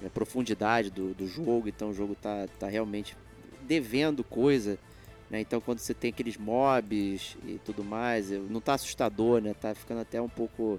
A 0.05 0.11
profundidade 0.11 0.91
do, 0.91 1.13
do 1.15 1.27
jogo, 1.27 1.69
então 1.69 1.91
o 1.91 1.95
jogo 1.95 2.15
tá, 2.15 2.47
tá 2.59 2.69
realmente 2.69 3.17
devendo 3.67 4.23
coisa 4.23 4.79
né? 5.31 5.41
Então 5.41 5.61
quando 5.61 5.79
você 5.79 5.95
tem 5.95 6.11
aqueles 6.11 6.37
mobs 6.37 7.37
e 7.45 7.61
tudo 7.65 7.85
mais, 7.85 8.31
não 8.31 8.61
tá 8.61 8.75
assustador, 8.75 9.41
né? 9.41 9.55
Tá 9.55 9.75
ficando 9.75 10.01
até 10.01 10.21
um 10.21 10.29
pouco. 10.29 10.79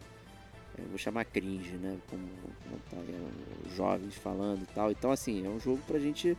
vou 0.89 0.97
chamar 0.97 1.26
cringe, 1.26 1.72
né? 1.78 1.97
Como, 2.09 2.28
como 2.63 2.80
tá, 2.89 2.97
é, 2.97 3.76
jovens 3.76 4.15
falando 4.15 4.63
e 4.63 4.74
tal. 4.74 4.91
Então, 4.91 5.11
assim, 5.11 5.45
é 5.45 5.49
um 5.49 5.59
jogo 5.59 5.82
pra 5.86 5.99
gente 5.99 6.38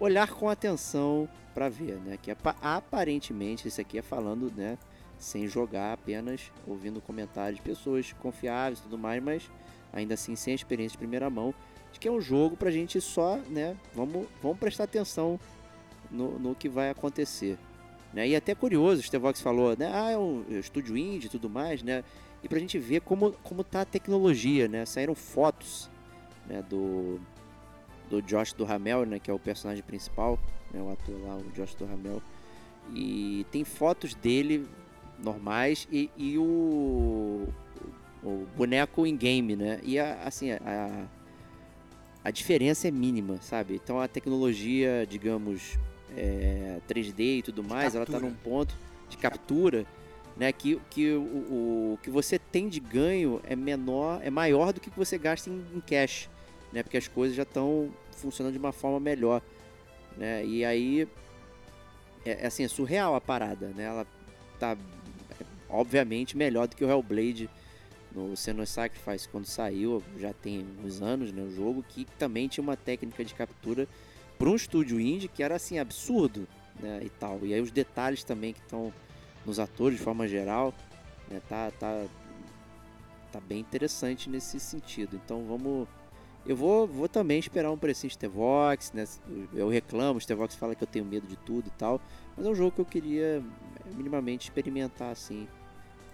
olhar 0.00 0.28
com 0.30 0.48
atenção 0.48 1.28
para 1.54 1.68
ver, 1.68 1.96
né? 1.96 2.18
Que 2.20 2.34
aparentemente 2.62 3.68
esse 3.68 3.80
aqui 3.80 3.98
é 3.98 4.02
falando, 4.02 4.50
né? 4.56 4.78
Sem 5.18 5.46
jogar, 5.46 5.92
apenas 5.92 6.50
ouvindo 6.66 7.00
comentários 7.00 7.56
de 7.56 7.62
pessoas 7.62 8.12
confiáveis 8.14 8.80
e 8.80 8.82
tudo 8.82 8.98
mais, 8.98 9.22
mas 9.22 9.50
ainda 9.92 10.14
assim 10.14 10.34
sem 10.34 10.54
experiência 10.54 10.92
de 10.92 10.98
primeira 10.98 11.30
mão, 11.30 11.54
de 11.92 12.00
que 12.00 12.08
é 12.08 12.10
um 12.10 12.20
jogo 12.20 12.56
pra 12.56 12.70
gente 12.70 13.00
só, 13.00 13.36
né? 13.48 13.76
Vamos, 13.94 14.26
vamos 14.42 14.58
prestar 14.58 14.84
atenção 14.84 15.38
no, 16.10 16.38
no 16.38 16.54
que 16.54 16.68
vai 16.68 16.90
acontecer. 16.90 17.58
Né? 18.12 18.28
E 18.28 18.34
é 18.34 18.36
até 18.36 18.54
curioso, 18.54 19.00
o 19.00 19.04
Stevox 19.04 19.40
falou, 19.40 19.76
né? 19.76 19.90
Ah, 19.92 20.10
é 20.10 20.18
um 20.18 20.44
estúdio 20.50 20.96
indie 20.96 21.26
e 21.26 21.30
tudo 21.30 21.48
mais, 21.48 21.82
né? 21.82 22.04
E 22.42 22.48
pra 22.48 22.58
gente 22.58 22.78
ver 22.78 23.00
como, 23.00 23.32
como 23.42 23.62
tá 23.62 23.82
a 23.82 23.84
tecnologia, 23.84 24.68
né? 24.68 24.84
Saíram 24.84 25.14
fotos 25.14 25.88
né? 26.46 26.62
do, 26.68 27.20
do 28.10 28.20
Josh 28.20 28.52
do 28.52 28.64
Ramel, 28.64 29.06
né? 29.06 29.18
Que 29.18 29.30
é 29.30 29.34
o 29.34 29.38
personagem 29.38 29.82
principal, 29.82 30.38
né? 30.72 30.82
O 30.82 30.90
ator 30.90 31.14
lá, 31.22 31.36
o 31.36 31.50
Josh 31.54 31.74
do 31.74 31.86
Ramel. 31.86 32.20
E 32.92 33.46
tem 33.50 33.64
fotos 33.64 34.14
dele 34.14 34.66
normais 35.18 35.86
e, 35.90 36.10
e 36.16 36.36
o, 36.36 37.46
o 38.22 38.46
boneco 38.56 39.06
em 39.06 39.16
game, 39.16 39.56
né? 39.56 39.80
E 39.84 39.98
a, 39.98 40.24
assim, 40.24 40.50
a 40.50 41.06
diferença 42.30 42.88
é 42.88 42.90
mínima, 42.90 43.38
sabe? 43.40 43.74
Então 43.74 44.00
a 44.00 44.06
tecnologia, 44.06 45.06
digamos, 45.08 45.78
é, 46.16 46.78
3D 46.88 47.38
e 47.38 47.42
tudo 47.42 47.64
mais, 47.64 47.94
ela 47.94 48.04
está 48.04 48.18
num 48.18 48.34
ponto 48.34 48.76
de 49.08 49.16
captura, 49.16 49.84
né, 50.36 50.52
que, 50.52 50.80
que 50.88 51.12
o, 51.12 51.20
o, 51.22 51.98
que 52.02 52.10
você 52.10 52.38
tem 52.38 52.68
de 52.68 52.80
ganho 52.80 53.40
é 53.44 53.54
menor, 53.54 54.20
é 54.22 54.30
maior 54.30 54.72
do 54.72 54.80
que 54.80 54.90
você 54.90 55.18
gasta 55.18 55.50
em, 55.50 55.64
em 55.74 55.80
cash, 55.80 56.28
né, 56.72 56.82
porque 56.82 56.96
as 56.96 57.08
coisas 57.08 57.36
já 57.36 57.42
estão 57.42 57.90
funcionando 58.12 58.52
de 58.52 58.58
uma 58.58 58.72
forma 58.72 58.98
melhor, 58.98 59.42
né, 60.16 60.44
e 60.44 60.64
aí 60.64 61.06
é, 62.24 62.44
é 62.44 62.46
assim, 62.46 62.64
é 62.64 62.68
surreal 62.68 63.14
a 63.14 63.20
parada, 63.20 63.68
né, 63.68 63.84
ela 63.84 64.06
tá 64.58 64.76
obviamente 65.68 66.36
melhor 66.36 66.66
do 66.66 66.76
que 66.76 66.84
o 66.84 66.90
Hellblade 66.90 67.50
no 68.14 68.36
Senua 68.36 68.66
Sacrifice 68.66 69.28
quando 69.28 69.46
saiu, 69.46 70.02
já 70.18 70.32
tem 70.32 70.66
uns 70.84 71.00
anos, 71.00 71.32
né, 71.32 71.42
o 71.42 71.50
jogo 71.50 71.84
que 71.88 72.04
também 72.18 72.48
tinha 72.48 72.62
uma 72.62 72.76
técnica 72.76 73.24
de 73.24 73.34
captura 73.34 73.88
para 74.38 74.48
um 74.48 74.54
estúdio 74.54 75.00
indie 75.00 75.28
que 75.28 75.42
era 75.42 75.56
assim 75.56 75.78
absurdo, 75.78 76.46
né, 76.80 77.00
e 77.02 77.08
tal. 77.08 77.40
E 77.44 77.54
aí 77.54 77.60
os 77.60 77.70
detalhes 77.70 78.24
também 78.24 78.52
que 78.52 78.60
estão 78.60 78.92
nos 79.44 79.58
atores 79.58 79.98
de 79.98 80.04
forma 80.04 80.26
geral, 80.28 80.74
né, 81.30 81.40
tá 81.48 81.70
tá 81.72 82.04
tá 83.32 83.40
bem 83.40 83.60
interessante 83.60 84.28
nesse 84.28 84.60
sentido. 84.60 85.16
Então 85.16 85.44
vamos 85.46 85.88
eu 86.44 86.56
vou, 86.56 86.88
vou 86.88 87.08
também 87.08 87.38
esperar 87.38 87.70
um 87.70 87.78
precinho 87.78 88.10
de 88.10 88.18
T-Vox, 88.18 88.92
né? 88.92 89.06
Eu 89.54 89.68
reclamo, 89.68 90.18
o 90.18 90.24
T-Vox 90.26 90.56
fala 90.56 90.74
que 90.74 90.82
eu 90.82 90.88
tenho 90.88 91.04
medo 91.04 91.26
de 91.26 91.36
tudo 91.36 91.68
e 91.68 91.70
tal, 91.78 92.00
mas 92.36 92.44
é 92.44 92.48
um 92.48 92.54
jogo 92.54 92.72
que 92.72 92.80
eu 92.80 92.84
queria 92.84 93.42
minimamente 93.94 94.48
experimentar 94.48 95.12
assim, 95.12 95.46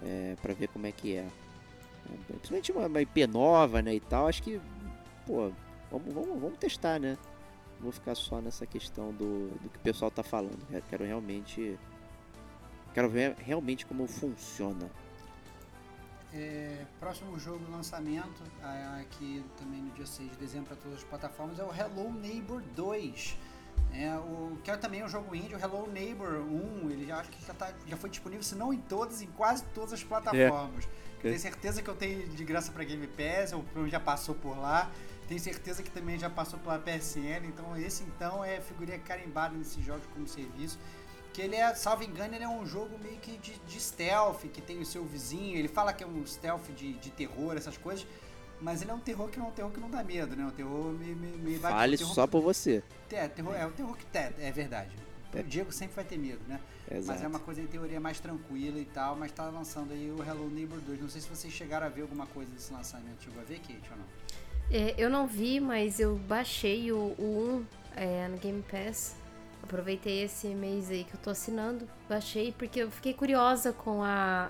é, 0.03 0.37
para 0.43 0.53
ver 0.53 0.69
como 0.69 0.87
é 0.87 0.93
que 0.93 1.17
é. 1.17 1.27
É 2.15 2.33
principalmente 2.33 2.73
uma, 2.73 2.87
uma 2.87 3.03
IP 3.03 3.27
nova, 3.27 3.83
né, 3.83 3.95
e 3.95 4.01
tal, 4.01 4.27
acho 4.27 4.43
que, 4.43 4.61
pô, 5.27 5.51
vamos, 5.91 6.15
vamos, 6.15 6.41
vamos 6.41 6.59
testar, 6.59 6.99
né? 6.99 7.17
vou 7.81 7.93
ficar 7.93 8.15
só 8.15 8.41
nessa 8.41 8.67
questão 8.67 9.13
do, 9.13 9.49
do 9.49 9.69
que 9.71 9.79
o 9.79 9.81
pessoal 9.81 10.11
tá 10.11 10.23
falando. 10.23 10.59
Quero 10.89 11.05
realmente. 11.05 11.79
Quero 12.93 13.09
ver 13.09 13.37
realmente 13.39 13.87
como 13.87 14.07
funciona. 14.07 14.91
É, 16.33 16.85
próximo 17.01 17.39
jogo 17.39 17.71
lançamento, 17.71 18.43
aqui 19.01 19.43
também 19.57 19.81
no 19.81 19.91
dia 19.93 20.05
6 20.05 20.31
de 20.31 20.37
dezembro 20.37 20.67
para 20.67 20.77
todas 20.77 20.99
as 20.99 21.05
plataformas, 21.05 21.59
é 21.59 21.65
o 21.65 21.73
Hello 21.73 22.13
Neighbor 22.13 22.63
2. 22.75 23.39
É, 23.95 24.15
o, 24.17 24.59
que 24.63 24.71
é 24.71 24.77
também 24.77 25.03
um 25.03 25.09
jogo 25.09 25.35
indie, 25.35 25.55
o 25.55 25.59
Hello 25.59 25.91
Neighbor 25.91 26.41
1, 26.41 26.91
ele 26.91 27.07
já 27.07 27.21
acho 27.21 27.31
que 27.31 27.47
já, 27.47 27.55
tá, 27.55 27.73
já 27.87 27.97
foi 27.97 28.11
disponível, 28.11 28.43
se 28.43 28.55
não 28.55 28.73
em 28.73 28.79
todas, 28.79 29.23
em 29.23 29.29
quase 29.29 29.65
todas 29.75 29.95
as 29.95 30.05
plataformas. 30.05 30.85
É. 30.85 30.89
Tenho 31.23 31.39
certeza 31.39 31.83
que 31.83 31.89
eu 31.89 31.95
tenho 31.95 32.29
de 32.29 32.45
graça 32.45 32.71
para 32.71 32.85
Game 32.85 33.07
Pass, 33.09 33.53
ou 33.53 33.89
já 33.89 33.99
passou 33.99 34.35
por 34.35 34.57
lá. 34.59 34.91
Tenho 35.27 35.41
certeza 35.41 35.83
que 35.83 35.91
também 35.91 36.19
já 36.19 36.31
passou 36.31 36.59
pela 36.59 36.79
PSN, 36.79 37.45
então 37.47 37.77
esse 37.77 38.03
então 38.05 38.43
é 38.43 38.61
figurinha 38.61 38.99
carimbada 38.99 39.55
nesses 39.57 39.85
jogos 39.85 40.05
como 40.15 40.27
serviço. 40.27 40.79
Que 41.33 41.43
ele 41.43 41.57
é, 41.57 41.75
salvo 41.75 42.03
engano, 42.03 42.35
ele 42.35 42.45
é 42.45 42.49
um 42.49 42.65
jogo 42.65 42.99
meio 42.99 43.19
que 43.19 43.37
de, 43.37 43.59
de 43.59 43.81
stealth, 43.81 44.41
que 44.53 44.63
tem 44.63 44.81
o 44.81 44.87
seu 44.87 45.05
vizinho. 45.05 45.57
Ele 45.57 45.69
fala 45.69 45.93
que 45.93 46.03
é 46.03 46.07
um 46.07 46.25
stealth 46.25 46.71
de, 46.75 46.95
de 46.95 47.11
terror, 47.11 47.57
essas 47.57 47.77
coisas. 47.77 48.07
Mas 48.61 48.83
ele 48.83 48.91
é 48.91 48.95
um 48.95 48.99
terror 48.99 49.29
que 49.29 49.39
não 49.39 49.47
é 49.47 49.49
um 49.51 49.53
terror 49.53 49.71
que 49.71 49.81
não 49.81 49.91
dá 49.91 50.03
medo, 50.03 50.35
né? 50.35 50.45
Um 50.47 50.51
terror 50.51 50.93
meio, 50.93 51.15
meio, 51.15 51.39
meio 51.39 51.61
Fale 51.61 51.97
terror 51.97 52.15
só 52.15 52.27
por 52.27 52.41
você. 52.41 52.83
É, 53.11 53.29
terror, 53.29 53.55
é 53.55 53.67
o 53.67 53.71
terror 53.71 53.97
que 53.97 54.19
é, 54.19 54.33
é 54.39 54.51
verdade. 54.51 54.91
O 55.33 55.43
Diego 55.43 55.71
sempre 55.71 55.95
vai 55.95 56.05
ter 56.05 56.19
medo, 56.19 56.41
né? 56.49 56.59
Exato. 56.91 57.07
Mas 57.07 57.23
é 57.23 57.29
uma 57.29 57.39
coisa 57.39 57.61
em 57.61 57.67
teoria 57.67 58.01
mais 58.01 58.19
tranquila 58.19 58.79
e 58.79 58.85
tal, 58.85 59.15
mas 59.15 59.31
tá 59.31 59.45
lançando 59.45 59.93
aí 59.93 60.11
o 60.11 60.23
Hello 60.23 60.49
Neighbor 60.49 60.81
2. 60.81 61.01
Não 61.01 61.09
sei 61.09 61.21
se 61.21 61.29
vocês 61.29 61.53
chegaram 61.53 61.87
a 61.87 61.89
ver 61.89 62.03
alguma 62.03 62.27
coisa 62.27 62.51
desse 62.51 62.73
lançamento. 62.73 63.25
Chegou 63.25 63.43
a 63.43 63.45
ver, 63.45 63.59
Kate, 63.59 63.91
ou 63.91 63.99
não? 63.99 64.05
É, 64.71 64.95
eu 64.97 65.11
não 65.11 65.27
vi, 65.27 65.61
mas 65.61 66.01
eu 66.01 66.17
baixei 66.17 66.91
o, 66.91 67.15
o 67.19 67.67
1 67.97 68.01
é, 68.01 68.29
no 68.29 68.39
Game 68.39 68.63
Pass. 68.63 69.17
Aproveitei 69.63 70.23
esse 70.23 70.49
mês 70.49 70.91
aí 70.91 71.05
que 71.05 71.15
eu 71.15 71.21
tô 71.21 71.31
assinando. 71.31 71.87
Baixei 72.09 72.53
porque 72.53 72.81
eu 72.81 72.91
fiquei 72.91 73.13
curiosa 73.13 73.73
com 73.73 74.03
a, 74.03 74.49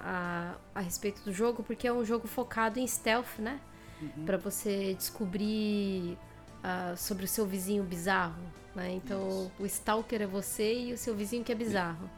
a, 0.74 0.78
a 0.78 0.80
respeito 0.80 1.22
do 1.22 1.32
jogo, 1.32 1.64
porque 1.64 1.88
é 1.88 1.92
um 1.92 2.04
jogo 2.04 2.28
focado 2.28 2.78
em 2.78 2.86
stealth, 2.86 3.38
né? 3.38 3.60
Uhum. 4.00 4.24
Pra 4.24 4.36
você 4.36 4.94
descobrir 4.94 6.16
uh, 6.62 6.96
sobre 6.96 7.24
o 7.24 7.28
seu 7.28 7.46
vizinho 7.46 7.82
bizarro. 7.82 8.42
Né? 8.74 8.92
Então 8.92 9.28
Isso. 9.28 9.52
o 9.58 9.66
Stalker 9.66 10.22
é 10.22 10.26
você 10.26 10.72
e 10.72 10.92
o 10.92 10.98
seu 10.98 11.16
vizinho 11.16 11.42
que 11.42 11.50
é 11.50 11.54
bizarro. 11.54 12.08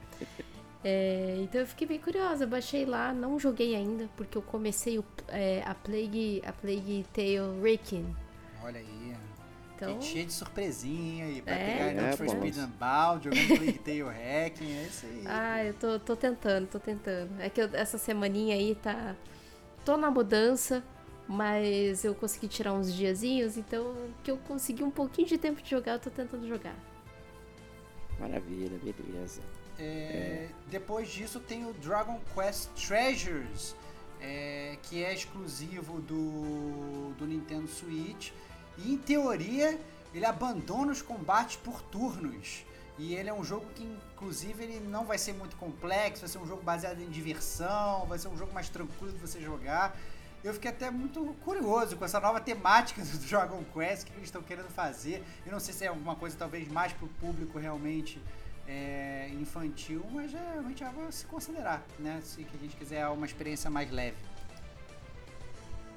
É, 0.83 1.37
então 1.43 1.61
eu 1.61 1.67
fiquei 1.67 1.87
bem 1.87 1.99
curiosa, 1.99 2.47
baixei 2.47 2.87
lá, 2.87 3.13
não 3.13 3.39
joguei 3.39 3.75
ainda, 3.77 4.09
porque 4.17 4.39
eu 4.39 4.43
comecei 4.43 4.99
o, 4.99 5.05
é, 5.29 5.63
a 5.67 5.75
Plague 5.75 6.43
a 6.45 6.53
Plague 6.53 7.05
Tale 7.13 7.61
Requiem. 7.63 8.17
Olha 8.63 8.81
aí. 8.81 9.17
Então, 9.77 10.01
cheio 10.03 10.27
de 10.27 10.33
surpresinha 10.33 11.25
aí, 11.25 11.41
pra 11.41 11.55
é, 11.55 11.89
pegar 11.89 12.03
Need 12.03 12.17
for 12.19 12.29
Speed 12.29 12.57
Unbound, 12.59 13.25
jogando 13.25 13.59
Plague 13.59 13.79
Tale 13.79 14.03
Requiem, 14.03 14.77
é 14.77 14.83
isso 14.83 15.07
aí. 15.07 15.25
Ah, 15.27 15.65
eu 15.65 15.75
tô, 15.75 15.99
tô 15.99 16.17
tentando, 16.17 16.67
tô 16.67 16.79
tentando. 16.79 17.41
É 17.41 17.49
que 17.49 17.63
eu, 17.63 17.71
essa 17.73 17.97
semaninha 17.97 18.55
aí 18.55 18.75
tá... 18.75 19.17
Tô 19.83 19.97
na 19.97 20.11
mudança, 20.11 20.85
mas 21.27 22.05
eu 22.05 22.15
consegui 22.15 22.47
tirar 22.47 22.75
uns 22.75 22.93
diazinhos, 22.93 23.57
então 23.57 23.95
que 24.23 24.31
eu 24.31 24.37
consegui 24.37 24.83
um 24.83 24.91
pouquinho 24.91 25.27
de 25.27 25.39
tempo 25.39 25.63
de 25.63 25.71
jogar, 25.71 25.93
eu 25.93 25.99
tô 25.99 26.11
tentando 26.11 26.47
jogar. 26.47 26.77
Maravilha, 28.19 28.79
beleza. 28.79 29.41
É, 29.81 30.49
depois 30.67 31.09
disso 31.09 31.41
tem 31.41 31.65
o 31.65 31.73
Dragon 31.73 32.21
Quest 32.35 32.69
Treasures, 32.87 33.75
é, 34.21 34.77
que 34.83 35.03
é 35.03 35.15
exclusivo 35.15 36.01
do, 36.03 37.15
do 37.17 37.27
Nintendo 37.27 37.67
Switch. 37.67 38.31
E 38.77 38.93
em 38.93 38.99
teoria 38.99 39.81
ele 40.15 40.27
abandona 40.27 40.93
os 40.93 41.01
combates 41.01 41.57
por 41.57 41.81
turnos. 41.83 42.65
E 42.99 43.15
ele 43.15 43.31
é 43.31 43.33
um 43.33 43.43
jogo 43.43 43.65
que, 43.75 43.83
inclusive, 43.83 44.63
ele 44.63 44.81
não 44.81 45.07
vai 45.07 45.17
ser 45.17 45.33
muito 45.33 45.57
complexo, 45.57 46.21
vai 46.21 46.29
ser 46.29 46.37
um 46.37 46.47
jogo 46.47 46.63
baseado 46.63 47.01
em 47.01 47.09
diversão, 47.09 48.05
vai 48.07 48.19
ser 48.19 48.29
um 48.29 48.37
jogo 48.37 48.53
mais 48.53 48.69
tranquilo 48.69 49.15
de 49.15 49.19
você 49.19 49.41
jogar. 49.41 49.97
Eu 50.45 50.53
fiquei 50.53 50.71
até 50.71 50.91
muito 50.91 51.25
curioso 51.43 51.97
com 51.97 52.05
essa 52.05 52.21
nova 52.21 52.41
temática 52.41 53.01
do 53.03 53.19
Dragon 53.27 53.65
Quest, 53.73 54.03
o 54.03 54.07
que 54.07 54.13
eles 54.19 54.29
estão 54.29 54.43
querendo 54.43 54.69
fazer. 54.69 55.25
Eu 55.47 55.53
não 55.53 55.61
sei 55.61 55.73
se 55.73 55.85
é 55.85 55.89
alguma 55.89 56.15
coisa 56.15 56.37
talvez 56.37 56.69
mais 56.69 56.93
para 56.93 57.07
o 57.07 57.09
público 57.09 57.59
realmente 57.59 58.21
é, 58.71 59.29
infantil, 59.41 60.05
mas 60.13 60.33
é, 60.33 60.39
realmente 60.53 60.85
é 60.85 60.87
algo 60.87 61.11
se 61.11 61.27
considerar, 61.27 61.85
né? 61.99 62.21
Se 62.23 62.47
a 62.55 62.57
gente 62.59 62.77
quiser 62.77 63.07
uma 63.09 63.27
experiência 63.27 63.69
mais 63.69 63.91
leve. 63.91 64.17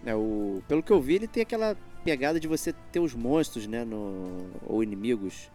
É, 0.04 0.16
o, 0.16 0.62
pelo 0.68 0.82
que 0.82 0.92
eu 0.92 1.00
vi, 1.00 1.16
ele 1.16 1.28
tem 1.28 1.44
aquela 1.44 1.78
pegada 2.04 2.40
de 2.40 2.48
você 2.48 2.74
ter 2.92 3.00
os 3.00 3.14
monstros, 3.14 3.68
né? 3.68 3.86
No, 3.86 4.50
ou 4.66 4.82
inimigos 4.82 5.52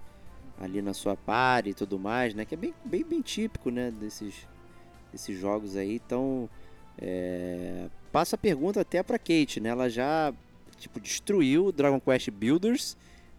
ali 0.60 0.80
na 0.80 0.94
sua 0.94 1.16
party 1.16 1.70
e 1.70 1.74
tudo 1.74 1.98
mais, 1.98 2.34
né? 2.34 2.44
Que 2.44 2.54
é 2.54 2.58
bem, 2.58 2.74
bem, 2.84 3.04
bem 3.04 3.20
típico, 3.20 3.70
né? 3.70 3.90
Desses, 3.90 4.46
desses 5.10 5.38
jogos 5.38 5.76
aí. 5.76 5.96
Então, 5.96 6.48
é, 6.96 7.88
passo 8.12 8.36
a 8.36 8.38
pergunta 8.38 8.80
até 8.80 9.02
para 9.02 9.18
Kate, 9.18 9.60
né? 9.60 9.70
Ela 9.70 9.88
já 9.88 10.32
tipo 10.78 11.00
destruiu 11.00 11.72
Dragon 11.72 11.98
Quest 11.98 12.30
Builders, 12.30 12.96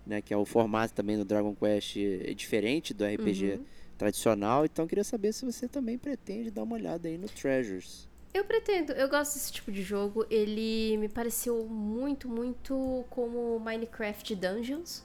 né? 0.09 0.21
Que 0.21 0.33
é 0.33 0.37
o 0.37 0.43
formato 0.45 0.93
também 0.93 1.17
do 1.17 1.23
Dragon 1.23 1.55
Quest 1.55 1.95
é 1.97 2.33
diferente 2.33 2.93
do 2.93 3.05
RPG 3.05 3.53
Uhum. 3.53 3.65
tradicional. 3.97 4.65
Então, 4.65 4.87
queria 4.87 5.03
saber 5.03 5.31
se 5.33 5.45
você 5.45 5.67
também 5.67 5.97
pretende 5.97 6.51
dar 6.51 6.63
uma 6.63 6.75
olhada 6.75 7.07
aí 7.07 7.17
no 7.17 7.27
Treasures. 7.29 8.07
Eu 8.33 8.43
pretendo, 8.45 8.91
eu 8.93 9.09
gosto 9.09 9.33
desse 9.35 9.51
tipo 9.51 9.71
de 9.71 9.81
jogo. 9.81 10.25
Ele 10.29 10.97
me 10.97 11.07
pareceu 11.09 11.65
muito, 11.65 12.27
muito 12.29 13.03
como 13.09 13.59
Minecraft 13.59 14.35
Dungeons, 14.35 15.03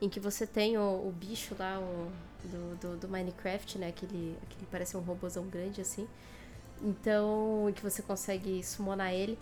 em 0.00 0.08
que 0.08 0.18
você 0.20 0.46
tem 0.46 0.76
o, 0.76 1.06
o 1.08 1.12
bicho 1.12 1.54
lá 1.58 1.78
o- 1.78 2.10
do, 2.48 2.76
do, 2.76 2.96
do 2.96 3.08
Minecraft, 3.08 3.78
né? 3.78 3.88
Aquele, 3.88 4.36
aquele 4.42 4.66
parece 4.70 4.96
um 4.96 5.00
robôzão 5.00 5.46
grande 5.46 5.80
assim. 5.80 6.06
Então, 6.82 7.72
que 7.74 7.82
você 7.82 8.02
consegue 8.02 8.62
summonar 8.62 9.12
ele. 9.12 9.38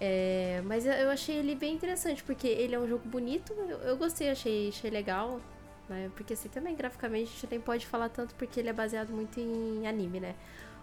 É, 0.00 0.60
mas 0.64 0.84
eu- 0.86 1.10
achei 1.10 1.36
ele 1.36 1.54
bem 1.54 1.74
interessante, 1.74 2.22
porque 2.22 2.46
ele 2.46 2.74
é 2.74 2.78
um 2.78 2.86
jogo 2.86 3.08
bonito, 3.08 3.52
eu, 3.54 3.78
eu 3.78 3.96
gostei, 3.96 4.30
achei, 4.30 4.68
achei 4.68 4.90
legal. 4.90 5.40
Né? 5.88 6.10
Porque 6.16 6.32
assim, 6.32 6.48
também 6.48 6.74
graficamente 6.74 7.24
a 7.30 7.32
gente 7.32 7.48
nem 7.50 7.60
pode 7.60 7.86
falar 7.86 8.08
tanto 8.08 8.34
porque 8.34 8.58
ele 8.58 8.68
é 8.68 8.72
baseado 8.72 9.10
muito 9.10 9.38
em 9.38 9.86
anime, 9.86 10.18
né? 10.20 10.34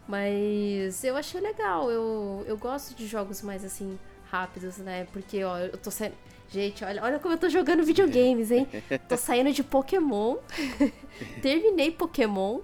Mas 0.08 1.04
eu 1.04 1.16
achei 1.16 1.40
legal. 1.42 1.92
Eu, 1.92 2.44
eu 2.48 2.58
gosto 2.58 2.96
de 2.96 3.06
jogos 3.08 3.42
mais 3.42 3.64
assim, 3.66 3.98
rápidos, 4.30 4.78
né? 4.78 5.06
Porque, 5.12 5.44
ó, 5.44 5.58
eu 5.58 5.78
tô 5.78 5.92
saindo. 5.92 6.16
Gente, 6.50 6.84
olha, 6.86 7.02
olha 7.04 7.20
como 7.20 7.34
eu 7.34 7.38
tô 7.38 7.50
jogando 7.50 7.84
videogames, 7.84 8.52
hein? 8.52 8.68
tô 9.10 9.16
saindo 9.18 9.52
de 9.52 9.64
Pokémon. 9.64 10.38
Terminei 11.42 11.92
Pokémon. 11.92 12.60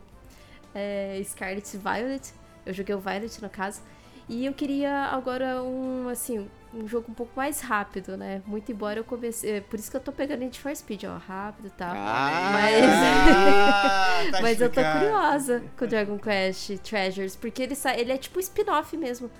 É, 0.73 1.21
Scarlet 1.25 1.73
e 1.73 1.77
Violet. 1.77 2.33
Eu 2.65 2.73
joguei 2.73 2.93
o 2.95 2.99
Violet, 2.99 3.41
no 3.41 3.49
caso. 3.49 3.81
E 4.29 4.45
eu 4.45 4.53
queria 4.53 5.05
agora 5.05 5.61
um, 5.63 6.07
assim, 6.07 6.47
um 6.71 6.87
jogo 6.87 7.09
um 7.11 7.15
pouco 7.15 7.31
mais 7.35 7.61
rápido, 7.61 8.15
né? 8.15 8.43
Muito 8.45 8.71
embora 8.71 8.99
eu 8.99 9.03
comecei. 9.03 9.53
é, 9.57 9.61
Por 9.61 9.79
isso 9.79 9.89
que 9.89 9.97
eu 9.97 10.01
tô 10.01 10.11
pegando 10.11 10.41
Need 10.41 10.59
for 10.59 10.73
Speed, 10.75 11.05
ó, 11.05 11.17
rápido 11.17 11.67
e 11.67 11.71
tal. 11.71 11.95
Ah, 11.97 12.49
Mas- 12.53 14.31
tá 14.31 14.41
Mas 14.43 14.61
eu 14.61 14.69
tô 14.71 14.81
curiosa 14.81 15.63
com 15.75 15.85
o 15.85 15.87
Dragon 15.87 16.19
Quest 16.19 16.77
Treasures, 16.83 17.35
porque 17.35 17.63
ele, 17.63 17.73
sa- 17.75 17.97
ele 17.97 18.11
é 18.11 18.17
tipo 18.19 18.37
um 18.37 18.41
spin-off 18.41 18.95
mesmo 18.95 19.31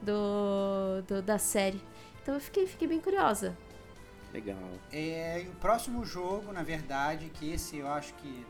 do, 0.00 1.02
do- 1.06 1.20
da 1.22 1.36
série. 1.38 1.82
Então 2.22 2.34
eu 2.34 2.40
fiquei, 2.40 2.66
fiquei 2.66 2.88
bem 2.88 3.00
curiosa. 3.00 3.54
Legal. 4.32 4.56
É, 4.90 5.42
e 5.42 5.48
o 5.48 5.52
próximo 5.56 6.04
jogo, 6.06 6.52
na 6.54 6.62
verdade, 6.62 7.30
que 7.34 7.52
esse 7.52 7.76
eu 7.78 7.88
acho 7.88 8.14
que. 8.14 8.46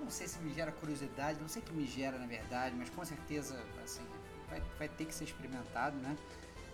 Não 0.00 0.10
sei 0.10 0.26
se 0.28 0.38
me 0.40 0.52
gera 0.54 0.70
curiosidade, 0.72 1.38
não 1.40 1.48
sei 1.48 1.60
o 1.60 1.64
que 1.64 1.72
me 1.72 1.84
gera 1.86 2.18
na 2.18 2.26
verdade, 2.26 2.74
mas 2.78 2.88
com 2.90 3.04
certeza 3.04 3.56
assim, 3.84 4.02
vai, 4.50 4.62
vai 4.78 4.88
ter 4.88 5.04
que 5.04 5.14
ser 5.14 5.24
experimentado, 5.24 5.96
né? 5.98 6.16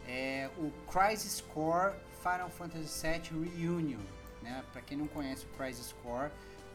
É 0.07 0.51
o 0.59 0.71
Crisis 0.91 1.41
Core 1.41 1.95
Final 2.23 2.51
Fantasy 2.51 3.07
VII 3.07 3.49
Reunion. 3.49 4.01
Né? 4.43 4.63
Pra 4.73 4.83
quem 4.83 4.99
não 4.99 5.07
conhece 5.07 5.47
o 5.47 5.49
Crisis 5.57 5.95
Core, 6.03 6.31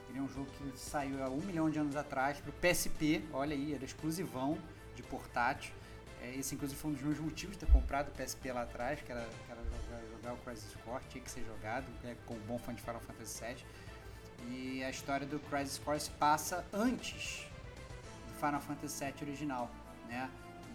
ele 0.09 0.17
é 0.17 0.21
um 0.21 0.29
jogo 0.29 0.47
que 0.51 0.79
saiu 0.79 1.23
há 1.23 1.29
um 1.29 1.37
milhão 1.37 1.69
de 1.69 1.77
anos 1.77 1.95
atrás 1.95 2.39
pro 2.39 2.51
PSP, 2.51 3.23
olha 3.31 3.55
aí, 3.55 3.73
era 3.73 3.85
exclusivão 3.85 4.57
de 4.95 5.03
portátil. 5.03 5.71
É, 6.21 6.35
esse 6.35 6.55
inclusive 6.55 6.79
foi 6.79 6.91
um 6.91 6.93
dos 6.93 7.03
meus 7.03 7.19
motivos 7.19 7.55
de 7.55 7.65
ter 7.65 7.71
comprado 7.71 8.09
o 8.09 8.11
PSP 8.11 8.51
lá 8.51 8.63
atrás, 8.63 8.99
que 9.01 9.11
era, 9.11 9.21
que 9.21 9.51
era 9.51 9.61
jogar, 9.63 10.01
jogar 10.11 10.33
o 10.33 10.37
Crisis 10.37 10.75
Core, 10.83 11.03
tinha 11.09 11.23
que 11.23 11.31
ser 11.31 11.45
jogado, 11.45 11.85
né, 12.03 12.17
com 12.25 12.35
bom 12.39 12.57
fã 12.57 12.73
de 12.73 12.81
Final 12.81 12.99
Fantasy 13.01 13.45
VII. 13.45 13.65
E 14.49 14.83
a 14.83 14.89
história 14.89 15.27
do 15.27 15.39
Crisis 15.39 15.77
Core 15.77 15.99
se 15.99 16.11
passa 16.11 16.65
antes 16.73 17.47
do 18.27 18.33
Final 18.33 18.61
Fantasy 18.61 19.05
VII 19.05 19.13
original, 19.21 19.69
né? 20.07 20.29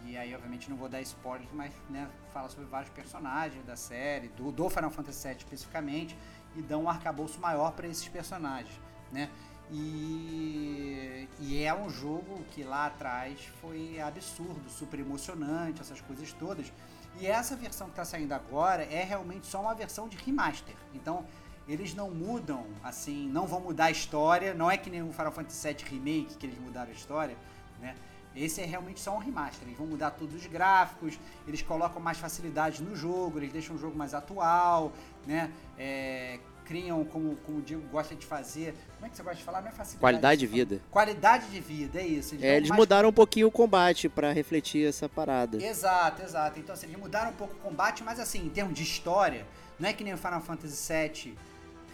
E 0.06 0.16
aí, 0.16 0.34
obviamente, 0.34 0.68
não 0.68 0.76
vou 0.76 0.88
dar 0.88 1.00
spoilers, 1.00 1.48
mas 1.52 1.72
né, 1.88 2.08
fala 2.32 2.48
sobre 2.48 2.66
vários 2.66 2.90
personagens 2.90 3.64
da 3.64 3.76
série, 3.76 4.28
do, 4.28 4.52
do 4.52 4.68
Final 4.68 4.90
Fantasy 4.90 5.28
VII 5.28 5.36
especificamente, 5.38 6.16
e 6.54 6.62
dão 6.62 6.84
um 6.84 6.88
arcabouço 6.88 7.40
maior 7.40 7.72
para 7.72 7.86
esses 7.86 8.06
personagens, 8.08 8.78
né? 9.10 9.30
E, 9.70 11.26
e 11.40 11.62
é 11.62 11.74
um 11.74 11.88
jogo 11.88 12.44
que 12.50 12.62
lá 12.62 12.86
atrás 12.86 13.40
foi 13.60 13.98
absurdo, 14.00 14.68
super 14.68 15.00
emocionante, 15.00 15.80
essas 15.80 16.00
coisas 16.00 16.32
todas. 16.34 16.70
E 17.18 17.26
essa 17.26 17.56
versão 17.56 17.86
que 17.86 17.92
está 17.92 18.04
saindo 18.04 18.32
agora 18.32 18.84
é 18.84 19.02
realmente 19.02 19.46
só 19.46 19.60
uma 19.60 19.74
versão 19.74 20.08
de 20.08 20.16
remaster. 20.18 20.74
Então, 20.92 21.24
eles 21.66 21.94
não 21.94 22.10
mudam, 22.10 22.66
assim, 22.82 23.28
não 23.28 23.46
vão 23.46 23.60
mudar 23.60 23.86
a 23.86 23.90
história. 23.90 24.52
Não 24.52 24.70
é 24.70 24.76
que 24.76 24.90
nem 24.90 25.02
o 25.02 25.12
Final 25.12 25.32
Fantasy 25.32 25.66
VII 25.66 25.84
Remake 25.88 26.36
que 26.36 26.46
eles 26.46 26.58
mudaram 26.58 26.90
a 26.90 26.94
história, 26.94 27.36
né? 27.80 27.94
Esse 28.36 28.60
é 28.60 28.64
realmente 28.64 29.00
só 29.00 29.14
um 29.14 29.18
remaster. 29.18 29.66
Eles 29.66 29.78
vão 29.78 29.86
mudar 29.86 30.10
todos 30.10 30.34
os 30.34 30.46
gráficos, 30.46 31.18
eles 31.46 31.62
colocam 31.62 32.00
mais 32.00 32.18
facilidade 32.18 32.82
no 32.82 32.96
jogo, 32.96 33.38
eles 33.38 33.52
deixam 33.52 33.76
o 33.76 33.78
jogo 33.78 33.96
mais 33.96 34.14
atual, 34.14 34.92
né? 35.26 35.50
É, 35.78 36.38
criam, 36.64 37.04
como, 37.04 37.36
como 37.36 37.58
o 37.58 37.62
Diego 37.62 37.86
gosta 37.88 38.14
de 38.14 38.26
fazer. 38.26 38.74
Como 38.94 39.06
é 39.06 39.08
que 39.08 39.16
você 39.16 39.22
gosta 39.22 39.38
de 39.38 39.44
falar? 39.44 39.60
Não 39.60 39.68
é 39.68 39.70
facilidade. 39.70 40.00
Qualidade 40.00 40.40
de 40.40 40.46
vida. 40.46 40.80
Qualidade 40.90 41.50
de 41.50 41.60
vida, 41.60 42.00
é 42.00 42.06
isso. 42.06 42.34
É, 42.36 42.38
dão 42.38 42.48
eles 42.48 42.68
mais 42.70 42.78
mudaram 42.78 43.08
um 43.08 43.12
pouquinho 43.12 43.46
o 43.46 43.50
combate 43.50 44.08
pra 44.08 44.32
refletir 44.32 44.86
essa 44.86 45.08
parada. 45.08 45.62
Exato, 45.62 46.22
exato. 46.22 46.58
Então, 46.58 46.72
assim, 46.74 46.86
eles 46.86 46.98
mudaram 46.98 47.30
um 47.30 47.34
pouco 47.34 47.54
o 47.54 47.58
combate, 47.58 48.02
mas 48.02 48.18
assim, 48.18 48.46
em 48.46 48.50
termos 48.50 48.74
de 48.74 48.82
história, 48.82 49.46
não 49.78 49.88
é 49.88 49.92
que 49.92 50.02
nem 50.02 50.14
o 50.14 50.18
Final 50.18 50.40
Fantasy 50.40 50.92
VII 50.92 51.38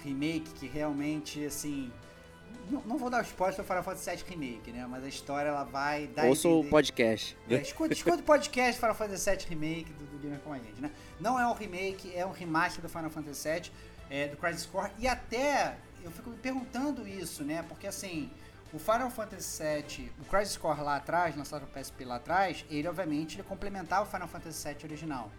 Remake, 0.04 0.50
que 0.54 0.66
realmente, 0.66 1.44
assim. 1.44 1.92
Não, 2.68 2.80
não 2.82 2.98
vou 2.98 3.08
dar 3.08 3.22
spoiler 3.22 3.56
do 3.56 3.64
Final 3.64 3.82
Fantasy 3.82 4.10
VII 4.10 4.24
Remake, 4.28 4.72
né? 4.72 4.86
Mas 4.88 5.04
a 5.04 5.08
história 5.08 5.48
ela 5.48 5.64
vai 5.64 6.06
dar. 6.08 6.26
Ouça 6.26 6.48
o 6.48 6.64
podcast. 6.64 7.36
É, 7.48 7.54
escuta, 7.56 7.92
escuta 7.92 8.16
o 8.16 8.22
podcast 8.22 8.80
Final 8.80 8.94
Fantasy 8.94 9.30
VII 9.30 9.46
Remake 9.48 9.92
do, 9.92 10.04
do 10.06 10.18
Gamer 10.18 10.38
com 10.40 10.52
a 10.52 10.58
gente, 10.58 10.80
né? 10.80 10.90
Não 11.18 11.38
é 11.38 11.46
um 11.46 11.52
remake, 11.52 12.14
é 12.14 12.24
um 12.26 12.32
remaster 12.32 12.82
do 12.82 12.88
Final 12.88 13.10
Fantasy 13.10 13.48
VII, 13.48 13.72
é, 14.10 14.28
do 14.28 14.36
Crisis 14.36 14.66
Core. 14.66 14.90
E 14.98 15.08
até, 15.08 15.76
eu 16.02 16.10
fico 16.10 16.30
me 16.30 16.36
perguntando 16.36 17.06
isso, 17.06 17.44
né? 17.44 17.64
Porque 17.68 17.86
assim, 17.86 18.30
o 18.72 18.78
Final 18.78 19.10
Fantasy 19.10 19.62
VII, 19.62 20.12
o 20.20 20.24
Crisis 20.24 20.56
Core 20.56 20.80
lá 20.80 20.96
atrás, 20.96 21.36
lançado 21.36 21.62
no 21.62 21.68
PSP 21.68 22.04
lá 22.04 22.16
atrás, 22.16 22.64
ele 22.70 22.86
obviamente 22.86 23.36
ele 23.36 23.42
complementava 23.42 24.02
o 24.02 24.10
Final 24.10 24.28
Fantasy 24.28 24.68
VII 24.68 24.84
original. 24.84 25.30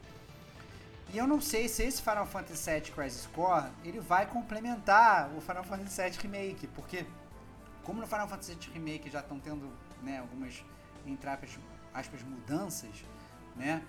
E 1.13 1.17
eu 1.17 1.27
não 1.27 1.41
sei 1.41 1.67
se 1.67 1.83
esse 1.83 2.01
Final 2.01 2.25
Fantasy 2.25 2.69
VII 2.71 2.81
Crisis 2.91 3.25
Core, 3.27 3.69
ele 3.83 3.99
vai 3.99 4.25
complementar 4.25 5.29
o 5.35 5.41
Final 5.41 5.63
Fantasy 5.63 6.01
VII 6.01 6.17
Remake, 6.21 6.67
porque 6.67 7.05
como 7.83 7.99
no 7.99 8.07
Final 8.07 8.27
Fantasy 8.27 8.55
VII 8.55 8.73
Remake 8.73 9.09
já 9.09 9.19
estão 9.19 9.37
tendo 9.39 9.69
né, 10.01 10.19
algumas, 10.19 10.63
entre 11.05 11.29
aspas, 11.29 11.59
aspas, 11.93 12.21
mudanças, 12.23 13.03
né? 13.55 13.83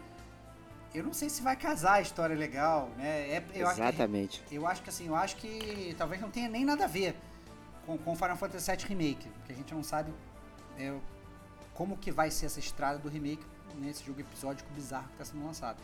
Eu 0.93 1.05
não 1.05 1.13
sei 1.13 1.31
se 1.31 1.41
vai 1.43 1.57
casar 1.57 1.95
a 1.95 2.01
história 2.03 2.37
legal, 2.37 2.91
né? 2.99 3.31
É, 3.31 3.45
eu 3.55 3.67
acho 3.67 3.77
que- 3.77 3.83
Exatamente. 3.83 4.43
eu 4.51 4.67
acho 4.67 4.83
que 4.83 4.91
assim, 4.91 5.07
eu 5.07 5.17
acho 5.17 5.37
que 5.37 5.95
talvez 5.97 6.21
não 6.21 6.31
tenha 6.31 6.49
nem 6.49 6.65
nada 6.65 6.85
a 6.85 6.89
ver 6.89 7.17
com, 7.87 7.97
com 7.97 8.17
Final 8.17 8.37
Fantasy 8.37 8.71
VII 8.71 8.87
Remake, 8.89 9.29
porque 9.29 9.53
a 9.53 9.57
gente 9.57 9.73
não 9.73 9.83
sabe 9.83 10.13
é, 10.77 10.93
como 11.73 11.97
que 11.97 12.11
vai 12.11 12.31
ser 12.31 12.47
essa 12.47 12.59
estrada 12.59 12.99
do 12.99 13.09
remake 13.09 13.43
nesse 13.77 14.05
jogo 14.05 14.21
episódico 14.21 14.69
bizarro 14.75 15.07
que 15.07 15.13
está 15.23 15.25
sendo 15.25 15.47
lançado. 15.47 15.79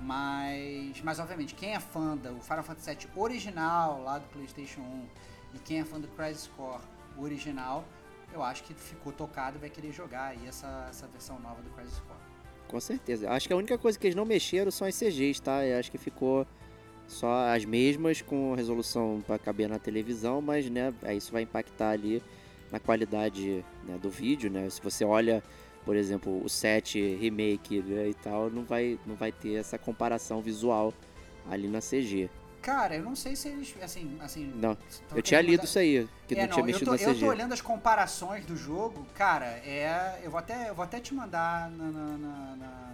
Mas, 0.00 1.00
mas 1.02 1.18
obviamente, 1.18 1.54
quem 1.54 1.74
é 1.74 1.80
fã 1.80 2.16
do 2.16 2.40
Final 2.40 2.62
Fantasy 2.62 2.90
VII 2.90 3.08
original 3.16 4.02
lá 4.02 4.18
do 4.18 4.28
PlayStation 4.28 4.80
1 4.80 5.06
e 5.54 5.58
quem 5.58 5.80
é 5.80 5.84
fã 5.84 6.00
do 6.00 6.06
Crisis 6.08 6.48
Core 6.56 6.80
original, 7.16 7.84
eu 8.32 8.42
acho 8.42 8.62
que 8.62 8.74
ficou 8.74 9.12
tocado 9.12 9.56
e 9.56 9.60
vai 9.60 9.70
querer 9.70 9.92
jogar 9.92 10.28
aí 10.28 10.46
essa, 10.46 10.86
essa 10.88 11.06
versão 11.08 11.38
nova 11.40 11.60
do 11.62 11.70
Crisis 11.70 11.98
Core. 12.00 12.18
Com 12.68 12.80
certeza. 12.80 13.30
Acho 13.30 13.48
que 13.48 13.52
a 13.52 13.56
única 13.56 13.78
coisa 13.78 13.98
que 13.98 14.06
eles 14.06 14.14
não 14.14 14.24
mexeram 14.24 14.70
são 14.70 14.86
as 14.86 14.94
CGs, 14.94 15.40
tá? 15.40 15.64
Eu 15.64 15.78
acho 15.78 15.90
que 15.90 15.98
ficou 15.98 16.46
só 17.08 17.54
as 17.54 17.64
mesmas 17.64 18.20
com 18.20 18.54
resolução 18.54 19.24
para 19.26 19.38
caber 19.38 19.68
na 19.68 19.78
televisão, 19.78 20.42
mas 20.42 20.68
né, 20.68 20.92
isso 21.16 21.32
vai 21.32 21.42
impactar 21.42 21.90
ali 21.90 22.22
na 22.70 22.78
qualidade 22.78 23.64
né, 23.86 23.98
do 24.00 24.10
vídeo, 24.10 24.50
né? 24.50 24.68
Se 24.68 24.82
você 24.82 25.04
olha, 25.04 25.42
por 25.88 25.96
exemplo, 25.96 26.44
o 26.44 26.50
7 26.50 27.16
remake 27.16 27.80
né, 27.80 28.10
e 28.10 28.12
tal, 28.12 28.50
não 28.50 28.62
vai, 28.62 28.98
não 29.06 29.14
vai 29.14 29.32
ter 29.32 29.54
essa 29.54 29.78
comparação 29.78 30.42
visual 30.42 30.92
ali 31.50 31.66
na 31.66 31.78
CG. 31.80 32.28
Cara, 32.60 32.94
eu 32.96 33.02
não 33.02 33.16
sei 33.16 33.34
se 33.34 33.48
eles, 33.48 33.74
assim, 33.82 34.18
assim... 34.20 34.52
Não, 34.54 34.76
eu 35.16 35.22
tinha 35.22 35.40
lido 35.40 35.52
mudar- 35.52 35.64
isso 35.64 35.78
aí, 35.78 36.06
que 36.26 36.34
É, 36.34 36.42
não, 36.42 36.48
tinha 36.48 36.60
eu 36.60 36.66
mexido 36.66 36.84
tô, 36.84 36.90
na 36.90 36.96
eu 37.02 37.14
CG. 37.14 37.20
tô 37.24 37.30
olhando 37.30 37.54
as 37.54 37.62
comparações 37.62 38.44
do 38.44 38.54
jogo, 38.54 39.06
cara, 39.14 39.46
é. 39.64 40.20
Eu 40.22 40.30
vou 40.30 40.38
até, 40.38 40.68
eu 40.68 40.74
vou 40.74 40.82
até 40.84 41.00
te 41.00 41.14
mandar 41.14 41.70
na- 41.70 41.90
na- 41.90 42.56
na- 42.56 42.90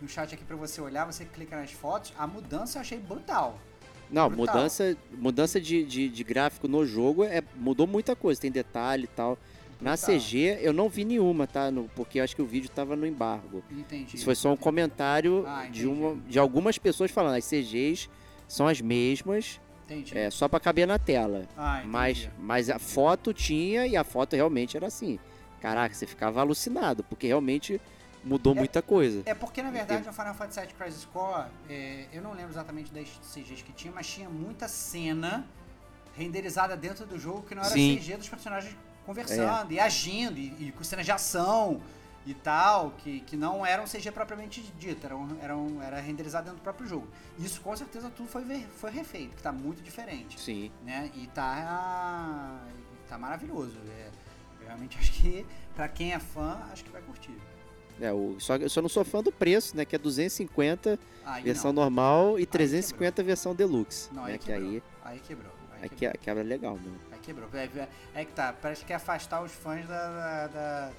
no 0.00 0.08
chat 0.08 0.34
aqui 0.34 0.42
pra 0.44 0.56
você 0.56 0.80
olhar, 0.80 1.04
você 1.04 1.24
clica 1.24 1.54
nas 1.54 1.70
fotos. 1.70 2.12
A 2.18 2.26
mudança 2.26 2.78
eu 2.78 2.80
achei 2.80 2.98
brutal. 2.98 3.56
Não, 4.10 4.28
Brutal. 4.28 4.56
mudança, 4.56 4.96
mudança 5.12 5.60
de, 5.60 5.84
de, 5.84 6.08
de 6.08 6.24
gráfico 6.24 6.66
no 6.66 6.84
jogo 6.84 7.22
é, 7.22 7.40
mudou 7.54 7.86
muita 7.86 8.16
coisa, 8.16 8.40
tem 8.40 8.50
detalhe 8.50 9.04
e 9.04 9.06
tal. 9.06 9.38
Na 9.82 9.92
Brutal. 9.96 10.14
CG 10.14 10.58
eu 10.62 10.72
não 10.72 10.88
vi 10.88 11.04
nenhuma, 11.04 11.46
tá? 11.46 11.70
No- 11.70 11.88
porque 11.94 12.20
eu 12.20 12.24
acho 12.24 12.34
que 12.36 12.40
o 12.42 12.46
vídeo 12.46 12.70
tava 12.70 12.94
no 12.96 13.06
embargo. 13.06 13.62
Entendi. 13.70 14.14
Isso 14.16 14.24
foi 14.24 14.34
só 14.34 14.52
um 14.52 14.56
comentário 14.56 15.44
Ah, 15.46 15.66
de, 15.70 15.86
uma, 15.86 16.16
de 16.28 16.38
algumas 16.38 16.78
pessoas 16.78 17.10
falando. 17.10 17.34
As 17.36 17.44
CGs 17.44 18.08
são 18.48 18.66
as 18.68 18.80
mesmas, 18.80 19.60
Entendi. 19.84 20.16
É, 20.16 20.30
só 20.30 20.48
pra 20.48 20.58
caber 20.60 20.86
na 20.86 20.98
tela. 20.98 21.46
Ah. 21.56 21.82
Mas, 21.84 22.28
mas 22.38 22.70
a 22.70 22.78
foto 22.78 23.34
tinha 23.34 23.86
e 23.86 23.96
a 23.96 24.04
foto 24.04 24.34
realmente 24.36 24.76
era 24.76 24.86
assim. 24.86 25.18
Caraca, 25.60 25.94
você 25.94 26.06
ficava 26.06 26.40
alucinado, 26.40 27.02
porque 27.04 27.26
realmente 27.26 27.78
mudou 28.24 28.52
É- 28.54 28.58
muita 28.58 28.80
coisa. 28.80 29.22
É 29.26 29.34
porque, 29.34 29.60
na 29.62 29.70
verdade, 29.70 30.06
no 30.06 30.12
Final 30.12 30.34
Fantasy 30.34 30.60
VII 30.60 30.74
Crisis 30.78 31.04
Core, 31.06 31.46
é, 31.68 32.06
eu 32.12 32.22
não 32.22 32.32
lembro 32.32 32.52
exatamente 32.52 32.92
das 32.92 33.08
CGs 33.22 33.62
que 33.64 33.72
tinha, 33.72 33.92
mas 33.92 34.06
tinha 34.06 34.28
muita 34.30 34.66
cena 34.68 35.44
renderizada 36.16 36.76
dentro 36.76 37.04
do 37.04 37.18
jogo 37.18 37.42
que 37.42 37.54
não 37.54 37.62
era 37.62 37.72
Sim. 37.72 37.96
CG 37.96 38.16
dos 38.16 38.28
personagens 38.28 38.74
conversando 39.06 39.72
e 39.72 39.78
agindo, 39.80 40.38
e, 40.38 40.68
e 40.68 40.72
com 40.72 40.82
cenas 40.84 41.04
de 41.04 41.12
ação 41.12 41.80
e 42.24 42.34
tal, 42.34 42.92
que, 42.98 43.20
que 43.20 43.36
não 43.36 43.66
eram 43.66 43.84
CG 43.84 44.10
propriamente 44.12 44.62
dita, 44.78 45.08
eram, 45.08 45.28
eram, 45.42 45.82
era 45.82 46.00
renderizado 46.00 46.44
dentro 46.44 46.60
do 46.60 46.62
próprio 46.62 46.86
jogo. 46.86 47.08
Isso 47.38 47.60
com 47.60 47.76
certeza 47.76 48.10
tudo 48.16 48.28
foi, 48.28 48.44
ver- 48.44 48.66
foi 48.76 48.90
refeito, 48.92 49.36
que 49.36 49.42
tá 49.42 49.50
muito 49.52 49.82
diferente. 49.82 50.40
Sim. 50.40 50.70
né? 50.84 51.10
E 51.14 51.26
tá, 51.28 52.60
tá 53.08 53.18
maravilhoso. 53.18 53.76
É, 53.88 54.08
eu 54.60 54.66
realmente 54.66 54.96
acho 54.98 55.12
que, 55.12 55.44
pra 55.74 55.88
quem 55.88 56.12
é 56.12 56.18
fã, 56.20 56.60
acho 56.72 56.84
que 56.84 56.90
vai 56.90 57.02
curtir. 57.02 57.36
É, 58.00 58.12
o, 58.12 58.36
só, 58.38 58.56
eu 58.56 58.70
só 58.70 58.80
não 58.80 58.88
sou 58.88 59.04
fã 59.04 59.22
do 59.22 59.30
preço, 59.30 59.76
né? 59.76 59.84
Que 59.84 59.96
é 59.96 59.98
250 59.98 60.98
Aí 61.24 61.42
versão 61.42 61.72
não, 61.72 61.82
normal 61.82 62.38
e 62.38 62.46
350 62.46 63.22
versão 63.22 63.54
deluxe. 63.54 64.08
não 64.12 64.24
né, 64.24 64.32
aí 64.32 64.38
que 64.38 64.46
quebrou. 64.46 64.68
aí, 64.70 64.82
Aí 65.04 65.18
quebrou. 65.20 65.52
Aí 65.72 65.78
aí 65.82 65.88
quebrou. 65.88 66.12
que, 66.12 66.18
quebra 66.18 66.42
legal, 66.42 66.74
mesmo. 66.76 66.98
Quebrou. 67.22 67.48
É, 67.54 67.68
é- 68.14 68.24
que 68.24 68.32
tá, 68.32 68.52
parece 68.52 68.84
que 68.84 68.92
é 68.92 68.96
afastar 68.96 69.42
os 69.42 69.52
fãs 69.52 69.86
da, 69.86 70.08
da, 70.08 70.46
da, 70.48 70.92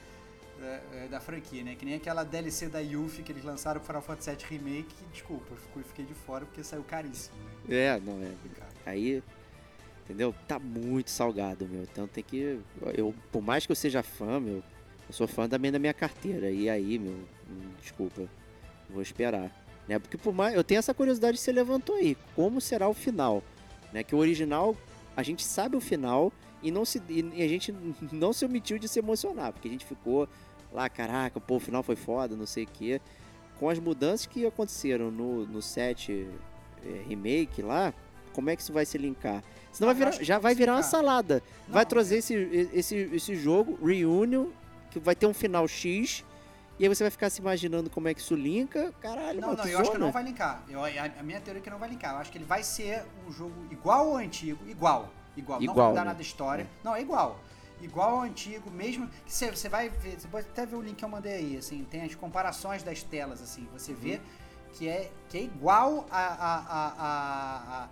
da- 0.59 1.07
da 1.11 1.19
franquia, 1.19 1.63
né? 1.63 1.75
Que 1.75 1.85
nem 1.85 1.95
aquela 1.95 2.23
DLC 2.23 2.67
da 2.67 2.79
Yuffie 2.79 3.23
que 3.23 3.31
eles 3.31 3.43
lançaram 3.43 3.79
pro 3.79 3.87
Final 3.87 4.01
Fantasy 4.01 4.31
VII 4.35 4.45
Remake, 4.57 4.83
que, 4.95 5.05
desculpa, 5.11 5.45
eu 5.75 5.83
fiquei 5.83 6.05
de 6.05 6.13
fora 6.13 6.45
porque 6.45 6.63
saiu 6.63 6.83
caríssimo, 6.83 7.35
né? 7.67 7.75
É, 7.75 7.99
não 7.99 8.21
é. 8.23 8.31
Aí, 8.85 9.21
entendeu? 10.05 10.33
Tá 10.47 10.59
muito 10.59 11.09
salgado, 11.09 11.67
meu. 11.67 11.83
Então 11.83 12.07
tem 12.07 12.23
que. 12.23 12.59
Eu, 12.95 13.13
por 13.31 13.41
mais 13.41 13.65
que 13.65 13.71
eu 13.71 13.75
seja 13.75 14.01
fã, 14.03 14.39
meu, 14.39 14.57
eu 15.07 15.13
sou 15.13 15.27
fã 15.27 15.47
também 15.47 15.71
da 15.71 15.79
minha 15.79 15.93
carteira. 15.93 16.49
E 16.49 16.69
aí, 16.69 16.97
meu, 16.99 17.13
hum, 17.49 17.71
desculpa. 17.81 18.23
Vou 18.89 19.01
esperar. 19.01 19.51
Né? 19.87 19.99
Porque 19.99 20.17
por 20.17 20.33
mais. 20.33 20.55
Eu 20.55 20.63
tenho 20.63 20.79
essa 20.79 20.93
curiosidade 20.93 21.37
que 21.37 21.43
você 21.43 21.51
levantou 21.51 21.95
aí. 21.95 22.15
Como 22.35 22.61
será 22.61 22.87
o 22.87 22.93
final? 22.93 23.41
Né? 23.91 24.03
Que 24.03 24.13
o 24.15 24.17
original, 24.17 24.75
a 25.15 25.23
gente 25.23 25.43
sabe 25.43 25.75
o 25.75 25.81
final 25.81 26.31
e 26.61 26.71
não 26.71 26.85
se. 26.85 27.01
E 27.09 27.41
a 27.43 27.47
gente 27.47 27.73
não 28.11 28.33
se 28.33 28.45
omitiu 28.45 28.77
de 28.79 28.87
se 28.87 28.99
emocionar. 28.99 29.51
Porque 29.53 29.67
a 29.67 29.71
gente 29.71 29.85
ficou 29.85 30.27
lá, 30.71 30.89
caraca, 30.89 31.39
pô, 31.39 31.57
o 31.57 31.59
final 31.59 31.83
foi 31.83 31.95
foda, 31.95 32.35
não 32.35 32.45
sei 32.45 32.63
o 32.63 32.67
quê. 32.67 33.01
Com 33.59 33.69
as 33.69 33.79
mudanças 33.79 34.25
que 34.25 34.45
aconteceram 34.45 35.11
no, 35.11 35.45
no 35.45 35.61
set 35.61 36.27
eh, 36.83 37.03
remake 37.07 37.61
lá, 37.61 37.93
como 38.33 38.49
é 38.49 38.55
que 38.55 38.61
isso 38.61 38.73
vai 38.73 38.85
se 38.85 38.97
linkar? 38.97 39.43
Senão 39.71 39.89
Ah, 39.89 39.93
vai 39.93 40.11
virar, 40.11 40.23
já 40.23 40.35
vai 40.35 40.41
vai 40.41 40.55
virar 40.55 40.73
uma 40.75 40.83
salada. 40.83 41.41
vai 41.67 41.83
Não, 41.83 41.89
trazer 41.89 42.17
esse, 42.17 42.33
esse, 42.73 42.95
esse 43.13 43.35
jogo, 43.35 43.77
Reunion, 43.85 44.47
que 44.89 44.99
vai 44.99 45.15
ter 45.15 45.27
um 45.27 45.33
final 45.33 45.67
X, 45.67 46.25
e 46.79 46.83
aí 46.83 46.89
você 46.93 47.03
vai 47.03 47.11
ficar 47.11 47.29
se 47.29 47.39
imaginando 47.41 47.89
como 47.89 48.07
é 48.07 48.13
que 48.13 48.21
isso 48.21 48.35
linka. 48.35 48.91
Caralho, 48.99 49.39
Não, 49.39 49.49
mano, 49.49 49.57
não, 49.59 49.65
que 49.65 49.71
eu 49.71 49.79
acho 49.79 49.91
que 49.91 49.97
não 49.97 50.11
vai 50.11 50.23
linkar. 50.23 50.63
Eu, 50.67 50.83
a, 50.83 50.89
a 51.19 51.23
minha 51.23 51.39
teoria 51.39 51.59
é 51.61 51.63
que 51.63 51.69
não 51.69 51.77
vai 51.79 51.89
linkar. 51.89 52.13
Eu 52.13 52.17
acho 52.19 52.31
que 52.31 52.37
ele 52.37 52.45
vai 52.45 52.63
ser 52.63 53.05
um 53.27 53.31
jogo 53.31 53.53
igual 53.71 54.09
ao 54.11 54.17
antigo, 54.17 54.59
igual. 54.67 55.09
Igual. 55.37 55.59
não 55.59 55.65
vai 55.67 55.73
Igual, 55.73 55.89
mudar 55.89 56.01
né? 56.01 56.05
nada 56.05 56.17
da 56.17 56.21
história. 56.23 56.67
Não, 56.83 56.95
é 56.95 57.01
igual. 57.01 57.39
Igual 57.81 58.15
ao 58.17 58.21
antigo, 58.21 58.69
mesmo. 58.71 59.09
Você, 59.25 59.51
você 59.51 59.67
vai 59.69 59.89
ver, 59.89 60.19
você 60.19 60.27
pode 60.27 60.47
até 60.47 60.65
ver 60.65 60.75
o 60.75 60.81
link 60.81 60.95
que 60.95 61.05
eu 61.05 61.09
mandei 61.09 61.33
aí, 61.33 61.57
assim, 61.57 61.83
tem 61.89 62.01
as 62.03 62.15
comparações 62.15 62.81
das 62.81 63.03
telas, 63.03 63.41
assim, 63.41 63.67
você 63.73 63.93
vê 63.93 64.21
que 64.73 64.87
é, 64.87 65.11
que 65.29 65.37
é 65.37 65.41
igual 65.43 66.05
a, 66.09 66.17
a, 66.19 66.55
a, 66.57 66.87
a- 66.87 67.83
a- 67.83 67.89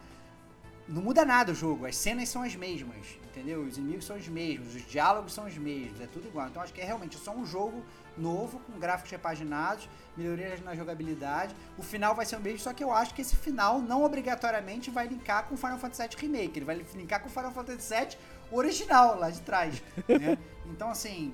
Não 0.88 1.02
muda 1.02 1.24
nada 1.26 1.52
o 1.52 1.56
jogo, 1.56 1.86
as 1.86 1.96
cenas 1.96 2.30
são 2.30 2.42
as 2.42 2.56
mesmas, 2.56 3.06
entendeu? 3.26 3.62
Os 3.64 3.78
inimigos 3.78 4.06
são 4.06 4.16
os 4.18 4.28
mesmos, 4.28 4.76
os 4.76 4.86
diálogos 4.88 5.34
são 5.34 5.46
os 5.46 5.58
mesmos, 5.58 6.00
é 6.02 6.08
tudo 6.08 6.28
igual. 6.28 6.48
Então 6.48 6.62
acho 6.62 6.74
que 6.74 6.82
é 6.82 6.86
realmente 6.86 7.18
só 7.18 7.32
um 7.32 7.46
jogo 7.46 7.84
novo, 8.18 8.60
com 8.60 8.80
gráficos 8.80 9.12
repaginados, 9.12 9.88
melhorias 10.18 10.62
na 10.62 10.76
jogabilidade. 10.76 11.56
O 11.78 11.84
final 11.84 12.14
vai 12.14 12.26
ser 12.26 12.36
o 12.36 12.40
mesmo, 12.40 12.60
só 12.60 12.74
que 12.74 12.84
eu 12.84 12.92
acho 12.92 13.14
que 13.14 13.22
esse 13.22 13.36
final 13.36 13.80
não 13.80 14.04
obrigatoriamente 14.04 14.92
vai 14.92 15.08
linkar 15.08 15.46
com 15.48 15.56
o 15.56 15.58
Final 15.58 15.78
Fantasy 15.78 16.08
VII 16.10 16.18
Remake. 16.22 16.60
Ele 16.60 16.66
vai 16.66 16.86
linkar 16.96 17.22
com 17.22 17.28
o 17.28 17.32
Final 17.32 17.52
Fantasy 17.52 17.94
VII 17.94 18.18
original, 18.52 19.18
lá 19.18 19.30
de 19.30 19.40
trás. 19.42 19.82
né? 20.08 20.38
Então, 20.68 20.90
assim, 20.90 21.34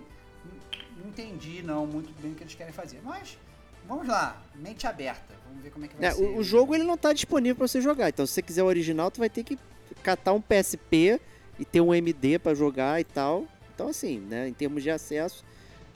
não 0.98 1.08
entendi 1.10 1.62
não 1.64 1.86
muito 1.86 2.12
bem 2.22 2.32
o 2.32 2.36
que 2.36 2.44
eles 2.44 2.56
querem 2.56 2.74
fazer. 2.74 3.02
Mas, 3.04 3.38
vamos 3.88 4.08
lá, 4.08 4.42
mente 4.56 4.86
aberta. 4.88 5.36
Vamos 5.48 5.64
ver 5.64 5.72
como 5.72 5.86
é 5.86 5.88
que 5.88 5.96
vai 5.96 6.06
É, 6.10 6.12
ser. 6.12 6.24
o, 6.24 6.44
jogo 6.44 6.76
ele 6.76 6.84
não 6.84 6.98
tá 6.98 7.14
disponível 7.14 7.56
pra 7.56 7.68
você 7.68 7.82
jogar. 7.82 8.10
Então, 8.10 8.26
se 8.26 8.34
você 8.34 8.42
quiser 8.42 8.64
o 8.64 8.68
original, 8.68 9.10
tu 9.10 9.20
vai 9.20 9.30
ter 9.30 9.44
que 9.44 9.58
catar 10.04 10.34
um 10.34 10.42
PSP 10.42 11.20
e 11.58 11.66
ter 11.66 11.82
um 11.82 11.94
MD 11.94 12.38
pra 12.38 12.54
jogar 12.54 13.00
e 13.02 13.04
tal. 13.04 13.46
Então, 13.74 13.90
assim, 13.90 14.20
né, 14.20 14.48
em 14.48 14.54
termos 14.54 14.84
de 14.84 14.90
acesso, 14.90 15.44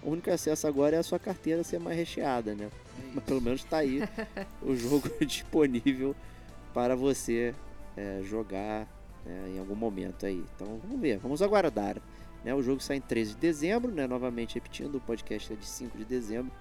o 0.03 0.11
único 0.11 0.32
acesso 0.32 0.68
agora 0.68 0.95
é 0.95 0.99
a 0.99 1.03
sua 1.03 1.19
carteira 1.19 1.64
ser 1.64 1.80
mais 1.80 1.98
recheada, 1.98 2.56
né? 2.56 2.65
É 2.65 3.11
Mas 3.14 3.23
pelo 3.23 3.41
menos 3.41 3.64
tá 3.64 3.78
aí 3.78 4.02
o 4.61 4.76
jogo 4.76 5.10
disponível 5.26 6.15
para 6.73 6.95
você 6.95 7.53
é, 7.95 8.22
jogar 8.23 8.88
né, 9.26 9.52
em 9.56 9.60
algum 9.60 9.76
momento 9.76 10.26
aí. 10.26 10.44
Então 10.56 10.80
vamos 10.84 10.99
ver, 10.99 11.18
vamos 11.18 11.41
aguardar. 11.41 11.98
Né? 12.44 12.53
O 12.56 12.61
jogo 12.61 12.82
sai 12.82 12.98
em 12.98 13.02
13 13.02 13.36
de 13.36 13.40
dezembro, 13.40 13.91
né? 13.91 14.07
novamente 14.07 14.56
repetindo, 14.56 14.95
o 14.95 15.02
podcast 15.02 15.53
é 15.53 15.56
de 15.56 15.65
5 15.65 15.98
de 15.98 16.06
dezembro 16.06 16.52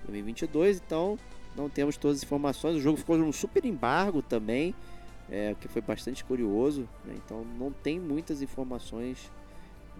de 0.00 0.06
2022, 0.06 0.82
então 0.84 1.18
não 1.56 1.68
temos 1.68 1.96
todas 1.96 2.18
as 2.18 2.22
informações. 2.22 2.76
O 2.76 2.80
jogo 2.80 2.98
ficou 2.98 3.16
num 3.16 3.32
super 3.32 3.64
embargo 3.64 4.20
também, 4.22 4.74
é, 5.30 5.52
o 5.52 5.56
que 5.56 5.68
foi 5.68 5.80
bastante 5.80 6.24
curioso, 6.24 6.88
né? 7.04 7.14
então 7.16 7.44
não 7.58 7.72
tem 7.72 7.98
muitas 7.98 8.42
informações 8.42 9.30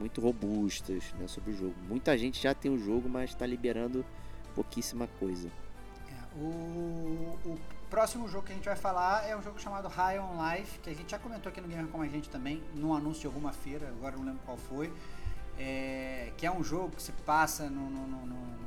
muito 0.00 0.20
robustas 0.20 1.12
né, 1.18 1.28
sobre 1.28 1.52
o 1.52 1.56
jogo. 1.56 1.74
Muita 1.86 2.16
gente 2.16 2.42
já 2.42 2.54
tem 2.54 2.70
o 2.72 2.78
jogo, 2.78 3.08
mas 3.08 3.30
está 3.30 3.46
liberando 3.46 4.04
pouquíssima 4.54 5.06
coisa. 5.20 5.48
É, 6.08 6.38
o, 6.38 7.38
o 7.44 7.58
próximo 7.90 8.26
jogo 8.26 8.46
que 8.46 8.52
a 8.52 8.54
gente 8.56 8.64
vai 8.64 8.76
falar 8.76 9.28
é 9.28 9.36
um 9.36 9.42
jogo 9.42 9.60
chamado 9.60 9.86
High 9.88 10.18
on 10.18 10.38
Life, 10.54 10.78
que 10.80 10.88
a 10.90 10.94
gente 10.94 11.10
já 11.10 11.18
comentou 11.18 11.50
aqui 11.50 11.60
no 11.60 11.68
Gamer 11.68 11.86
com 11.88 12.00
a 12.00 12.08
gente 12.08 12.30
também, 12.30 12.62
num 12.74 12.94
anúncio 12.94 13.20
de 13.20 13.26
alguma 13.26 13.52
feira, 13.52 13.88
agora 13.88 14.16
não 14.16 14.24
lembro 14.24 14.40
qual 14.44 14.56
foi. 14.56 14.90
É, 15.58 16.32
que 16.38 16.46
é 16.46 16.50
um 16.50 16.64
jogo 16.64 16.96
que 16.96 17.02
se 17.02 17.12
passa 17.12 17.68
no, 17.68 17.90
no, 17.90 18.06
no, 18.06 18.26
no- 18.26 18.60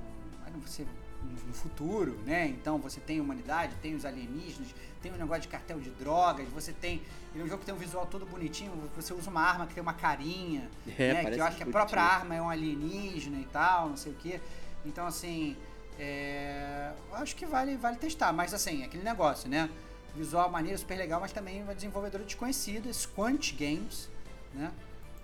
não 0.54 0.60
você- 0.62 0.86
no- 1.24 1.54
futuro, 1.54 2.18
né? 2.26 2.48
Então 2.48 2.78
você 2.78 3.00
tem 3.00 3.22
humanidade, 3.22 3.74
tem 3.82 3.96
os 3.96 4.04
alienígenas, 4.06 4.74
tem 5.02 5.12
um 5.14 5.16
negócio 5.18 5.44
de 5.44 5.48
cartel 5.48 5.80
de 5.80 5.90
drogas, 5.92 6.48
você 6.50 6.74
tem. 6.74 7.02
Ele 7.34 7.44
é 7.44 7.46
um 7.46 7.48
jogo 7.48 7.60
que 7.60 7.66
tem 7.66 7.74
um 7.76 7.78
visual 7.78 8.06
todo 8.06 8.26
bonitinho, 8.26 8.72
você 8.96 9.14
usa 9.14 9.30
uma 9.30 9.42
arma 9.42 9.66
que 9.68 9.74
tem 9.74 9.82
uma 9.82 9.94
carinha, 9.94 10.70
É, 10.98 11.14
né? 11.14 11.32
Que 11.32 11.40
eu 11.40 11.46
acho 11.46 11.58
que 11.58 11.64
a 11.64 11.66
bonitinho. 11.66 11.72
própria 11.72 12.02
arma 12.02 12.36
é 12.36 12.42
um 12.42 12.50
alienígena 12.50 13.38
e 13.40 13.46
tal, 13.46 13.90
não 13.90 13.96
sei 13.98 14.12
o 14.12 14.16
que. 14.16 14.42
Então, 14.86 15.06
assim, 15.08 15.56
é, 15.98 16.92
eu 17.12 17.16
acho 17.18 17.36
que 17.36 17.46
vale, 17.46 17.78
vale 17.78 17.98
testar. 17.98 18.34
Mas, 18.34 18.54
assim, 18.54 18.84
aquele 18.84 19.04
negócio, 19.04 19.48
né? 19.50 19.70
Visual 20.16 20.50
maneiro, 20.50 20.78
super 20.78 20.98
legal, 20.98 21.22
mas 21.22 21.32
também 21.32 21.64
uma 21.64 21.74
desenvolvedora 21.74 22.24
desconhecida, 22.24 22.92
Squanch 22.92 23.54
Games, 23.54 24.10
né? 24.54 24.72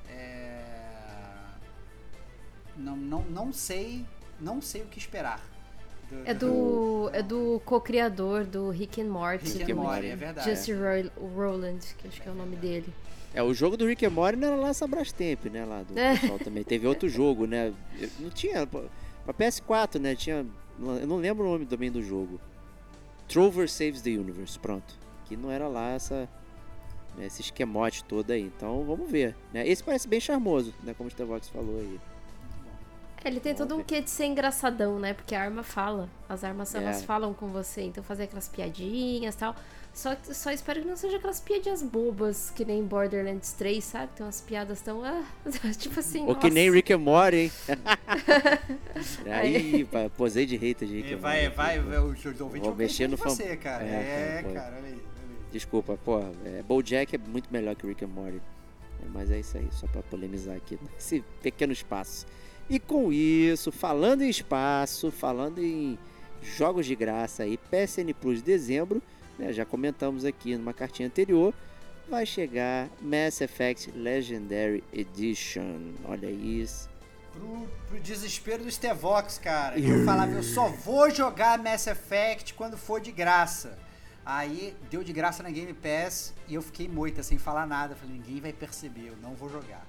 É, 0.07 0.63
Não, 2.77 2.95
não, 2.95 3.21
não 3.23 3.51
sei, 3.53 4.05
não 4.39 4.61
sei 4.61 4.81
o 4.84 4.85
que 4.85 4.97
esperar. 4.99 5.41
É 6.26 6.34
do, 6.34 7.10
é 7.14 7.22
do 7.22 7.61
co-criador 7.65 8.44
do 8.45 8.69
Rick 8.69 9.02
and 9.02 9.06
Morty. 9.10 9.57
Rick 9.57 9.72
and 9.72 9.76
Morty, 9.76 10.07
é 10.07 10.15
verdade. 10.15 10.49
Jesse 10.49 10.73
Roy- 10.73 11.11
Roland, 11.36 11.80
que 11.98 12.07
acho 12.07 12.22
que 12.22 12.27
é 12.27 12.31
o 12.31 12.36
nome 12.36 12.56
dele. 12.56 12.91
É, 13.34 13.44
o 13.44 13.53
jogo 13.53 13.77
do 13.77 13.86
Rick 13.86 14.06
and 14.06 14.10
Morty 14.10 14.38
não 14.38 14.48
era 14.48 14.57
lá 14.57 14.69
essa 14.69 14.88
Brastemp, 14.88 15.45
né, 15.45 15.64
lá 15.65 15.84
do 15.84 15.98
É. 15.98 16.18
pessoal 16.18 16.40
também. 16.40 16.64
Teve 16.64 16.88
outro 16.88 17.07
jogo, 17.07 17.45
né? 17.45 17.72
Não 18.19 18.30
tinha, 18.31 18.65
pra 18.65 18.81
pra 19.26 19.34
PS4, 19.34 19.99
né, 19.99 20.15
tinha, 20.15 20.44
eu 20.80 21.06
não 21.07 21.18
lembro 21.18 21.45
o 21.45 21.52
nome 21.52 21.65
também 21.68 21.91
do 21.91 22.02
jogo. 22.02 22.40
Trover 23.27 23.69
Saves 23.69 24.02
the 24.02 24.10
Universe, 24.10 24.57
pronto. 24.57 24.95
Que 25.26 25.38
não 25.38 25.52
era 25.52 25.68
lá 25.68 25.91
essa, 25.91 26.27
né, 27.15 27.27
esse 27.27 27.41
esquemote 27.41 28.03
todo 28.06 28.31
aí. 28.31 28.41
Então, 28.41 28.84
vamos 28.84 29.10
ver, 29.11 29.36
né? 29.53 29.68
Esse 29.68 29.84
parece 29.84 30.07
bem 30.07 30.19
charmoso, 30.19 30.73
né, 30.84 30.95
como 30.98 31.07
o 31.07 31.11
Stevox 31.11 31.48
falou 31.49 31.80
aí. 31.80 31.99
É, 33.23 33.27
ele 33.27 33.39
tem 33.39 33.53
todo 33.53 33.75
um 33.75 33.83
quê 33.83 34.01
de 34.01 34.09
ser 34.09 34.25
engraçadão, 34.25 34.97
né? 34.99 35.13
Porque 35.13 35.35
a 35.35 35.41
arma 35.41 35.61
fala. 35.63 36.09
As 36.27 36.43
armas, 36.43 36.73
elas 36.73 37.01
É. 37.01 37.05
falam 37.05 37.33
com 37.33 37.47
você. 37.49 37.81
Então 37.81 38.03
fazer 38.03 38.23
aquelas 38.23 38.47
piadinhas 38.47 39.35
e 39.35 39.37
tal. 39.37 39.55
Só, 39.93 40.15
só 40.31 40.51
espero 40.51 40.81
que 40.81 40.87
não 40.87 40.95
seja 40.95 41.17
aquelas 41.17 41.41
piadinhas 41.41 41.81
bobas 41.81 42.51
que 42.51 42.63
nem 42.63 42.83
Borderlands 42.83 43.51
3, 43.53 43.83
sabe? 43.83 44.11
Tem 44.15 44.25
umas 44.25 44.39
piadas 44.39 44.79
tão... 44.81 45.03
Ah, 45.03 45.23
tipo 45.77 45.99
assim, 45.99 46.19
Ou 46.21 46.35
que 46.35 46.43
nossa. 46.43 46.49
nem 46.53 46.71
Rick 46.71 46.93
and 46.93 46.99
Morty, 46.99 47.37
hein? 47.37 47.51
aí, 49.31 49.85
pá, 49.85 50.09
posei 50.15 50.45
de 50.45 50.55
hater 50.55 50.87
de 50.87 50.95
Rick 50.95 51.11
E 51.11 51.13
and 51.15 51.17
vai, 51.17 51.41
Morty. 51.43 51.55
vai, 51.55 51.79
vai, 51.79 51.97
os 51.99 52.25
ouvintes 52.25 52.39
Vou 52.39 52.61
vão 52.61 52.75
mexer 52.75 53.07
no 53.07 53.15
de 53.15 53.21
fam- 53.21 53.29
você, 53.31 53.57
cara. 53.57 53.83
É, 53.83 53.87
É, 53.87 54.41
cara, 54.43 54.53
cara, 54.53 54.75
olha 54.77 54.85
aí. 54.85 54.93
olha 54.93 54.93
aí. 54.93 55.01
Desculpa, 55.51 55.97
pô, 56.03 56.19
é, 56.45 56.61
BoJack 56.63 57.15
é 57.15 57.19
muito 57.19 57.51
melhor 57.51 57.75
que 57.75 57.85
Rick 57.87 58.05
and 58.05 58.09
Morty. 58.09 58.41
É, 59.03 59.07
Mas 59.11 59.31
é 59.31 59.39
isso 59.39 59.57
aí, 59.57 59.67
só 59.71 59.87
pra 59.87 60.01
polemizar 60.03 60.55
aqui 60.55 60.77
nesse 60.93 61.23
pequeno 61.41 61.73
espaço. 61.73 62.25
E 62.69 62.79
com 62.79 63.11
isso, 63.11 63.71
falando 63.71 64.21
em 64.21 64.29
espaço, 64.29 65.09
falando 65.09 65.59
em 65.59 65.97
jogos 66.43 66.85
de 66.85 66.95
graça 66.95 67.43
aí, 67.43 67.57
PSN 67.57 68.13
Plus 68.13 68.37
de 68.37 68.43
dezembro, 68.43 69.01
né, 69.39 69.51
já 69.51 69.65
comentamos 69.65 70.23
aqui 70.23 70.55
numa 70.55 70.73
cartinha 70.73 71.07
anterior, 71.07 71.51
vai 72.07 72.27
chegar 72.27 72.87
Mass 73.01 73.41
Effect 73.41 73.91
Legendary 73.91 74.83
Edition. 74.93 75.93
Olha 76.05 76.29
isso. 76.29 76.87
Pro, 77.31 77.67
pro 77.87 77.99
desespero 77.99 78.63
do 78.63 78.71
Stevox, 78.71 79.39
cara. 79.39 79.79
Eu 79.79 80.05
falava, 80.05 80.31
eu 80.31 80.43
só 80.43 80.67
vou 80.67 81.09
jogar 81.09 81.57
Mass 81.57 81.87
Effect 81.87 82.53
quando 82.53 82.77
for 82.77 83.01
de 83.01 83.11
graça. 83.11 83.79
Aí 84.23 84.75
deu 84.91 85.03
de 85.03 85.11
graça 85.11 85.41
na 85.41 85.49
Game 85.49 85.73
Pass 85.73 86.35
e 86.47 86.53
eu 86.53 86.61
fiquei 86.61 86.87
moita, 86.87 87.23
sem 87.23 87.39
falar 87.39 87.65
nada. 87.65 87.95
Falei, 87.95 88.15
ninguém 88.15 88.39
vai 88.39 88.53
perceber, 88.53 89.07
eu 89.07 89.15
não 89.23 89.33
vou 89.33 89.49
jogar. 89.49 89.88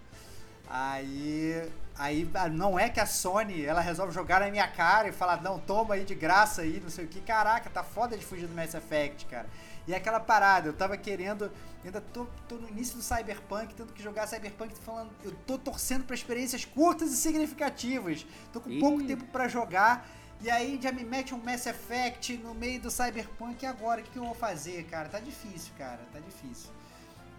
Aí, 0.72 1.68
aí 1.98 2.30
ah, 2.32 2.48
não 2.48 2.78
é 2.78 2.88
que 2.88 3.00
a 3.00 3.06
Sony 3.06 3.64
ela 3.64 3.80
resolve 3.80 4.14
jogar 4.14 4.40
na 4.40 4.48
minha 4.52 4.68
cara 4.68 5.08
e 5.08 5.12
falar, 5.12 5.42
não, 5.42 5.58
toma 5.58 5.94
aí 5.94 6.04
de 6.04 6.14
graça 6.14 6.62
aí, 6.62 6.78
não 6.80 6.88
sei 6.88 7.06
o 7.06 7.08
que. 7.08 7.20
Caraca, 7.20 7.68
tá 7.68 7.82
foda 7.82 8.16
de 8.16 8.24
fugir 8.24 8.46
do 8.46 8.54
Mass 8.54 8.72
Effect, 8.72 9.26
cara. 9.26 9.48
E 9.88 9.92
aquela 9.92 10.20
parada, 10.20 10.68
eu 10.68 10.72
tava 10.72 10.96
querendo, 10.96 11.50
ainda 11.84 12.00
tô, 12.00 12.24
tô 12.48 12.54
no 12.54 12.68
início 12.68 12.96
do 12.96 13.02
Cyberpunk, 13.02 13.74
tendo 13.74 13.92
que 13.92 14.00
jogar 14.00 14.28
Cyberpunk, 14.28 14.72
falando, 14.78 15.10
eu 15.24 15.32
tô 15.44 15.58
torcendo 15.58 16.04
pra 16.04 16.14
experiências 16.14 16.64
curtas 16.64 17.10
e 17.10 17.16
significativas. 17.16 18.24
Tô 18.52 18.60
com 18.60 18.70
Ih. 18.70 18.78
pouco 18.78 19.04
tempo 19.04 19.24
pra 19.24 19.48
jogar. 19.48 20.08
E 20.40 20.48
aí 20.48 20.78
já 20.80 20.92
me 20.92 21.04
mete 21.04 21.34
um 21.34 21.38
Mass 21.38 21.66
Effect 21.66 22.36
no 22.38 22.54
meio 22.54 22.80
do 22.80 22.92
Cyberpunk 22.92 23.62
e 23.64 23.66
agora? 23.66 24.00
O 24.00 24.04
que, 24.04 24.10
que 24.10 24.18
eu 24.18 24.24
vou 24.24 24.34
fazer, 24.34 24.84
cara? 24.84 25.08
Tá 25.08 25.18
difícil, 25.18 25.72
cara, 25.76 26.00
tá 26.12 26.20
difícil. 26.20 26.70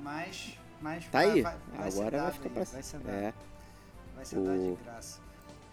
Mas. 0.01 0.57
Mas 0.81 1.05
Tá 1.05 1.19
aí. 1.19 1.41
vai 1.41 1.55
Agora 1.79 2.21
vai 2.23 2.31
ficar 2.31 2.49
pra 2.49 2.63
Vai 2.63 2.83
ser 2.83 2.97
dado. 2.99 3.09
É. 3.15 3.33
Vai 4.15 4.25
ser 4.25 4.35
dado 4.39 4.55
O- 4.59 4.75
de 4.77 4.83
graça. 4.83 5.19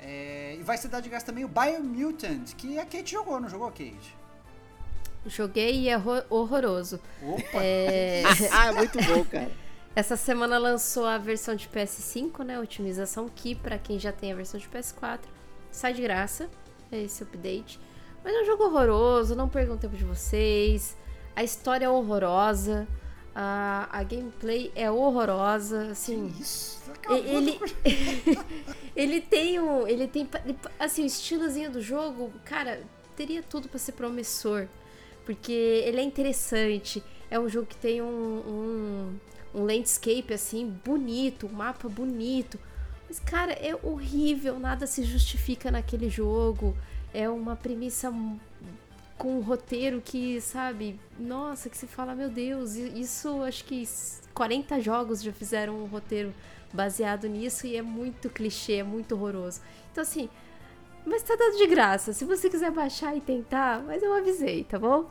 É, 0.00 0.56
e 0.58 0.62
vai 0.62 0.76
ser 0.78 0.88
dado 0.88 1.02
de 1.02 1.08
graça 1.08 1.26
também 1.26 1.44
o 1.44 1.48
Biomutant, 1.48 2.54
que 2.56 2.78
a 2.78 2.84
Kate 2.84 3.10
jogou, 3.10 3.40
não 3.40 3.48
jogou, 3.48 3.68
Kate? 3.70 4.16
Joguei 5.26 5.80
e 5.80 5.88
é 5.88 5.96
horror- 5.96 6.24
horroroso. 6.30 7.00
Opa! 7.22 7.62
É, 7.62 8.22
ah, 8.52 8.72
muito 8.72 8.98
bom, 9.04 9.24
cara. 9.24 9.50
essa 9.94 10.16
semana 10.16 10.56
lançou 10.58 11.04
a 11.04 11.18
versão 11.18 11.54
de 11.56 11.68
PS5, 11.68 12.44
né? 12.44 12.58
Otimização 12.60 13.28
que, 13.28 13.54
pra 13.54 13.76
quem 13.78 13.98
já 13.98 14.12
tem 14.12 14.32
a 14.32 14.36
versão 14.36 14.58
de 14.58 14.68
PS4, 14.68 15.20
sai 15.70 15.92
de 15.92 16.02
graça. 16.02 16.48
É 16.90 17.02
esse 17.02 17.22
update. 17.22 17.78
Mas 18.24 18.32
é 18.34 18.42
um 18.42 18.46
jogo 18.46 18.64
horroroso, 18.64 19.34
não 19.34 19.48
percam 19.48 19.74
o 19.74 19.78
tempo 19.78 19.96
de 19.96 20.04
vocês. 20.04 20.96
A 21.36 21.42
história 21.42 21.84
é 21.86 21.88
horrorosa. 21.90 22.86
A, 23.40 23.88
a 23.92 24.02
gameplay 24.02 24.72
é 24.74 24.90
horrorosa. 24.90 25.92
Assim, 25.92 26.34
Isso, 26.40 26.82
ele, 27.08 27.60
ele 28.96 29.20
tem 29.20 29.60
um. 29.60 29.86
Ele 29.86 30.08
tem. 30.08 30.28
Assim, 30.76 31.04
o 31.04 31.06
estilozinho 31.06 31.70
do 31.70 31.80
jogo, 31.80 32.32
cara, 32.44 32.82
teria 33.14 33.40
tudo 33.40 33.68
pra 33.68 33.78
ser 33.78 33.92
promissor. 33.92 34.66
Porque 35.24 35.52
ele 35.52 36.00
é 36.00 36.02
interessante. 36.02 37.00
É 37.30 37.38
um 37.38 37.48
jogo 37.48 37.66
que 37.66 37.76
tem 37.76 38.02
um, 38.02 38.08
um, 38.08 39.20
um 39.54 39.64
landscape, 39.64 40.34
assim, 40.34 40.66
bonito, 40.84 41.46
um 41.46 41.52
mapa 41.52 41.88
bonito. 41.88 42.58
Mas, 43.08 43.20
cara, 43.20 43.52
é 43.52 43.72
horrível, 43.84 44.58
nada 44.58 44.84
se 44.84 45.04
justifica 45.04 45.70
naquele 45.70 46.10
jogo. 46.10 46.76
É 47.14 47.28
uma 47.28 47.54
premissa 47.54 48.12
com 49.18 49.36
um 49.36 49.40
roteiro 49.40 50.00
que, 50.02 50.40
sabe, 50.40 50.98
nossa, 51.18 51.68
que 51.68 51.76
se 51.76 51.86
fala, 51.86 52.14
meu 52.14 52.30
Deus, 52.30 52.74
isso 52.76 53.42
acho 53.42 53.64
que 53.64 53.82
s- 53.82 54.20
40 54.32 54.80
jogos 54.80 55.22
já 55.22 55.32
fizeram 55.32 55.74
um 55.76 55.86
roteiro 55.86 56.32
baseado 56.72 57.26
nisso 57.28 57.66
e 57.66 57.76
é 57.76 57.82
muito 57.82 58.30
clichê, 58.30 58.74
é 58.74 58.82
muito 58.82 59.14
horroroso. 59.16 59.60
Então, 59.90 60.02
assim, 60.02 60.28
mas 61.04 61.22
tá 61.22 61.34
dando 61.36 61.56
de 61.56 61.66
graça. 61.66 62.12
Se 62.12 62.24
você 62.24 62.48
quiser 62.50 62.70
baixar 62.70 63.16
e 63.16 63.20
tentar, 63.20 63.82
mas 63.82 64.02
eu 64.02 64.12
avisei, 64.14 64.64
tá 64.64 64.78
bom? 64.78 65.08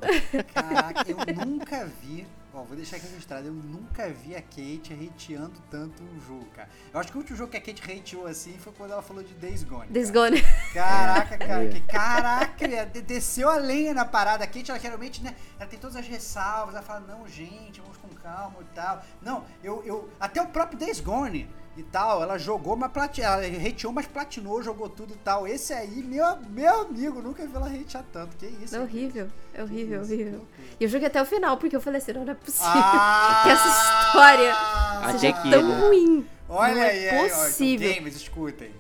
Caraca, 0.53 1.03
eu 1.09 1.45
nunca 1.45 1.85
vi. 2.01 2.25
Ó, 2.57 2.63
vou 2.63 2.75
deixar 2.75 2.97
aqui 2.97 3.05
registrado. 3.05 3.47
Eu 3.47 3.53
nunca 3.53 4.09
vi 4.09 4.35
a 4.35 4.41
Kate 4.41 4.91
hateando 4.91 5.61
tanto 5.69 6.01
um 6.01 6.19
jogo, 6.19 6.45
cara. 6.55 6.67
Eu 6.91 6.99
acho 6.99 7.11
que 7.11 7.17
o 7.17 7.21
último 7.21 7.37
jogo 7.37 7.51
que 7.51 7.57
a 7.57 7.61
Kate 7.61 7.83
hateou 7.83 8.25
assim 8.25 8.57
foi 8.57 8.73
quando 8.73 8.93
ela 8.93 9.03
falou 9.03 9.21
de 9.21 9.31
Days 9.35 9.63
Gone. 9.63 9.87
Days 9.91 10.09
cara. 10.09 10.31
Gone. 10.31 10.41
Caraca, 10.73 11.37
cara, 11.37 11.67
que 11.67 11.81
caraca, 11.81 12.85
desceu 13.05 13.47
a 13.47 13.57
lenha 13.57 13.93
na 13.93 14.05
parada. 14.05 14.43
A 14.43 14.47
Kate, 14.47 14.71
ela 14.71 14.79
geralmente, 14.79 15.21
né, 15.21 15.35
ela 15.59 15.69
tem 15.69 15.77
todas 15.77 15.95
as 15.95 16.07
ressalvas, 16.07 16.73
ela 16.73 16.83
fala, 16.83 17.01
não, 17.01 17.27
gente, 17.27 17.79
vamos 17.79 17.95
com 18.27 18.35
calma 18.35 18.55
e 18.61 18.75
tal. 18.75 19.01
Não, 19.21 19.43
eu, 19.63 19.83
eu, 19.85 20.09
até 20.19 20.41
o 20.41 20.47
próprio 20.47 20.77
Days 20.77 20.99
Gone 20.99 21.49
e 21.75 21.83
tal, 21.83 22.23
ela 22.23 22.37
jogou, 22.39 22.75
mas 22.75 22.91
plati, 22.91 23.21
ela 23.21 23.41
hateou, 23.45 23.93
mas 23.93 24.07
platinou, 24.07 24.61
jogou 24.63 24.89
tudo 24.89 25.13
e 25.13 25.17
tal. 25.17 25.47
Esse 25.47 25.73
aí, 25.73 26.01
meu, 26.03 26.25
meu 26.49 26.81
amigo, 26.81 27.21
nunca 27.21 27.45
vi 27.45 27.55
ela 27.55 27.67
hatear 27.67 28.03
tanto, 28.11 28.35
que 28.35 28.47
isso. 28.47 28.75
É 28.75 28.79
horrível, 28.79 29.27
é 29.53 29.63
horrível, 29.63 30.01
isso, 30.01 30.09
que 30.09 30.15
horrível. 30.15 30.47
E 30.79 30.83
eu 30.83 30.89
joguei 30.89 31.07
até 31.07 31.21
o 31.21 31.25
final, 31.25 31.57
porque 31.57 31.75
eu 31.75 31.81
falei 31.81 31.99
assim, 31.99 32.13
não, 32.13 32.25
não 32.25 32.31
é 32.31 32.35
possível 32.35 32.67
Ah! 32.73 33.41
que 33.45 33.49
essa 33.51 33.67
história 33.67 34.53
Ah, 34.55 35.11
seja 35.11 35.19
tem 35.19 35.33
que 35.33 35.51
tão 35.51 35.67
né? 35.67 35.79
ruim. 35.79 36.27
Olha 36.49 36.75
não 36.75 36.81
aí, 36.81 37.05
é 37.05 37.09
aí, 37.11 37.19
ó, 37.21 37.25
então, 37.25 37.37
possível. 37.37 37.93
games, 37.93 38.15
escutem. 38.15 38.71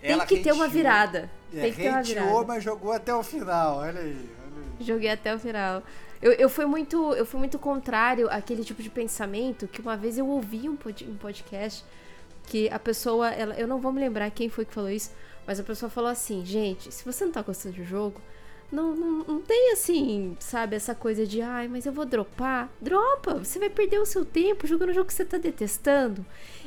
Tem 0.00 0.12
Ela 0.12 0.24
que 0.26 0.38
ter 0.40 0.52
uma 0.52 0.68
virada. 0.68 1.30
É, 1.52 1.60
Tem 1.62 1.72
que 1.72 1.82
ter 1.82 1.88
uma 1.90 2.02
virada. 2.02 2.44
mas 2.46 2.62
jogou 2.62 2.92
até 2.92 3.12
o 3.14 3.22
final. 3.24 3.80
Aí, 3.80 3.88
olha 3.88 4.00
aí. 4.00 4.30
Joguei 4.80 5.10
até 5.10 5.34
o 5.34 5.38
final. 5.38 5.82
Eu, 6.20 6.32
eu, 6.32 6.48
fui 6.48 6.64
muito, 6.66 7.12
eu 7.14 7.26
fui 7.26 7.38
muito 7.38 7.58
contrário 7.58 8.28
àquele 8.30 8.64
tipo 8.64 8.82
de 8.82 8.90
pensamento 8.90 9.68
que 9.68 9.80
uma 9.80 9.96
vez 9.96 10.18
eu 10.18 10.26
ouvi 10.26 10.68
um, 10.68 10.76
pod, 10.76 11.04
um 11.04 11.16
podcast 11.16 11.84
que 12.46 12.68
a 12.70 12.78
pessoa, 12.78 13.30
ela, 13.30 13.54
eu 13.54 13.66
não 13.66 13.80
vou 13.80 13.92
me 13.92 14.00
lembrar 14.00 14.30
quem 14.30 14.48
foi 14.48 14.64
que 14.64 14.72
falou 14.72 14.90
isso, 14.90 15.10
mas 15.46 15.60
a 15.60 15.62
pessoa 15.62 15.90
falou 15.90 16.10
assim, 16.10 16.44
gente, 16.44 16.92
se 16.92 17.04
você 17.04 17.24
não 17.24 17.32
tá 17.32 17.42
gostando 17.42 17.76
do 17.76 17.84
jogo, 17.84 18.20
não, 18.70 18.94
não, 18.94 19.24
não 19.24 19.40
tem 19.40 19.72
assim, 19.72 20.36
sabe, 20.40 20.76
essa 20.76 20.94
coisa 20.94 21.26
de, 21.26 21.40
ai, 21.40 21.68
mas 21.68 21.86
eu 21.86 21.92
vou 21.92 22.04
dropar. 22.04 22.70
Dropa, 22.80 23.34
você 23.34 23.58
vai 23.58 23.70
perder 23.70 24.00
o 24.00 24.06
seu 24.06 24.24
tempo 24.24 24.66
jogando 24.66 24.90
um 24.90 24.94
jogo 24.94 25.06
que 25.06 25.14
você 25.14 25.24
tá 25.24 25.38
detestando. 25.38 26.24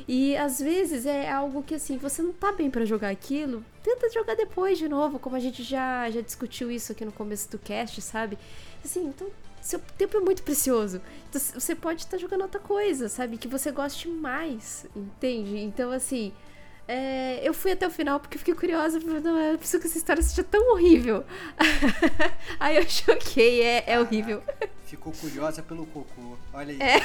E 0.08 0.36
às 0.36 0.58
vezes 0.60 1.06
é 1.06 1.30
algo 1.30 1.62
que 1.62 1.74
assim, 1.74 1.98
você 1.98 2.22
não 2.22 2.32
tá 2.32 2.52
bem 2.52 2.70
pra 2.70 2.84
jogar 2.84 3.10
aquilo, 3.10 3.64
tenta 3.82 4.10
jogar 4.10 4.34
depois 4.34 4.78
de 4.78 4.88
novo, 4.88 5.18
como 5.18 5.36
a 5.36 5.40
gente 5.40 5.62
já, 5.62 6.10
já 6.10 6.20
discutiu 6.20 6.70
isso 6.70 6.92
aqui 6.92 7.04
no 7.04 7.12
começo 7.12 7.50
do 7.50 7.58
cast, 7.58 8.00
sabe? 8.00 8.38
Assim, 8.84 9.06
então 9.06 9.28
seu 9.60 9.78
tempo 9.98 10.16
é 10.16 10.20
muito 10.20 10.42
precioso. 10.42 11.00
Então, 11.28 11.40
você 11.40 11.74
pode 11.74 12.00
estar 12.00 12.16
jogando 12.16 12.42
outra 12.42 12.60
coisa, 12.60 13.08
sabe? 13.08 13.36
Que 13.36 13.46
você 13.46 13.70
goste 13.70 14.08
mais, 14.08 14.86
entende? 14.96 15.58
Então, 15.58 15.90
assim, 15.92 16.32
é, 16.92 17.40
eu 17.44 17.54
fui 17.54 17.70
até 17.70 17.86
o 17.86 17.90
final 17.90 18.18
porque 18.18 18.34
eu 18.34 18.40
fiquei 18.40 18.52
curiosa. 18.52 18.98
Não, 18.98 19.38
eu 19.38 19.56
preciso 19.56 19.80
que 19.80 19.86
essa 19.86 19.96
história 19.96 20.20
seja 20.20 20.42
tão 20.42 20.72
horrível. 20.72 21.24
Aí 22.58 22.76
eu 22.76 22.88
choquei, 22.88 23.62
é, 23.62 23.84
é 23.86 24.00
horrível. 24.00 24.42
Ficou 24.84 25.12
curiosa 25.12 25.62
pelo 25.62 25.86
cocô. 25.86 26.36
Olha 26.52 26.72
aí. 26.72 26.80
É. 26.82 26.98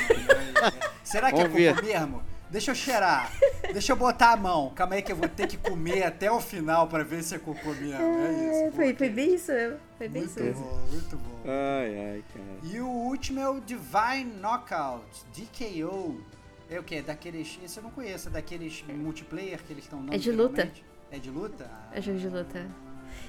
Será 1.05 1.31
que 1.31 1.37
Vamos 1.37 1.53
é 1.53 1.57
ver. 1.59 1.75
cocô 1.75 1.85
mesmo? 1.85 2.23
Deixa 2.49 2.71
eu 2.71 2.75
cheirar. 2.75 3.31
Deixa 3.71 3.91
eu 3.91 3.95
botar 3.95 4.31
a 4.31 4.37
mão. 4.37 4.71
Calma 4.73 4.95
aí 4.95 5.03
que 5.03 5.11
eu 5.11 5.15
vou 5.15 5.29
ter 5.29 5.45
que 5.45 5.57
comer 5.57 6.03
até 6.03 6.31
o 6.31 6.41
final 6.41 6.87
pra 6.87 7.03
ver 7.03 7.21
se 7.21 7.35
é 7.35 7.37
cocô 7.37 7.69
mesmo. 7.69 8.01
É 8.01 8.31
isso. 8.31 8.67
É, 8.67 8.71
foi, 8.71 8.95
foi 8.95 9.09
bem 9.09 9.35
isso 9.35 9.51
mesmo. 9.51 9.77
Foi 9.99 10.09
bem 10.09 10.23
Muito 10.23 10.43
isso 10.43 10.59
bom, 10.59 10.79
muito 10.89 11.17
bom. 11.17 11.41
Ai, 11.45 11.97
ai, 12.09 12.23
cara. 12.33 12.73
E 12.73 12.79
o 12.79 12.87
último 12.87 13.39
é 13.39 13.47
o 13.47 13.59
Divine 13.59 14.33
Knockout, 14.41 15.05
DKO. 15.35 16.23
É 16.69 16.79
o 16.79 16.83
que? 16.83 17.01
Daqueles. 17.01 17.59
Esse 17.63 17.77
eu 17.77 17.83
não 17.83 17.91
conheço, 17.91 18.27
é 18.29 18.31
daqueles 18.31 18.83
multiplayer 18.87 19.61
que 19.63 19.71
eles 19.73 19.83
estão 19.83 19.99
dando. 19.99 20.13
É 20.15 20.17
de 20.17 20.31
luta. 20.31 20.71
É 21.11 21.19
de 21.19 21.29
luta? 21.29 21.69
É 21.93 22.01
jogo 22.01 22.17
de 22.19 22.27
luta. 22.29 22.67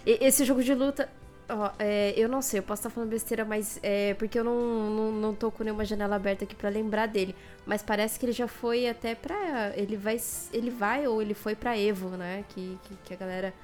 E- 0.07 0.19
esse 0.25 0.45
jogo 0.45 0.63
de 0.63 0.75
luta. 0.75 1.09
Ó, 1.49 1.71
é, 1.79 2.13
eu 2.17 2.29
não 2.29 2.43
sei, 2.43 2.59
eu 2.59 2.63
posso 2.65 2.81
estar 2.81 2.91
falando 2.91 3.11
besteira, 3.11 3.45
mas 3.45 3.79
é 3.81 4.15
porque 4.15 4.37
eu 4.37 4.43
não, 4.43 4.91
não, 4.91 5.13
não 5.13 5.35
tô 5.35 5.49
com 5.53 5.63
nenhuma 5.63 5.85
janela 5.85 6.17
aberta 6.17 6.43
aqui 6.45 6.57
pra 6.57 6.69
lembrar 6.69 7.07
dele. 7.07 7.37
Mas 7.65 7.83
parece 7.85 8.19
que 8.19 8.27
ele 8.27 8.33
já 8.33 8.49
foi 8.49 8.89
até 8.89 9.15
pra. 9.15 9.73
Ele 9.77 9.97
vai. 9.97 10.17
Ele 10.53 10.71
vai 10.71 11.07
ou 11.07 11.23
ele 11.23 11.35
foi 11.35 11.55
pra 11.55 11.79
Evo, 11.79 12.09
né? 12.11 12.45
Que, 12.49 12.79
que, 12.85 12.97
que 13.05 13.15
a 13.15 13.17
galera. 13.17 13.55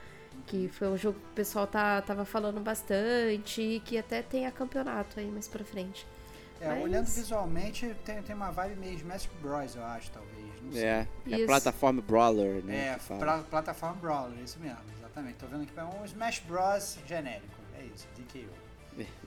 Que 0.46 0.68
foi 0.68 0.88
um 0.88 0.96
jogo 0.96 1.18
que 1.18 1.26
o 1.26 1.34
pessoal 1.34 1.66
tá, 1.66 2.00
tava 2.02 2.24
falando 2.24 2.60
bastante 2.60 3.60
e 3.62 3.80
que 3.80 3.96
até 3.98 4.22
tem 4.22 4.44
a 4.46 4.50
campeonato 4.50 5.18
aí 5.18 5.30
mais 5.30 5.46
pra 5.48 5.64
frente. 5.64 6.06
É, 6.62 6.68
Mas- 6.68 6.82
olhando 6.84 7.06
visualmente, 7.06 7.92
tem, 8.04 8.22
tem 8.22 8.36
uma 8.36 8.52
vibe 8.52 8.76
meio 8.78 8.94
Smash 8.94 9.28
Bros, 9.40 9.74
eu 9.74 9.84
acho, 9.84 10.10
talvez. 10.12 10.62
Não 10.62 10.72
sei. 10.72 10.84
É, 10.84 11.08
é 11.28 11.36
Isso. 11.36 11.46
plataforma 11.46 12.00
Brawler, 12.00 12.64
né? 12.64 12.88
É, 12.90 12.94
que 12.98 13.18
pra, 13.18 13.38
plataforma 13.38 13.96
Brawler, 13.96 14.38
isso 14.38 14.60
mesmo, 14.60 14.78
exatamente. 14.96 15.34
Tô 15.38 15.46
vendo 15.46 15.64
aqui 15.64 15.72
é 15.76 15.82
um 15.84 16.04
Smash 16.04 16.38
Bros 16.46 16.98
genérico. 17.04 17.60
É 17.76 17.82
isso, 17.84 18.06
DKO. 18.16 18.48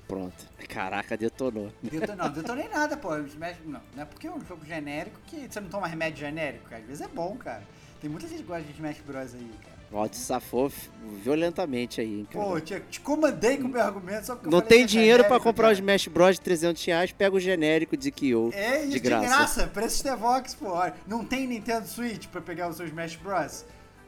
Pronto. 0.07 0.45
Caraca, 0.69 1.17
detonou. 1.17 1.73
Deton, 1.81 2.15
não, 2.15 2.29
detonei 2.31 2.69
nada, 2.69 2.95
pô. 2.95 3.17
Smash, 3.17 3.57
não, 3.65 3.81
não 3.93 4.03
é 4.03 4.05
porque 4.05 4.27
é 4.27 4.31
um 4.31 4.39
jogo 4.45 4.63
genérico 4.65 5.19
que 5.25 5.51
você 5.51 5.59
não 5.59 5.67
toma 5.67 5.87
remédio 5.87 6.19
genérico, 6.19 6.69
cara. 6.69 6.81
Às 6.83 6.87
vezes 6.87 7.01
é 7.01 7.07
bom, 7.07 7.35
cara. 7.35 7.63
Tem 7.99 8.09
muita 8.09 8.27
gente 8.27 8.43
que 8.43 8.47
gosta 8.47 8.63
de 8.63 8.71
Smash 8.71 9.01
Bros 9.01 9.33
aí, 9.33 9.51
cara. 9.61 9.74
O 9.91 9.97
Alto 9.97 10.17
safou 10.17 10.71
violentamente 11.23 12.01
aí, 12.01 12.19
hein, 12.19 12.27
cara. 12.29 12.43
Pô, 12.45 12.57
eu 12.57 12.61
te, 12.61 12.79
te 12.89 12.99
comandei 12.99 13.57
com 13.57 13.65
o 13.65 13.69
meu 13.69 13.81
argumento 13.81 14.25
só 14.25 14.35
porque 14.35 14.49
Não 14.49 14.59
tem 14.61 14.83
é 14.83 14.85
dinheiro 14.85 15.23
pra 15.23 15.29
genérico, 15.35 15.43
comprar 15.43 15.67
o 15.67 15.69
cara. 15.69 15.73
Smash 15.79 16.07
Bros 16.07 16.35
de 16.35 16.41
300 16.41 16.83
reais, 16.85 17.11
pega 17.11 17.35
o 17.35 17.39
genérico 17.39 17.95
de 17.95 18.11
Kyo. 18.11 18.49
É 18.53 18.79
isso, 18.79 18.87
de 18.87 18.93
de 18.93 18.99
graça. 18.99 19.25
graça. 19.27 19.67
Preço 19.67 19.97
Stevox, 19.99 20.55
pô. 20.55 20.69
Olha, 20.69 20.93
Não 21.07 21.23
tem 21.23 21.47
Nintendo 21.47 21.87
Switch 21.87 22.27
pra 22.27 22.41
pegar 22.41 22.67
o 22.67 22.73
seu 22.73 22.85
Smash 22.87 23.15
Bros? 23.15 23.65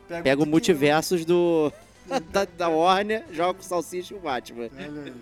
Pega 0.07 0.41
o 0.41 0.45
de 0.45 0.51
multiversos 0.51 1.23
do 1.25 1.71
da, 2.31 2.45
da 2.45 2.69
Warner, 2.69 3.23
joga 3.31 3.53
com 3.53 3.61
o 3.61 3.65
Salsicha 3.65 4.13
e 4.13 4.17
o 4.17 4.19
Batman. 4.19 4.69
Olha 4.75 5.03
aí. 5.03 5.13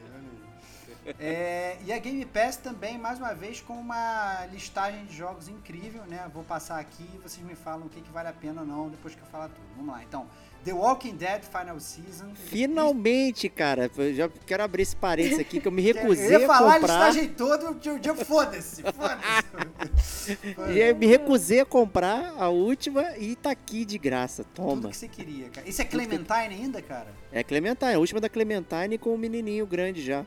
É, 1.19 1.77
e 1.85 1.93
a 1.93 1.99
Game 1.99 2.25
Pass 2.25 2.57
também, 2.57 2.97
mais 2.97 3.19
uma 3.19 3.33
vez, 3.33 3.61
com 3.61 3.73
uma 3.73 4.45
listagem 4.51 5.05
de 5.05 5.15
jogos 5.15 5.47
incrível, 5.47 6.01
né? 6.07 6.29
Vou 6.33 6.43
passar 6.43 6.79
aqui 6.79 7.05
e 7.13 7.17
vocês 7.19 7.45
me 7.45 7.55
falam 7.55 7.85
o 7.85 7.89
que, 7.89 8.01
que 8.01 8.11
vale 8.11 8.27
a 8.29 8.33
pena 8.33 8.61
ou 8.61 8.67
não 8.67 8.89
depois 8.89 9.13
que 9.13 9.21
eu 9.21 9.27
falar 9.27 9.49
tudo. 9.49 9.65
Vamos 9.77 9.93
lá, 9.93 10.03
então. 10.03 10.25
The 10.63 10.73
Walking 10.73 11.15
Dead 11.15 11.43
Final 11.43 11.79
Season. 11.79 12.33
Finalmente, 12.33 13.47
cara. 13.49 13.89
Eu 13.95 14.13
já 14.15 14.27
quero 14.47 14.63
abrir 14.63 14.81
esse 14.81 14.95
parênteses 14.95 15.37
aqui 15.37 15.61
que 15.61 15.67
eu 15.67 15.71
me 15.71 15.85
Eu 15.87 15.93
recusei 15.93 16.31
ia 16.39 16.45
a 16.45 16.47
falar 16.47 16.75
a 16.77 16.79
comprar. 16.79 17.07
listagem 17.09 17.29
toda, 17.35 17.69
o 17.69 17.75
dia- 17.99 18.15
foda-se, 18.15 18.81
foda-se. 18.81 20.39
E 20.73 20.79
eu 20.79 20.95
me 20.95 21.05
recusei 21.05 21.59
a 21.59 21.65
comprar 21.65 22.33
a 22.35 22.49
última 22.49 23.15
e 23.15 23.35
tá 23.35 23.51
aqui 23.51 23.85
de 23.85 23.99
graça. 23.99 24.43
Tudo 24.55 24.69
Toma. 24.69 24.89
que 24.89 24.97
você 24.97 25.07
queria, 25.07 25.49
cara. 25.49 25.69
Isso 25.69 25.79
é 25.83 25.85
Clementine 25.85 26.55
ainda, 26.55 26.81
cara? 26.81 27.13
É 27.31 27.43
Clementine, 27.43 27.93
a 27.93 27.99
última 27.99 28.19
da 28.19 28.27
Clementine 28.27 28.97
com 28.97 29.13
o 29.13 29.17
menininho 29.19 29.67
grande 29.67 30.01
já. 30.03 30.25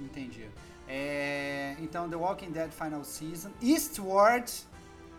Entendi. 0.00 0.44
É, 0.88 1.76
então, 1.80 2.08
The 2.08 2.16
Walking 2.16 2.50
Dead 2.50 2.70
Final 2.70 3.04
Season. 3.04 3.50
Eastward. 3.62 4.50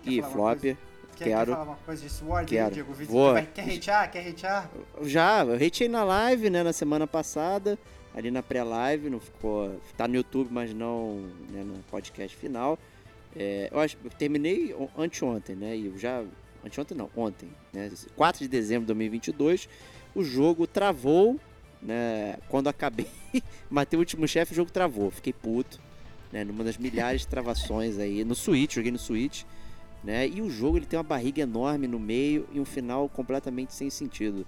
E 0.06 0.22
flop. 0.22 0.60
Quer, 0.62 0.78
Quero. 1.26 1.46
quer 1.46 1.52
falar 1.52 1.64
uma 1.64 1.76
coisa 1.86 2.02
de 2.02 2.08
Eastward 2.08 2.50
Quero. 2.50 2.74
Diego? 2.74 2.94
Vou. 3.06 3.34
Vai- 3.34 3.46
Quer 3.46 3.70
hatear? 3.78 4.12
Quer 4.12 4.28
hatear? 4.30 4.70
Já, 5.04 5.46
eu 5.46 5.58
retei 5.58 5.88
na 5.88 6.04
live, 6.04 6.50
né, 6.50 6.64
na 6.64 6.74
semana 6.74 7.06
passada, 7.06 7.78
ali 8.16 8.32
na 8.32 8.42
pré-live, 8.42 9.10
não 9.10 9.20
ficou. 9.20 9.80
Tá 9.96 10.08
no 10.08 10.16
YouTube, 10.16 10.50
mas 10.52 10.74
não 10.74 11.30
né, 11.50 11.64
no 11.64 11.76
podcast 11.92 12.36
final. 12.36 12.78
É, 13.36 13.70
eu 13.72 13.80
acho 13.80 13.98
eu 14.04 14.10
terminei 14.10 14.74
on- 14.74 14.90
anteontem, 14.98 15.56
né? 15.56 15.76
E 15.78 15.86
eu 15.88 15.98
já. 15.98 16.24
Anteontem 16.66 16.96
não, 16.98 17.10
ontem, 17.16 17.50
né? 17.74 17.90
4 18.16 18.40
de 18.42 18.48
dezembro 18.48 18.82
de 18.82 18.88
2022. 18.88 19.70
O 20.14 20.24
jogo 20.24 20.68
travou, 20.68 21.40
né? 21.82 22.38
Quando 22.50 22.68
acabei, 22.68 23.08
matei 23.70 23.98
o 23.98 24.02
último 24.02 24.28
chefe, 24.28 24.54
o 24.54 24.56
jogo 24.56 24.72
travou. 24.72 25.10
Fiquei 25.12 25.34
puto, 25.34 25.80
né? 26.32 26.44
Numa 26.44 26.64
das 26.64 26.78
milhares 26.78 27.22
de 27.22 27.28
travações 27.28 27.98
aí. 27.98 28.24
No 28.24 28.36
Switch, 28.36 28.76
joguei 28.76 28.92
no 28.92 29.00
Switch. 29.00 29.44
Né? 30.04 30.28
E 30.28 30.42
o 30.42 30.50
jogo 30.50 30.78
ele 30.78 30.86
tem 30.86 30.98
uma 30.98 31.04
barriga 31.04 31.42
enorme 31.44 31.88
no 31.88 32.00
meio 32.00 32.48
e 32.52 32.60
um 32.60 32.66
final 32.66 33.08
completamente 33.08 33.74
sem 33.74 33.90
sentido. 33.90 34.48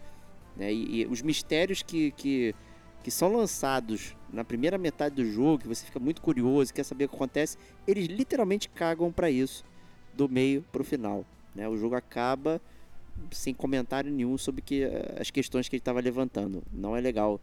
Né? 0.56 0.74
E, 0.74 1.02
e 1.02 1.06
os 1.06 1.22
mistérios 1.22 1.84
que, 1.84 2.12
que, 2.12 2.56
que 3.04 3.12
são 3.12 3.32
lançados 3.32 4.16
na 4.32 4.44
primeira 4.44 4.80
metade 4.80 5.16
do 5.16 5.26
jogo, 5.26 5.60
que 5.60 5.68
você 5.68 5.86
fica 5.86 6.00
muito 6.00 6.22
curioso, 6.22 6.74
quer 6.74 6.84
saber 6.84 7.06
o 7.06 7.10
que 7.10 7.16
acontece, 7.16 7.58
eles 7.88 8.08
literalmente 8.08 8.68
cagam 8.68 9.12
para 9.12 9.30
isso, 9.30 9.64
do 10.14 10.28
meio 10.28 10.66
pro 10.72 10.84
final. 10.84 11.24
Né? 11.54 11.70
O 11.70 11.78
jogo 11.78 11.96
acaba 11.96 12.60
sem 13.32 13.54
comentário 13.54 14.12
nenhum 14.12 14.38
sobre 14.38 14.62
que, 14.62 14.84
eh, 14.84 15.18
as 15.20 15.32
questões 15.32 15.68
que 15.68 15.76
ele 15.76 15.82
estava 15.82 16.00
levantando. 16.00 16.64
Não 16.72 16.96
é 16.96 17.02
legal 17.02 17.40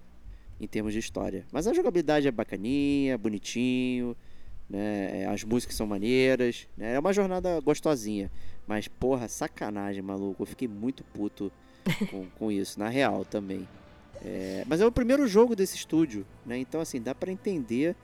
em 0.61 0.67
termos 0.67 0.93
de 0.93 0.99
história. 0.99 1.45
Mas 1.51 1.67
a 1.67 1.73
jogabilidade 1.73 2.29
é 2.29 2.31
bacaninha, 2.31 3.17
bonitinho, 3.17 4.17
né? 4.69 5.27
As 5.27 5.43
músicas 5.43 5.75
são 5.75 5.87
maneiras, 5.87 6.69
né? 6.77 6.95
É 6.95 6.99
uma 6.99 7.13
jornada 7.13 7.59
gostosinha. 7.61 8.31
Mas, 8.67 8.87
porra, 8.87 9.27
sacanagem, 9.27 10.03
maluco. 10.03 10.43
Eu 10.43 10.47
fiquei 10.47 10.69
muito 10.69 11.03
puto 11.03 11.51
com, 12.11 12.27
com 12.39 12.53
isso, 12.53 12.79
na 12.79 12.89
real 12.89 13.25
também. 13.25 13.67
É, 14.23 14.65
mas 14.69 14.81
é 14.81 14.87
o 14.87 14.93
primeiro 14.93 15.27
jogo 15.27 15.57
desse 15.57 15.77
estúdio, 15.77 16.27
né? 16.45 16.59
Então, 16.59 16.81
assim, 16.81 17.01
dá 17.01 17.15
pra 17.15 17.33
entender. 17.33 17.97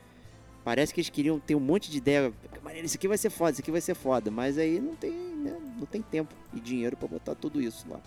Parece 0.64 0.92
que 0.92 1.00
eles 1.00 1.10
queriam 1.10 1.38
ter 1.38 1.54
um 1.54 1.60
monte 1.60 1.90
de 1.90 1.98
ideia. 1.98 2.32
Maneiro, 2.64 2.86
isso 2.86 2.96
aqui 2.96 3.06
vai 3.06 3.18
ser 3.18 3.30
foda, 3.30 3.52
isso 3.52 3.60
aqui 3.60 3.70
vai 3.70 3.80
ser 3.80 3.94
foda. 3.94 4.30
Mas 4.30 4.58
aí 4.58 4.80
não 4.80 4.96
tem, 4.96 5.12
né? 5.50 5.74
Não 5.78 5.86
tem 5.86 6.02
tempo 6.02 6.34
e 6.52 6.60
dinheiro 6.60 6.96
pra 6.96 7.08
botar 7.08 7.34
tudo 7.34 7.60
isso 7.60 7.88
lá. 7.88 8.00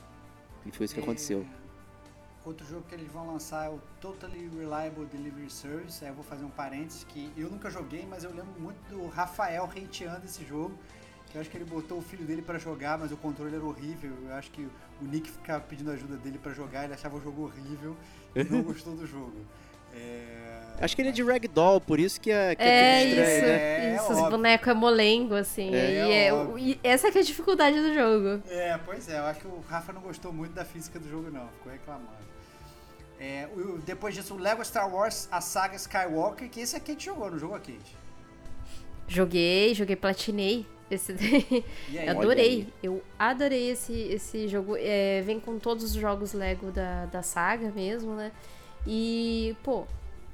E 0.66 0.72
foi 0.72 0.86
isso 0.86 0.94
que 0.94 1.00
É, 1.00 1.04
aconteceu. 1.04 1.46
Outro 2.46 2.66
jogo 2.66 2.84
que 2.88 2.96
eles 2.96 3.12
vão 3.12 3.28
lançar 3.28 3.66
é 3.66 3.70
o 3.70 3.80
Totally 4.00 4.50
Reliable 4.58 5.06
Delivery 5.06 5.50
Service. 5.50 6.04
Aí 6.04 6.10
eu 6.10 6.16
vou 6.16 6.24
fazer 6.24 6.46
um 6.46 6.50
parênteses 6.50 7.04
que 7.04 7.32
eu 7.36 7.50
nunca 7.50 7.70
joguei, 7.70 8.06
mas 8.10 8.24
eu 8.24 8.32
lembro 8.32 8.60
muito 8.60 8.78
do 8.90 9.08
Rafael 9.08 9.66
hateando 9.66 10.26
esse 10.26 10.46
jogo. 10.46 10.74
Que 11.30 11.38
eu 11.38 11.42
acho 11.42 11.50
que 11.50 11.58
ele 11.58 11.66
botou 11.66 12.00
o 12.00 12.02
filho 12.02 12.26
dele 12.26 12.42
pra 12.42 12.58
jogar, 12.58 12.98
mas 12.98 13.12
o 13.12 13.18
controle 13.18 13.56
era 13.56 13.64
horrível. 13.64 14.12
Eu 14.24 14.34
acho 14.34 14.50
que 14.52 14.62
o 15.02 15.06
Nick 15.06 15.30
ficava 15.30 15.64
pedindo 15.64 15.92
ajuda 15.92 16.18
dele 16.18 16.40
pra 16.40 16.54
jogar, 16.54 16.86
ele 16.86 16.94
achava 16.94 17.18
o 17.18 17.22
jogo 17.22 17.44
horrível 17.44 17.96
e 18.36 18.44
não 18.46 18.64
gostou 18.64 18.96
do 18.96 19.06
jogo. 19.06 19.36
É, 19.94 20.30
Acho 20.82 20.96
que 20.96 21.02
ele 21.02 21.10
é 21.10 21.12
de 21.12 21.22
ragdoll, 21.24 21.82
por 21.82 22.00
isso 22.00 22.22
que 22.22 22.32
é, 22.32 22.56
que 22.56 22.62
é, 22.64 22.68
É, 22.68 23.02
tudo 23.02 23.10
estranho, 23.20 23.36
isso, 23.38 23.46
né? 23.46 23.52
É, 23.52 23.96
isso. 23.96 24.04
é 24.04 24.12
Os 24.12 24.18
óbvio. 24.18 24.32
bonecos 24.32 24.68
é 24.70 24.74
molengo, 24.74 25.36
assim. 25.36 25.74
É, 25.76 25.92
e 25.92 26.12
é 26.12 26.28
é- 26.30 26.34
e 26.58 26.80
essa 26.84 27.12
que 27.12 27.18
é 27.18 27.22
a 27.22 27.24
dificuldade 27.24 27.82
do 27.82 27.94
jogo. 27.94 28.42
É, 28.50 28.78
pois 28.86 29.10
é, 29.10 29.20
eu 29.20 29.24
acho 29.26 29.42
que 29.42 29.48
o 29.48 29.60
Rafa 29.68 29.92
não 29.92 30.02
gostou 30.02 30.32
muito 30.32 30.54
da 30.54 30.64
física 30.64 30.98
do 31.00 31.10
jogo, 31.10 31.30
não, 31.32 31.48
ficou 31.50 31.72
reclamando. 31.72 32.30
É, 33.20 33.50
o- 33.54 33.78
depois 33.80 34.16
disso, 34.16 34.34
o 34.34 34.38
Lego 34.38 34.64
Star 34.64 34.90
Wars, 34.94 35.28
a 35.30 35.42
saga 35.42 35.76
Skywalker, 35.76 36.50
que 36.50 36.62
esse 36.62 36.78
aqui 36.78 36.92
a 36.92 36.94
gente 36.94 37.06
jogou, 37.06 37.30
não 37.30 37.38
jogou 37.38 37.58
aqui? 37.58 37.78
Joguei, 39.08 39.74
joguei, 39.74 39.96
platinei. 39.96 40.66
Esse 40.90 41.14
daí. 41.14 41.64
E 41.90 42.00
aí? 42.00 42.08
Eu 42.08 42.18
adorei. 42.18 42.68
Eu 42.82 43.04
adorei 43.18 43.70
esse, 43.72 43.94
esse 43.94 44.48
jogo. 44.48 44.76
É, 44.78 45.22
vem 45.26 45.40
com 45.40 45.60
todos 45.60 45.84
os 45.84 45.92
jogos 45.94 46.34
Lego 46.34 46.72
da, 46.72 47.06
da 47.08 47.22
saga 47.22 47.70
mesmo, 47.72 48.16
né? 48.16 48.32
E, 48.86 49.56
pô, 49.64 49.86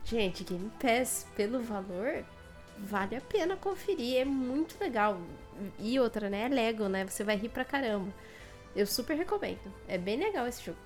gente, 0.04 0.44
Game 0.44 0.72
Pass, 0.80 1.26
pelo 1.36 1.62
valor, 1.62 2.24
vale 2.78 3.16
a 3.16 3.22
pena 3.22 3.56
conferir. 3.56 4.18
É 4.18 4.26
muito 4.26 4.80
legal. 4.80 5.20
E 5.80 6.00
outra, 6.00 6.30
né? 6.30 6.44
É 6.44 6.48
Lego, 6.48 6.88
né? 6.88 7.06
Você 7.06 7.24
vai 7.24 7.36
rir 7.36 7.50
pra 7.50 7.66
caramba. 7.66 8.12
Eu 8.76 8.86
super 8.86 9.16
recomendo. 9.16 9.74
É 9.88 9.98
bem 9.98 10.18
legal 10.18 10.48
esse 10.48 10.64
jogo. 10.64 10.78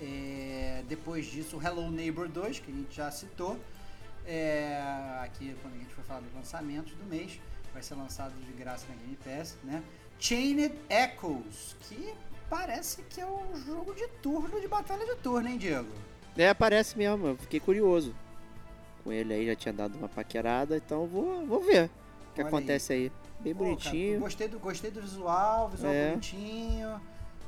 É, 0.00 0.84
depois 0.88 1.26
disso, 1.26 1.58
Hello 1.62 1.90
Neighbor 1.90 2.28
2, 2.28 2.60
que 2.60 2.70
a 2.70 2.74
gente 2.74 2.94
já 2.94 3.10
citou. 3.10 3.58
É, 4.26 4.80
aqui, 5.22 5.56
quando 5.62 5.74
a 5.74 5.78
gente 5.78 5.94
for 5.94 6.04
falar 6.04 6.20
dos 6.20 6.34
lançamentos 6.34 6.92
do 6.92 7.04
mês, 7.04 7.40
vai 7.72 7.82
ser 7.82 7.94
lançado 7.94 8.34
de 8.44 8.52
graça 8.52 8.86
na 8.88 8.94
Game 8.94 9.16
Pass, 9.16 9.56
né? 9.64 9.82
Chained 10.20 10.74
Echoes, 10.90 11.76
que 11.80 12.12
parece 12.50 13.02
que 13.02 13.20
é 13.20 13.26
um 13.26 13.56
jogo 13.64 13.94
de 13.94 14.06
turno, 14.22 14.60
de 14.60 14.68
batalha 14.68 15.04
de 15.06 15.16
turno, 15.16 15.48
hein, 15.48 15.56
Diego? 15.56 15.88
É, 16.38 16.54
parece 16.54 16.96
mesmo, 16.96 17.26
eu 17.26 17.36
fiquei 17.36 17.60
curioso. 17.60 18.14
Com 19.04 19.12
ele 19.12 19.34
aí 19.34 19.46
já 19.46 19.54
tinha 19.56 19.72
dado 19.72 19.98
uma 19.98 20.08
paquerada, 20.08 20.76
então 20.76 21.06
vou, 21.06 21.44
vou 21.46 21.60
ver 21.60 21.86
o 22.30 22.34
que 22.34 22.40
Olha 22.40 22.48
acontece 22.48 22.92
aí. 22.92 23.12
Bem 23.40 23.54
Pô, 23.54 23.60
cara, 23.60 23.70
bonitinho. 23.76 24.20
gostei, 24.20 24.48
do, 24.48 24.58
gostei 24.58 24.90
do 24.90 25.00
visual, 25.00 25.68
visual 25.68 25.92
É. 25.92 26.10
bonitinho. 26.10 27.00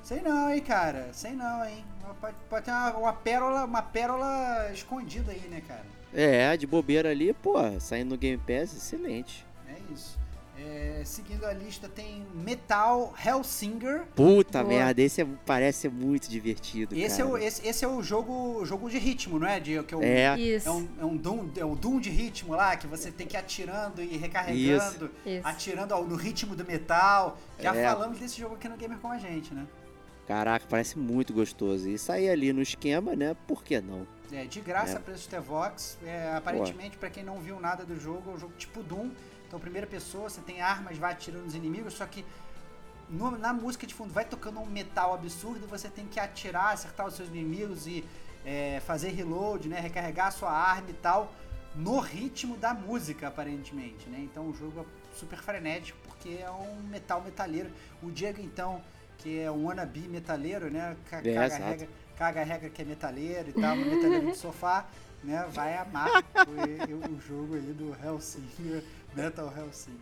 Sei 0.03 0.21
não, 0.21 0.53
hein, 0.53 0.61
cara. 0.61 1.09
Sei 1.13 1.33
não, 1.33 1.65
hein. 1.65 1.85
Pode, 2.21 2.37
pode 2.49 2.65
ter 2.65 2.71
uma, 2.71 2.97
uma 2.97 3.13
pérola, 3.13 3.65
uma 3.65 3.83
pérola 3.83 4.71
escondida 4.73 5.31
aí, 5.33 5.41
né, 5.49 5.63
cara? 5.67 5.85
É, 6.13 6.57
de 6.57 6.67
bobeira 6.67 7.11
ali, 7.11 7.33
pô, 7.33 7.55
saindo 7.79 8.11
no 8.11 8.17
Game 8.19 8.39
Pass, 8.39 8.75
excelente. 8.75 9.47
É 9.69 9.77
isso. 9.93 10.19
É, 10.63 11.03
seguindo 11.07 11.47
a 11.47 11.55
lista 11.55 11.89
tem 11.89 12.27
Metal 12.35 13.15
Hellsinger. 13.25 14.03
Puta 14.15 14.63
Boa. 14.63 14.69
merda, 14.75 15.01
esse 15.01 15.23
é- 15.23 15.27
parece 15.47 15.79
ser 15.81 15.91
muito 15.91 16.29
divertido, 16.29 16.95
Esse 16.95 17.23
é, 17.23 17.25
cara. 17.25 17.35
o, 17.35 17.39
esse, 17.39 17.67
esse 17.67 17.83
é 17.83 17.89
o 17.89 18.03
jogo, 18.03 18.63
jogo 18.67 18.91
de 18.91 18.99
ritmo, 18.99 19.39
não 19.39 19.47
é, 19.47 19.59
Diego? 19.59 19.85
Que 19.87 19.95
é, 19.95 19.97
um, 19.97 20.03
É, 20.03 20.39
Isso. 20.39 20.69
é 20.69 20.73
um, 20.73 20.89
é 21.01 21.05
um 21.07 21.17
Doom, 21.17 21.49
é 21.57 21.65
um 21.65 21.75
Doom 21.75 21.99
de 21.99 22.11
ritmo 22.11 22.55
lá, 22.55 22.77
que 22.77 22.87
você 22.87 23.11
tem 23.11 23.27
que 23.27 23.37
ir 23.37 23.39
atirando 23.39 24.03
e 24.03 24.19
recarregando, 24.19 25.11
Isso. 25.25 25.41
atirando 25.43 25.95
ao- 25.95 26.05
no 26.05 26.15
ritmo 26.17 26.55
do 26.55 26.65
metal. 26.65 27.39
Já 27.59 27.75
É. 27.75 27.89
falamos 27.89 28.19
desse 28.19 28.39
jogo 28.39 28.57
aqui 28.57 28.69
no 28.69 28.77
Gamer 28.77 28.99
com 28.99 29.09
a 29.11 29.19
gente, 29.19 29.55
né? 29.55 29.67
caraca, 30.29 30.65
parece 30.69 30.97
muito 30.97 31.33
gostoso. 31.33 31.89
E 31.89 31.99
sair 31.99 32.29
ali 32.31 32.53
no 32.53 32.63
esquema, 32.63 33.17
né, 33.17 33.35
por 33.49 33.65
que 33.65 33.81
não? 33.81 34.07
É, 34.31 34.45
de 34.45 34.61
graça, 34.61 34.93
É. 34.97 34.99
preço 35.01 35.29
de 35.29 35.37
Vox. 35.41 35.99
É, 36.07 36.33
aparentemente, 36.37 36.97
pra 36.97 37.11
quem 37.11 37.25
não 37.25 37.41
viu 37.41 37.59
nada 37.59 37.85
do 37.85 37.99
jogo, 37.99 38.31
é 38.31 38.35
um 38.35 38.39
jogo 38.39 38.53
tipo 38.57 38.81
Doom. 38.81 39.11
Então, 39.51 39.59
primeira 39.59 39.85
pessoa, 39.85 40.31
você 40.31 40.41
tem 40.41 40.61
armas, 40.61 40.97
vai 40.97 41.11
atirando 41.11 41.43
nos 41.45 41.57
inimigos, 41.57 41.95
só 41.95 42.07
que 42.07 42.25
no- 43.09 43.37
na 43.37 43.53
música 43.53 43.85
de 43.85 43.93
fundo 43.93 44.13
vai 44.13 44.25
tocando 44.25 44.61
um 44.61 44.65
metal 44.65 45.13
absurdo 45.13 45.65
e 45.65 45.67
você 45.67 45.89
tem 45.89 46.07
que 46.07 46.21
atirar, 46.21 46.73
acertar 46.73 47.05
os 47.09 47.15
seus 47.15 47.29
inimigos 47.29 47.85
e 47.89 48.05
é, 48.47 48.81
fazer 48.87 49.11
reload, 49.11 49.69
né, 49.69 49.81
recarregar 49.81 50.29
a 50.29 50.31
sua 50.31 50.51
arma 50.53 50.89
e 50.89 50.95
tal, 50.95 51.31
no 51.75 51.99
ritmo 51.99 52.57
da 52.57 52.73
música, 52.73 53.27
aparentemente, 53.29 54.09
né? 54.09 54.19
Então 54.21 54.49
o 54.49 54.55
jogo 54.55 54.81
é 54.81 54.85
super 55.19 55.39
frenético 55.39 55.99
porque 56.07 56.39
é 56.41 56.51
um 56.51 56.77
metal 56.89 57.21
metaleiro. 57.21 57.69
O 58.03 58.11
Diego, 58.11 58.41
então, 58.41 58.81
que 59.19 59.41
é 59.41 59.51
um 59.51 59.67
wannabe 59.67 60.01
metaleiro, 60.09 60.71
né, 60.71 60.97
É, 61.07 61.11
caga, 61.11 61.41
a 61.41 61.47
exato. 61.47 61.63
regra, 61.65 61.89
caga 62.17 62.45
regra 62.45 62.71
que 62.71 62.81
é 62.81 62.85
metaleiro 62.85 63.51
e 63.51 63.53
tal, 63.53 63.77
metaleiro 63.77 64.31
de 64.31 64.37
sofá, 64.39 64.87
né, 65.23 65.45
vai 65.51 65.77
amar 65.77 66.09
o, 66.49 67.15
o 67.15 67.21
jogo 67.21 67.57
aí 67.57 67.75
do 67.75 67.95
Hellsinger, 68.03 68.83
Metal 69.15 69.53
Hellsinger. 69.57 69.99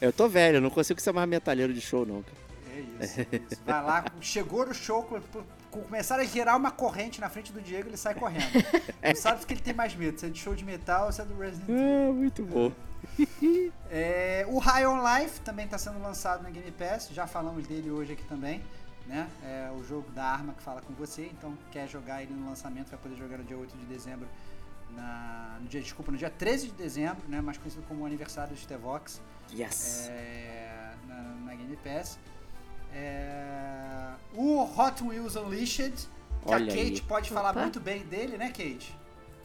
Eu 0.00 0.12
tô 0.12 0.28
velho, 0.28 0.60
não 0.60 0.70
consigo 0.70 1.00
ser 1.00 1.12
mais 1.12 1.28
metalheiro 1.28 1.72
de 1.74 1.80
show, 1.80 2.06
não, 2.06 2.22
cara. 2.22 2.36
É 2.74 3.04
isso, 3.04 3.20
é 3.20 3.26
isso. 3.50 3.62
Vai 3.66 3.82
lá, 3.82 4.04
chegou 4.20 4.64
no 4.66 4.72
show, 4.74 5.02
co- 5.02 5.20
co- 5.32 5.44
começaram 5.82 6.22
a 6.22 6.26
girar 6.26 6.56
uma 6.56 6.70
corrente 6.70 7.20
na 7.20 7.28
frente 7.28 7.52
do 7.52 7.60
Diego, 7.60 7.88
ele 7.88 7.96
sai 7.96 8.14
correndo. 8.14 8.44
Não 9.02 9.14
sabe 9.16 9.44
que 9.44 9.52
ele 9.54 9.60
tem 9.60 9.74
mais 9.74 9.94
medo, 9.96 10.18
se 10.20 10.26
é 10.26 10.28
de 10.28 10.38
show 10.38 10.54
de 10.54 10.64
metal 10.64 11.06
ou 11.06 11.12
se 11.12 11.20
é 11.20 11.24
do 11.24 11.36
Resident 11.38 11.68
Evil. 11.68 12.10
Ah, 12.10 12.12
muito 12.12 12.44
bom. 12.44 12.72
É, 13.90 14.44
o 14.48 14.58
High 14.58 14.86
on 14.86 14.98
Life 15.02 15.40
também 15.40 15.64
está 15.64 15.78
sendo 15.78 16.00
lançado 16.02 16.42
na 16.42 16.50
Game 16.50 16.70
Pass, 16.72 17.08
já 17.10 17.26
falamos 17.26 17.66
dele 17.66 17.90
hoje 17.90 18.12
aqui 18.12 18.24
também. 18.24 18.62
Né? 19.06 19.26
É 19.42 19.70
o 19.74 19.82
jogo 19.84 20.10
da 20.10 20.24
arma 20.24 20.52
que 20.52 20.62
fala 20.62 20.82
com 20.82 20.92
você, 20.92 21.30
então 21.32 21.56
quer 21.72 21.88
jogar 21.88 22.22
ele 22.22 22.34
no 22.34 22.46
lançamento, 22.50 22.90
vai 22.90 22.98
poder 22.98 23.16
jogar 23.16 23.38
no 23.38 23.44
dia 23.44 23.56
8 23.56 23.74
de 23.74 23.86
dezembro 23.86 24.28
na, 24.94 25.58
no 25.60 25.68
dia, 25.68 25.80
desculpa, 25.80 26.10
no 26.12 26.18
dia 26.18 26.30
13 26.30 26.68
de 26.68 26.72
dezembro, 26.74 27.22
né, 27.28 27.40
mais 27.40 27.58
conhecido 27.58 27.84
como 27.88 28.02
o 28.02 28.06
aniversário 28.06 28.54
do 28.54 28.58
Stevox, 28.60 29.20
Yes. 29.52 30.08
é, 30.10 30.92
na, 31.06 31.14
na 31.44 31.54
Game 31.54 31.76
Pass. 31.76 32.18
É, 32.92 34.10
o 34.34 34.62
Hot 34.62 35.02
Wheels 35.02 35.36
Unleashed, 35.36 35.92
que 36.46 36.52
Olha 36.52 36.64
a 36.64 36.68
Kate 36.76 36.80
aí. 36.94 37.00
pode 37.02 37.30
falar 37.30 37.50
Opa. 37.50 37.60
muito 37.62 37.80
bem 37.80 38.04
dele, 38.04 38.36
né, 38.36 38.48
Kate? 38.48 38.96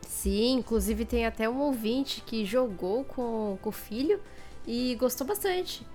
Sim, 0.07 0.56
inclusive 0.60 1.06
tem 1.06 1.26
até 1.26 1.49
um 1.49 1.60
ouvinte 1.60 2.22
que 2.22 2.45
jogou 2.45 3.03
com, 3.03 3.57
com 3.61 3.70
o 3.70 3.72
filho 3.72 4.22
e 4.68 4.95
gostou 4.95 5.26
bastante. 5.26 5.86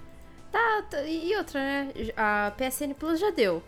Tá, 0.51 0.83
tá, 0.91 1.03
e 1.03 1.35
outra, 1.37 1.61
né? 1.61 1.93
A 2.17 2.53
PSN 2.57 2.95
Plus 2.99 3.21
já 3.21 3.31
deu. 3.31 3.63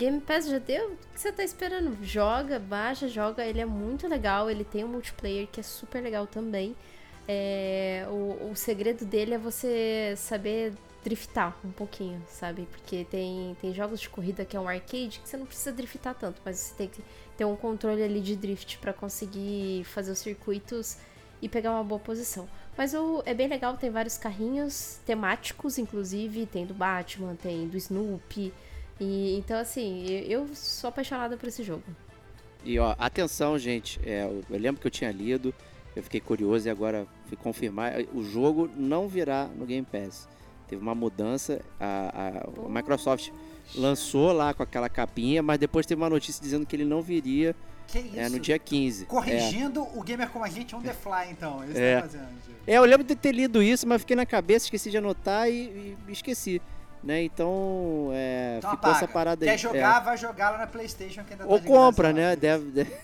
Game 0.00 0.18
Pass 0.18 0.48
já 0.48 0.58
deu? 0.58 0.92
O 0.92 0.96
que 1.12 1.20
você 1.20 1.30
tá 1.30 1.44
esperando? 1.44 2.02
Joga, 2.02 2.58
baixa, 2.58 3.06
joga. 3.06 3.44
Ele 3.44 3.60
é 3.60 3.66
muito 3.66 4.08
legal. 4.08 4.50
Ele 4.50 4.64
tem 4.64 4.82
um 4.82 4.88
multiplayer 4.88 5.46
que 5.46 5.60
é 5.60 5.62
super 5.62 6.02
legal 6.02 6.26
também. 6.26 6.74
É, 7.28 8.06
o, 8.08 8.50
o 8.50 8.56
segredo 8.56 9.04
dele 9.04 9.34
é 9.34 9.38
você 9.38 10.14
saber 10.16 10.72
driftar 11.04 11.54
um 11.62 11.70
pouquinho, 11.70 12.22
sabe? 12.26 12.66
Porque 12.70 13.04
tem, 13.10 13.54
tem 13.60 13.74
jogos 13.74 14.00
de 14.00 14.08
corrida 14.08 14.42
que 14.42 14.56
é 14.56 14.60
um 14.60 14.66
arcade 14.66 15.20
que 15.22 15.28
você 15.28 15.36
não 15.36 15.44
precisa 15.44 15.70
driftar 15.70 16.14
tanto, 16.14 16.40
mas 16.46 16.56
você 16.56 16.74
tem 16.74 16.88
que 16.88 17.02
ter 17.36 17.44
um 17.44 17.54
controle 17.54 18.02
ali 18.02 18.22
de 18.22 18.34
drift 18.34 18.78
pra 18.78 18.94
conseguir 18.94 19.84
fazer 19.84 20.12
os 20.12 20.18
circuitos 20.18 20.96
e 21.42 21.48
pegar 21.48 21.72
uma 21.72 21.84
boa 21.84 22.00
posição. 22.00 22.48
Mas 22.74 22.94
o, 22.94 23.22
é 23.26 23.34
bem 23.34 23.48
legal, 23.48 23.76
tem 23.76 23.90
vários 23.90 24.16
carrinhos 24.16 24.98
temáticos, 25.04 25.76
inclusive, 25.76 26.46
tem 26.46 26.64
do 26.64 26.72
Batman, 26.72 27.34
tem 27.34 27.68
do 27.68 27.76
Snoopy. 27.76 28.50
E, 29.00 29.36
então, 29.38 29.58
assim, 29.58 30.04
eu, 30.06 30.42
eu 30.42 30.48
sou 30.54 30.88
apaixonada 30.88 31.36
por 31.36 31.48
esse 31.48 31.62
jogo. 31.62 31.82
E 32.64 32.78
ó, 32.78 32.94
atenção, 32.98 33.58
gente. 33.58 33.98
é, 34.04 34.24
eu, 34.24 34.42
lembro 34.58 34.80
que 34.80 34.86
eu 34.86 34.90
tinha 34.90 35.10
lido, 35.10 35.54
eu 35.96 36.02
fiquei 36.02 36.20
curioso 36.20 36.68
e 36.68 36.70
agora 36.70 37.06
fui 37.26 37.36
confirmar. 37.36 37.94
O 38.12 38.22
jogo 38.22 38.68
não 38.76 39.08
virá 39.08 39.46
no 39.46 39.64
Game 39.64 39.86
Pass. 39.90 40.28
Teve 40.68 40.82
uma 40.82 40.94
mudança. 40.94 41.60
A, 41.80 42.42
a- 42.44 42.66
a 42.66 42.68
Microsoft 42.68 43.30
lançou 43.74 44.32
lá 44.32 44.52
com 44.52 44.62
aquela 44.62 44.88
capinha, 44.88 45.42
mas 45.42 45.58
depois 45.58 45.86
teve 45.86 46.00
uma 46.00 46.10
notícia 46.10 46.42
dizendo 46.42 46.66
que 46.66 46.76
ele 46.76 46.84
não 46.84 47.00
viria 47.00 47.56
Que 47.86 47.98
isso? 48.00 48.18
é, 48.20 48.28
no 48.28 48.38
dia 48.38 48.58
15. 48.58 49.04
É. 49.04 49.06
Corrigindo 49.06 49.82
o 49.96 50.02
Gamer 50.02 50.28
Como 50.28 50.44
a 50.44 50.48
Gente 50.48 50.76
on 50.76 50.82
the 50.82 50.92
fly, 50.92 51.30
então. 51.30 51.64
Isso 51.64 51.78
É. 51.78 51.96
tá 51.96 52.02
fazendo. 52.02 52.28
É, 52.66 52.74
eu 52.76 52.84
lembro 52.84 53.04
de 53.06 53.16
ter 53.16 53.32
lido 53.32 53.62
isso, 53.62 53.86
mas 53.88 54.02
fiquei 54.02 54.14
na 54.14 54.26
cabeça, 54.26 54.66
esqueci 54.66 54.90
de 54.90 54.98
anotar 54.98 55.48
e, 55.48 55.96
e 56.06 56.12
esqueci. 56.12 56.60
Né? 57.02 57.22
Então, 57.22 58.10
é, 58.12 58.56
Então 58.58 58.70
ficou 58.72 58.90
apaga. 58.90 59.04
essa 59.04 59.08
parada 59.12 59.44
aí. 59.44 59.50
Quer 59.50 59.58
jogar, 59.58 60.00
vai 60.00 60.16
jogar 60.18 60.50
lá 60.50 60.58
na 60.58 60.66
Playstation 60.66 61.24
que 61.24 61.32
ainda 61.32 61.44
É. 61.44 61.46
tá 61.46 61.52
Ou 61.52 61.60
compra, 61.62 62.12
né? 62.12 62.36
Deve, 62.36 62.70
deve- 62.70 62.96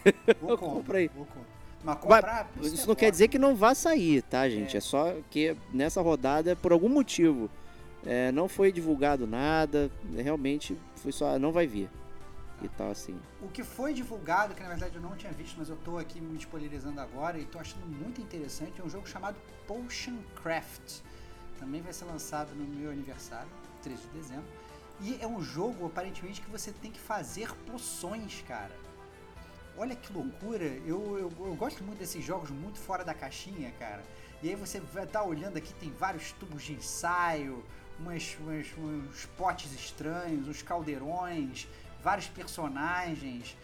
Ou 0.42 0.56
compra, 0.58 0.98
aí. 0.98 1.10
ou 1.16 1.24
compra. 1.24 1.56
Mas 1.82 1.98
comprar... 1.98 2.50
Isso 2.62 2.86
não 2.88 2.94
quer 2.94 3.10
dizer 3.10 3.28
que 3.28 3.38
não 3.38 3.54
vá 3.54 3.74
sair, 3.74 4.20
tá, 4.22 4.48
gente? 4.50 4.76
É, 4.76 4.80
só 4.80 5.14
que 5.30 5.56
nessa 5.72 6.02
rodada, 6.02 6.54
por 6.56 6.72
algum 6.72 6.88
motivo, 6.88 7.48
é, 8.04 8.30
não 8.32 8.48
foi 8.48 8.70
divulgado 8.72 9.26
nada, 9.26 9.90
realmente 10.14 10.76
foi 10.96 11.12
só, 11.12 11.38
não 11.38 11.52
vai 11.52 11.66
vir. 11.66 11.88
E 12.62 12.68
tal 12.68 12.90
assim. 12.90 13.14
O 13.42 13.48
que 13.48 13.62
foi 13.62 13.92
divulgado, 13.92 14.54
que 14.54 14.62
na 14.62 14.70
verdade 14.70 14.96
eu 14.96 15.00
não 15.02 15.14
tinha 15.14 15.30
visto, 15.32 15.56
mas 15.58 15.68
eu 15.68 15.76
tô 15.76 15.98
aqui 15.98 16.20
me 16.20 16.36
spoilerizando 16.38 16.98
agora 17.00 17.38
e 17.38 17.44
tô 17.44 17.58
achando 17.58 17.86
muito 17.86 18.20
interessante, 18.20 18.80
é 18.80 18.84
um 18.84 18.88
jogo 18.88 19.06
chamado 19.06 19.36
Potion 19.66 20.16
Craft. 20.42 21.00
Também 21.60 21.82
vai 21.82 21.92
ser 21.92 22.06
lançado 22.06 22.48
no 22.54 22.64
meu 22.64 22.90
aniversário, 22.90 23.48
13 23.86 24.02
de 24.02 24.08
dezembro. 24.18 24.44
E 25.00 25.18
é 25.20 25.26
um 25.26 25.40
jogo, 25.42 25.86
aparentemente, 25.86 26.40
que 26.40 26.50
você 26.50 26.72
tem 26.72 26.90
que 26.90 26.98
fazer 26.98 27.52
poções, 27.70 28.42
cara. 28.48 28.74
Olha 29.76 29.94
que 29.94 30.12
loucura. 30.12 30.64
Eu, 30.64 31.18
eu, 31.18 31.46
eu 31.46 31.54
gosto 31.54 31.84
muito 31.84 31.98
desses 31.98 32.24
jogos 32.24 32.50
muito 32.50 32.78
fora 32.78 33.04
da 33.04 33.14
caixinha, 33.14 33.70
cara. 33.78 34.02
E 34.42 34.48
aí 34.48 34.54
você 34.56 34.80
vai 34.80 35.04
estar 35.04 35.22
olhando 35.22 35.56
aqui, 35.58 35.72
tem 35.74 35.90
vários 35.90 36.32
tubos 36.32 36.62
de 36.62 36.72
ensaio, 36.72 37.62
umas, 38.00 38.36
umas- 38.40 38.66
uns 38.78 39.26
potes 39.36 39.72
estranhos, 39.72 40.48
uns 40.48 40.62
caldeirões, 40.62 41.68
vários 42.02 42.26
personagens. 42.28 43.56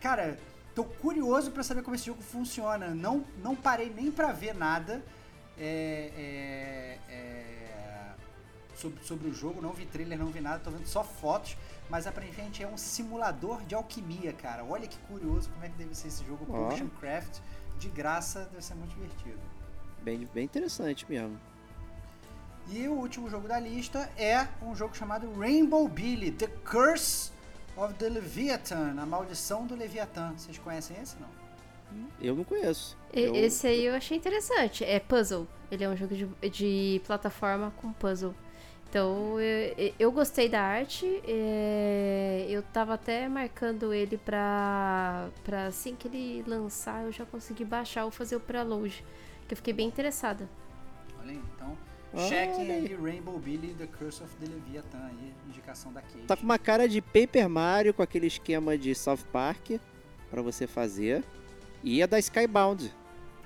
Cara, 0.00 0.38
tô 0.74 0.84
curioso 0.84 1.50
pra 1.52 1.62
saber 1.62 1.82
como 1.82 1.94
esse 1.94 2.06
jogo 2.06 2.20
funciona. 2.22 2.88
Não, 2.88 3.24
não 3.42 3.54
parei 3.56 3.90
nem 3.90 4.10
pra 4.10 4.32
ver 4.32 4.54
nada 4.54 5.02
é, 5.56 6.98
é, 7.08 7.12
é, 7.12 7.39
sobre, 8.80 9.04
sobre 9.04 9.28
o 9.28 9.34
jogo, 9.34 9.60
não 9.60 9.72
vi 9.72 9.84
trailer, 9.86 10.18
não 10.18 10.26
vi 10.26 10.40
nada, 10.40 10.58
tô 10.58 10.70
vendo 10.70 10.86
só 10.86 11.02
fotos. 11.04 11.56
Mas 11.88 12.06
aparentemente 12.06 12.62
é 12.62 12.66
um 12.68 12.76
simulador 12.76 13.62
de 13.64 13.74
alquimia, 13.74 14.32
cara. 14.32 14.64
Olha 14.64 14.86
que 14.86 14.96
curioso 15.08 15.50
como 15.50 15.64
é 15.64 15.68
que 15.68 15.76
deve 15.76 15.94
ser 15.94 16.08
esse 16.08 16.24
jogo. 16.24 16.46
Potion 16.46 16.88
Craft. 17.00 17.38
De 17.78 17.88
graça, 17.88 18.48
deve 18.52 18.64
ser 18.64 18.74
muito 18.74 18.90
divertido. 18.94 19.38
Bem, 20.02 20.28
bem 20.34 20.44
interessante 20.44 21.04
mesmo. 21.08 21.38
E 22.68 22.86
o 22.86 22.92
último 22.92 23.28
jogo 23.28 23.48
da 23.48 23.58
lista 23.58 24.08
é 24.16 24.46
um 24.62 24.74
jogo 24.76 24.94
chamado 24.96 25.32
Rainbow 25.38 25.88
Billy, 25.88 26.30
The 26.30 26.46
Curse 26.46 27.32
of 27.76 27.94
the 27.94 28.08
Leviathan, 28.08 28.94
a 29.00 29.06
maldição 29.06 29.66
do 29.66 29.74
Leviatã. 29.74 30.32
Vocês 30.36 30.58
conhecem 30.58 30.96
esse 31.02 31.16
não? 31.18 31.28
Eu 32.20 32.36
não 32.36 32.44
conheço. 32.44 32.96
E- 33.12 33.20
Eu- 33.22 33.34
Esse 33.34 33.66
aí 33.66 33.84
eu 33.86 33.94
achei 33.94 34.16
interessante. 34.16 34.84
É 34.84 35.00
puzzle. 35.00 35.48
Ele 35.70 35.82
é 35.82 35.88
um 35.88 35.96
jogo 35.96 36.14
de, 36.14 36.26
de 36.50 37.00
plataforma 37.04 37.72
com 37.78 37.92
puzzle. 37.92 38.34
Então 38.90 39.40
eu, 39.40 39.94
eu 40.00 40.10
gostei 40.10 40.48
da 40.48 40.60
arte. 40.60 41.06
é, 41.24 42.44
eu 42.48 42.60
tava 42.60 42.94
até 42.94 43.28
marcando 43.28 43.94
ele 43.94 44.18
pra, 44.18 45.28
pra 45.44 45.66
assim 45.66 45.94
que 45.94 46.08
ele 46.08 46.44
lançar 46.44 47.04
eu 47.04 47.12
já 47.12 47.24
conseguir 47.24 47.64
baixar 47.66 48.04
ou 48.04 48.10
fazer 48.10 48.34
o 48.34 48.40
preload. 48.40 49.04
Que 49.46 49.54
eu 49.54 49.56
fiquei 49.56 49.72
bem 49.72 49.86
interessada. 49.86 50.48
Olha 51.20 51.30
aí, 51.30 51.40
então 51.54 51.78
Olha 52.12 52.26
chequem 52.26 52.62
aí. 52.72 52.86
aí 52.88 52.96
Rainbow 52.96 53.38
Billy, 53.38 53.74
The 53.74 53.86
Curse 53.86 54.24
of 54.24 54.34
the 54.36 54.46
Leviathan, 54.46 55.06
aí, 55.06 55.34
indicação 55.46 55.92
da 55.92 56.02
Kate. 56.02 56.26
Tá 56.26 56.36
com 56.36 56.42
uma 56.42 56.58
cara 56.58 56.88
de 56.88 57.00
Paper 57.00 57.48
Mario 57.48 57.94
com 57.94 58.02
aquele 58.02 58.26
esquema 58.26 58.76
de 58.76 58.92
South 58.96 59.18
Park 59.32 59.70
pra 60.28 60.42
você 60.42 60.66
fazer. 60.66 61.22
E 61.84 62.02
é 62.02 62.08
da 62.08 62.18
Skybound. 62.18 62.92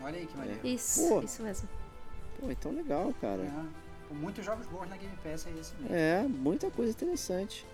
Olha 0.02 0.16
aí 0.16 0.26
que 0.26 0.36
maneiro. 0.38 0.66
Isso, 0.66 1.06
Pô. 1.06 1.20
isso 1.20 1.42
mesmo. 1.42 1.68
Pô, 2.40 2.50
então 2.50 2.72
legal, 2.72 3.12
cara. 3.20 3.42
É, 3.42 3.83
muitos 4.14 4.44
jogos 4.44 4.66
bons 4.66 4.88
na 4.88 4.96
Game 4.96 5.16
Pass 5.22 5.46
é 5.46 5.50
esse 5.50 5.74
mesmo. 5.74 5.94
É, 5.94 6.22
muita 6.22 6.70
coisa 6.70 6.92
interessante. 6.92 7.66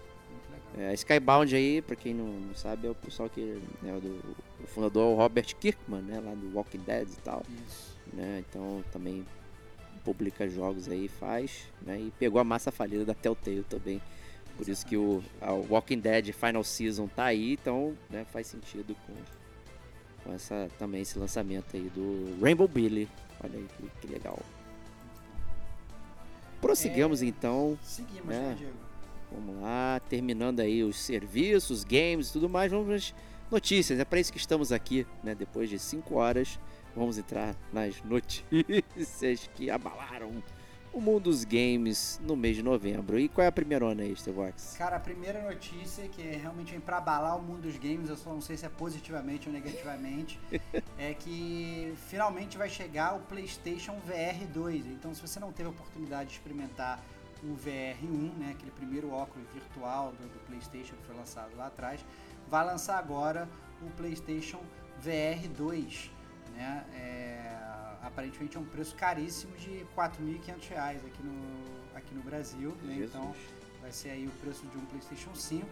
É, 0.79 0.95
Skybound 0.95 1.55
aí, 1.55 1.83
pra 1.83 1.97
quem 1.97 2.15
não, 2.15 2.27
não 2.27 2.55
sabe, 2.55 2.87
é 2.87 2.91
o 2.91 2.95
pessoal 2.95 3.29
que. 3.29 3.61
Né, 3.83 3.95
o, 3.97 4.01
do, 4.01 4.37
o 4.63 4.67
fundador 4.67 5.11
é 5.11 5.15
o 5.15 5.17
Robert 5.17 5.57
Kirkman, 5.57 6.03
né? 6.03 6.21
Lá 6.21 6.35
do 6.35 6.55
Walking 6.55 6.79
Dead 6.79 7.09
e 7.09 7.17
tal. 7.17 7.43
Isso. 7.67 7.99
Né, 8.13 8.45
então 8.49 8.85
também 8.93 9.27
publica 10.05 10.49
jogos 10.49 10.89
aí, 10.89 11.09
faz. 11.09 11.67
Né, 11.83 12.01
e 12.01 12.13
pegou 12.19 12.41
a 12.41 12.45
massa 12.45 12.71
falida 12.71 13.05
da 13.05 13.15
Telltale 13.15 13.65
também. 13.69 14.01
Por 14.57 14.69
isso 14.69 14.85
que 14.87 14.97
o 14.97 15.23
Walking 15.71 16.01
Dead 16.01 16.33
Final 16.33 16.63
Season 16.63 17.07
tá 17.09 17.25
aí, 17.25 17.55
então 17.55 17.97
né, 18.11 18.27
faz 18.31 18.47
sentido 18.47 18.95
com, 19.07 19.15
com 20.23 20.35
essa, 20.35 20.69
também 20.79 21.01
esse 21.01 21.19
lançamento 21.19 21.75
aí 21.75 21.91
do 21.95 22.37
Rainbow 22.43 22.69
Billy. 22.69 23.09
Olha 23.43 23.59
aí 23.59 23.67
que, 23.77 23.91
que 24.01 24.13
legal. 24.13 24.39
Prossigamos 26.61 27.23
É, 27.23 27.27
então. 27.27 27.79
Seguimos, 27.83 28.35
É. 28.35 28.39
né, 28.39 28.55
Diego? 28.59 28.75
Vamos 29.33 29.63
lá, 29.63 30.01
terminando 30.09 30.61
aí 30.61 30.83
os 30.83 30.99
serviços, 30.99 31.85
games 31.85 32.29
e 32.31 32.33
tudo 32.33 32.49
mais, 32.49 32.71
vamos 32.73 32.93
às 32.93 33.15
notícias. 33.51 33.99
É 34.01 34.05
para 34.05 34.19
isso 34.19 34.33
que 34.33 34.39
estamos 34.39 34.73
aqui, 34.73 35.07
né? 35.23 35.35
Depois 35.35 35.71
de 35.71 35.79
5 35.79 36.17
horas, 36.17 36.59
vamos 36.97 37.17
entrar 37.17 37.55
nas 37.73 38.03
notícias 38.03 39.49
que 39.55 39.71
abalaram 39.71 40.43
o 40.93 41.01
mundo 41.01 41.25
dos 41.25 41.45
games 41.45 42.21
no 42.23 42.37
mês 42.37 42.57
de 42.57 42.63
novembro. 42.63 43.19
E 43.19 43.29
qual 43.29 43.45
é 43.45 43.49
a 43.49 43.53
primeira 43.53 43.85
onda 43.85 44.03
aí, 44.03 44.15
Stevox? 44.15 44.75
Cara, 44.77 44.97
a 44.97 45.01
primeira 45.01 45.43
notícia 45.43 46.09
que 46.09 46.23
realmente 46.23 46.73
vem 46.73 46.81
pra 46.81 46.99
abalar 46.99 47.37
o 47.39 47.43
mundo 47.43 47.63
dos 47.63 47.77
games, 47.77 48.09
eu 48.09 48.17
só 48.17 48.31
não 48.31 48.41
sei 48.41 48.57
se 48.57 48.67
é 48.67 48.69
positivamente 48.69 49.49
ou 49.49 49.53
negativamente, 49.53 50.41
é 50.99 51.15
que 51.15 51.95
finalmente 52.09 52.59
vai 52.59 52.69
chegar 52.69 53.15
o 53.15 53.21
PlayStation 53.21 53.95
VR 54.01 54.47
2. 54.53 54.87
Então, 54.87 55.15
se 55.15 55.21
você 55.21 55.39
não 55.39 55.53
teve 55.53 55.69
a 55.69 55.73
oportunidade 55.73 56.31
de 56.31 56.37
experimentar 56.37 57.01
o 57.43 57.57
VR1, 57.57 58.37
né, 58.37 58.51
aquele 58.53 58.71
primeiro 58.73 59.11
óculos 59.11 59.47
virtual 59.53 60.13
do, 60.13 60.29
do 60.29 60.39
PlayStation 60.47 60.95
que 60.97 61.05
foi 61.07 61.17
lançado 61.17 61.57
lá 61.57 61.67
atrás, 61.67 62.05
vai 62.49 62.65
lançar 62.65 62.99
agora 62.99 63.49
o 63.83 63.91
PlayStation 63.93 64.61
VR 64.99 65.49
2, 65.57 66.11
né? 66.55 66.85
É, 66.95 67.60
aparentemente 68.03 68.57
é 68.57 68.61
um 68.61 68.65
preço 68.65 68.95
caríssimo 68.95 69.57
de 69.57 69.87
4.500 69.97 70.69
reais 70.69 71.05
aqui 71.05 71.23
no, 71.23 71.97
aqui 71.97 72.15
no 72.15 72.23
Brasil, 72.23 72.77
né? 72.83 73.05
Então 73.05 73.35
vai 73.81 73.93
ser 73.93 74.11
aí 74.11 74.27
o 74.27 74.31
preço 74.43 74.67
de 74.67 74.77
um 74.77 74.85
PlayStation 74.87 75.35
5, 75.35 75.67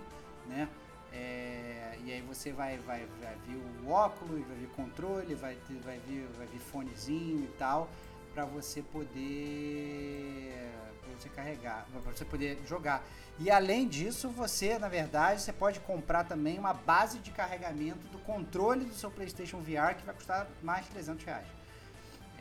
né? 0.46 0.68
É, 1.12 1.98
e 2.04 2.12
aí 2.12 2.20
você 2.20 2.52
vai, 2.52 2.76
vai, 2.78 3.06
vai 3.20 3.34
vir 3.46 3.56
o 3.56 3.88
óculos, 3.88 4.46
vai 4.46 4.56
vir 4.56 4.68
controle, 4.68 5.34
vai, 5.34 5.56
ter, 5.66 5.74
vai, 5.80 5.98
vir, 6.06 6.26
vai 6.36 6.46
vir 6.46 6.60
fonezinho 6.60 7.44
e 7.44 7.52
tal. 7.58 7.88
para 8.34 8.44
você 8.44 8.82
poder 8.82 10.68
para 11.00 11.18
você 11.18 11.28
carregar, 11.30 11.86
para 11.90 12.12
você 12.12 12.24
poder 12.24 12.60
jogar. 12.66 13.02
E 13.38 13.50
além 13.50 13.88
disso, 13.88 14.28
você, 14.28 14.78
na 14.78 14.88
verdade, 14.88 15.40
você 15.40 15.52
pode 15.52 15.80
comprar 15.80 16.24
também 16.24 16.58
uma 16.58 16.74
base 16.74 17.18
de 17.18 17.30
carregamento 17.30 18.06
do 18.08 18.18
controle 18.18 18.84
do 18.84 18.94
seu 18.94 19.10
PlayStation 19.10 19.58
VR 19.58 19.94
que 19.96 20.04
vai 20.04 20.14
custar 20.14 20.46
mais 20.62 20.84
de 20.84 20.90
300 20.90 21.24
reais. 21.24 21.57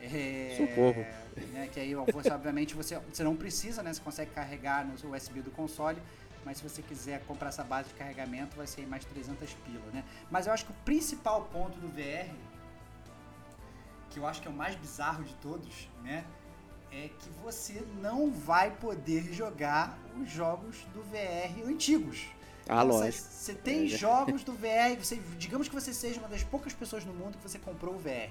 É, 0.02 0.54
Socorro. 0.56 1.06
Né, 1.52 1.68
que 1.72 1.78
aí, 1.78 1.94
você, 1.94 2.30
obviamente, 2.30 2.74
você, 2.74 2.98
você 2.98 3.22
não 3.22 3.36
precisa, 3.36 3.82
né? 3.82 3.92
Você 3.92 4.00
consegue 4.00 4.30
carregar 4.32 4.84
no 4.84 4.94
USB 4.94 5.40
do 5.40 5.50
console, 5.50 6.00
mas 6.44 6.58
se 6.58 6.62
você 6.62 6.82
quiser 6.82 7.20
comprar 7.26 7.48
essa 7.48 7.64
base 7.64 7.88
de 7.88 7.94
carregamento, 7.94 8.56
vai 8.56 8.66
ser 8.66 8.86
mais 8.86 9.04
300 9.04 9.52
pila, 9.54 9.84
né? 9.92 10.04
Mas 10.30 10.46
eu 10.46 10.52
acho 10.52 10.64
que 10.64 10.72
o 10.72 10.76
principal 10.84 11.42
ponto 11.52 11.78
do 11.78 11.88
VR, 11.88 12.30
que 14.10 14.18
eu 14.18 14.26
acho 14.26 14.40
que 14.40 14.48
é 14.48 14.50
o 14.50 14.54
mais 14.54 14.74
bizarro 14.76 15.24
de 15.24 15.34
todos, 15.34 15.88
né? 16.02 16.24
É 16.90 17.10
que 17.18 17.28
você 17.42 17.84
não 18.00 18.30
vai 18.30 18.70
poder 18.70 19.32
jogar 19.32 19.98
os 20.20 20.30
jogos 20.30 20.78
do 20.94 21.02
VR 21.02 21.68
antigos. 21.68 22.26
Ah, 22.66 22.82
lógico. 22.82 23.24
Você, 23.24 23.52
você 23.52 23.54
tem 23.54 23.84
é. 23.84 23.88
jogos 23.88 24.42
do 24.42 24.52
VR, 24.52 24.96
você, 24.98 25.16
digamos 25.36 25.68
que 25.68 25.74
você 25.74 25.92
seja 25.92 26.18
uma 26.18 26.28
das 26.28 26.42
poucas 26.42 26.72
pessoas 26.72 27.04
no 27.04 27.12
mundo 27.12 27.36
que 27.36 27.42
você 27.42 27.58
comprou 27.58 27.94
o 27.94 27.98
VR? 27.98 28.30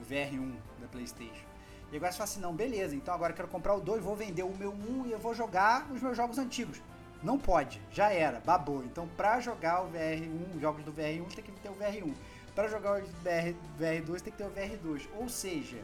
O 0.00 0.02
VR1 0.02 0.54
da 0.80 0.88
PlayStation. 0.88 1.44
E 1.92 1.96
agora 1.96 2.12
você 2.12 2.18
fala 2.18 2.30
assim, 2.30 2.40
não, 2.40 2.54
beleza, 2.54 2.94
então 2.94 3.12
agora 3.12 3.32
eu 3.32 3.36
quero 3.36 3.48
comprar 3.48 3.74
o 3.74 3.80
2, 3.80 4.02
vou 4.02 4.14
vender 4.14 4.44
o 4.44 4.56
meu 4.56 4.72
1 4.72 5.06
e 5.06 5.12
eu 5.12 5.18
vou 5.18 5.34
jogar 5.34 5.90
os 5.90 6.00
meus 6.00 6.16
jogos 6.16 6.38
antigos. 6.38 6.80
Não 7.22 7.38
pode, 7.38 7.82
já 7.90 8.12
era, 8.12 8.40
babou. 8.40 8.82
Então 8.84 9.08
pra 9.16 9.40
jogar 9.40 9.82
o 9.82 9.90
VR1, 9.90 10.60
jogos 10.60 10.84
do 10.84 10.92
VR1, 10.92 11.34
tem 11.34 11.44
que 11.44 11.52
ter 11.52 11.68
o 11.68 11.74
VR1. 11.74 12.14
Para 12.54 12.68
jogar 12.68 13.00
o 13.00 13.04
VR, 13.04 13.54
VR2 13.78 14.20
tem 14.20 14.32
que 14.32 14.38
ter 14.38 14.44
o 14.44 14.50
VR2. 14.50 15.08
Ou 15.16 15.28
seja, 15.28 15.82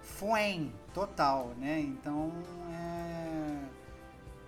foi 0.00 0.70
total, 0.94 1.48
né? 1.58 1.80
Então 1.80 2.32
é 2.72 3.30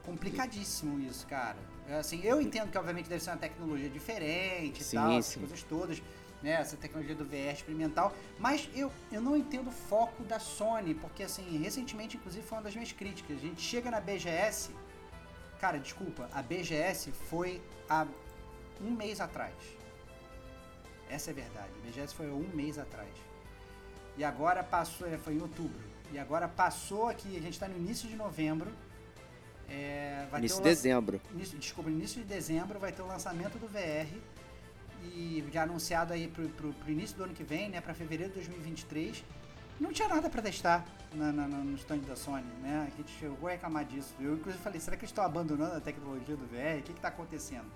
complicadíssimo 0.05 1.01
isso, 1.01 1.27
cara. 1.27 1.57
É, 1.89 1.97
assim, 1.97 2.21
eu 2.23 2.41
entendo 2.41 2.71
que 2.71 2.79
obviamente 2.79 3.09
deve 3.09 3.23
ser 3.23 3.31
uma 3.31 3.37
tecnologia 3.37 3.89
diferente 3.89 4.83
sim, 4.83 4.97
e 4.97 4.99
tal, 4.99 5.11
sim. 5.11 5.19
essas 5.19 5.37
coisas 5.37 5.63
todas 5.65 6.03
né, 6.43 6.53
essa 6.53 6.77
tecnologia 6.77 7.15
do 7.15 7.25
VR 7.25 7.53
experimental, 7.53 8.13
mas 8.39 8.69
eu, 8.75 8.91
eu 9.11 9.21
não 9.21 9.37
entendo 9.37 9.69
o 9.69 9.73
foco 9.73 10.25
da 10.25 10.39
Sony, 10.39 10.95
porque 10.95 11.23
assim, 11.23 11.59
recentemente 11.59 12.17
inclusive 12.17 12.45
foi 12.45 12.59
uma 12.59 12.65
das 12.65 12.75
minhas 12.75 12.93
críticas. 12.93 13.37
A 13.37 13.41
gente 13.41 13.61
chega 13.61 13.91
na 13.91 14.01
BGS, 14.01 14.75
cara, 15.61 15.79
desculpa, 15.79 16.29
a 16.33 16.43
BGS 16.43 17.13
foi 17.13 17.63
há 17.89 18.07
um 18.81 18.91
mês 18.91 19.21
atrás. 19.21 19.55
Essa 21.09 21.31
é 21.31 21.33
a 21.33 21.35
verdade. 21.35 21.71
A 21.79 21.87
BGS 21.87 22.15
foi 22.15 22.29
há 22.29 22.33
um 22.33 22.49
mês 22.55 22.79
atrás. 22.79 23.11
E 24.17 24.25
agora 24.25 24.65
passou, 24.65 25.07
é, 25.07 25.17
foi 25.17 25.35
em 25.35 25.41
outubro. 25.41 25.81
E 26.13 26.19
agora 26.19 26.49
passou 26.49 27.09
aqui, 27.09 27.37
a 27.37 27.41
gente 27.41 27.55
está 27.55 27.69
no 27.69 27.77
início 27.77 28.09
de 28.09 28.17
novembro. 28.17 28.71
É, 29.69 30.27
início 30.37 30.59
de 30.59 30.65
dezembro. 30.65 31.21
Início, 31.33 31.59
desculpa, 31.59 31.89
início 31.89 32.21
de 32.21 32.27
dezembro 32.27 32.79
vai 32.79 32.93
ter 32.93 33.01
o 33.01 33.07
lançamento 33.07 33.59
do 33.59 33.67
VR 33.69 34.13
e 35.05 35.45
já 35.53 35.63
anunciado 35.63 36.13
aí 36.13 36.29
pro, 36.29 36.49
pro, 36.51 36.73
pro 36.73 36.91
início 36.91 37.17
do 37.17 37.25
ano 37.25 37.35
que 37.35 37.45
vem, 37.45 37.69
né, 37.69 37.81
para 37.81 37.95
fevereiro 37.95 38.33
de 38.33 38.41
2023. 38.41 39.25
Não 39.81 39.93
tinha 39.93 40.09
nada 40.09 40.31
para 40.31 40.43
testar 40.43 40.85
na, 41.15 41.33
na, 41.33 41.47
no 41.49 41.75
stand 41.77 41.99
da 41.99 42.15
Sony, 42.15 42.47
né? 42.63 42.89
A 42.93 42.97
gente 42.97 43.11
chegou 43.19 43.49
a 43.49 43.53
reclamar 43.53 43.85
disso. 43.85 44.15
Eu 44.21 44.35
inclusive 44.35 44.63
falei, 44.63 44.81
será 44.81 44.97
que 44.97 45.03
eles 45.03 45.11
estão 45.11 45.25
abandonando 45.25 45.75
a 45.77 45.81
tecnologia 45.81 46.37
do 46.37 46.47
VR? 46.47 46.79
O 46.79 46.83
que 46.83 46.93
está 46.93 47.09
acontecendo? 47.09 47.67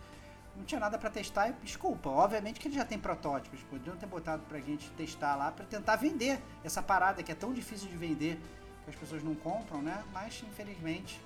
Não 0.56 0.64
tinha 0.64 0.80
nada 0.80 0.98
para 0.98 1.10
testar 1.10 1.50
e 1.50 1.52
desculpa, 1.64 2.08
obviamente 2.08 2.58
que 2.58 2.68
eles 2.68 2.76
já 2.76 2.84
têm 2.84 2.98
protótipos, 2.98 3.60
poderiam 3.64 3.96
ter 3.96 4.06
botado 4.06 4.42
pra 4.48 4.58
gente 4.58 4.88
testar 4.92 5.36
lá 5.36 5.52
para 5.52 5.66
tentar 5.66 5.96
vender 5.96 6.40
essa 6.64 6.82
parada 6.82 7.22
que 7.22 7.30
é 7.30 7.34
tão 7.34 7.52
difícil 7.52 7.88
de 7.88 7.96
vender 7.96 8.40
que 8.84 8.90
as 8.90 8.96
pessoas 8.96 9.22
não 9.22 9.34
compram, 9.34 9.82
né? 9.82 10.02
Mas 10.12 10.42
infelizmente 10.48 11.20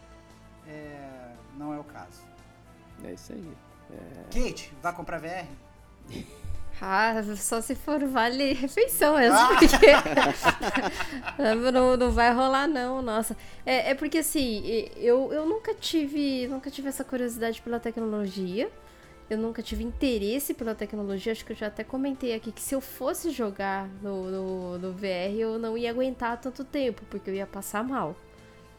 é, 0.67 1.33
não 1.57 1.73
é 1.73 1.79
o 1.79 1.85
caso. 1.85 2.23
É 3.05 3.13
isso 3.13 3.33
aí. 3.33 3.57
É... 3.93 4.25
Kate, 4.33 4.73
vai 4.83 4.93
comprar 4.93 5.19
VR? 5.19 5.47
Ah, 6.83 7.23
só 7.37 7.61
se 7.61 7.75
for 7.75 8.03
vale 8.07 8.55
refeição 8.55 9.19
mesmo, 9.19 9.37
ah! 9.37 9.51
porque 9.59 9.87
não, 11.73 11.95
não 11.95 12.11
vai 12.11 12.33
rolar 12.33 12.67
não, 12.67 13.03
nossa. 13.03 13.37
É, 13.67 13.91
é 13.91 13.95
porque 13.95 14.19
assim, 14.19 14.63
eu, 14.97 15.31
eu 15.31 15.45
nunca 15.45 15.75
tive, 15.75 16.49
nunca 16.49 16.71
tive 16.71 16.89
essa 16.89 17.05
curiosidade 17.05 17.61
pela 17.61 17.79
tecnologia. 17.79 18.71
Eu 19.29 19.37
nunca 19.37 19.63
tive 19.63 19.85
interesse 19.85 20.55
pela 20.55 20.75
tecnologia. 20.75 21.33
Acho 21.33 21.45
que 21.45 21.53
eu 21.53 21.57
já 21.57 21.67
até 21.67 21.85
comentei 21.85 22.35
aqui 22.35 22.51
que 22.51 22.63
se 22.63 22.75
eu 22.75 22.81
fosse 22.81 23.31
jogar 23.31 23.87
no, 24.03 24.31
no, 24.31 24.79
no 24.79 24.93
VR, 24.93 25.37
eu 25.39 25.59
não 25.59 25.77
ia 25.77 25.91
aguentar 25.91 26.41
tanto 26.41 26.65
tempo, 26.65 27.03
porque 27.11 27.29
eu 27.29 27.35
ia 27.35 27.47
passar 27.47 27.85
mal. 27.85 28.17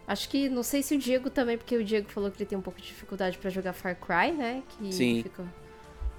Acho 0.08 0.28
que, 0.28 0.50
não 0.50 0.64
sei 0.64 0.82
se 0.82 0.96
o 0.96 0.98
Diego 0.98 1.30
também, 1.30 1.58
porque 1.58 1.78
o 1.78 1.84
Diego 1.84 2.10
falou 2.10 2.30
que 2.32 2.38
ele 2.38 2.50
tem 2.50 2.58
um 2.58 2.62
pouco 2.62 2.82
de 2.82 2.88
dificuldade 2.88 3.38
para 3.38 3.50
jogar 3.50 3.72
Far 3.72 3.96
Cry, 3.96 4.34
né? 4.34 4.64
Que 4.68 4.92
Sim. 4.92 5.24
fica 5.24 5.46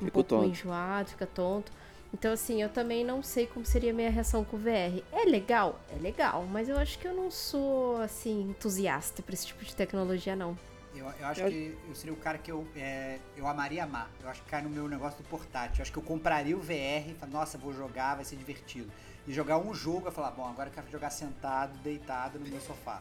um 0.09 0.11
pouco 0.11 0.29
tonto. 0.29 0.49
enjoado, 0.49 1.11
fica 1.11 1.27
tonto. 1.27 1.73
Então, 2.13 2.33
assim, 2.33 2.61
eu 2.61 2.69
também 2.69 3.05
não 3.05 3.23
sei 3.23 3.47
como 3.47 3.65
seria 3.65 3.91
a 3.91 3.95
minha 3.95 4.11
reação 4.11 4.45
com 4.45 4.57
o 4.57 4.61
VR. 4.61 5.03
É 5.11 5.25
legal? 5.25 5.81
É 5.91 5.97
legal, 5.97 6.47
mas 6.51 6.69
eu 6.69 6.77
acho 6.77 6.99
que 6.99 7.09
eu 7.09 7.15
não 7.15 7.31
sou, 7.31 7.97
assim, 8.03 8.51
entusiasta 8.51 9.23
pra 9.23 9.33
esse 9.33 9.47
tipo 9.47 9.65
de 9.65 9.75
tecnologia, 9.75 10.37
não. 10.37 10.57
Eu, 10.95 11.07
eu 11.07 11.27
acho 11.27 11.41
eu... 11.41 11.49
que 11.49 11.79
eu 11.89 11.95
seria 11.95 12.13
o 12.13 12.17
cara 12.17 12.37
que 12.37 12.53
eu, 12.53 12.67
é, 12.77 13.19
eu 13.35 13.47
amaria 13.47 13.85
amar. 13.85 14.11
Eu 14.23 14.29
acho 14.29 14.43
que 14.43 14.51
cai 14.51 14.61
no 14.61 14.69
meu 14.69 14.87
negócio 14.89 15.23
do 15.23 15.29
portátil. 15.29 15.79
Eu 15.79 15.83
acho 15.83 15.93
que 15.93 15.99
eu 15.99 16.03
compraria 16.03 16.55
o 16.55 16.61
VR 16.61 17.09
e 17.09 17.17
falaria, 17.19 17.39
nossa, 17.39 17.57
vou 17.57 17.73
jogar, 17.73 18.17
vai 18.17 18.27
ser 18.27 18.37
divertido. 18.37 18.91
E 19.27 19.33
jogar 19.33 19.57
um 19.57 19.73
jogo 19.73 20.09
e 20.09 20.11
falar, 20.11 20.33
bom, 20.33 20.47
agora 20.47 20.69
eu 20.69 20.73
quero 20.75 20.91
jogar 20.91 21.09
sentado, 21.11 21.79
deitado 21.79 22.39
no 22.39 22.47
meu 22.47 22.61
sofá. 22.61 23.01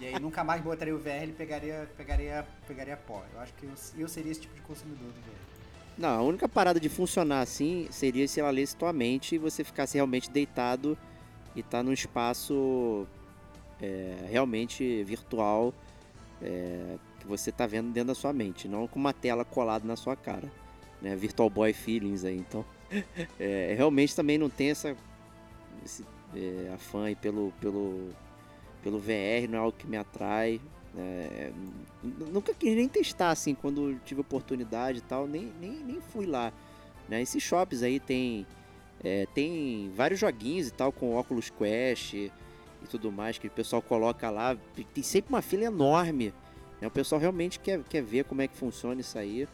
e 0.00 0.06
aí 0.06 0.18
nunca 0.18 0.42
mais 0.42 0.60
botaria 0.62 0.94
o 0.94 0.98
VR 0.98 1.28
e 1.28 1.32
pegaria, 1.32 1.88
pegaria, 1.96 2.46
pegaria 2.66 2.96
pó. 2.96 3.22
Eu 3.32 3.40
acho 3.40 3.52
que 3.54 3.66
eu, 3.66 3.72
eu 3.96 4.08
seria 4.08 4.32
esse 4.32 4.40
tipo 4.40 4.54
de 4.54 4.62
consumidor 4.62 5.12
do 5.12 5.20
VR. 5.20 5.57
Não, 5.98 6.20
a 6.20 6.22
única 6.22 6.48
parada 6.48 6.78
de 6.78 6.88
funcionar 6.88 7.40
assim 7.40 7.88
seria 7.90 8.28
se 8.28 8.38
ela 8.38 8.50
lesse 8.50 8.76
tua 8.76 8.92
mente 8.92 9.34
e 9.34 9.38
você 9.38 9.64
ficasse 9.64 9.96
realmente 9.96 10.30
deitado 10.30 10.96
e 11.56 11.62
tá 11.62 11.82
num 11.82 11.92
espaço 11.92 13.04
é, 13.82 14.26
realmente 14.30 15.02
virtual 15.02 15.74
é, 16.40 16.96
que 17.18 17.26
você 17.26 17.50
tá 17.50 17.66
vendo 17.66 17.90
dentro 17.90 18.08
da 18.08 18.14
sua 18.14 18.32
mente, 18.32 18.68
não 18.68 18.86
com 18.86 18.96
uma 18.96 19.12
tela 19.12 19.44
colada 19.44 19.84
na 19.84 19.96
sua 19.96 20.14
cara, 20.14 20.48
né? 21.02 21.16
Virtual 21.16 21.50
Boy 21.50 21.72
feelings 21.72 22.24
aí, 22.24 22.36
então 22.36 22.64
é, 23.40 23.74
realmente 23.76 24.14
também 24.14 24.38
não 24.38 24.48
tem 24.48 24.70
essa 24.70 24.96
esse, 25.84 26.04
é, 26.32 26.70
afã 26.72 27.12
pelo 27.16 27.52
pelo 27.60 28.10
pelo 28.84 29.00
VR, 29.00 29.48
não 29.48 29.58
é 29.58 29.62
algo 29.62 29.76
que 29.76 29.86
me 29.88 29.96
atrai, 29.96 30.60
é, 30.96 31.52
nunca 32.02 32.54
quis 32.54 32.74
nem 32.74 32.88
testar, 32.88 33.30
assim, 33.30 33.54
quando 33.54 33.98
tive 34.04 34.20
oportunidade 34.20 34.98
e 34.98 35.02
tal, 35.02 35.26
nem, 35.26 35.52
nem, 35.60 35.72
nem 35.72 36.00
fui 36.00 36.26
lá. 36.26 36.52
Né? 37.08 37.22
Esses 37.22 37.42
shops 37.42 37.82
aí 37.82 38.00
tem, 38.00 38.46
é, 39.02 39.26
tem 39.34 39.90
vários 39.94 40.20
joguinhos 40.20 40.68
e 40.68 40.72
tal, 40.72 40.92
com 40.92 41.14
óculos 41.14 41.50
Quest 41.50 42.14
e, 42.14 42.32
tudo 42.90 43.10
mais, 43.10 43.38
que 43.38 43.48
o 43.48 43.50
pessoal 43.50 43.82
coloca 43.82 44.30
lá. 44.30 44.56
Tem 44.94 45.02
sempre 45.02 45.32
uma 45.32 45.42
fila 45.42 45.64
enorme. 45.64 46.32
Né? 46.80 46.86
O 46.86 46.90
pessoal 46.90 47.20
realmente 47.20 47.58
quer, 47.58 47.82
quer 47.84 48.02
ver 48.02 48.24
como 48.24 48.42
é 48.42 48.48
que 48.48 48.56
funciona 48.56 49.00
isso 49.00 49.18
aí. 49.18 49.48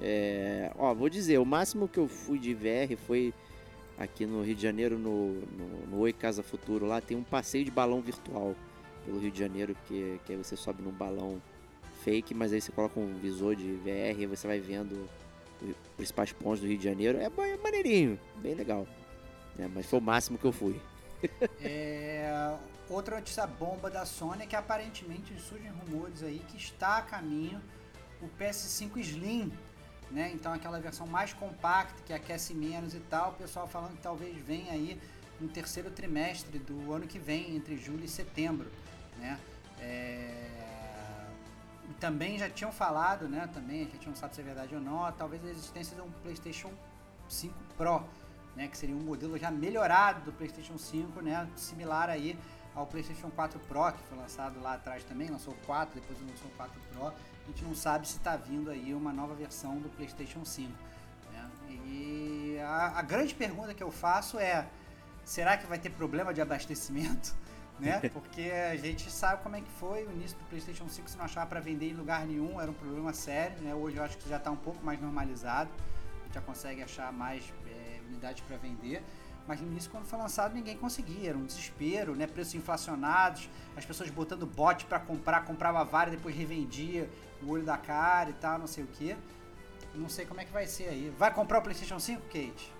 É, 0.00 0.72
ó, 0.78 0.94
vou 0.94 1.08
dizer, 1.08 1.38
o 1.38 1.44
máximo 1.44 1.88
que 1.88 1.98
eu 1.98 2.08
fui 2.08 2.38
de 2.38 2.54
VR 2.54 2.96
foi 3.06 3.34
aqui 3.98 4.24
no 4.24 4.42
Rio 4.42 4.54
de 4.54 4.62
Janeiro, 4.62 4.98
no, 4.98 5.34
no, 5.34 5.86
no 5.90 5.98
Oi 5.98 6.12
Casa 6.12 6.42
Futuro. 6.42 6.86
Lá 6.86 7.00
tem 7.00 7.16
um 7.16 7.22
passeio 7.22 7.64
de 7.64 7.70
balão 7.70 8.00
virtual 8.00 8.54
pelo 9.04 9.18
Rio 9.18 9.30
de 9.30 9.38
Janeiro, 9.38 9.76
que, 9.86 10.20
que 10.24 10.32
aí 10.32 10.38
você 10.38 10.56
sobe 10.56 10.82
num 10.82 10.92
balão 10.92 11.40
fake, 12.02 12.34
mas 12.34 12.52
aí 12.52 12.60
você 12.60 12.72
coloca 12.72 12.98
um 12.98 13.14
visor 13.14 13.54
de 13.54 13.72
VR 13.76 14.20
e 14.20 14.26
você 14.26 14.46
vai 14.46 14.58
vendo 14.58 15.08
os 15.62 15.74
principais 15.96 16.32
pontos 16.32 16.60
do 16.60 16.66
Rio 16.66 16.78
de 16.78 16.84
Janeiro. 16.84 17.18
É, 17.18 17.24
é 17.24 17.56
maneirinho, 17.56 18.18
bem 18.36 18.54
legal. 18.54 18.86
É, 19.58 19.68
mas 19.68 19.86
foi 19.86 19.98
o 19.98 20.02
máximo 20.02 20.38
que 20.38 20.44
eu 20.44 20.52
fui. 20.52 20.80
é, 21.60 22.56
outra 22.88 23.16
notícia 23.16 23.46
bomba 23.46 23.90
da 23.90 24.06
Sony 24.06 24.44
é 24.44 24.46
que 24.46 24.56
aparentemente 24.56 25.38
surgem 25.40 25.70
rumores 25.70 26.22
aí 26.22 26.40
que 26.48 26.56
está 26.56 26.96
a 26.96 27.02
caminho 27.02 27.60
o 28.22 28.28
PS5 28.38 28.98
Slim, 28.98 29.52
né? 30.10 30.30
Então 30.34 30.52
aquela 30.52 30.78
versão 30.78 31.06
mais 31.06 31.32
compacta 31.32 32.02
que 32.04 32.12
aquece 32.12 32.54
menos 32.54 32.94
e 32.94 33.00
tal. 33.00 33.30
O 33.30 33.34
pessoal 33.34 33.66
falando 33.66 33.96
que 33.96 34.02
talvez 34.02 34.36
venha 34.36 34.72
aí 34.72 35.00
no 35.40 35.48
terceiro 35.48 35.90
trimestre 35.90 36.58
do 36.58 36.92
ano 36.92 37.06
que 37.06 37.18
vem, 37.18 37.56
entre 37.56 37.76
julho 37.76 38.04
e 38.04 38.08
setembro 38.08 38.70
né? 39.18 39.38
É... 39.78 40.50
Também 41.98 42.38
já 42.38 42.48
tinham 42.48 42.72
falado, 42.72 43.28
né? 43.28 43.48
Também 43.52 43.82
a 43.82 43.84
gente 43.84 44.08
não 44.08 44.16
sabe 44.16 44.34
se 44.34 44.40
é 44.40 44.44
verdade 44.44 44.74
ou 44.74 44.80
não, 44.80 45.10
talvez 45.12 45.44
a 45.44 45.48
existência 45.48 45.94
de 45.94 46.02
um 46.02 46.10
PlayStation 46.22 46.72
5 47.28 47.54
Pro, 47.76 48.02
né? 48.56 48.68
Que 48.68 48.76
seria 48.76 48.96
um 48.96 49.00
modelo 49.00 49.38
já 49.38 49.50
melhorado 49.50 50.22
do 50.22 50.32
PlayStation 50.32 50.78
5, 50.78 51.20
né? 51.20 51.48
Similar 51.56 52.08
aí 52.08 52.38
ao 52.74 52.86
PlayStation 52.86 53.30
4 53.30 53.58
Pro, 53.60 53.92
que 53.92 54.02
foi 54.04 54.16
lançado 54.16 54.60
lá 54.60 54.74
atrás 54.74 55.04
também, 55.04 55.28
lançou 55.28 55.52
o 55.52 55.66
4, 55.66 56.00
depois 56.00 56.18
lançou 56.20 56.48
o 56.48 56.54
4 56.56 56.80
Pro. 56.92 57.08
A 57.08 57.46
gente 57.48 57.64
não 57.64 57.74
sabe 57.74 58.06
se 58.06 58.16
está 58.16 58.36
vindo 58.36 58.70
aí 58.70 58.94
uma 58.94 59.12
nova 59.12 59.34
versão 59.34 59.78
do 59.78 59.88
PlayStation 59.90 60.44
5. 60.44 60.72
Né? 61.32 61.50
E 61.68 62.58
a, 62.62 62.98
a 62.98 63.02
grande 63.02 63.34
pergunta 63.34 63.74
que 63.74 63.82
eu 63.82 63.90
faço 63.90 64.38
é: 64.38 64.66
será 65.24 65.56
que 65.56 65.66
vai 65.66 65.78
ter 65.78 65.90
problema 65.90 66.32
de 66.32 66.40
abastecimento? 66.40 67.34
né? 67.80 68.00
Porque 68.12 68.42
a 68.42 68.76
gente 68.76 69.10
sabe 69.10 69.42
como 69.42 69.56
é 69.56 69.60
que 69.60 69.70
foi 69.70 70.06
o 70.06 70.12
início 70.12 70.36
do 70.38 70.44
PlayStation 70.44 70.88
5, 70.88 71.10
se 71.10 71.16
não 71.16 71.24
achava 71.24 71.46
para 71.46 71.60
vender 71.60 71.90
em 71.90 71.94
lugar 71.94 72.26
nenhum, 72.26 72.60
era 72.60 72.70
um 72.70 72.74
problema 72.74 73.12
sério, 73.12 73.60
né? 73.62 73.74
Hoje 73.74 73.96
eu 73.96 74.02
acho 74.02 74.18
que 74.18 74.28
já 74.28 74.36
está 74.36 74.50
um 74.50 74.56
pouco 74.56 74.84
mais 74.84 75.00
normalizado, 75.00 75.70
a 76.20 76.24
gente 76.24 76.34
já 76.34 76.40
consegue 76.40 76.82
achar 76.82 77.12
mais 77.12 77.52
é, 77.66 78.00
unidades 78.08 78.42
para 78.42 78.56
vender. 78.56 79.02
Mas 79.46 79.60
no 79.60 79.66
início, 79.66 79.90
quando 79.90 80.04
foi 80.04 80.18
lançado, 80.18 80.54
ninguém 80.54 80.76
conseguia, 80.76 81.30
era 81.30 81.38
um 81.38 81.44
desespero, 81.44 82.14
né? 82.14 82.26
Preços 82.26 82.54
inflacionados, 82.54 83.48
as 83.76 83.84
pessoas 83.84 84.10
botando 84.10 84.46
bot 84.46 84.84
para 84.84 85.00
comprar, 85.00 85.44
comprava 85.44 85.82
várias, 85.84 86.14
depois 86.14 86.36
revendia 86.36 87.10
o 87.42 87.50
olho 87.50 87.64
da 87.64 87.76
cara 87.76 88.30
e 88.30 88.34
tal, 88.34 88.58
não 88.58 88.66
sei 88.66 88.84
o 88.84 88.86
que. 88.86 89.16
Não 89.94 90.08
sei 90.08 90.24
como 90.24 90.40
é 90.40 90.44
que 90.44 90.52
vai 90.52 90.66
ser 90.66 90.88
aí. 90.88 91.12
Vai 91.18 91.34
comprar 91.34 91.58
o 91.58 91.62
PlayStation 91.62 91.98
5, 91.98 92.22
Kate? 92.26 92.72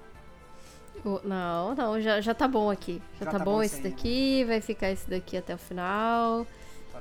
Não, 1.24 1.74
não, 1.74 2.00
já, 2.00 2.20
já 2.20 2.34
tá 2.34 2.46
bom 2.46 2.70
aqui. 2.70 3.00
Já, 3.18 3.24
Já 3.24 3.30
tá, 3.32 3.38
tá 3.38 3.44
bom 3.44 3.52
bom 3.52 3.62
esse 3.62 3.80
daqui, 3.80 4.44
vai 4.44 4.60
ficar 4.60 4.90
esse 4.90 5.08
daqui 5.08 5.36
até 5.36 5.54
o 5.54 5.58
final. 5.58 6.46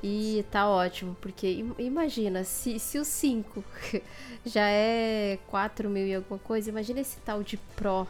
E 0.01 0.45
tá 0.49 0.69
ótimo, 0.69 1.17
porque 1.19 1.51
im- 1.51 1.75
imagina, 1.77 2.43
se, 2.45 2.79
se 2.79 2.97
o 2.97 3.03
5 3.03 3.61
já 4.45 4.69
é 4.69 5.37
4 5.47 5.89
mil 5.89 6.07
e 6.07 6.15
alguma 6.15 6.39
coisa, 6.39 6.69
imagina 6.69 7.01
esse 7.01 7.17
tal 7.19 7.43
de 7.43 7.57
Pro 7.75 8.07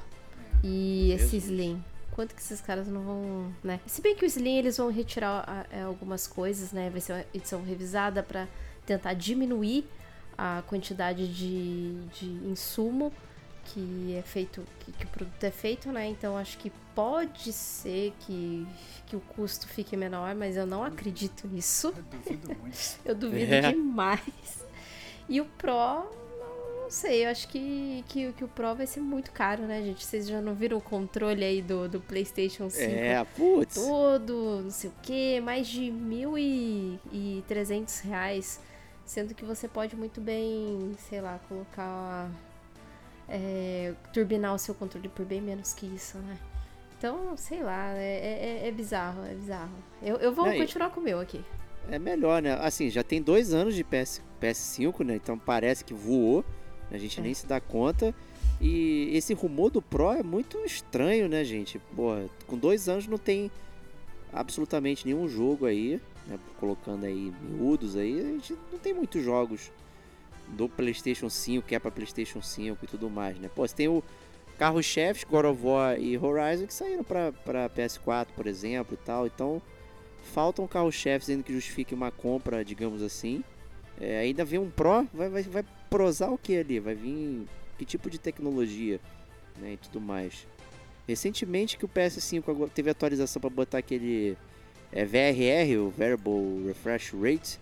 e 0.63 1.11
esse 1.13 1.31
Jesus. 1.31 1.45
Slim. 1.45 1.83
Quanto 2.11 2.35
que 2.35 2.41
esses 2.41 2.59
caras 2.61 2.87
não 2.87 3.01
vão, 3.01 3.53
né? 3.63 3.79
Se 3.87 4.01
bem 4.01 4.13
que 4.15 4.25
o 4.25 4.27
Slim 4.27 4.57
eles 4.57 4.77
vão 4.77 4.91
retirar 4.91 5.65
é, 5.71 5.81
algumas 5.83 6.27
coisas, 6.27 6.71
né? 6.71 6.89
Vai 6.91 6.99
ser 7.01 7.13
uma 7.13 7.25
edição 7.33 7.63
revisada 7.63 8.21
pra 8.21 8.45
tentar 8.85 9.13
diminuir 9.13 9.85
a 10.37 10.61
quantidade 10.67 11.27
de, 11.33 11.93
de 12.19 12.25
insumo 12.49 13.11
que 13.73 14.15
é 14.15 14.21
feito, 14.21 14.63
que, 14.79 14.91
que 14.91 15.05
o 15.05 15.07
produto 15.09 15.43
é 15.43 15.51
feito, 15.51 15.91
né? 15.91 16.07
Então 16.07 16.37
acho 16.37 16.57
que 16.57 16.71
pode 16.95 17.51
ser 17.53 18.13
que, 18.19 18.67
que 19.07 19.15
o 19.15 19.19
custo 19.21 19.67
fique 19.67 19.95
menor, 19.97 20.35
mas 20.35 20.57
eu 20.57 20.65
não 20.65 20.83
acredito 20.83 21.47
nisso. 21.47 21.93
Eu 21.95 22.03
duvido 22.03 22.47
muito. 22.59 22.99
Eu 23.05 23.15
duvido 23.15 23.53
É. 23.53 23.61
demais. 23.71 24.65
E 25.27 25.39
o 25.39 25.45
Pro, 25.45 26.09
não, 26.81 26.89
sei, 26.89 27.25
eu 27.25 27.29
acho 27.29 27.47
que, 27.47 28.03
que, 28.07 28.33
que 28.33 28.43
o 28.43 28.47
Pro 28.47 28.75
vai 28.75 28.87
ser 28.87 28.99
muito 28.99 29.31
caro, 29.31 29.63
né, 29.63 29.81
gente? 29.83 30.03
Vocês 30.03 30.27
já 30.27 30.41
não 30.41 30.55
viram 30.55 30.77
o 30.77 30.81
controle 30.81 31.43
aí 31.43 31.61
do, 31.61 31.87
do 31.87 31.99
PlayStation 32.01 32.69
5? 32.69 32.83
É, 32.91 33.23
putz. 33.35 33.75
todo, 33.75 34.61
não 34.63 34.71
sei 34.71 34.89
o 34.89 34.93
que, 35.03 35.39
mais 35.39 35.67
de 35.67 35.91
mil 35.91 36.35
e, 36.37 36.99
e 37.13 37.43
trezentos 37.47 37.99
reais, 37.99 38.59
sendo 39.05 39.35
que 39.35 39.45
você 39.45 39.67
pode 39.67 39.95
muito 39.95 40.19
bem, 40.19 40.95
sei 41.07 41.21
lá, 41.21 41.39
colocar, 41.47 42.29
é, 43.29 43.93
turbinar 44.13 44.53
o 44.53 44.59
seu 44.59 44.73
controle 44.73 45.07
por 45.09 45.25
bem 45.25 45.41
menos 45.41 45.73
que 45.73 45.85
isso, 45.85 46.17
né? 46.19 46.37
Então, 46.97 47.37
sei 47.37 47.63
lá, 47.63 47.93
é, 47.93 48.61
é- 48.63 48.67
é 48.67 48.71
bizarro, 48.71 49.23
é 49.25 49.33
bizarro. 49.33 49.71
Eu, 50.01 50.17
eu 50.17 50.33
vou 50.33 50.51
e- 50.51 50.57
continuar 50.57 50.89
com 50.89 50.99
o 50.99 51.03
meu 51.03 51.19
aqui. 51.19 51.41
É 51.89 51.97
melhor, 51.97 52.41
né? 52.41 52.53
Assim, 52.61 52.89
já 52.89 53.03
tem 53.03 53.21
dois 53.21 53.53
anos 53.53 53.73
de 53.73 53.83
PS, 53.83 54.21
PS5, 54.41 55.03
né? 55.05 55.15
Então 55.15 55.37
parece 55.39 55.83
que 55.85 55.93
voou. 55.93 56.43
A 56.91 56.97
gente 56.97 57.19
É. 57.19 57.23
nem 57.23 57.33
se 57.33 57.45
dá 57.47 57.59
conta. 57.61 58.13
E 58.59 59.09
esse 59.15 59.33
rumor 59.33 59.69
do 59.71 59.81
Pro 59.81 60.11
é 60.11 60.21
muito 60.21 60.57
estranho, 60.65 61.29
né, 61.29 61.43
gente? 61.45 61.79
Porra, 61.95 62.25
com 62.45 62.57
dois 62.57 62.89
anos 62.89 63.07
não 63.07 63.17
tem 63.17 63.49
absolutamente 64.33 65.05
nenhum 65.05 65.27
jogo 65.27 65.65
aí, 65.65 66.01
né? 66.27 66.37
Colocando 66.59 67.05
aí 67.05 67.33
miúdos 67.41 67.95
aí, 67.95 68.19
a 68.19 68.23
gente 68.23 68.55
não 68.71 68.77
tem 68.79 68.93
muitos 68.93 69.23
jogos 69.23 69.71
do 70.49 70.67
PlayStation 70.67 71.29
5, 71.29 71.67
que 71.67 71.75
é 71.75 71.79
pra 71.79 71.91
PlayStation 71.91 72.41
5 72.41 72.83
e 72.83 72.87
tudo 72.87 73.09
mais, 73.09 73.37
né? 73.39 73.49
Pô, 73.53 73.67
você 73.67 73.75
tem 73.75 73.87
o 73.87 74.03
carro-chefe, 74.57 75.25
God 75.25 75.45
of 75.45 75.65
War 75.65 75.99
e 75.99 76.17
Horizon, 76.17 76.67
que 76.67 76.73
saíram 76.73 77.03
pra 77.03 77.31
PS4, 77.69 78.27
por 78.35 78.45
exemplo, 78.47 78.93
e 78.93 79.05
tal. 79.05 79.25
Então, 79.25 79.61
faltam 80.33 80.67
carro-chefes 80.67 81.29
ainda 81.29 81.43
que 81.43 81.53
justifiquem 81.53 81.97
uma 81.97 82.11
compra, 82.11 82.63
digamos 82.63 83.01
assim. 83.01 83.43
É, 83.99 84.19
ainda 84.19 84.45
vem 84.45 84.59
um 84.59 84.69
Pro, 84.69 85.07
vai, 85.13 85.29
vai, 85.29 85.43
vai 85.43 85.65
prosar 85.89 86.29
o 86.29 86.37
que 86.37 86.57
ali? 86.57 86.79
Vai 86.79 86.95
vir 86.95 87.45
que 87.77 87.85
tipo 87.85 88.09
de 88.09 88.19
tecnologia, 88.19 88.99
né, 89.57 89.73
e 89.73 89.77
tudo 89.77 90.01
mais. 90.01 90.45
Recentemente 91.07 91.77
que 91.77 91.85
o 91.85 91.89
PS5 91.89 92.49
agora 92.49 92.69
teve 92.69 92.89
atualização 92.89 93.39
para 93.39 93.49
botar 93.49 93.77
aquele 93.77 94.37
é, 94.91 95.05
VRR, 95.05 95.79
o 95.79 95.89
Variable 95.89 96.67
Refresh 96.67 97.13
Rate, 97.13 97.59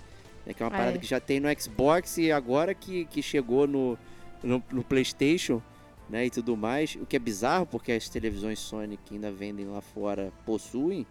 né, 0.48 0.54
que 0.54 0.64
é 0.64 0.66
uma 0.66 0.74
Ah, 0.74 0.78
parada 0.78 0.96
é. 0.98 1.00
que 1.00 1.06
já 1.06 1.20
tem 1.20 1.42
no 1.42 1.50
Xbox 1.60 2.18
e 2.18 2.32
agora 2.32 2.74
que, 2.74 3.04
que 3.06 3.22
chegou 3.22 3.68
no, 3.68 3.98
no, 4.42 4.64
no 4.72 4.84
PlayStation, 4.84 5.62
né, 6.10 6.26
e 6.26 6.30
tudo 6.30 6.56
mais. 6.56 6.96
O 6.96 7.06
que 7.06 7.18
é 7.18 7.20
bizarro 7.20 7.66
porque 7.66 7.92
as 7.92 8.08
televisões 8.08 8.58
Sony 8.60 8.98
que 8.98 9.16
ainda 9.16 9.30
vendem 9.30 9.66
lá 9.66 9.82
fora 9.82 10.32
possuem 10.46 11.06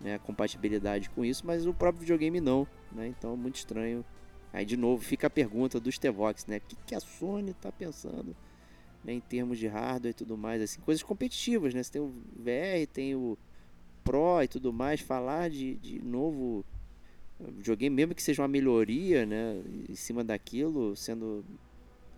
né, 0.00 0.18
compatibilidade 0.20 1.10
com 1.10 1.24
isso, 1.24 1.44
mas 1.44 1.66
o 1.66 1.74
próprio 1.74 2.02
videogame 2.02 2.40
não, 2.40 2.68
né? 2.92 3.08
Então 3.08 3.32
é 3.32 3.36
muito 3.36 3.56
estranho. 3.56 4.04
Aí 4.52 4.64
de 4.64 4.76
novo 4.76 5.02
fica 5.02 5.26
a 5.26 5.30
pergunta 5.30 5.80
do 5.80 5.90
Stevox, 5.90 6.46
né? 6.46 6.58
O 6.58 6.60
que, 6.60 6.76
que 6.86 6.94
a 6.94 7.00
Sony 7.00 7.52
tá 7.52 7.72
pensando 7.72 8.36
né, 9.02 9.12
em 9.12 9.20
termos 9.20 9.58
de 9.58 9.66
hardware 9.66 10.12
e 10.12 10.14
tudo 10.14 10.38
mais, 10.38 10.62
assim, 10.62 10.80
coisas 10.80 11.02
competitivas, 11.02 11.74
né? 11.74 11.82
Você 11.82 11.90
tem 11.90 12.00
o 12.00 12.12
VR, 12.36 12.86
tem 12.92 13.14
o 13.16 13.36
Pro 14.04 14.40
e 14.40 14.46
tudo 14.46 14.72
mais, 14.72 15.00
falar 15.00 15.50
de, 15.50 15.74
de 15.76 16.00
novo 16.00 16.64
videogame, 17.40 17.94
mesmo 17.94 18.14
que 18.14 18.22
seja 18.22 18.42
uma 18.42 18.48
melhoria, 18.48 19.24
né, 19.24 19.62
em 19.88 19.94
cima 19.94 20.24
daquilo, 20.24 20.96
sendo 20.96 21.44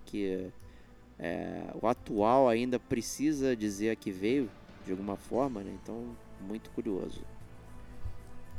que 0.06 0.50
é, 1.18 1.64
o 1.80 1.86
atual 1.86 2.48
ainda 2.48 2.78
precisa 2.78 3.54
dizer 3.54 3.90
a 3.90 3.96
que 3.96 4.10
veio 4.10 4.50
de 4.84 4.90
alguma 4.90 5.16
forma, 5.16 5.62
né? 5.62 5.70
Então, 5.82 6.16
muito 6.40 6.70
curioso. 6.70 7.22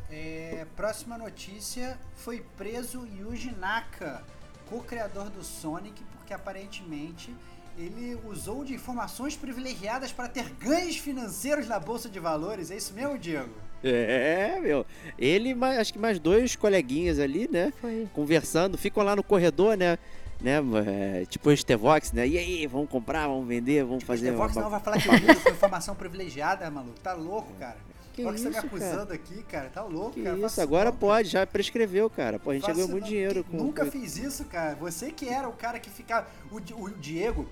É, 0.09 0.65
próxima 0.75 1.17
notícia: 1.17 1.99
foi 2.15 2.45
preso 2.57 3.07
Yuji 3.07 3.55
Naka, 3.55 4.23
co-criador 4.69 5.29
do 5.29 5.43
Sonic, 5.43 6.03
porque 6.15 6.33
aparentemente 6.33 7.35
ele 7.77 8.15
usou 8.27 8.63
de 8.63 8.73
informações 8.73 9.35
privilegiadas 9.35 10.11
para 10.11 10.27
ter 10.27 10.49
ganhos 10.55 10.97
financeiros 10.97 11.67
na 11.67 11.79
bolsa 11.79 12.09
de 12.09 12.19
valores. 12.19 12.69
É 12.69 12.75
isso 12.75 12.93
mesmo, 12.93 13.17
Diego? 13.17 13.53
É, 13.83 14.59
meu. 14.61 14.85
Ele, 15.17 15.53
mais, 15.53 15.79
acho 15.79 15.93
que 15.93 15.99
mais 15.99 16.19
dois 16.19 16.55
coleguinhas 16.55 17.19
ali, 17.19 17.49
né? 17.51 17.73
Foi. 17.81 18.07
Conversando, 18.13 18.77
ficam 18.77 19.03
lá 19.03 19.15
no 19.15 19.23
corredor, 19.23 19.75
né? 19.75 19.97
né 20.39 20.59
é, 20.87 21.25
tipo 21.25 21.49
o 21.49 21.57
Stevox, 21.57 22.11
né? 22.11 22.27
E 22.27 22.37
aí, 22.37 22.67
vamos 22.67 22.89
comprar, 22.89 23.27
vamos 23.27 23.47
vender, 23.47 23.83
vamos 23.83 24.03
fazer. 24.03 24.31
o 24.31 24.37
Vox 24.37 24.55
uma- 24.55 24.63
não 24.63 24.69
vai 24.69 24.79
falar 24.79 24.99
que 25.01 25.07
eu 25.07 25.41
com 25.41 25.49
informação 25.49 25.95
privilegiada, 25.95 26.69
maluco. 26.69 26.99
Tá 26.99 27.13
louco, 27.13 27.53
cara. 27.59 27.77
Que 28.13 28.25
Olha 28.25 28.35
que 28.35 28.41
você 28.41 28.49
tá 28.49 28.57
isso, 28.59 28.67
me 28.67 28.79
cara? 28.79 28.91
acusando 28.91 29.13
aqui, 29.13 29.43
cara. 29.43 29.69
Tá 29.69 29.83
louco, 29.83 30.11
Que 30.11 30.23
cara. 30.23 30.37
isso, 30.37 30.61
agora 30.61 30.91
não, 30.91 30.97
pode, 30.97 31.29
já 31.29 31.47
prescreveu, 31.47 32.09
cara. 32.09 32.37
Pô, 32.37 32.51
a 32.51 32.53
gente 32.55 32.71
ganhou 32.71 32.89
muito 32.89 33.03
não. 33.03 33.09
dinheiro 33.09 33.43
com. 33.45 33.55
Nunca 33.57 33.85
fiz 33.85 34.17
isso, 34.17 34.43
cara. 34.45 34.75
Você 34.75 35.11
que 35.11 35.29
era 35.29 35.47
o 35.47 35.53
cara 35.53 35.79
que 35.79 35.89
ficava. 35.89 36.27
O, 36.51 36.57
o 36.57 36.89
Diego, 36.89 37.47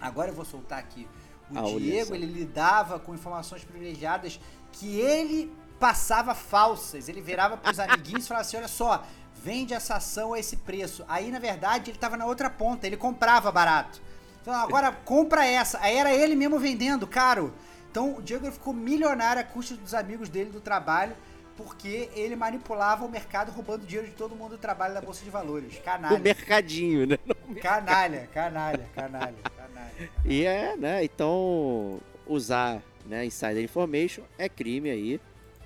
agora 0.00 0.30
eu 0.30 0.34
vou 0.34 0.44
soltar 0.44 0.80
aqui. 0.80 1.06
O 1.50 1.58
Ah, 1.58 1.78
Diego, 1.78 2.14
ele 2.14 2.26
lidava 2.26 2.98
com 2.98 3.14
informações 3.14 3.62
privilegiadas 3.62 4.40
que 4.72 4.98
ele 4.98 5.52
passava 5.82 6.32
falsas. 6.32 7.08
Ele 7.08 7.20
virava 7.20 7.56
pros 7.56 7.80
amiguinhos 7.80 8.24
e 8.24 8.28
falava 8.28 8.46
assim: 8.46 8.56
olha 8.56 8.68
só, 8.68 9.04
vende 9.34 9.74
essa 9.74 9.96
ação 9.96 10.32
a 10.32 10.38
esse 10.38 10.58
preço. 10.58 11.04
Aí, 11.08 11.28
na 11.32 11.40
verdade, 11.40 11.90
ele 11.90 11.98
tava 11.98 12.16
na 12.16 12.24
outra 12.24 12.48
ponta, 12.48 12.86
ele 12.86 12.96
comprava 12.96 13.50
barato. 13.50 14.00
Então, 14.40 14.54
agora 14.54 14.92
compra 14.92 15.44
essa. 15.44 15.80
Aí 15.80 15.96
era 15.96 16.14
ele 16.14 16.36
mesmo 16.36 16.56
vendendo, 16.60 17.04
caro. 17.04 17.52
Então 17.90 18.16
o 18.16 18.22
Diego 18.22 18.50
ficou 18.52 18.72
milionário 18.72 19.42
a 19.42 19.44
custa 19.44 19.74
dos 19.74 19.92
amigos 19.92 20.28
dele 20.28 20.50
do 20.50 20.60
trabalho, 20.60 21.14
porque 21.56 22.08
ele 22.14 22.34
manipulava 22.36 23.04
o 23.04 23.10
mercado 23.10 23.50
roubando 23.52 23.84
dinheiro 23.84 24.08
de 24.08 24.14
todo 24.14 24.34
mundo 24.34 24.52
do 24.52 24.58
trabalho 24.58 24.94
da 24.94 25.00
Bolsa 25.00 25.22
de 25.22 25.30
Valores. 25.30 25.76
O 25.76 25.82
Canalha. 25.82 26.18
mercadinho, 26.18 27.06
né? 27.06 27.18
Canalha, 27.60 28.28
canalha, 28.32 28.88
canalha, 28.94 29.36
canalha. 29.56 30.10
E 30.24 30.46
é, 30.46 30.74
né? 30.74 31.04
Então, 31.04 32.00
usar 32.26 32.80
né, 33.04 33.26
insider 33.26 33.62
information 33.62 34.22
é 34.38 34.48
crime 34.48 34.88
aí, 34.88 35.20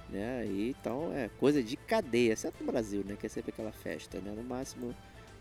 né? 0.08 0.46
E, 0.46 0.70
então 0.70 1.12
é 1.12 1.28
coisa 1.40 1.62
de 1.62 1.76
cadeia, 1.76 2.32
exceto 2.32 2.56
no 2.60 2.70
Brasil, 2.70 3.04
né? 3.06 3.16
Que 3.18 3.26
é 3.26 3.28
sempre 3.28 3.50
aquela 3.50 3.72
festa, 3.72 4.18
né? 4.20 4.32
No 4.36 4.42
máximo 4.42 4.94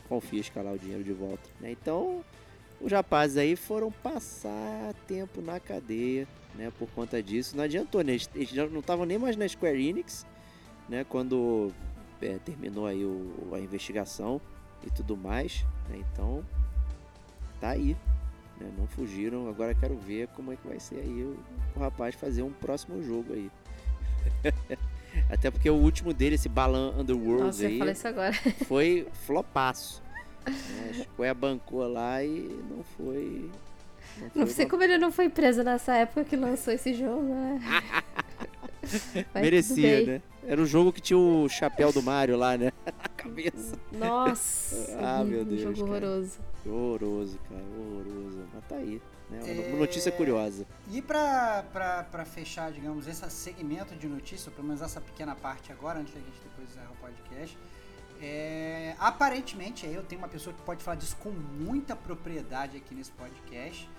confisca 0.08 0.62
lá 0.62 0.72
o 0.72 0.78
dinheiro 0.78 1.04
de 1.04 1.14
volta, 1.14 1.50
né? 1.60 1.72
Então, 1.72 2.24
os 2.82 2.92
rapazes 2.92 3.38
aí 3.38 3.56
foram 3.56 3.92
passar 3.92 4.94
tempo 5.08 5.42
na 5.42 5.60
cadeia, 5.60 6.28
né? 6.56 6.72
Por 6.78 6.90
conta 6.92 7.22
disso. 7.22 7.56
Não 7.56 7.64
adiantou, 7.64 8.04
né? 8.04 8.14
Eles, 8.14 8.54
não 8.72 8.80
estavam 8.80 9.06
nem 9.06 9.18
mais 9.18 9.36
na 9.36 9.48
Square 9.48 9.88
Enix, 9.88 10.26
né? 10.90 11.04
Quando 11.04 11.72
é, 12.22 12.38
terminou 12.40 12.86
aí 12.86 13.04
o, 13.04 13.52
a 13.54 13.60
investigação 13.60 14.42
e 14.86 14.90
tudo 14.90 15.16
mais, 15.16 15.66
né? 15.90 16.04
Então, 16.12 16.44
tá 17.60 17.70
aí, 17.70 17.96
né? 18.60 18.72
Não 18.78 18.88
fugiram. 18.88 19.48
Agora 19.48 19.74
quero 19.74 19.96
ver 19.98 20.28
como 20.30 20.52
é 20.52 20.56
que 20.56 20.68
vai 20.68 20.80
ser 20.80 21.00
aí 21.00 21.24
o, 21.24 21.38
o 21.76 21.80
rapaz 21.80 22.16
fazer 22.16 22.44
um 22.44 22.52
próximo 22.52 23.02
jogo 23.02 23.34
aí. 23.34 23.50
Até 25.30 25.50
porque 25.50 25.70
o 25.70 25.76
último 25.76 26.14
dele, 26.14 26.36
esse 26.36 26.50
Balan 26.50 26.94
Underworld 26.98 27.46
Nossa, 27.46 27.68
aí, 27.68 27.92
isso 27.92 28.08
agora. 28.08 28.34
foi 28.68 29.08
flopaço. 29.26 30.04
Né? 30.46 30.92
A 30.92 31.04
Square 31.04 31.34
bancou 31.36 31.88
lá 31.88 32.24
e 32.24 32.60
não 32.70 32.84
foi. 32.98 33.50
Não 34.36 34.46
foi 34.46 34.54
sei 34.54 34.66
uma- 34.66 34.72
como 34.72 34.84
ele 34.84 34.98
não 34.98 35.12
foi 35.12 35.30
preso 35.30 35.64
nessa 35.64 35.96
época 35.96 36.24
que 36.26 36.36
lançou 36.36 36.74
esse 36.74 36.94
jogo, 36.94 37.24
né? 37.24 37.60
Merecia, 39.34 40.06
né? 40.06 40.22
Era 40.48 40.62
um 40.62 40.66
jogo 40.66 40.94
que 40.94 41.02
tinha 41.02 41.18
o 41.18 41.50
chapéu 41.50 41.92
do 41.92 42.04
Mario 42.04 42.38
lá, 42.38 42.56
né? 42.58 42.72
Na 42.86 43.10
cabeça. 43.18 43.78
Nossa, 43.92 44.96
Ah, 45.00 45.24
meu 45.24 45.42
um 45.42 45.46
Deus, 45.46 45.62
jogo 45.62 45.74
cara. 45.76 45.90
horroroso. 46.08 46.40
Horroroso, 46.66 47.40
cara, 47.50 47.64
horroroso. 47.80 48.40
Mas 48.54 48.64
tá 48.70 48.76
aí, 48.76 49.02
né? 49.30 49.40
Uma 49.44 49.64
É. 49.64 49.70
uma 49.70 49.80
notícia 49.80 50.12
curiosa. 50.12 50.66
E 50.92 51.02
pra 51.02 52.26
fechar, 52.26 52.72
digamos, 52.72 53.08
esse 53.08 53.30
segmento 53.30 53.96
de 53.96 54.08
notícia, 54.08 54.50
ou 54.50 54.56
pelo 54.56 54.68
menos 54.68 54.82
essa 54.82 55.02
pequena 55.02 55.36
parte 55.36 55.72
agora, 55.72 56.00
antes 56.00 56.14
da 56.14 56.20
gente 56.20 56.40
depois 56.44 56.70
encerrar 56.70 56.92
o 56.92 56.96
podcast, 56.98 57.58
é, 58.22 58.96
aparentemente, 58.98 59.86
aí 59.86 59.94
eu 59.94 60.04
tenho 60.04 60.22
uma 60.22 60.28
pessoa 60.28 60.56
que 60.56 60.62
pode 60.62 60.84
falar 60.84 60.96
disso 60.98 61.18
com 61.18 61.32
muita 61.32 61.96
propriedade 61.96 62.78
aqui 62.78 62.96
nesse 62.96 63.12
podcast, 63.12 63.90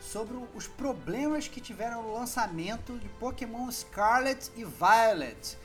sobre 0.00 0.36
os 0.54 0.66
problemas 0.66 1.48
que 1.48 1.60
tiveram 1.60 2.02
no 2.02 2.14
lançamento 2.14 2.98
de 2.98 3.08
Pokémon 3.20 3.70
Scarlet 3.70 4.50
e 4.56 4.64
Violet. 4.64 5.58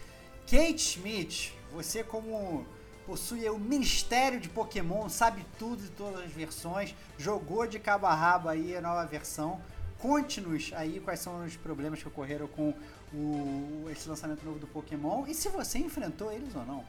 Kate 0.49 0.79
Schmidt, 0.79 1.57
você 1.71 2.03
como 2.03 2.65
possui 3.05 3.47
o 3.49 3.59
Ministério 3.59 4.39
de 4.39 4.49
Pokémon, 4.49 5.09
sabe 5.09 5.45
tudo 5.57 5.83
de 5.83 5.89
todas 5.89 6.21
as 6.21 6.31
versões, 6.31 6.95
jogou 7.17 7.67
de 7.67 7.79
cabo 7.79 8.05
a 8.05 8.13
rabo 8.13 8.49
aí 8.49 8.75
a 8.75 8.81
nova 8.81 9.05
versão. 9.05 9.59
Conte-nos 9.99 10.71
aí 10.75 10.99
quais 10.99 11.19
são 11.19 11.45
os 11.45 11.55
problemas 11.55 12.01
que 12.01 12.07
ocorreram 12.07 12.47
com 12.47 12.73
o, 13.13 13.87
esse 13.89 14.07
lançamento 14.09 14.43
novo 14.45 14.59
do 14.59 14.67
Pokémon 14.67 15.25
e 15.27 15.33
se 15.33 15.47
você 15.49 15.79
enfrentou 15.79 16.31
eles 16.31 16.53
ou 16.55 16.65
não. 16.65 16.83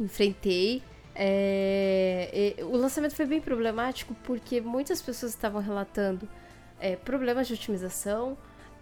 enfrentei. 0.00 0.82
É, 1.14 2.56
o 2.60 2.76
lançamento 2.76 3.14
foi 3.14 3.24
bem 3.24 3.40
problemático 3.40 4.14
porque 4.22 4.60
muitas 4.60 5.00
pessoas 5.00 5.32
estavam 5.32 5.62
relatando 5.62 6.28
é, 6.78 6.94
problemas 6.94 7.46
de 7.46 7.54
otimização, 7.54 8.36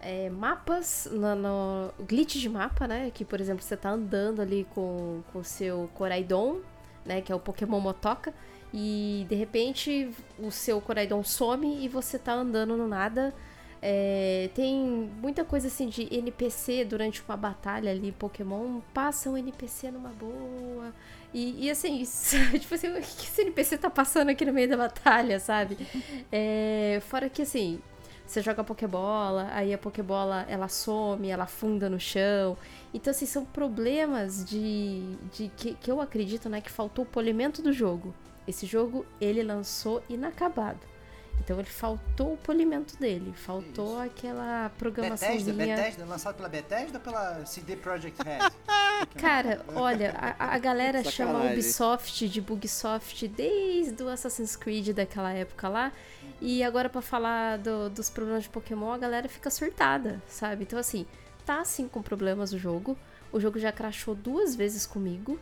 é, 0.05 0.29
mapas, 0.29 1.07
no, 1.11 1.35
no- 1.35 1.93
glitch 2.05 2.35
de 2.37 2.49
mapa, 2.49 2.87
né? 2.87 3.11
Que, 3.13 3.25
por 3.25 3.41
exemplo, 3.41 3.63
você 3.63 3.75
tá 3.75 3.89
andando 3.89 4.41
ali 4.41 4.67
com 4.75 5.21
o 5.33 5.43
seu 5.43 5.89
Coraidon, 5.95 6.59
né? 7.05 7.21
Que 7.21 7.31
é 7.31 7.35
o 7.35 7.39
Pokémon 7.39 7.79
Motoca, 7.79 8.33
e 8.73 9.25
de 9.29 9.35
repente 9.35 10.11
o 10.39 10.51
seu 10.51 10.79
Coraidon 10.81 11.23
some 11.23 11.83
e 11.83 11.87
você 11.87 12.19
tá 12.19 12.33
andando 12.33 12.77
no 12.77 12.87
nada. 12.87 13.33
É, 13.81 14.49
tem 14.55 15.11
muita 15.21 15.45
coisa 15.45 15.67
assim 15.67 15.87
de 15.87 16.07
NPC 16.11 16.85
durante 16.85 17.21
uma 17.27 17.37
batalha 17.37 17.91
ali, 17.91 18.11
Pokémon, 18.11 18.81
passa 18.93 19.29
um 19.29 19.37
NPC 19.37 19.91
numa 19.91 20.09
boa. 20.09 20.93
E, 21.33 21.65
e 21.65 21.69
assim, 21.69 22.01
isso, 22.01 22.35
tipo 22.59 22.73
assim, 22.73 22.87
o 22.89 22.93
que 22.95 23.01
esse 23.01 23.41
NPC 23.41 23.77
tá 23.77 23.89
passando 23.89 24.29
aqui 24.29 24.43
no 24.45 24.53
meio 24.53 24.69
da 24.69 24.77
batalha, 24.77 25.39
sabe? 25.39 25.77
É, 26.31 26.99
fora 27.07 27.29
que 27.29 27.41
assim, 27.43 27.79
você 28.25 28.41
joga 28.41 28.63
Pokébola, 28.63 29.49
aí 29.51 29.73
a 29.73 29.77
Pokébola 29.77 30.45
ela 30.49 30.67
some, 30.67 31.29
ela 31.29 31.43
afunda 31.43 31.89
no 31.89 31.99
chão. 31.99 32.57
Então, 32.93 33.11
assim, 33.11 33.25
são 33.25 33.45
problemas 33.45 34.43
de, 34.43 35.15
de 35.31 35.51
que, 35.55 35.73
que 35.75 35.91
eu 35.91 36.01
acredito, 36.01 36.49
né, 36.49 36.61
que 36.61 36.71
faltou 36.71 37.05
o 37.05 37.07
polimento 37.07 37.61
do 37.61 37.71
jogo. 37.71 38.13
Esse 38.47 38.65
jogo 38.65 39.05
ele 39.19 39.43
lançou 39.43 40.01
inacabado. 40.09 40.94
Então 41.39 41.59
ele 41.59 41.67
faltou 41.69 42.33
o 42.33 42.37
polimento 42.37 42.97
dele, 42.97 43.31
faltou 43.35 43.99
aquela 43.99 44.63
Bethesda, 44.63 44.69
programaçãozinha. 44.79 45.75
Bethesda, 45.75 46.05
lançado 46.05 46.35
pela 46.35 46.49
Bethesda 46.49 46.97
ou 46.97 47.03
pela 47.03 47.45
CD 47.45 47.75
Projekt 47.75 48.19
Red? 48.23 48.39
Cara, 49.19 49.63
olha, 49.75 50.15
a, 50.17 50.55
a 50.55 50.57
galera 50.57 51.03
chama. 51.03 51.51
Ubisoft 51.51 52.27
de 52.29 52.41
Bugsoft 52.41 53.27
desde 53.27 54.01
o 54.01 54.09
Assassin's 54.09 54.55
Creed 54.55 54.89
daquela 54.95 55.31
época 55.33 55.69
lá. 55.69 55.91
E 56.41 56.63
agora 56.63 56.89
pra 56.89 57.01
falar 57.01 57.57
do- 57.59 57.89
dos 57.89 58.09
problemas 58.09 58.43
de 58.43 58.49
Pokémon, 58.49 58.91
a 58.91 58.97
galera 58.97 59.29
fica 59.29 59.49
surtada, 59.51 60.21
sabe? 60.27 60.63
Então 60.63 60.79
assim, 60.79 61.05
tá 61.45 61.59
assim 61.61 61.87
com 61.87 62.01
problemas 62.01 62.53
o 62.53 62.57
jogo. 62.57 62.97
O 63.31 63.39
jogo 63.39 63.59
já 63.59 63.71
crashou 63.71 64.15
duas 64.15 64.55
vezes 64.55 64.85
comigo. 64.87 65.39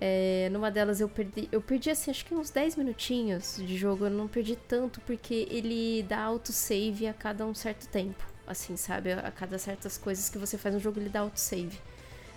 É, 0.00 0.48
numa 0.50 0.70
delas 0.70 0.98
eu 1.00 1.08
perdi, 1.08 1.46
eu 1.52 1.60
perdi 1.60 1.90
assim, 1.90 2.10
acho 2.10 2.24
que 2.24 2.34
uns 2.34 2.48
10 2.48 2.74
minutinhos 2.76 3.56
de 3.58 3.76
jogo, 3.76 4.06
eu 4.06 4.10
não 4.10 4.26
perdi 4.26 4.56
tanto 4.56 4.98
porque 5.02 5.46
ele 5.50 6.02
dá 6.08 6.22
autosave 6.22 7.06
a 7.06 7.12
cada 7.12 7.44
um 7.44 7.54
certo 7.54 7.86
tempo, 7.88 8.24
assim, 8.46 8.76
sabe? 8.76 9.12
A 9.12 9.30
cada 9.30 9.58
certas 9.58 9.98
coisas 9.98 10.30
que 10.30 10.38
você 10.38 10.56
faz 10.56 10.74
no 10.74 10.80
jogo 10.80 10.98
ele 10.98 11.10
dá 11.10 11.20
autosave. 11.20 11.78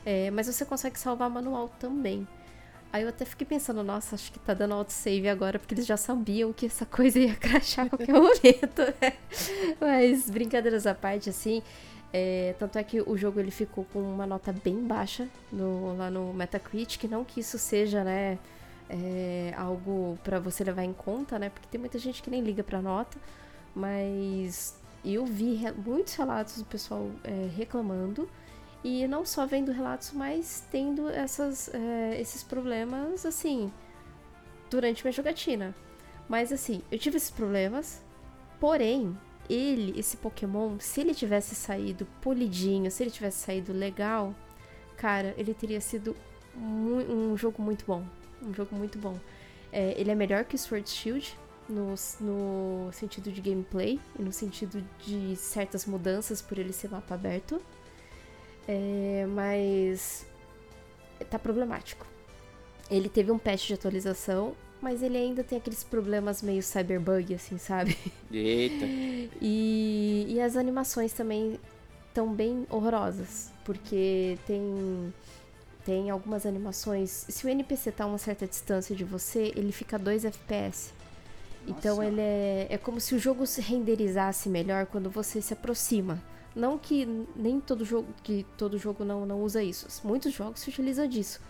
É, 0.05 0.29
mas 0.31 0.47
você 0.47 0.65
consegue 0.65 0.99
salvar 0.99 1.29
manual 1.29 1.69
também. 1.79 2.27
Aí 2.91 3.03
eu 3.03 3.09
até 3.09 3.25
fiquei 3.25 3.47
pensando, 3.47 3.81
nossa, 3.83 4.13
acho 4.13 4.31
que 4.31 4.37
tá 4.39 4.53
dando 4.53 4.73
autosave 4.75 5.27
agora, 5.27 5.57
porque 5.57 5.73
eles 5.73 5.85
já 5.85 5.97
sabiam 5.97 6.53
que 6.53 6.65
essa 6.67 6.85
coisa 6.85 7.17
ia 7.17 7.35
crashar 7.35 7.85
a 7.87 7.89
qualquer 7.89 8.11
momento, 8.13 8.81
né? 9.01 9.13
Mas 9.79 10.29
brincadeiras 10.29 10.85
à 10.85 10.93
parte, 10.93 11.29
assim, 11.29 11.63
é, 12.13 12.55
tanto 12.59 12.77
é 12.77 12.83
que 12.83 13.01
o 13.01 13.17
jogo 13.17 13.39
ele 13.39 13.51
ficou 13.51 13.85
com 13.91 13.99
uma 13.99 14.25
nota 14.27 14.53
bem 14.53 14.85
baixa 14.85 15.27
no- 15.51 15.97
lá 15.97 16.09
no 16.11 16.33
Metacritic, 16.33 17.05
não 17.09 17.23
que 17.25 17.39
isso 17.39 17.57
seja, 17.57 18.03
né, 18.03 18.37
é, 18.89 19.53
algo 19.57 20.17
pra 20.23 20.39
você 20.39 20.63
levar 20.63 20.83
em 20.83 20.93
conta, 20.93 21.39
né, 21.39 21.49
porque 21.49 21.67
tem 21.69 21.79
muita 21.79 21.97
gente 21.97 22.21
que 22.21 22.29
nem 22.29 22.41
liga 22.41 22.63
pra 22.63 22.81
nota, 22.81 23.17
mas 23.75 24.77
eu 25.03 25.25
vi 25.25 25.55
re- 25.55 25.71
muitos 25.73 26.13
relatos 26.15 26.57
do 26.59 26.65
pessoal 26.65 27.09
é, 27.23 27.49
reclamando, 27.55 28.29
e 28.83 29.07
não 29.07 29.25
só 29.25 29.45
vendo 29.45 29.71
relatos, 29.71 30.11
mas 30.11 30.63
tendo 30.69 31.09
essas, 31.09 31.73
é, 31.73 32.19
esses 32.19 32.43
problemas, 32.43 33.25
assim, 33.25 33.71
durante 34.69 35.03
minha 35.03 35.11
jogatina. 35.13 35.73
Mas 36.27 36.51
assim, 36.51 36.81
eu 36.91 36.99
tive 36.99 37.15
esses 37.17 37.31
problemas, 37.31 38.01
porém, 38.59 39.17
ele, 39.49 39.97
esse 39.99 40.17
Pokémon, 40.17 40.77
se 40.79 41.01
ele 41.01 41.13
tivesse 41.13 41.55
saído 41.55 42.07
polidinho, 42.21 42.89
se 42.89 43.03
ele 43.03 43.11
tivesse 43.11 43.39
saído 43.39 43.73
legal, 43.73 44.33
cara, 44.97 45.33
ele 45.37 45.53
teria 45.53 45.81
sido 45.81 46.15
um 46.55 47.35
jogo 47.35 47.61
muito 47.61 47.85
bom. 47.85 48.05
Um 48.41 48.53
jogo 48.53 48.75
muito 48.75 48.97
bom. 48.97 49.17
É, 49.71 49.99
ele 49.99 50.11
é 50.11 50.15
melhor 50.15 50.43
que 50.45 50.57
Sword 50.57 50.89
Shield 50.89 51.37
no, 51.67 51.95
no 52.19 52.91
sentido 52.91 53.31
de 53.31 53.41
gameplay 53.41 53.99
e 54.17 54.21
no 54.21 54.31
sentido 54.31 54.83
de 54.99 55.35
certas 55.35 55.85
mudanças 55.85 56.41
por 56.41 56.57
ele 56.59 56.73
ser 56.73 56.89
mapa 56.89 57.15
aberto. 57.15 57.61
É, 58.67 59.25
mas 59.29 60.25
tá 61.29 61.39
problemático. 61.39 62.05
Ele 62.89 63.09
teve 63.09 63.31
um 63.31 63.39
patch 63.39 63.67
de 63.67 63.73
atualização, 63.73 64.55
mas 64.83 65.01
ele 65.01 65.17
ainda 65.17 65.43
tem 65.43 65.57
aqueles 65.57 65.83
problemas 65.83 66.41
meio 66.41 66.61
cyberbug, 66.61 67.33
assim, 67.33 67.57
sabe? 67.57 67.97
Eita. 68.31 68.85
E, 69.41 70.25
e 70.29 70.41
as 70.41 70.55
animações 70.55 71.13
também 71.13 71.59
estão 72.07 72.31
bem 72.33 72.67
horrorosas, 72.69 73.51
porque 73.63 74.37
tem 74.45 75.13
tem 75.85 76.09
algumas 76.09 76.45
animações. 76.45 77.25
Se 77.27 77.45
o 77.45 77.49
NPC 77.49 77.91
tá 77.91 78.03
a 78.03 78.07
uma 78.07 78.17
certa 78.17 78.45
distância 78.45 78.95
de 78.95 79.03
você, 79.03 79.51
ele 79.55 79.71
fica 79.71 79.97
2 79.97 80.25
FPS. 80.25 80.93
Então 81.67 81.97
Nossa. 81.97 82.07
ele 82.07 82.21
é, 82.21 82.67
é 82.69 82.77
como 82.77 82.99
se 82.99 83.15
o 83.15 83.19
jogo 83.19 83.45
se 83.45 83.61
renderizasse 83.61 84.49
melhor 84.49 84.85
quando 84.85 85.09
você 85.09 85.41
se 85.41 85.53
aproxima. 85.53 86.21
Não 86.55 86.77
que 86.77 87.05
nem 87.35 87.59
todo 87.59 87.83
jogo 87.83 88.07
que 88.21 88.45
todo 88.57 88.77
jogo 88.77 89.03
não, 89.03 89.25
não 89.25 89.41
usa 89.41 89.63
isso. 89.63 89.87
Muitos 90.05 90.33
jogos 90.33 90.59
se 90.59 90.69
utilizam 90.69 91.07
disso, 91.07 91.41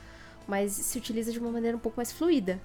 mas 0.47 0.71
se 0.71 0.97
utiliza 0.97 1.31
de 1.31 1.39
uma 1.39 1.51
maneira 1.51 1.75
um 1.75 1.79
pouco 1.79 1.97
mais 1.97 2.11
fluida. 2.11 2.59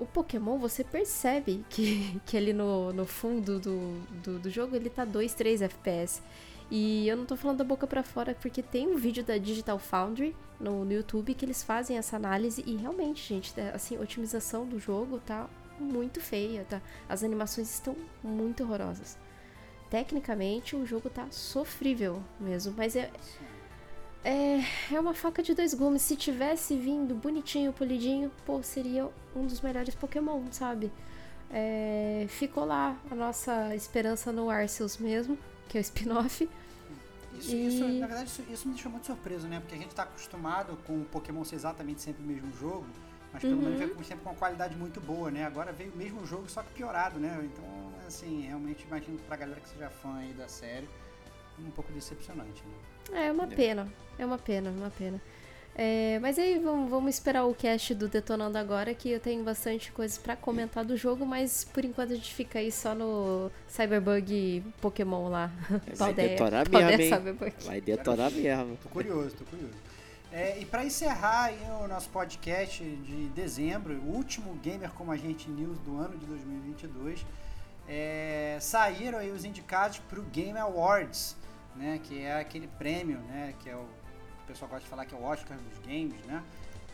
O 0.00 0.06
Pokémon, 0.06 0.58
você 0.58 0.82
percebe 0.82 1.64
que, 1.68 2.20
que 2.24 2.36
ali 2.36 2.52
no, 2.52 2.92
no 2.92 3.06
fundo 3.06 3.60
do, 3.60 4.00
do, 4.22 4.38
do 4.38 4.50
jogo 4.50 4.74
ele 4.74 4.88
tá 4.88 5.04
2, 5.04 5.34
3 5.34 5.62
FPS. 5.62 6.22
E 6.70 7.08
eu 7.08 7.16
não 7.16 7.26
tô 7.26 7.36
falando 7.36 7.58
da 7.58 7.64
boca 7.64 7.86
pra 7.86 8.02
fora 8.02 8.34
porque 8.40 8.62
tem 8.62 8.86
um 8.86 8.96
vídeo 8.96 9.24
da 9.24 9.36
Digital 9.36 9.78
Foundry 9.78 10.36
no, 10.58 10.84
no 10.84 10.92
YouTube 10.92 11.34
que 11.34 11.44
eles 11.44 11.62
fazem 11.62 11.98
essa 11.98 12.16
análise 12.16 12.62
e 12.64 12.76
realmente, 12.76 13.28
gente, 13.28 13.52
é, 13.60 13.70
assim, 13.74 13.96
a 13.96 14.00
otimização 14.00 14.64
do 14.64 14.78
jogo 14.78 15.18
tá 15.18 15.48
muito 15.80 16.20
feia, 16.20 16.64
tá? 16.68 16.80
As 17.08 17.24
animações 17.24 17.68
estão 17.68 17.96
muito 18.22 18.62
horrorosas. 18.62 19.18
Tecnicamente, 19.88 20.76
o 20.76 20.86
jogo 20.86 21.10
tá 21.10 21.26
sofrível 21.30 22.22
mesmo, 22.38 22.72
mas 22.76 22.94
é, 22.94 23.10
é, 24.24 24.60
é 24.94 25.00
uma 25.00 25.14
faca 25.14 25.42
de 25.42 25.54
dois 25.54 25.74
gumes. 25.74 26.02
Se 26.02 26.16
tivesse 26.16 26.76
vindo 26.76 27.14
bonitinho, 27.14 27.72
polidinho, 27.72 28.30
pô, 28.44 28.62
seria 28.62 29.08
um 29.34 29.46
dos 29.46 29.60
melhores 29.60 29.94
Pokémon, 29.94 30.42
sabe? 30.52 30.92
É, 31.50 32.26
ficou 32.28 32.64
lá 32.64 32.96
a 33.10 33.14
nossa 33.14 33.74
esperança 33.74 34.30
no 34.32 34.48
Arceus 34.50 34.98
mesmo, 34.98 35.38
que 35.68 35.78
é 35.78 35.80
o 35.80 35.82
spin-off. 35.82 36.48
Isso, 37.38 37.56
E- 37.56 37.66
isso, 37.66 37.84
na 37.88 38.06
verdade, 38.06 38.28
isso, 38.28 38.42
isso 38.50 38.68
me 38.68 38.74
deixou 38.74 38.90
muito 38.90 39.06
surpreso, 39.06 39.46
né? 39.48 39.60
Porque 39.60 39.74
a 39.74 39.78
gente 39.78 39.94
tá 39.94 40.02
acostumado 40.02 40.76
com 40.86 41.00
o 41.00 41.04
Pokémon 41.06 41.44
ser 41.44 41.56
exatamente 41.56 42.02
sempre 42.02 42.22
o 42.22 42.26
mesmo 42.26 42.52
jogo, 42.58 42.86
mas 43.32 43.42
pelo 43.42 43.56
Uhum. 43.56 43.62
menos 43.62 43.78
veio 43.78 44.04
sempre 44.04 44.24
com 44.24 44.30
uma 44.30 44.36
qualidade 44.36 44.76
muito 44.76 45.00
boa, 45.00 45.30
né? 45.30 45.44
Agora 45.44 45.72
veio 45.72 45.92
o 45.92 45.96
mesmo 45.96 46.26
jogo, 46.26 46.48
só 46.48 46.62
que 46.62 46.72
piorado, 46.74 47.18
né? 47.18 47.40
Então, 47.44 47.64
assim, 48.06 48.42
realmente 48.42 48.84
imagino 48.86 49.18
pra 49.20 49.36
galera 49.36 49.60
que 49.60 49.68
seja 49.68 49.88
fã 49.90 50.16
aí 50.18 50.32
da 50.34 50.48
série, 50.48 50.88
um 51.58 51.70
pouco 51.70 51.92
decepcionante, 51.92 52.62
né? 52.66 52.74
É 53.12 53.30
uma 53.32 53.44
É. 53.44 53.46
pena, 53.46 53.88
é 54.18 54.24
uma 54.26 54.38
pena, 54.38 54.70
uma 54.70 54.90
pena. 54.90 55.20
É, 55.74 56.18
mas 56.20 56.38
aí 56.38 56.58
vamos, 56.58 56.90
vamos 56.90 57.14
esperar 57.14 57.44
o 57.44 57.54
cast 57.54 57.94
do 57.94 58.08
Detonando 58.08 58.58
agora, 58.58 58.92
que 58.92 59.08
eu 59.10 59.20
tenho 59.20 59.42
bastante 59.44 59.90
coisas 59.92 60.18
pra 60.18 60.36
comentar 60.36 60.84
do 60.84 60.96
jogo, 60.96 61.24
mas 61.24 61.64
por 61.64 61.84
enquanto 61.84 62.12
a 62.12 62.16
gente 62.16 62.34
fica 62.34 62.58
aí 62.58 62.70
só 62.72 62.94
no 62.94 63.50
Cyberbug 63.68 64.62
Pokémon 64.80 65.28
lá. 65.28 65.50
Vai 65.94 66.12
detonar 66.12 66.66
mesmo. 66.70 67.38
Vai 67.64 67.80
detonar 67.80 68.30
mesmo. 68.32 68.76
Tô 68.82 68.88
curioso, 68.90 69.36
tô 69.36 69.44
curioso. 69.44 69.72
É, 70.32 70.58
e 70.60 70.64
para 70.66 70.84
encerrar 70.84 71.44
aí 71.46 71.58
o 71.82 71.88
nosso 71.88 72.08
podcast 72.10 72.84
de 72.84 73.28
dezembro, 73.30 73.94
o 73.94 74.14
último 74.14 74.54
Gamer 74.62 74.90
Como 74.92 75.10
a 75.10 75.16
Gente 75.16 75.48
News 75.48 75.78
do 75.80 75.96
ano 75.98 76.16
de 76.18 76.26
2022, 76.26 77.24
é, 77.88 78.58
saíram 78.60 79.18
aí 79.18 79.30
os 79.30 79.44
indicados 79.44 79.98
para 79.98 80.20
o 80.20 80.22
Game 80.24 80.56
Awards, 80.58 81.36
né, 81.76 82.00
que 82.02 82.22
é 82.22 82.40
aquele 82.40 82.66
prêmio, 82.66 83.18
né, 83.20 83.54
que 83.60 83.68
é 83.68 83.76
o, 83.76 83.80
o 83.80 84.46
pessoal 84.46 84.68
gosta 84.68 84.84
de 84.84 84.90
falar 84.90 85.04
que 85.04 85.14
é 85.14 85.18
o 85.18 85.22
Oscar 85.22 85.56
dos 85.58 85.78
games, 85.78 86.24
né? 86.26 86.42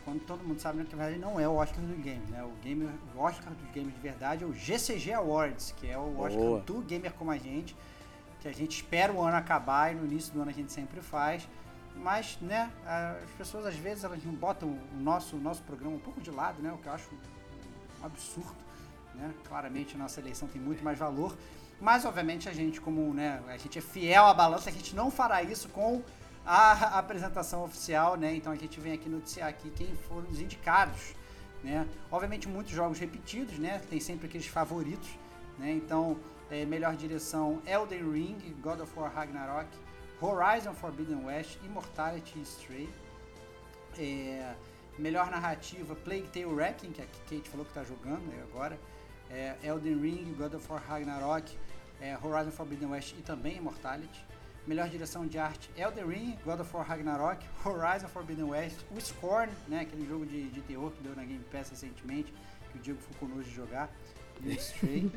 Quando 0.05 0.21
todo 0.21 0.45
mundo 0.45 0.61
sabe 0.61 0.79
né, 0.79 0.85
que 0.89 0.95
na 0.95 1.03
verdade 1.03 1.21
não 1.21 1.41
é 1.41 1.49
o 1.49 1.55
Oscar 1.55 1.81
dos 1.85 1.97
games, 1.97 2.29
né? 2.29 2.43
O, 2.45 2.53
game, 2.63 2.89
o 3.15 3.19
Oscar 3.19 3.53
dos 3.53 3.71
games 3.73 3.93
de 3.93 4.01
verdade 4.01 4.45
é 4.45 4.47
o 4.47 4.53
GCG 4.53 5.13
Awards, 5.15 5.75
que 5.77 5.89
é 5.89 5.99
o 5.99 6.21
Oscar 6.21 6.41
Boa. 6.41 6.61
do 6.61 6.81
Gamer 6.83 7.13
Como 7.15 7.31
a 7.31 7.37
Gente, 7.37 7.77
que 8.41 8.47
a 8.47 8.53
gente 8.53 8.77
espera 8.77 9.13
o 9.13 9.21
ano 9.21 9.37
acabar 9.37 9.93
e 9.93 9.97
no 9.97 10.05
início 10.07 10.33
do 10.33 10.41
ano 10.41 10.51
a 10.51 10.55
gente 10.55 10.73
sempre 10.73 11.01
faz. 11.01 11.49
Mas, 11.97 12.39
né, 12.41 12.71
as 12.85 13.31
pessoas 13.33 13.67
às 13.67 13.75
vezes 13.75 14.05
elas 14.05 14.23
não 14.23 14.35
botam 14.35 14.69
o 14.69 14.97
nosso, 15.01 15.37
o 15.37 15.41
nosso 15.41 15.63
programa 15.63 15.97
um 15.97 16.01
pouco 16.01 16.21
de 16.21 16.31
lado, 16.31 16.63
né? 16.63 16.73
O 16.73 16.79
que 16.79 16.87
eu 16.87 16.93
acho 16.93 17.11
um 17.13 18.07
absurdo, 18.07 18.55
né? 19.15 19.35
Claramente 19.49 19.97
a 19.97 19.99
nossa 19.99 20.21
eleição 20.21 20.47
tem 20.47 20.61
muito 20.61 20.85
mais 20.85 20.99
valor. 20.99 21.37
Mas, 21.81 22.05
obviamente, 22.05 22.49
a 22.49 22.53
gente, 22.53 22.81
como 22.81 23.13
né, 23.13 23.43
a 23.49 23.57
gente 23.57 23.79
é 23.79 23.83
fiel 23.83 24.25
à 24.25 24.33
balança, 24.33 24.71
a 24.71 24.73
gente 24.73 24.95
não 24.95 25.11
fará 25.11 25.43
isso 25.43 25.69
com 25.69 26.03
a 26.47 26.99
apresentação 26.99 27.65
oficial, 27.65 28.17
né? 28.17 28.35
Então 28.35 28.53
a 28.53 28.57
gente 28.57 28.79
vem 28.79 28.93
aqui 28.93 29.09
noticiar 29.09 29.49
aqui 29.49 29.69
quem 29.71 29.97
foram 29.97 30.31
os 30.31 30.41
indicados, 30.41 31.13
né? 31.63 31.87
Obviamente 32.11 32.49
muitos 32.49 32.73
jogos 32.73 33.01
repetidos, 33.01 33.59
né? 33.59 33.81
Tem 33.91 33.99
sempre 33.99 34.29
aqueles 34.29 34.47
favoritos, 34.47 35.09
né? 35.59 35.73
Então, 35.73 36.17
é, 36.49 36.65
melhor 36.65 36.95
direção 36.95 37.61
Elden 37.67 38.13
Ring, 38.13 38.57
God 38.63 38.81
of 38.81 38.93
War 38.97 39.13
Ragnarok, 39.13 39.69
Horizon 40.21 40.73
Forbidden 40.73 41.25
West, 41.25 41.59
Immortality 41.65 42.41
Stray. 42.43 42.89
É, 43.99 44.55
melhor 44.99 45.31
narrativa 45.31 45.97
Plague 45.97 46.29
Tale 46.29 46.47
Wrecking, 46.47 46.93
que 46.93 47.03
a 47.03 47.07
Kate 47.29 47.49
falou 47.49 47.67
que 47.67 47.73
tá 47.73 47.83
jogando 47.83 48.33
agora. 48.45 48.79
É, 49.31 49.57
Elden 49.63 50.01
Ring, 50.01 50.35
God 50.39 50.55
of 50.55 50.71
War 50.71 50.83
Ragnarok, 50.87 51.57
é, 52.01 52.17
Horizon 52.23 52.51
Forbidden 52.51 52.89
West 52.89 53.15
e 53.19 53.23
também 53.23 53.57
Immortality. 53.57 54.25
Melhor 54.67 54.89
direção 54.89 55.27
de 55.27 55.39
arte 55.39 55.71
Elden 55.77 56.07
Ring, 56.07 56.39
God 56.45 56.61
of 56.61 56.77
War 56.77 56.87
Ragnarok, 56.87 57.45
Horizon 57.65 58.09
Forbidden 58.09 58.47
West, 58.47 58.79
o 58.91 59.01
Scorn, 59.01 59.53
né, 59.69 59.81
aquele 59.81 60.07
jogo 60.07 60.27
de, 60.27 60.49
de 60.51 60.61
terror 60.63 60.91
que 60.91 61.03
deu 61.03 61.15
na 61.15 61.25
Game 61.25 61.45
Pass 61.53 61.71
recentemente, 61.71 62.33
que 62.73 62.79
o 62.79 62.81
Diego 62.81 63.01
ficou 63.01 63.29
nojo 63.29 63.45
de 63.45 63.55
jogar, 63.55 63.91
e 64.43 64.49
o 64.49 64.53
Stray. 64.53 65.11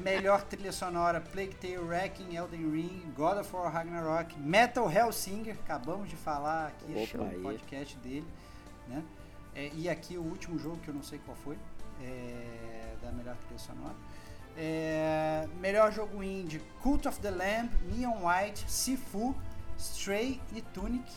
Melhor 0.00 0.42
trilha 0.42 0.72
sonora 0.72 1.20
Plague 1.20 1.54
Tale 1.56 1.78
Wrecking, 1.78 2.36
Elden 2.36 2.70
Ring, 2.70 3.12
God 3.16 3.38
of 3.38 3.54
War 3.54 3.72
Ragnarok, 3.72 4.38
Metal 4.38 4.90
Hellsinger, 4.90 5.56
acabamos 5.64 6.08
de 6.08 6.16
falar 6.16 6.68
aqui 6.68 7.14
Opa, 7.14 7.24
no 7.24 7.42
podcast 7.42 7.96
dele, 7.98 8.26
né? 8.88 9.02
É, 9.54 9.70
e 9.74 9.88
aqui 9.88 10.18
o 10.18 10.22
último 10.22 10.58
jogo 10.58 10.76
que 10.78 10.88
eu 10.88 10.94
não 10.94 11.02
sei 11.02 11.18
qual 11.24 11.36
foi, 11.36 11.56
é, 12.02 12.75
da 13.06 13.12
melhor 13.12 13.36
trilha 13.36 13.58
sonora. 13.58 13.94
É, 14.56 15.48
melhor 15.60 15.92
jogo 15.92 16.22
indie: 16.22 16.60
Cult 16.82 17.06
of 17.06 17.20
the 17.20 17.30
Lamb, 17.30 17.70
Neon 17.92 18.26
White, 18.26 18.70
Sifu, 18.70 19.34
Stray 19.78 20.40
e 20.54 20.62
Tunic. 20.62 21.12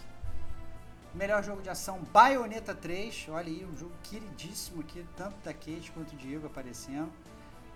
Melhor 1.13 1.43
jogo 1.43 1.61
de 1.61 1.69
ação: 1.69 1.99
Bayonetta 2.13 2.75
3. 2.75 3.27
Olha 3.29 3.47
aí, 3.47 3.65
um 3.65 3.75
jogo 3.77 3.93
queridíssimo 4.03 4.81
aqui, 4.81 5.05
tanto 5.15 5.37
da 5.43 5.53
Kate 5.53 5.91
quanto 5.93 6.11
do 6.11 6.17
Diego 6.17 6.47
aparecendo. 6.47 7.11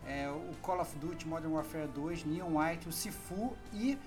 É, 0.05 0.29
o 0.29 0.53
Call 0.61 0.81
of 0.81 0.97
Duty 0.97 1.25
Modern 1.27 1.53
Warfare 1.53 1.87
2, 1.87 2.25
Neon 2.25 2.57
White, 2.57 2.89
o 2.89 2.91
Sifu 2.91 3.55
e 3.71 3.97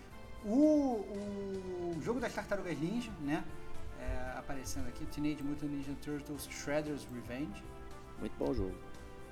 o, 0.44 1.96
o 1.96 1.98
jogo 2.02 2.20
das 2.20 2.34
Tartarugas 2.34 2.78
Ninja, 2.78 3.10
né? 3.22 3.42
É, 3.98 4.38
aparecendo 4.38 4.88
aqui: 4.88 5.06
Teenage 5.06 5.42
Mutant 5.42 5.70
Ninja 5.70 5.96
Turtles 6.02 6.46
Shredder's 6.50 7.06
Revenge. 7.14 7.64
Muito 8.20 8.36
bom 8.38 8.52
jogo. 8.52 8.85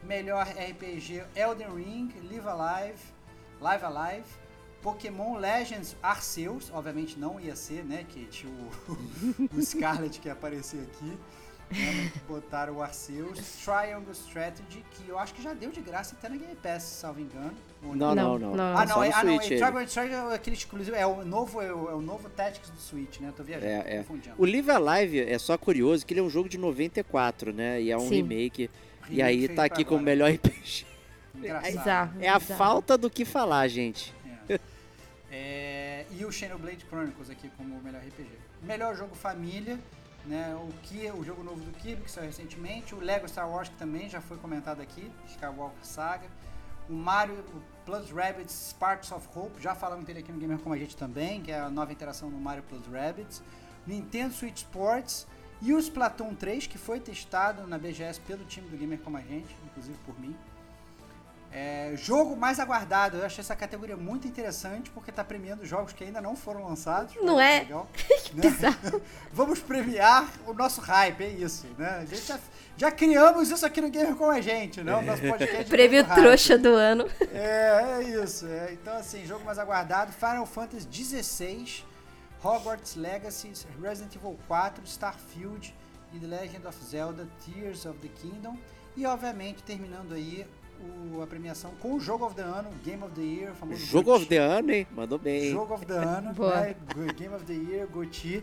Melhor 0.06 0.46
RPG 0.46 1.24
Elden 1.34 1.74
Ring, 1.74 2.12
Live 2.30 2.46
Alive, 2.46 2.98
Live 3.60 3.84
Alive, 3.84 4.26
Pokémon 4.82 5.38
Legends 5.38 5.96
Arceus, 6.02 6.70
obviamente 6.72 7.18
não 7.18 7.40
ia 7.40 7.56
ser, 7.56 7.84
né, 7.84 8.04
tinha 8.30 8.52
o, 8.52 9.48
o 9.56 9.62
Scarlet 9.62 10.20
que 10.20 10.28
ia 10.28 10.34
aparecer 10.34 10.82
aqui, 10.82 11.18
botaram 12.28 12.74
o 12.74 12.82
Arceus, 12.82 13.38
Triangle 13.64 14.12
Strategy, 14.12 14.84
que 14.92 15.08
eu 15.08 15.18
acho 15.18 15.34
que 15.34 15.42
já 15.42 15.52
deu 15.52 15.70
de 15.70 15.80
graça 15.80 16.14
até 16.18 16.28
na 16.28 16.36
Game 16.36 16.54
Pass, 16.56 16.82
salvo 16.82 17.20
engano. 17.20 17.52
Não, 17.82 17.94
não, 17.94 18.14
Não, 18.14 18.38
não. 18.38 18.56
não. 18.56 18.76
Ah, 18.76 18.86
não, 18.86 19.02
é, 19.02 19.10
ah, 19.12 19.24
não, 19.24 19.32
é, 19.34 19.36
Switch. 19.36 19.58
Triangle 19.58 19.82
Strategy 19.84 20.14
é 20.14 20.34
aquele 20.34 20.56
exclusivo, 20.56 20.96
é 20.96 21.06
o 21.06 21.24
novo, 21.24 21.60
é 21.60 21.72
o, 21.72 21.90
é 21.90 21.94
o 21.94 22.00
novo 22.00 22.28
Tactics 22.30 22.70
do 22.70 22.78
Switch, 22.80 23.20
né, 23.20 23.28
eu 23.28 23.32
tô 23.32 23.42
viajando, 23.42 23.70
É, 23.70 23.96
é. 23.96 23.98
confundindo. 23.98 24.34
O 24.38 24.44
Live 24.46 24.70
Alive 24.70 25.20
é 25.20 25.38
só 25.38 25.56
curioso 25.58 26.04
que 26.06 26.12
ele 26.14 26.20
é 26.20 26.22
um 26.22 26.30
jogo 26.30 26.48
de 26.48 26.56
94, 26.58 27.52
né? 27.52 27.80
E 27.82 27.90
é 27.90 27.96
um 27.96 28.08
Sim. 28.08 28.16
remake. 28.16 28.70
E 29.10 29.16
Remake 29.16 29.22
aí 29.22 29.48
tá 29.48 29.64
aqui 29.64 29.84
como 29.84 30.02
melhor 30.02 30.30
RPG. 30.30 30.86
Engraçado. 31.34 31.72
Bizarro. 31.78 32.12
É 32.20 32.28
a 32.28 32.40
falta 32.40 32.96
do 32.96 33.10
que 33.10 33.24
falar, 33.24 33.66
gente. 33.68 34.14
É. 34.48 34.60
É, 35.30 36.06
e 36.12 36.24
o 36.24 36.30
Xenoblade 36.30 36.84
Chronicles 36.88 37.28
aqui 37.28 37.50
como 37.56 37.74
o 37.76 37.82
melhor 37.82 38.00
RPG. 38.00 38.28
Melhor 38.62 38.96
jogo 38.96 39.14
família, 39.16 39.78
né? 40.26 40.54
O 40.54 40.72
que 40.82 41.10
o 41.10 41.22
jogo 41.24 41.42
novo 41.42 41.60
do 41.60 41.72
Kirby 41.78 42.02
que 42.02 42.10
saiu 42.10 42.26
recentemente, 42.26 42.94
o 42.94 43.00
Lego 43.00 43.28
Star 43.28 43.48
Wars 43.48 43.68
que 43.68 43.76
também 43.76 44.08
já 44.08 44.20
foi 44.20 44.36
comentado 44.36 44.80
aqui, 44.80 45.10
Skywalker 45.26 45.84
Saga, 45.84 46.26
o 46.88 46.92
Mario 46.92 47.44
Plus 47.84 48.10
Rabbids 48.10 48.70
Sparks 48.70 49.10
of 49.12 49.26
Hope, 49.34 49.60
já 49.62 49.74
falamos 49.74 50.04
dele 50.04 50.20
aqui 50.20 50.32
no 50.32 50.38
Gamer 50.38 50.58
como 50.58 50.74
a 50.74 50.78
gente 50.78 50.96
também, 50.96 51.42
que 51.42 51.50
é 51.50 51.60
a 51.60 51.70
nova 51.70 51.92
interação 51.92 52.30
no 52.30 52.38
Mario 52.38 52.62
Plus 52.64 52.86
Rabbids, 52.86 53.42
Nintendo 53.86 54.34
Switch 54.34 54.58
Sports 54.58 55.26
e 55.60 55.72
o 55.72 55.78
Splatoon 55.78 56.34
3 56.34 56.66
que 56.66 56.78
foi 56.78 57.00
testado 57.00 57.66
na 57.66 57.78
BGS 57.78 58.20
pelo 58.20 58.44
time 58.44 58.68
do 58.68 58.76
Gamer 58.76 59.00
como 59.00 59.16
a 59.16 59.22
gente, 59.22 59.54
inclusive 59.64 59.98
por 60.04 60.18
mim. 60.18 60.36
É, 61.56 61.92
jogo 61.96 62.34
mais 62.34 62.58
aguardado. 62.58 63.18
Eu 63.18 63.24
achei 63.24 63.40
essa 63.40 63.54
categoria 63.54 63.96
muito 63.96 64.26
interessante 64.26 64.90
porque 64.90 65.10
está 65.10 65.22
premiando 65.22 65.64
jogos 65.64 65.92
que 65.92 66.02
ainda 66.02 66.20
não 66.20 66.34
foram 66.34 66.64
lançados. 66.64 67.14
Não 67.22 67.36
que 67.36 67.42
é? 67.42 67.58
Legal, 67.60 67.88
né? 68.34 69.00
Vamos 69.32 69.60
premiar 69.60 70.28
o 70.48 70.52
nosso 70.52 70.80
hype, 70.80 71.22
é 71.22 71.28
isso. 71.28 71.68
Né? 71.78 71.88
A 72.00 72.04
gente 72.04 72.26
já, 72.26 72.40
já 72.76 72.90
criamos 72.90 73.52
isso 73.52 73.64
aqui 73.64 73.80
no 73.80 73.88
Gamer 73.88 74.16
com 74.16 74.28
a 74.28 74.40
gente, 74.40 74.82
né? 74.82 74.96
O 74.96 75.02
nosso 75.02 75.22
podcast. 75.22 75.62
de 75.62 75.70
Prêmio 75.70 76.04
trouxa 76.04 76.58
do 76.58 76.74
ano. 76.74 77.08
É, 77.32 78.00
é 78.00 78.02
isso. 78.02 78.48
é. 78.48 78.72
Então, 78.72 78.96
assim, 78.96 79.24
jogo 79.24 79.44
mais 79.44 79.56
aguardado: 79.56 80.12
Final 80.12 80.46
Fantasy 80.46 80.88
XVI, 80.90 81.84
Hogwarts 82.42 82.96
Legacy, 82.96 83.52
Resident 83.80 84.16
Evil 84.16 84.36
4, 84.48 84.82
Starfield 84.86 85.72
e 86.12 86.18
The 86.18 86.26
Legend 86.26 86.66
of 86.66 86.84
Zelda 86.84 87.28
Tears 87.46 87.86
of 87.86 87.96
the 88.00 88.08
Kingdom. 88.08 88.58
E, 88.96 89.06
obviamente, 89.06 89.62
terminando 89.62 90.14
aí 90.14 90.44
o- 91.16 91.22
a 91.22 91.26
premiação 91.26 91.72
com 91.80 91.94
o 91.94 92.00
jogo 92.00 92.24
of 92.26 92.34
the 92.34 92.42
ano, 92.42 92.70
Game 92.84 93.02
of 93.02 93.14
the 93.14 93.22
Year, 93.22 93.54
famoso 93.54 93.80
Jogo 93.84 94.10
GOTY. 94.10 94.22
of 94.22 94.26
the 94.28 94.36
ano, 94.38 94.72
hein? 94.72 94.86
Mandou 94.90 95.18
bem. 95.18 95.50
Jogo 95.50 95.74
of 95.74 95.86
the 95.86 95.92
ano, 95.94 96.32
né? 96.38 96.76
Game 97.16 97.34
of 97.34 97.44
the 97.44 97.52
Year, 97.54 97.86
GOTY. 97.86 98.42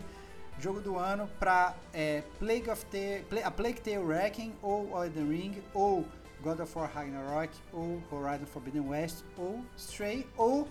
Jogo 0.58 0.80
do 0.80 0.98
ano 0.98 1.28
para 1.40 1.74
é, 1.92 2.22
Plague 2.38 2.70
of 2.70 2.84
the, 2.86 3.22
Pla- 3.28 3.40
a 3.46 3.50
Plague 3.50 3.80
Tale 3.80 3.98
Wrecking, 3.98 4.52
ou 4.62 4.90
Elden 5.02 5.28
Ring, 5.28 5.62
ou 5.74 6.04
God 6.42 6.60
of 6.60 6.76
War 6.78 6.90
Ragnarok, 6.94 7.50
ou 7.72 8.02
Horizon 8.12 8.46
Forbidden 8.46 8.88
West, 8.88 9.24
ou 9.36 9.60
Stray, 9.76 10.26
ou 10.36 10.68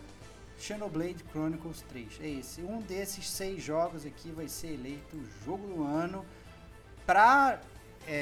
Xenoblade 0.60 1.23
Chronicles 1.31 1.81
3. 1.89 2.19
É 2.22 2.30
esse. 2.30 2.61
Um 2.61 2.80
desses 2.80 3.27
seis 3.30 3.61
jogos 3.64 4.06
aqui 4.06 4.31
vai 4.31 4.48
ser 4.48 4.73
eleito 4.73 5.18
o 5.18 5.26
jogo 5.45 5.65
do 5.68 5.84
ano 5.84 6.23
para 7.06 7.60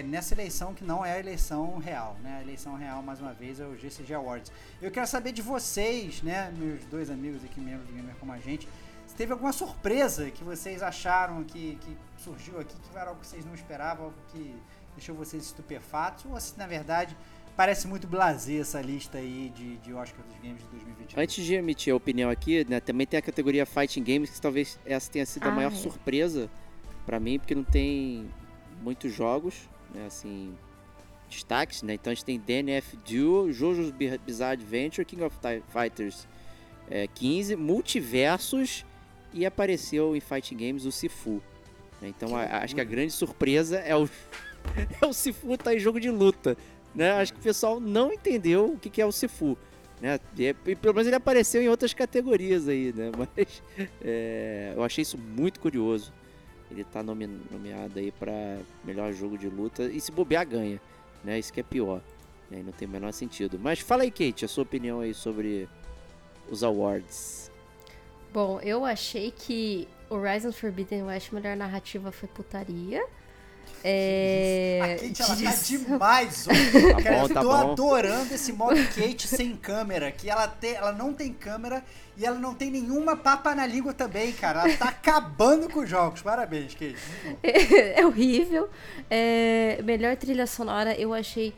nessa 0.04 0.34
eleição 0.34 0.74
que 0.74 0.84
não 0.84 1.06
é 1.06 1.14
a 1.14 1.20
eleição 1.20 1.78
real, 1.78 2.18
né? 2.22 2.38
A 2.40 2.42
eleição 2.42 2.76
real, 2.76 3.02
mais 3.02 3.20
uma 3.20 3.34
vez, 3.34 3.60
é 3.60 3.66
o 3.66 3.76
GCG 3.78 4.14
Awards. 4.14 4.52
Eu 4.82 4.92
quero 4.92 5.08
saber 5.08 5.32
de 5.32 5.42
vocês, 5.42 6.22
né, 6.22 6.52
meus 6.58 6.84
dois 6.86 7.10
amigos 7.10 7.44
aqui, 7.44 7.60
membros 7.60 7.88
do 7.88 7.94
Gamer 7.94 8.16
como 8.20 8.32
a 8.32 8.40
gente, 8.40 8.68
se 9.08 9.16
teve 9.16 9.32
alguma 9.32 9.52
surpresa 9.54 10.30
que 10.30 10.44
vocês 10.44 10.84
acharam 10.84 11.44
que, 11.44 11.78
que 11.82 11.98
surgiu 12.18 12.60
aqui, 12.60 12.76
que 12.76 12.98
era 12.98 13.10
algo 13.10 13.22
que 13.22 13.28
vocês 13.28 13.46
não 13.46 13.54
esperavam, 13.56 14.06
algo 14.06 14.18
que 14.32 14.56
deixou 14.96 15.16
vocês 15.16 15.44
estupefatos, 15.46 16.26
ou 16.26 16.40
se 16.40 16.58
na 16.58 16.68
verdade 16.68 17.16
parece 17.56 17.88
muito 17.88 18.08
blasé 18.08 18.58
essa 18.60 18.80
lista 18.82 19.18
aí 19.18 19.52
de, 19.56 19.78
de 19.78 19.94
Oscar 19.94 20.24
dos 20.26 20.36
Games 20.38 20.62
de 20.62 20.68
2022. 20.70 21.18
Antes 21.18 21.44
de 21.44 21.56
emitir 21.56 21.92
a 21.92 21.96
opinião 21.96 22.30
aqui, 22.30 22.66
né, 22.70 22.80
também 22.80 23.06
tem 23.08 23.18
a 23.18 23.22
categoria 23.22 23.66
Fighting 23.66 24.04
Games, 24.04 24.30
que 24.30 24.40
talvez 24.40 24.80
essa 24.86 25.12
tenha 25.12 25.26
sido 25.26 25.46
a 25.46 25.52
Ah, 25.52 25.56
maior 25.56 25.72
é. 25.72 25.76
surpresa 25.76 26.50
pra 27.06 27.20
mim, 27.20 27.40
porque 27.40 27.56
não 27.56 27.64
tem 27.64 28.30
muitos 28.82 29.14
jogos, 29.14 29.56
né, 29.94 30.06
assim, 30.08 30.54
destaques, 31.30 31.84
né? 31.84 31.94
Então 31.94 32.12
a 32.12 32.14
gente 32.14 32.26
tem 32.26 32.40
DNF 32.40 32.98
Duel, 32.98 33.52
Jojo's 33.52 33.92
Bi- 33.92 34.18
Bizarre 34.26 34.54
Adventure, 34.54 35.06
King 35.06 35.24
of 35.24 35.36
Fighters 35.72 36.28
é, 36.90 37.08
15, 37.08 37.56
Multiversos 37.56 38.86
e 39.34 39.46
apareceu 39.46 40.16
em 40.16 40.20
Fighting 40.20 40.58
Games 40.58 40.86
o 40.86 40.92
Sifu. 40.92 41.42
Então 42.02 42.30
Que 42.30 42.36
a- 42.36 42.64
acho 42.64 42.74
que 42.76 42.82
a 42.82 42.86
grande 42.86 43.12
surpresa 43.12 43.78
é 43.78 43.96
o, 43.96 44.10
é 45.02 45.06
o 45.06 45.14
Sifu 45.14 45.58
tá 45.58 45.74
em 45.76 45.80
jogo 45.80 46.00
de 46.00 46.10
luta. 46.10 46.58
Né? 46.96 47.12
Acho 47.12 47.34
que 47.34 47.40
o 47.40 47.44
pessoal 47.44 47.80
não 47.80 48.12
entendeu 48.12 48.74
o 48.74 48.78
que, 48.80 48.90
que 48.90 49.00
é 49.02 49.06
o 49.06 49.12
Sifu. 49.12 49.56
Né? 50.02 50.20
E, 50.38 50.46
é- 50.48 50.56
e 50.66 50.76
pelo 50.76 50.94
menos 50.96 51.06
ele 51.08 51.16
apareceu 51.16 51.62
em 51.62 51.68
outras 51.70 51.94
categorias 51.94 52.68
aí, 52.68 52.92
né? 52.96 53.12
Mas 53.38 53.62
é, 54.02 54.74
eu 54.76 54.82
achei 54.84 55.02
isso 55.04 55.18
muito 55.18 55.60
curioso. 55.60 56.12
Ele 56.72 56.84
tá 56.84 57.02
nomi- 57.02 57.40
nomeado 57.52 57.98
aí 58.00 58.12
pra 58.12 58.60
melhor 58.84 59.12
jogo 59.14 59.38
de 59.38 59.50
luta 59.50 59.84
e 59.84 60.00
se 60.00 60.12
bobear 60.12 60.48
ganha, 60.48 60.80
né? 61.24 61.40
Isso 61.40 61.52
que 61.52 61.60
é 61.60 61.64
pior. 61.64 62.02
Né? 62.50 62.62
Não 62.64 62.72
tem 62.72 62.88
o 62.88 62.92
menor 62.92 63.12
sentido. 63.12 63.60
Mas 63.60 63.80
fala 63.80 64.04
aí, 64.04 64.12
Kate, 64.12 64.46
a 64.46 64.48
sua 64.48 64.64
opinião 64.64 65.00
aí 65.00 65.14
sobre 65.14 65.68
os 66.50 66.64
awards. 66.64 67.52
Bom, 68.32 68.60
eu 68.62 68.86
achei 68.86 69.32
que 69.32 69.88
Horizon 70.10 70.52
Forbidden 70.52 71.04
West, 71.04 71.32
melhor 71.32 71.56
narrativa 71.56 72.12
foi 72.12 72.30
putaria. 72.30 73.06
É... 73.84 74.80
A 75.00 75.08
Kate, 75.08 75.22
ela 75.22 75.36
tá 75.36 75.58
demais 75.62 76.48
hoje. 76.48 76.94
Tá 76.94 77.04
Cara, 77.04 77.16
bom, 77.16 77.24
eu 77.24 77.30
tá 77.30 77.42
tô 77.42 77.48
bom. 77.50 77.72
adorando 77.72 78.34
esse 78.34 78.52
modo 78.52 78.76
Kate 78.88 79.28
sem 79.28 79.56
câmera, 79.56 80.12
que 80.12 80.30
ela, 80.30 80.48
tem, 80.48 80.76
ela 80.76 80.92
não 80.92 81.14
tem 81.14 81.34
câmera 81.34 81.84
e 82.18 82.26
ela 82.26 82.38
não 82.38 82.54
tem 82.54 82.70
nenhuma 82.70 83.16
papa 83.16 83.56
na 83.56 83.66
língua 83.66 83.94
também, 83.94 84.32
cara. 84.32 84.64
Ela 84.68 84.78
tá 84.78 84.90
acabando 84.90 85.70
com 85.70 85.80
os 85.80 85.90
jogos. 85.90 86.22
Parabéns, 86.22 86.74
Kate. 86.74 86.98
é 87.44 88.06
horrível. 88.06 88.70
É, 89.10 89.82
melhor 89.84 90.16
trilha 90.18 90.46
sonora, 90.46 90.94
eu 91.00 91.14
achei 91.14 91.54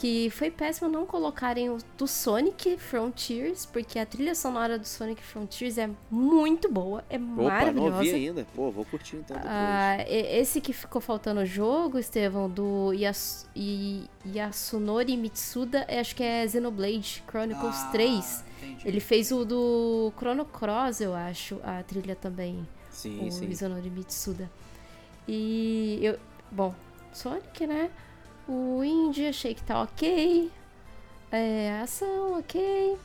que 0.00 0.30
foi 0.30 0.50
péssimo 0.50 0.88
não 0.88 1.04
colocarem 1.04 1.68
o 1.68 1.76
do 1.98 2.06
Sonic 2.08 2.78
Frontiers, 2.78 3.66
porque 3.66 3.98
a 3.98 4.06
trilha 4.06 4.34
sonora 4.34 4.78
do 4.78 4.86
Sonic 4.88 5.22
Frontiers 5.22 5.76
é 5.76 5.90
muito 6.10 6.72
boa, 6.72 7.04
é 7.10 7.16
Opa, 7.16 7.22
não 7.26 7.44
maravilhosa. 7.44 7.96
ouvi 7.96 8.10
ainda. 8.14 8.46
Pô, 8.54 8.70
vou 8.70 8.86
curtir 8.86 9.16
então 9.16 9.36
depois. 9.36 9.52
Ah, 9.54 9.98
esse 10.08 10.58
que 10.62 10.72
ficou 10.72 11.02
faltando 11.02 11.40
no 11.40 11.46
jogo, 11.46 11.98
Estevão, 11.98 12.48
do 12.48 12.94
Yas 12.94 13.46
Yasunori 14.34 15.18
Mitsuda, 15.18 15.84
eu 15.88 16.00
acho 16.00 16.16
que 16.16 16.22
é 16.22 16.48
Xenoblade 16.48 17.22
Chronicles 17.30 17.76
Ah, 17.76 17.88
3. 17.92 18.44
entendi. 18.62 18.88
Ele 18.88 19.00
fez 19.00 19.30
o 19.30 19.44
do 19.44 20.12
Chrono 20.16 20.46
Cross, 20.46 21.02
eu 21.02 21.14
acho, 21.14 21.60
a 21.62 21.82
trilha 21.82 22.16
também 22.16 22.66
sim, 22.90 23.26
o 23.26 23.30
sim. 23.30 23.48
Izanori 23.50 23.90
Mitsuda. 23.90 24.50
E 25.28 25.98
eu. 26.02 26.18
Bom, 26.50 26.74
Sonic, 27.12 27.66
né? 27.66 27.90
O 28.52 28.82
Indie 28.82 29.26
achei 29.28 29.54
que 29.54 29.62
tá 29.62 29.80
ok. 29.82 30.50
É, 31.30 31.78
ação, 31.82 32.38
ok. 32.38 32.96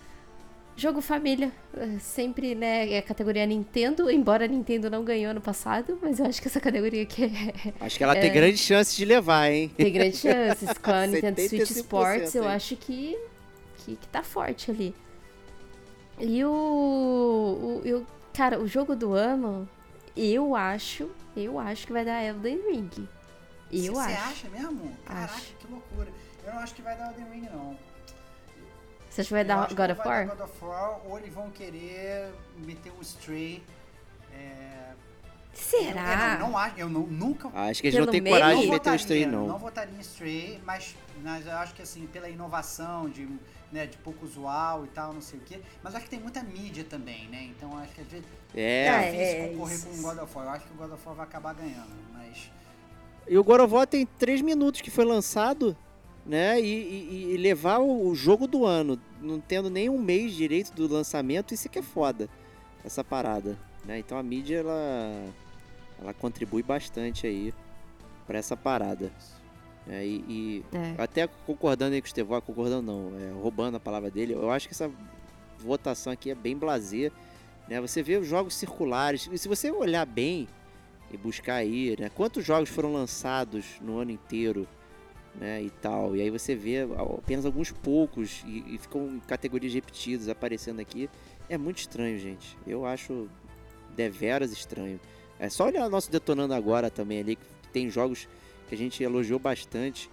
Jogo 0.76 1.00
família. 1.02 1.52
é, 1.78 2.00
Sempre, 2.00 2.56
né? 2.56 2.92
É 2.92 2.98
a 2.98 3.02
categoria 3.04 3.46
Nintendo, 3.46 4.10
embora 4.10 4.46
a 4.46 4.48
Nintendo 4.48 4.90
não 4.90 5.04
ganhou 5.04 5.30
ano 5.32 5.40
passado, 5.42 5.98
mas 6.02 6.20
eu 6.20 6.26
acho 6.26 6.42
que 6.42 6.48
essa 6.48 6.60
categoria 6.60 7.04
aqui 7.04 7.26
é- 7.26 7.74
Acho 7.80 7.98
que 7.98 8.04
ela 8.04 8.16
tem 8.16 8.32
grande 8.34 8.58
chance 8.58 8.96
de 8.98 9.06
levar, 9.06 9.52
hein? 9.52 9.70
tem 9.78 9.94
grandes 9.94 10.20
chances. 10.20 10.68
Com 10.82 10.92
a 10.92 11.06
Nintendo 11.08 11.40
Switch 11.42 11.62
75%, 11.62 11.76
Sports, 11.76 12.36
eu 12.36 12.48
acho 12.48 12.76
que, 12.76 13.18
que, 13.78 13.96
que 13.96 14.08
tá 14.08 14.24
forte 14.24 14.72
ali. 14.72 14.96
E 16.20 16.44
o, 16.44 16.50
o. 16.50 17.82
eu- 17.86 18.06
Cara, 18.34 18.60
o 18.60 18.68
jogo 18.68 18.96
do 18.98 19.14
ano, 19.14 19.70
eu 20.18 20.56
acho. 20.58 21.10
Eu 21.38 21.58
acho 21.58 21.88
que 21.88 21.94
vai 21.94 22.04
dar 22.04 22.22
Elden 22.22 22.60
Ring. 22.70 23.08
Eu 23.72 23.94
Você 23.96 24.12
acho. 24.14 24.24
acha 24.30 24.50
mesmo? 24.50 24.96
Caraca, 25.06 25.34
Acho. 25.34 25.54
que 25.60 25.68
loucura. 25.68 26.10
Eu 26.44 26.54
não 26.54 26.60
acho 26.60 26.76
que 26.76 26.82
vai 26.82 26.96
dar 26.98 27.08
Elden 27.12 27.26
Ring, 27.32 27.50
não. 27.52 27.78
Você 29.10 29.22
acha 29.22 29.28
que 29.28 29.34
vai 29.34 29.44
Eu 29.44 29.48
dar 29.48 29.68
God 29.74 29.90
of 29.92 29.96
vai 29.96 30.08
War? 30.26 30.28
God 30.36 30.42
of 30.42 30.66
War 30.66 31.02
ou 31.08 31.18
eles 31.18 31.34
vão 31.34 31.50
querer 31.50 32.34
meter 32.58 32.92
um 32.92 33.02
Stray. 33.02 33.64
É... 34.34 34.94
Será? 35.54 36.34
Eu 36.34 36.40
não, 36.40 36.50
não 36.50 36.58
acho, 36.58 36.80
eu 36.80 36.90
não, 36.90 37.02
nunca 37.02 37.48
Acho 37.54 37.80
que 37.82 37.88
eles 37.88 37.96
Pelo 37.96 38.06
não 38.08 38.12
têm 38.12 38.20
meio? 38.22 38.36
coragem 38.36 38.62
de 38.64 38.70
meter 38.70 38.92
o 38.92 38.96
stray, 38.96 39.26
não. 39.26 39.48
Não 39.48 39.58
votaria 39.58 39.96
em 39.96 40.02
Stray, 40.02 40.62
mas, 40.66 40.94
mas 41.24 41.48
eu 41.48 41.54
acho 41.54 41.74
que 41.74 41.82
assim, 41.82 42.06
pela 42.08 42.28
inovação, 42.30 43.10
de, 43.10 43.26
né, 43.72 43.86
de 43.86 43.98
pouco 44.00 44.26
usual 44.26 44.84
e 44.84 44.90
tal, 44.90 45.14
não 45.14 45.22
sei 45.22 45.40
o 45.40 45.42
quê. 45.44 45.62
Mas 45.82 45.94
eu 45.94 45.98
acho 45.98 46.04
que 46.04 46.10
tem 46.10 46.20
muita 46.20 46.44
mídia 46.44 46.84
também, 46.84 47.30
né? 47.30 47.44
Então 47.44 47.78
acho 47.78 47.94
que 47.94 48.02
às 48.02 48.08
vezes 48.08 48.26
É. 48.54 48.90
Ah, 48.90 49.02
é 49.02 49.12
difícil 49.12 49.36
é, 49.44 49.48
concorrer 49.48 49.76
isso. 49.78 49.88
com 49.88 49.94
o 49.96 50.02
God 50.02 50.18
of 50.24 50.36
War. 50.38 50.46
Eu 50.46 50.52
acho 50.52 50.66
que 50.66 50.74
o 50.74 50.76
God 50.76 50.92
of 50.92 51.08
War 51.08 51.16
vai 51.16 51.26
acabar 51.26 51.54
ganhando, 51.56 51.96
mas. 52.12 52.52
E 53.28 53.38
o 53.38 53.44
God 53.44 53.62
of 53.62 53.74
War 53.74 53.88
tem 53.88 54.06
3 54.06 54.42
minutos 54.42 54.82
que 54.82 54.92
foi 54.92 55.04
lançado, 55.06 55.76
né? 56.26 56.60
E, 56.62 56.66
e- 56.66 57.34
e 57.34 57.38
levar 57.38 57.80
o, 57.80 58.08
o 58.08 58.16
jogo 58.16 58.48
do 58.48 58.66
ano, 58.66 59.00
não 59.22 59.40
tendo 59.40 59.70
nem 59.70 59.90
um 59.90 59.98
mês 59.98 60.34
direito 60.34 60.72
do 60.74 60.88
lançamento, 60.92 61.54
isso 61.54 61.70
que 61.70 61.80
é 61.80 61.82
foda. 61.82 62.30
Essa 62.84 63.04
parada, 63.04 63.58
né? 63.84 63.98
Então 64.00 64.18
a 64.18 64.24
mídia, 64.24 64.58
ela, 64.58 65.26
ela 66.02 66.14
contribui 66.14 66.62
bastante 66.62 67.26
aí 67.26 67.52
pra 68.28 68.38
essa 68.38 68.56
parada. 68.56 69.12
né? 69.88 70.06
E, 70.06 70.24
e 70.30 70.66
É. 70.76 70.96
até 70.98 71.28
concordando 71.48 71.94
aí 71.96 72.02
com 72.02 72.06
o 72.06 72.08
Estevão, 72.08 72.42
concordando 72.42 72.82
não, 72.84 73.12
é, 73.20 73.32
roubando 73.42 73.78
a 73.78 73.80
palavra 73.80 74.10
dele, 74.12 74.34
eu 74.34 74.50
acho 74.52 74.68
que 74.68 74.74
essa 74.74 74.90
votação 75.60 76.12
aqui 76.14 76.30
é 76.32 76.36
bem 76.36 76.56
blazer, 76.58 77.12
né? 77.68 77.80
Você 77.82 78.02
vê 78.04 78.18
os 78.18 78.28
jogos 78.28 78.54
circulares, 78.56 79.28
e 79.32 79.38
se 79.38 79.48
você 79.48 79.72
olhar 79.72 80.06
bem 80.06 80.48
e 81.16 81.18
buscar 81.18 81.56
aí, 81.56 81.96
né? 82.00 82.10
Quantos 82.14 82.46
jogos 82.46 82.70
foram 82.70 82.94
lançados 82.94 83.66
no 83.82 83.98
ano 83.98 84.12
inteiro, 84.12 84.68
né? 85.34 85.64
E 85.64 85.70
tal, 85.70 86.16
e 86.16 86.22
aí 86.22 86.30
você 86.30 86.56
vê 86.56 86.88
apenas 87.18 87.46
alguns 87.46 87.72
poucos 87.72 88.44
e, 88.46 88.76
e 88.76 88.78
ficam 88.78 89.20
categorias 89.28 89.74
repetidas 89.74 90.30
aparecendo 90.30 90.80
aqui, 90.80 91.10
é 91.50 91.58
muito 91.58 91.80
estranho, 91.80 92.20
gente. 92.20 92.58
Eu 92.68 92.86
acho 92.86 93.28
deveras 93.96 94.52
estranho. 94.52 95.00
É 95.40 95.50
só 95.50 95.66
olhar 95.66 95.86
o 95.86 95.90
nosso 95.90 96.12
detonando 96.12 96.54
agora 96.54 96.90
também 96.90 97.20
ali, 97.20 97.36
que 97.36 97.46
tem 97.74 97.90
jogos 97.90 98.28
que 98.68 98.76
a 98.76 98.78
gente 98.78 99.04
elogiou 99.04 99.40
bastante. 99.40 100.10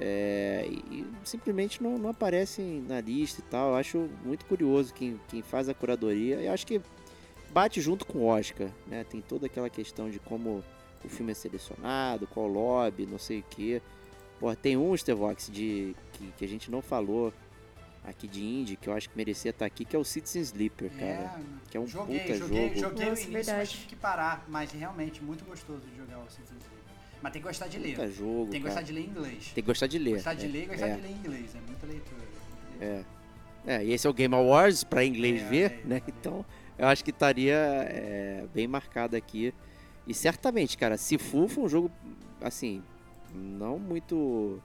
é, 0.00 0.66
e 0.68 1.04
simplesmente 1.24 1.82
não, 1.82 1.98
não 1.98 2.10
aparecem 2.10 2.84
na 2.88 3.00
lista 3.00 3.40
e 3.40 3.44
tal. 3.44 3.70
Eu 3.70 3.76
acho 3.76 4.08
muito 4.24 4.44
curioso 4.46 4.94
quem, 4.94 5.18
quem 5.28 5.42
faz 5.42 5.68
a 5.68 5.74
curadoria. 5.74 6.36
Eu 6.36 6.52
acho 6.52 6.66
que 6.66 6.80
bate 7.52 7.80
junto 7.80 8.04
com 8.06 8.18
o 8.18 8.26
Oscar, 8.26 8.68
né? 8.86 9.04
Tem 9.04 9.20
toda 9.20 9.46
aquela 9.46 9.70
questão 9.70 10.10
de 10.10 10.18
como 10.18 10.62
o 11.04 11.08
filme 11.08 11.32
é 11.32 11.34
selecionado, 11.34 12.26
qual 12.26 12.46
lobby, 12.46 13.06
não 13.06 13.18
sei 13.18 13.40
o 13.40 13.44
que. 13.44 13.80
Pô, 14.40 14.54
tem 14.54 14.76
um 14.76 14.96
Stevox 14.96 15.50
de 15.50 15.94
que, 16.12 16.32
que 16.36 16.44
a 16.44 16.48
gente 16.48 16.70
não 16.70 16.80
falou 16.80 17.32
aqui 18.04 18.26
de 18.26 18.42
indie, 18.42 18.76
que 18.76 18.88
eu 18.88 18.94
acho 18.94 19.10
que 19.10 19.16
merecia 19.16 19.50
estar 19.50 19.66
aqui, 19.66 19.84
que 19.84 19.94
é 19.94 19.98
o 19.98 20.04
Citizen 20.04 20.42
Sleeper, 20.42 20.90
cara. 20.90 21.06
É, 21.06 21.40
que 21.70 21.76
é 21.76 21.80
um 21.80 21.86
joguei, 21.86 22.20
puta 22.20 22.36
joguei, 22.36 22.68
jogo. 22.68 22.80
joguei 22.80 23.06
o 23.06 23.10
Nossa, 23.10 23.22
início, 23.22 23.32
verdade. 23.32 23.58
mas 23.58 23.70
tive 23.70 23.86
que 23.86 23.96
parar. 23.96 24.44
Mas 24.48 24.72
realmente, 24.72 25.22
muito 25.22 25.44
gostoso 25.44 25.80
de 25.80 25.96
jogar 25.96 26.18
o 26.18 26.30
Citizen 26.30 26.56
Sleeper. 26.56 26.78
Mas 27.20 27.32
tem 27.32 27.42
que 27.42 27.48
gostar 27.48 27.66
de 27.66 27.78
ler. 27.78 27.96
Puta 27.96 28.10
jogo, 28.10 28.50
Tem 28.50 28.60
que 28.60 28.66
gostar 28.66 28.82
de 28.82 28.92
ler 28.92 29.00
inglês. 29.04 29.44
Tem 29.54 29.62
que 29.64 29.66
gostar 29.66 29.86
de 29.88 29.98
ler. 29.98 30.14
Gostar 30.14 30.34
de 30.34 30.46
é, 30.46 30.48
ler 30.48 30.62
e 30.62 30.66
gostar 30.66 30.86
é, 30.86 30.94
de 30.94 31.02
ler 31.02 31.10
inglês. 31.10 31.54
É 31.54 31.60
muita 31.60 31.86
leitura. 31.86 32.16
muita 32.16 32.84
leitura. 32.84 33.04
É. 33.04 33.18
É, 33.66 33.84
e 33.84 33.92
esse 33.92 34.06
é 34.06 34.10
o 34.10 34.14
Game 34.14 34.34
Awards 34.34 34.84
para 34.84 35.04
inglês 35.04 35.42
É, 35.42 35.44
ver, 35.44 35.72
é, 35.72 35.80
né? 35.84 35.96
é. 35.96 36.02
Então, 36.08 36.44
eu 36.78 36.86
acho 36.86 37.04
que 37.04 37.10
estaria 37.10 37.56
é, 37.56 38.46
bem 38.54 38.66
marcado 38.66 39.16
aqui. 39.16 39.52
E 40.06 40.14
certamente, 40.14 40.76
cara, 40.78 40.96
Sifu 40.96 41.48
foi 41.48 41.64
um 41.64 41.68
jogo, 41.68 41.90
assim, 42.40 42.82
não 43.34 43.78
muito 43.78 44.60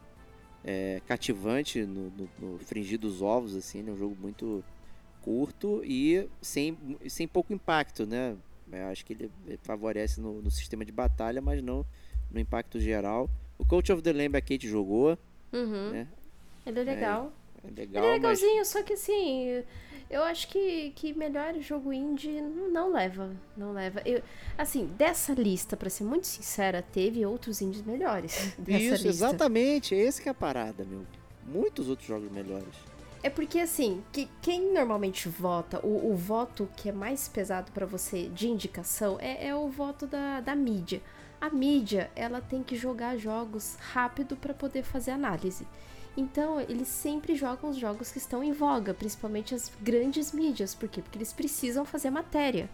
é, 0.63 1.01
cativante 1.05 1.85
no, 1.85 2.09
no, 2.11 2.29
no 2.39 2.59
fringir 2.59 2.97
dos 2.99 3.21
ovos, 3.21 3.55
assim, 3.55 3.81
né? 3.81 3.91
Um 3.91 3.97
jogo 3.97 4.15
muito 4.19 4.63
curto 5.21 5.81
e 5.83 6.27
sem, 6.41 6.77
sem 7.07 7.27
pouco 7.27 7.53
impacto, 7.53 8.05
né? 8.05 8.35
Eu 8.71 8.87
acho 8.87 9.05
que 9.05 9.13
ele 9.13 9.29
favorece 9.63 10.19
no, 10.21 10.41
no 10.41 10.49
sistema 10.49 10.83
de 10.85 10.91
batalha, 10.91 11.41
mas 11.41 11.61
não 11.61 11.85
no 12.31 12.39
impacto 12.39 12.79
geral. 12.79 13.29
O 13.57 13.65
Coach 13.65 13.91
of 13.91 14.01
the 14.01 14.11
Lamb 14.13 14.35
a 14.37 14.41
Kate 14.41 14.67
jogou, 14.67 15.17
Uhum. 15.51 15.91
né? 15.91 16.07
Ele 16.65 16.79
é 16.79 16.83
legal. 16.83 17.31
É 17.63 17.67
legal, 17.69 18.03
Ele 18.05 18.15
é 18.15 18.19
mas... 18.19 18.41
legalzinho, 18.41 18.65
só 18.65 18.81
que 18.81 18.93
assim, 18.93 19.63
eu 20.09 20.23
acho 20.23 20.47
que, 20.47 20.91
que 20.95 21.13
melhor 21.13 21.53
jogo 21.59 21.91
indie 21.91 22.41
não 22.41 22.91
leva. 22.91 23.35
Não 23.55 23.73
leva. 23.73 24.01
Eu, 24.05 24.21
assim, 24.57 24.85
dessa 24.97 25.33
lista, 25.33 25.75
pra 25.75 25.89
ser 25.89 26.03
muito 26.03 26.27
sincera, 26.27 26.81
teve 26.81 27.25
outros 27.25 27.61
indies 27.61 27.81
melhores. 27.81 28.55
Isso, 28.67 28.93
lista. 28.93 29.07
exatamente. 29.07 29.95
Esse 29.95 30.21
que 30.21 30.29
é 30.29 30.31
a 30.31 30.35
parada, 30.35 30.83
meu. 30.83 31.05
Muitos 31.45 31.89
outros 31.89 32.07
jogos 32.07 32.31
melhores. 32.31 32.93
É 33.21 33.29
porque 33.29 33.59
assim, 33.59 34.03
que, 34.11 34.27
quem 34.41 34.73
normalmente 34.73 35.29
vota, 35.29 35.79
o, 35.85 36.11
o 36.11 36.15
voto 36.15 36.69
que 36.75 36.89
é 36.89 36.91
mais 36.91 37.29
pesado 37.29 37.71
pra 37.71 37.85
você 37.85 38.27
de 38.27 38.49
indicação 38.49 39.17
é, 39.19 39.47
é 39.47 39.55
o 39.55 39.69
voto 39.69 40.05
da, 40.05 40.41
da 40.41 40.53
mídia. 40.53 41.01
A 41.39 41.49
mídia, 41.49 42.11
ela 42.15 42.41
tem 42.41 42.61
que 42.61 42.75
jogar 42.75 43.17
jogos 43.17 43.77
rápido 43.79 44.35
pra 44.35 44.53
poder 44.53 44.83
fazer 44.83 45.11
análise. 45.11 45.65
Então, 46.15 46.61
eles 46.61 46.87
sempre 46.87 47.35
jogam 47.35 47.69
os 47.69 47.77
jogos 47.77 48.11
que 48.11 48.19
estão 48.19 48.43
em 48.43 48.51
voga, 48.51 48.93
principalmente 48.93 49.55
as 49.55 49.71
grandes 49.81 50.31
mídias. 50.31 50.75
Por 50.75 50.87
quê? 50.87 51.01
Porque 51.01 51.17
eles 51.17 51.33
precisam 51.33 51.85
fazer 51.85 52.09
matéria. 52.09 52.69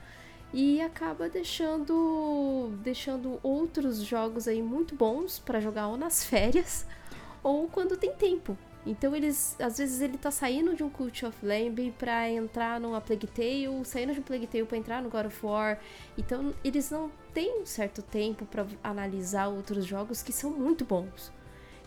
E 0.52 0.82
acaba 0.82 1.30
deixando 1.30 2.72
deixando 2.82 3.40
outros 3.44 4.00
jogos 4.00 4.48
aí 4.48 4.62
muito 4.64 4.96
bons 4.96 5.38
pra 5.38 5.60
jogar 5.60 5.88
ou 5.88 5.98
nas 5.98 6.24
férias 6.24 6.88
ou 7.44 7.68
quando 7.68 7.96
tem 7.96 8.12
tempo. 8.14 8.58
Então 8.86 9.16
eles, 9.16 9.56
às 9.60 9.78
vezes 9.78 10.02
ele 10.02 10.18
tá 10.18 10.32
saindo 10.32 10.74
de 10.74 10.84
um 10.84 10.90
Cult 10.90 11.26
of 11.26 11.46
Lamb 11.46 11.94
pra 11.98 12.30
entrar 12.30 12.80
numa 12.80 13.02
Plague 13.02 13.28
Tale, 13.28 13.86
saindo 13.86 14.14
de 14.14 14.20
um 14.20 14.24
Plague 14.24 14.48
Tale 14.48 14.66
pra 14.66 14.78
entrar 14.78 15.02
no 15.02 15.10
God 15.10 15.28
of 15.28 15.46
War. 15.46 15.80
Então 16.18 16.54
eles 16.64 16.90
não 16.90 17.12
têm 17.34 17.62
um 17.62 17.66
certo 17.66 18.02
tempo 18.02 18.46
pra 18.46 18.66
analisar 18.84 19.48
outros 19.48 19.86
jogos 19.86 20.24
que 20.24 20.32
são 20.32 20.50
muito 20.50 20.86
bons. 20.86 21.32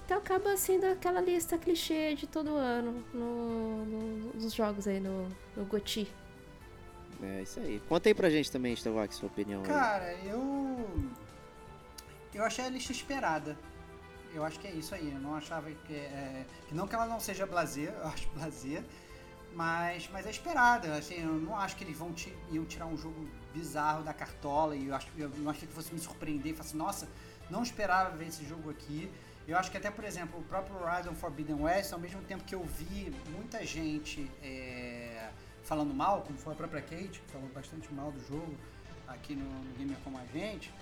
Então 0.04 0.18
acaba 0.18 0.56
sendo 0.56 0.84
aquela 0.86 1.20
lista 1.20 1.56
clichê 1.56 2.14
de 2.14 2.26
todo 2.26 2.54
ano 2.56 3.02
no, 3.14 3.84
no- 3.86 4.32
nos 4.34 4.52
jogos 4.52 4.86
aí 4.86 5.00
no, 5.00 5.28
no 5.56 5.64
GOTY. 5.64 6.08
É 7.22 7.42
isso 7.42 7.60
aí. 7.60 7.80
Conta 7.88 8.08
aí 8.08 8.14
pra 8.14 8.28
gente 8.28 8.50
também, 8.50 8.72
Starbucks, 8.74 9.16
sua 9.16 9.28
opinião 9.28 9.62
aí. 9.62 9.68
Cara, 9.68 10.12
eu. 10.24 10.88
Eu 12.34 12.44
achei 12.44 12.64
a 12.64 12.68
lista 12.68 12.90
esperada. 12.92 13.56
Eu 14.34 14.42
acho 14.44 14.58
que 14.58 14.66
é 14.66 14.72
isso 14.72 14.94
aí. 14.94 15.12
Eu 15.12 15.20
não 15.20 15.34
achava 15.36 15.70
que. 15.70 15.94
É, 15.94 16.44
que 16.68 16.74
não 16.74 16.88
que 16.88 16.94
ela 16.94 17.06
não 17.06 17.20
seja 17.20 17.46
blazer, 17.46 17.92
eu 17.96 18.06
acho 18.08 18.28
blazer. 18.30 18.82
Mas, 19.54 20.08
mas 20.12 20.26
é 20.26 20.30
esperada. 20.30 20.94
Assim, 20.96 21.22
eu 21.22 21.32
não 21.34 21.56
acho 21.56 21.76
que 21.76 21.84
eles 21.84 21.96
vão 21.96 22.12
ti- 22.12 22.34
iam 22.50 22.64
tirar 22.64 22.86
um 22.86 22.96
jogo 22.96 23.28
bizarro 23.54 24.02
da 24.02 24.12
cartola. 24.12 24.74
E 24.74 24.88
eu, 24.88 24.94
acho, 24.94 25.06
eu 25.16 25.28
não 25.38 25.50
achei 25.50 25.68
que 25.68 25.74
fosse 25.74 25.92
me 25.94 26.00
surpreender. 26.00 26.54
Falar 26.54 26.68
assim, 26.68 26.76
nossa, 26.76 27.08
não 27.48 27.62
esperava 27.62 28.16
ver 28.16 28.26
esse 28.28 28.44
jogo 28.44 28.68
aqui. 28.70 29.08
Eu 29.46 29.58
acho 29.58 29.70
que 29.70 29.76
até, 29.76 29.90
por 29.90 30.04
exemplo, 30.04 30.38
o 30.38 30.42
próprio 30.44 30.76
Horizon 30.76 31.14
Forbidden 31.14 31.56
West, 31.62 31.92
ao 31.92 31.98
mesmo 31.98 32.22
tempo 32.22 32.44
que 32.44 32.54
eu 32.54 32.62
vi 32.62 33.12
muita 33.34 33.64
gente 33.66 34.30
é, 34.42 35.30
falando 35.64 35.92
mal, 35.92 36.22
como 36.22 36.38
foi 36.38 36.52
a 36.52 36.56
própria 36.56 36.80
Kate, 36.80 37.20
que 37.20 37.32
falou 37.32 37.48
bastante 37.48 37.92
mal 37.92 38.12
do 38.12 38.20
jogo 38.26 38.54
aqui 39.08 39.34
no, 39.34 39.44
no 39.44 39.72
Gamer 39.76 39.96
Como 40.04 40.16
a 40.18 40.24
Gente, 40.32 40.72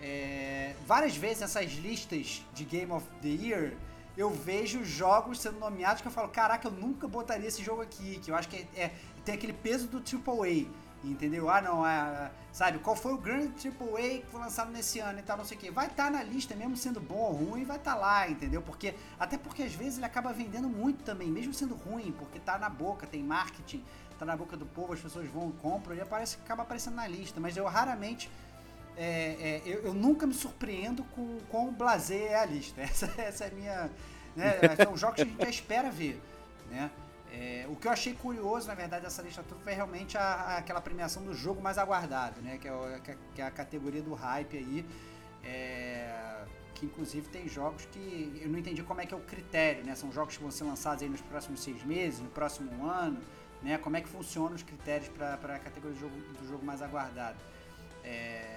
é, 0.00 0.74
várias 0.86 1.16
vezes 1.16 1.40
nessas 1.40 1.72
listas 1.72 2.42
de 2.54 2.64
Game 2.64 2.90
of 2.90 3.06
the 3.22 3.28
Year, 3.28 3.72
eu 4.16 4.30
vejo 4.30 4.82
jogos 4.82 5.40
sendo 5.40 5.58
nomeados 5.58 6.00
que 6.00 6.08
eu 6.08 6.12
falo, 6.12 6.28
caraca, 6.28 6.68
eu 6.68 6.72
nunca 6.72 7.06
botaria 7.06 7.46
esse 7.46 7.62
jogo 7.62 7.82
aqui, 7.82 8.18
que 8.18 8.30
eu 8.30 8.34
acho 8.34 8.48
que 8.48 8.66
é, 8.74 8.84
é- 8.84 8.94
tem 9.24 9.34
aquele 9.34 9.52
peso 9.52 9.88
do 9.88 10.00
AAA, 10.00 10.66
entendeu? 11.10 11.48
Ah, 11.48 11.60
não, 11.60 11.86
é, 11.86 12.30
sabe, 12.52 12.78
qual 12.78 12.96
foi 12.96 13.12
o 13.12 13.18
grande 13.18 13.68
AAA 13.68 14.20
que 14.20 14.26
foi 14.26 14.40
lançado 14.40 14.70
nesse 14.70 14.98
ano 14.98 15.18
e 15.18 15.22
tal, 15.22 15.36
não 15.36 15.44
sei 15.44 15.56
o 15.56 15.60
que. 15.60 15.70
Vai 15.70 15.86
estar 15.86 16.10
na 16.10 16.22
lista, 16.22 16.54
mesmo 16.54 16.76
sendo 16.76 17.00
bom 17.00 17.16
ou 17.16 17.32
ruim, 17.32 17.64
vai 17.64 17.76
estar 17.76 17.94
lá, 17.94 18.28
entendeu? 18.28 18.62
Porque, 18.62 18.94
até 19.18 19.36
porque 19.38 19.62
às 19.62 19.74
vezes 19.74 19.96
ele 19.96 20.06
acaba 20.06 20.32
vendendo 20.32 20.68
muito 20.68 21.04
também, 21.04 21.28
mesmo 21.28 21.52
sendo 21.54 21.74
ruim, 21.74 22.14
porque 22.18 22.38
tá 22.38 22.58
na 22.58 22.68
boca, 22.68 23.06
tem 23.06 23.22
marketing, 23.22 23.84
tá 24.18 24.24
na 24.24 24.36
boca 24.36 24.56
do 24.56 24.66
povo, 24.66 24.92
as 24.92 25.00
pessoas 25.00 25.28
vão 25.28 25.50
e 25.50 25.52
compram, 25.60 25.94
e 25.94 26.00
aparece, 26.00 26.38
acaba 26.44 26.62
aparecendo 26.62 26.94
na 26.94 27.06
lista, 27.06 27.40
mas 27.40 27.56
eu 27.56 27.66
raramente 27.66 28.30
é, 28.96 29.36
é, 29.38 29.62
eu, 29.66 29.82
eu 29.82 29.94
nunca 29.94 30.26
me 30.26 30.32
surpreendo 30.32 31.04
com 31.04 31.38
quão 31.50 31.70
blazer 31.70 32.32
é 32.32 32.36
a 32.36 32.46
lista. 32.46 32.80
Essa, 32.82 33.12
essa 33.18 33.44
é 33.44 33.48
a 33.48 33.50
minha. 33.50 33.90
Né, 34.34 34.52
são 34.82 34.96
jogos 34.96 35.16
que 35.16 35.22
a 35.22 35.24
gente 35.24 35.42
já 35.42 35.50
espera 35.50 35.90
ver. 35.90 36.20
Né? 36.70 36.90
É, 37.32 37.66
o 37.68 37.76
que 37.76 37.86
eu 37.88 37.92
achei 37.92 38.14
curioso, 38.14 38.66
na 38.68 38.74
verdade, 38.74 39.04
dessa 39.04 39.20
lista 39.22 39.42
toda 39.42 39.60
foi 39.60 39.72
realmente 39.74 40.16
a- 40.16 40.22
a- 40.22 40.56
aquela 40.58 40.80
premiação 40.80 41.22
do 41.22 41.34
jogo 41.34 41.60
mais 41.60 41.76
aguardado, 41.76 42.40
né? 42.40 42.56
Que 42.58 42.68
é, 42.68 42.72
o- 42.72 43.00
que 43.02 43.10
é- 43.10 43.16
que 43.34 43.42
é 43.42 43.44
a 43.44 43.50
categoria 43.50 44.02
do 44.02 44.14
hype 44.14 44.56
aí. 44.56 44.86
é, 45.48 46.44
que 46.74 46.86
inclusive 46.86 47.28
tem 47.28 47.46
jogos 47.48 47.84
que 47.92 48.40
eu 48.42 48.48
não 48.50 48.58
entendi 48.58 48.82
como 48.82 49.00
é 49.00 49.06
que 49.06 49.14
é 49.14 49.16
o 49.16 49.20
critério, 49.20 49.84
né? 49.84 49.94
São 49.94 50.10
jogos 50.10 50.36
que 50.36 50.42
vão 50.42 50.50
ser 50.50 50.64
lançados 50.64 51.04
aí 51.04 51.08
nos 51.08 51.20
próximos 51.20 51.60
seis 51.62 51.84
meses, 51.84 52.18
no 52.18 52.28
próximo 52.30 52.84
ano, 52.84 53.20
né? 53.62 53.78
Como 53.78 53.96
é 53.96 54.00
que 54.00 54.08
funcionam 54.08 54.54
os 54.54 54.64
critérios 54.64 55.08
para 55.08 55.34
a 55.34 55.58
categoria 55.60 55.94
do 55.96 56.00
jogo, 56.00 56.16
do 56.40 56.48
jogo 56.48 56.64
mais 56.66 56.82
aguardado? 56.82 57.38
É, 58.02 58.55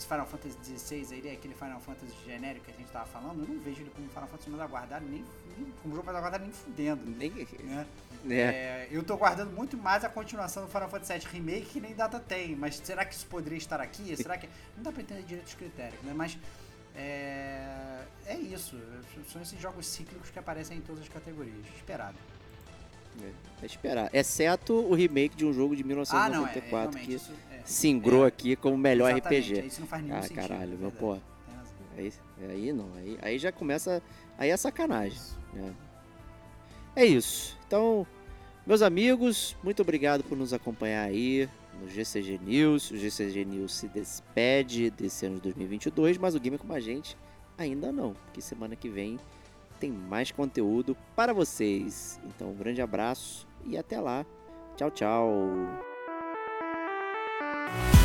esse 0.00 0.06
Final 0.06 0.26
Fantasy 0.26 0.56
XVI 0.78 1.14
aí, 1.14 1.32
aquele 1.32 1.54
Final 1.54 1.80
Fantasy 1.80 2.14
genérico 2.24 2.64
que 2.64 2.72
a 2.72 2.74
gente 2.74 2.90
tava 2.90 3.06
falando, 3.06 3.42
eu 3.42 3.48
não 3.48 3.60
vejo 3.60 3.82
ele 3.82 3.90
como 3.90 4.08
Final 4.08 4.28
Fantasy 4.28 4.50
mais 4.50 4.62
aguardado, 4.62 5.04
nem, 5.06 5.24
nem 5.58 5.72
como 5.82 5.94
jogo 5.94 6.06
mais 6.06 6.16
aguardado, 6.16 6.44
nem 6.44 6.52
fudendo. 6.52 7.02
Nem... 7.06 7.30
Né? 7.30 7.86
É. 8.28 8.34
É, 8.34 8.88
eu 8.90 9.02
tô 9.02 9.16
guardando 9.16 9.52
muito 9.52 9.76
mais 9.76 10.04
a 10.04 10.08
continuação 10.08 10.64
do 10.64 10.70
Final 10.70 10.88
Fantasy 10.88 11.12
VII 11.12 11.32
Remake, 11.32 11.66
que 11.66 11.80
nem 11.80 11.94
data 11.94 12.18
tem, 12.18 12.56
mas 12.56 12.76
será 12.76 13.04
que 13.04 13.14
isso 13.14 13.26
poderia 13.26 13.58
estar 13.58 13.80
aqui? 13.80 14.16
Será 14.16 14.38
que. 14.38 14.48
Não 14.76 14.82
dá 14.82 14.90
pra 14.92 15.02
entender 15.02 15.22
direito 15.22 15.46
os 15.46 15.54
critérios, 15.54 16.02
né? 16.02 16.12
Mas. 16.14 16.38
É, 16.94 18.02
é 18.26 18.36
isso. 18.36 18.76
São 19.30 19.40
esses 19.40 19.58
jogos 19.60 19.86
cíclicos 19.86 20.28
que 20.28 20.38
aparecem 20.38 20.78
em 20.78 20.80
todas 20.80 21.02
as 21.02 21.08
categorias. 21.08 21.64
Esperado. 21.76 22.16
É 23.62 23.66
esperar. 23.66 24.10
Exceto 24.12 24.74
o 24.74 24.94
remake 24.94 25.36
de 25.36 25.44
um 25.44 25.52
jogo 25.52 25.74
de 25.76 25.82
Ah, 25.82 26.28
não, 26.28 26.46
é. 26.46 26.56
é 26.56 26.60
1994 26.60 27.00
que 27.00 27.12
isso 27.12 27.32
é, 27.49 27.49
singrou 27.64 28.24
é, 28.24 28.28
aqui 28.28 28.56
como 28.56 28.76
melhor 28.76 29.10
exatamente, 29.10 29.52
RPG. 29.52 29.66
Isso 29.66 29.80
não 29.80 29.88
faz 29.88 30.02
nenhum 30.02 30.16
Ah, 30.16 30.22
sentido. 30.22 30.36
caralho, 30.36 30.74
é 30.74 30.76
meu 30.76 30.90
pô. 30.90 31.18
Aí, 31.96 32.12
aí 32.48 32.72
não, 32.72 32.88
aí, 32.96 33.18
aí 33.20 33.38
já 33.38 33.52
começa. 33.52 34.02
Aí 34.38 34.50
é 34.50 34.56
sacanagem. 34.56 35.18
Né? 35.52 35.74
É 36.96 37.04
isso. 37.04 37.58
Então, 37.66 38.06
meus 38.66 38.82
amigos, 38.82 39.56
muito 39.62 39.82
obrigado 39.82 40.24
por 40.24 40.36
nos 40.36 40.52
acompanhar 40.52 41.06
aí 41.06 41.48
no 41.80 41.88
GCG 41.88 42.38
News. 42.42 42.90
O 42.90 42.96
GCG 42.96 43.44
News 43.44 43.74
se 43.74 43.88
despede 43.88 44.90
desse 44.90 45.26
ano 45.26 45.36
de 45.36 45.42
2022, 45.42 46.18
mas 46.18 46.34
o 46.34 46.40
Game 46.40 46.58
com 46.58 46.72
a 46.72 46.80
gente 46.80 47.16
ainda 47.58 47.92
não, 47.92 48.14
porque 48.14 48.40
semana 48.40 48.74
que 48.74 48.88
vem 48.88 49.18
tem 49.78 49.90
mais 49.90 50.30
conteúdo 50.30 50.96
para 51.16 51.32
vocês. 51.32 52.20
Então, 52.26 52.50
um 52.50 52.54
grande 52.54 52.80
abraço 52.82 53.46
e 53.64 53.76
até 53.76 54.00
lá. 54.00 54.24
Tchau, 54.76 54.90
tchau. 54.90 55.89
Bye. 57.72 57.99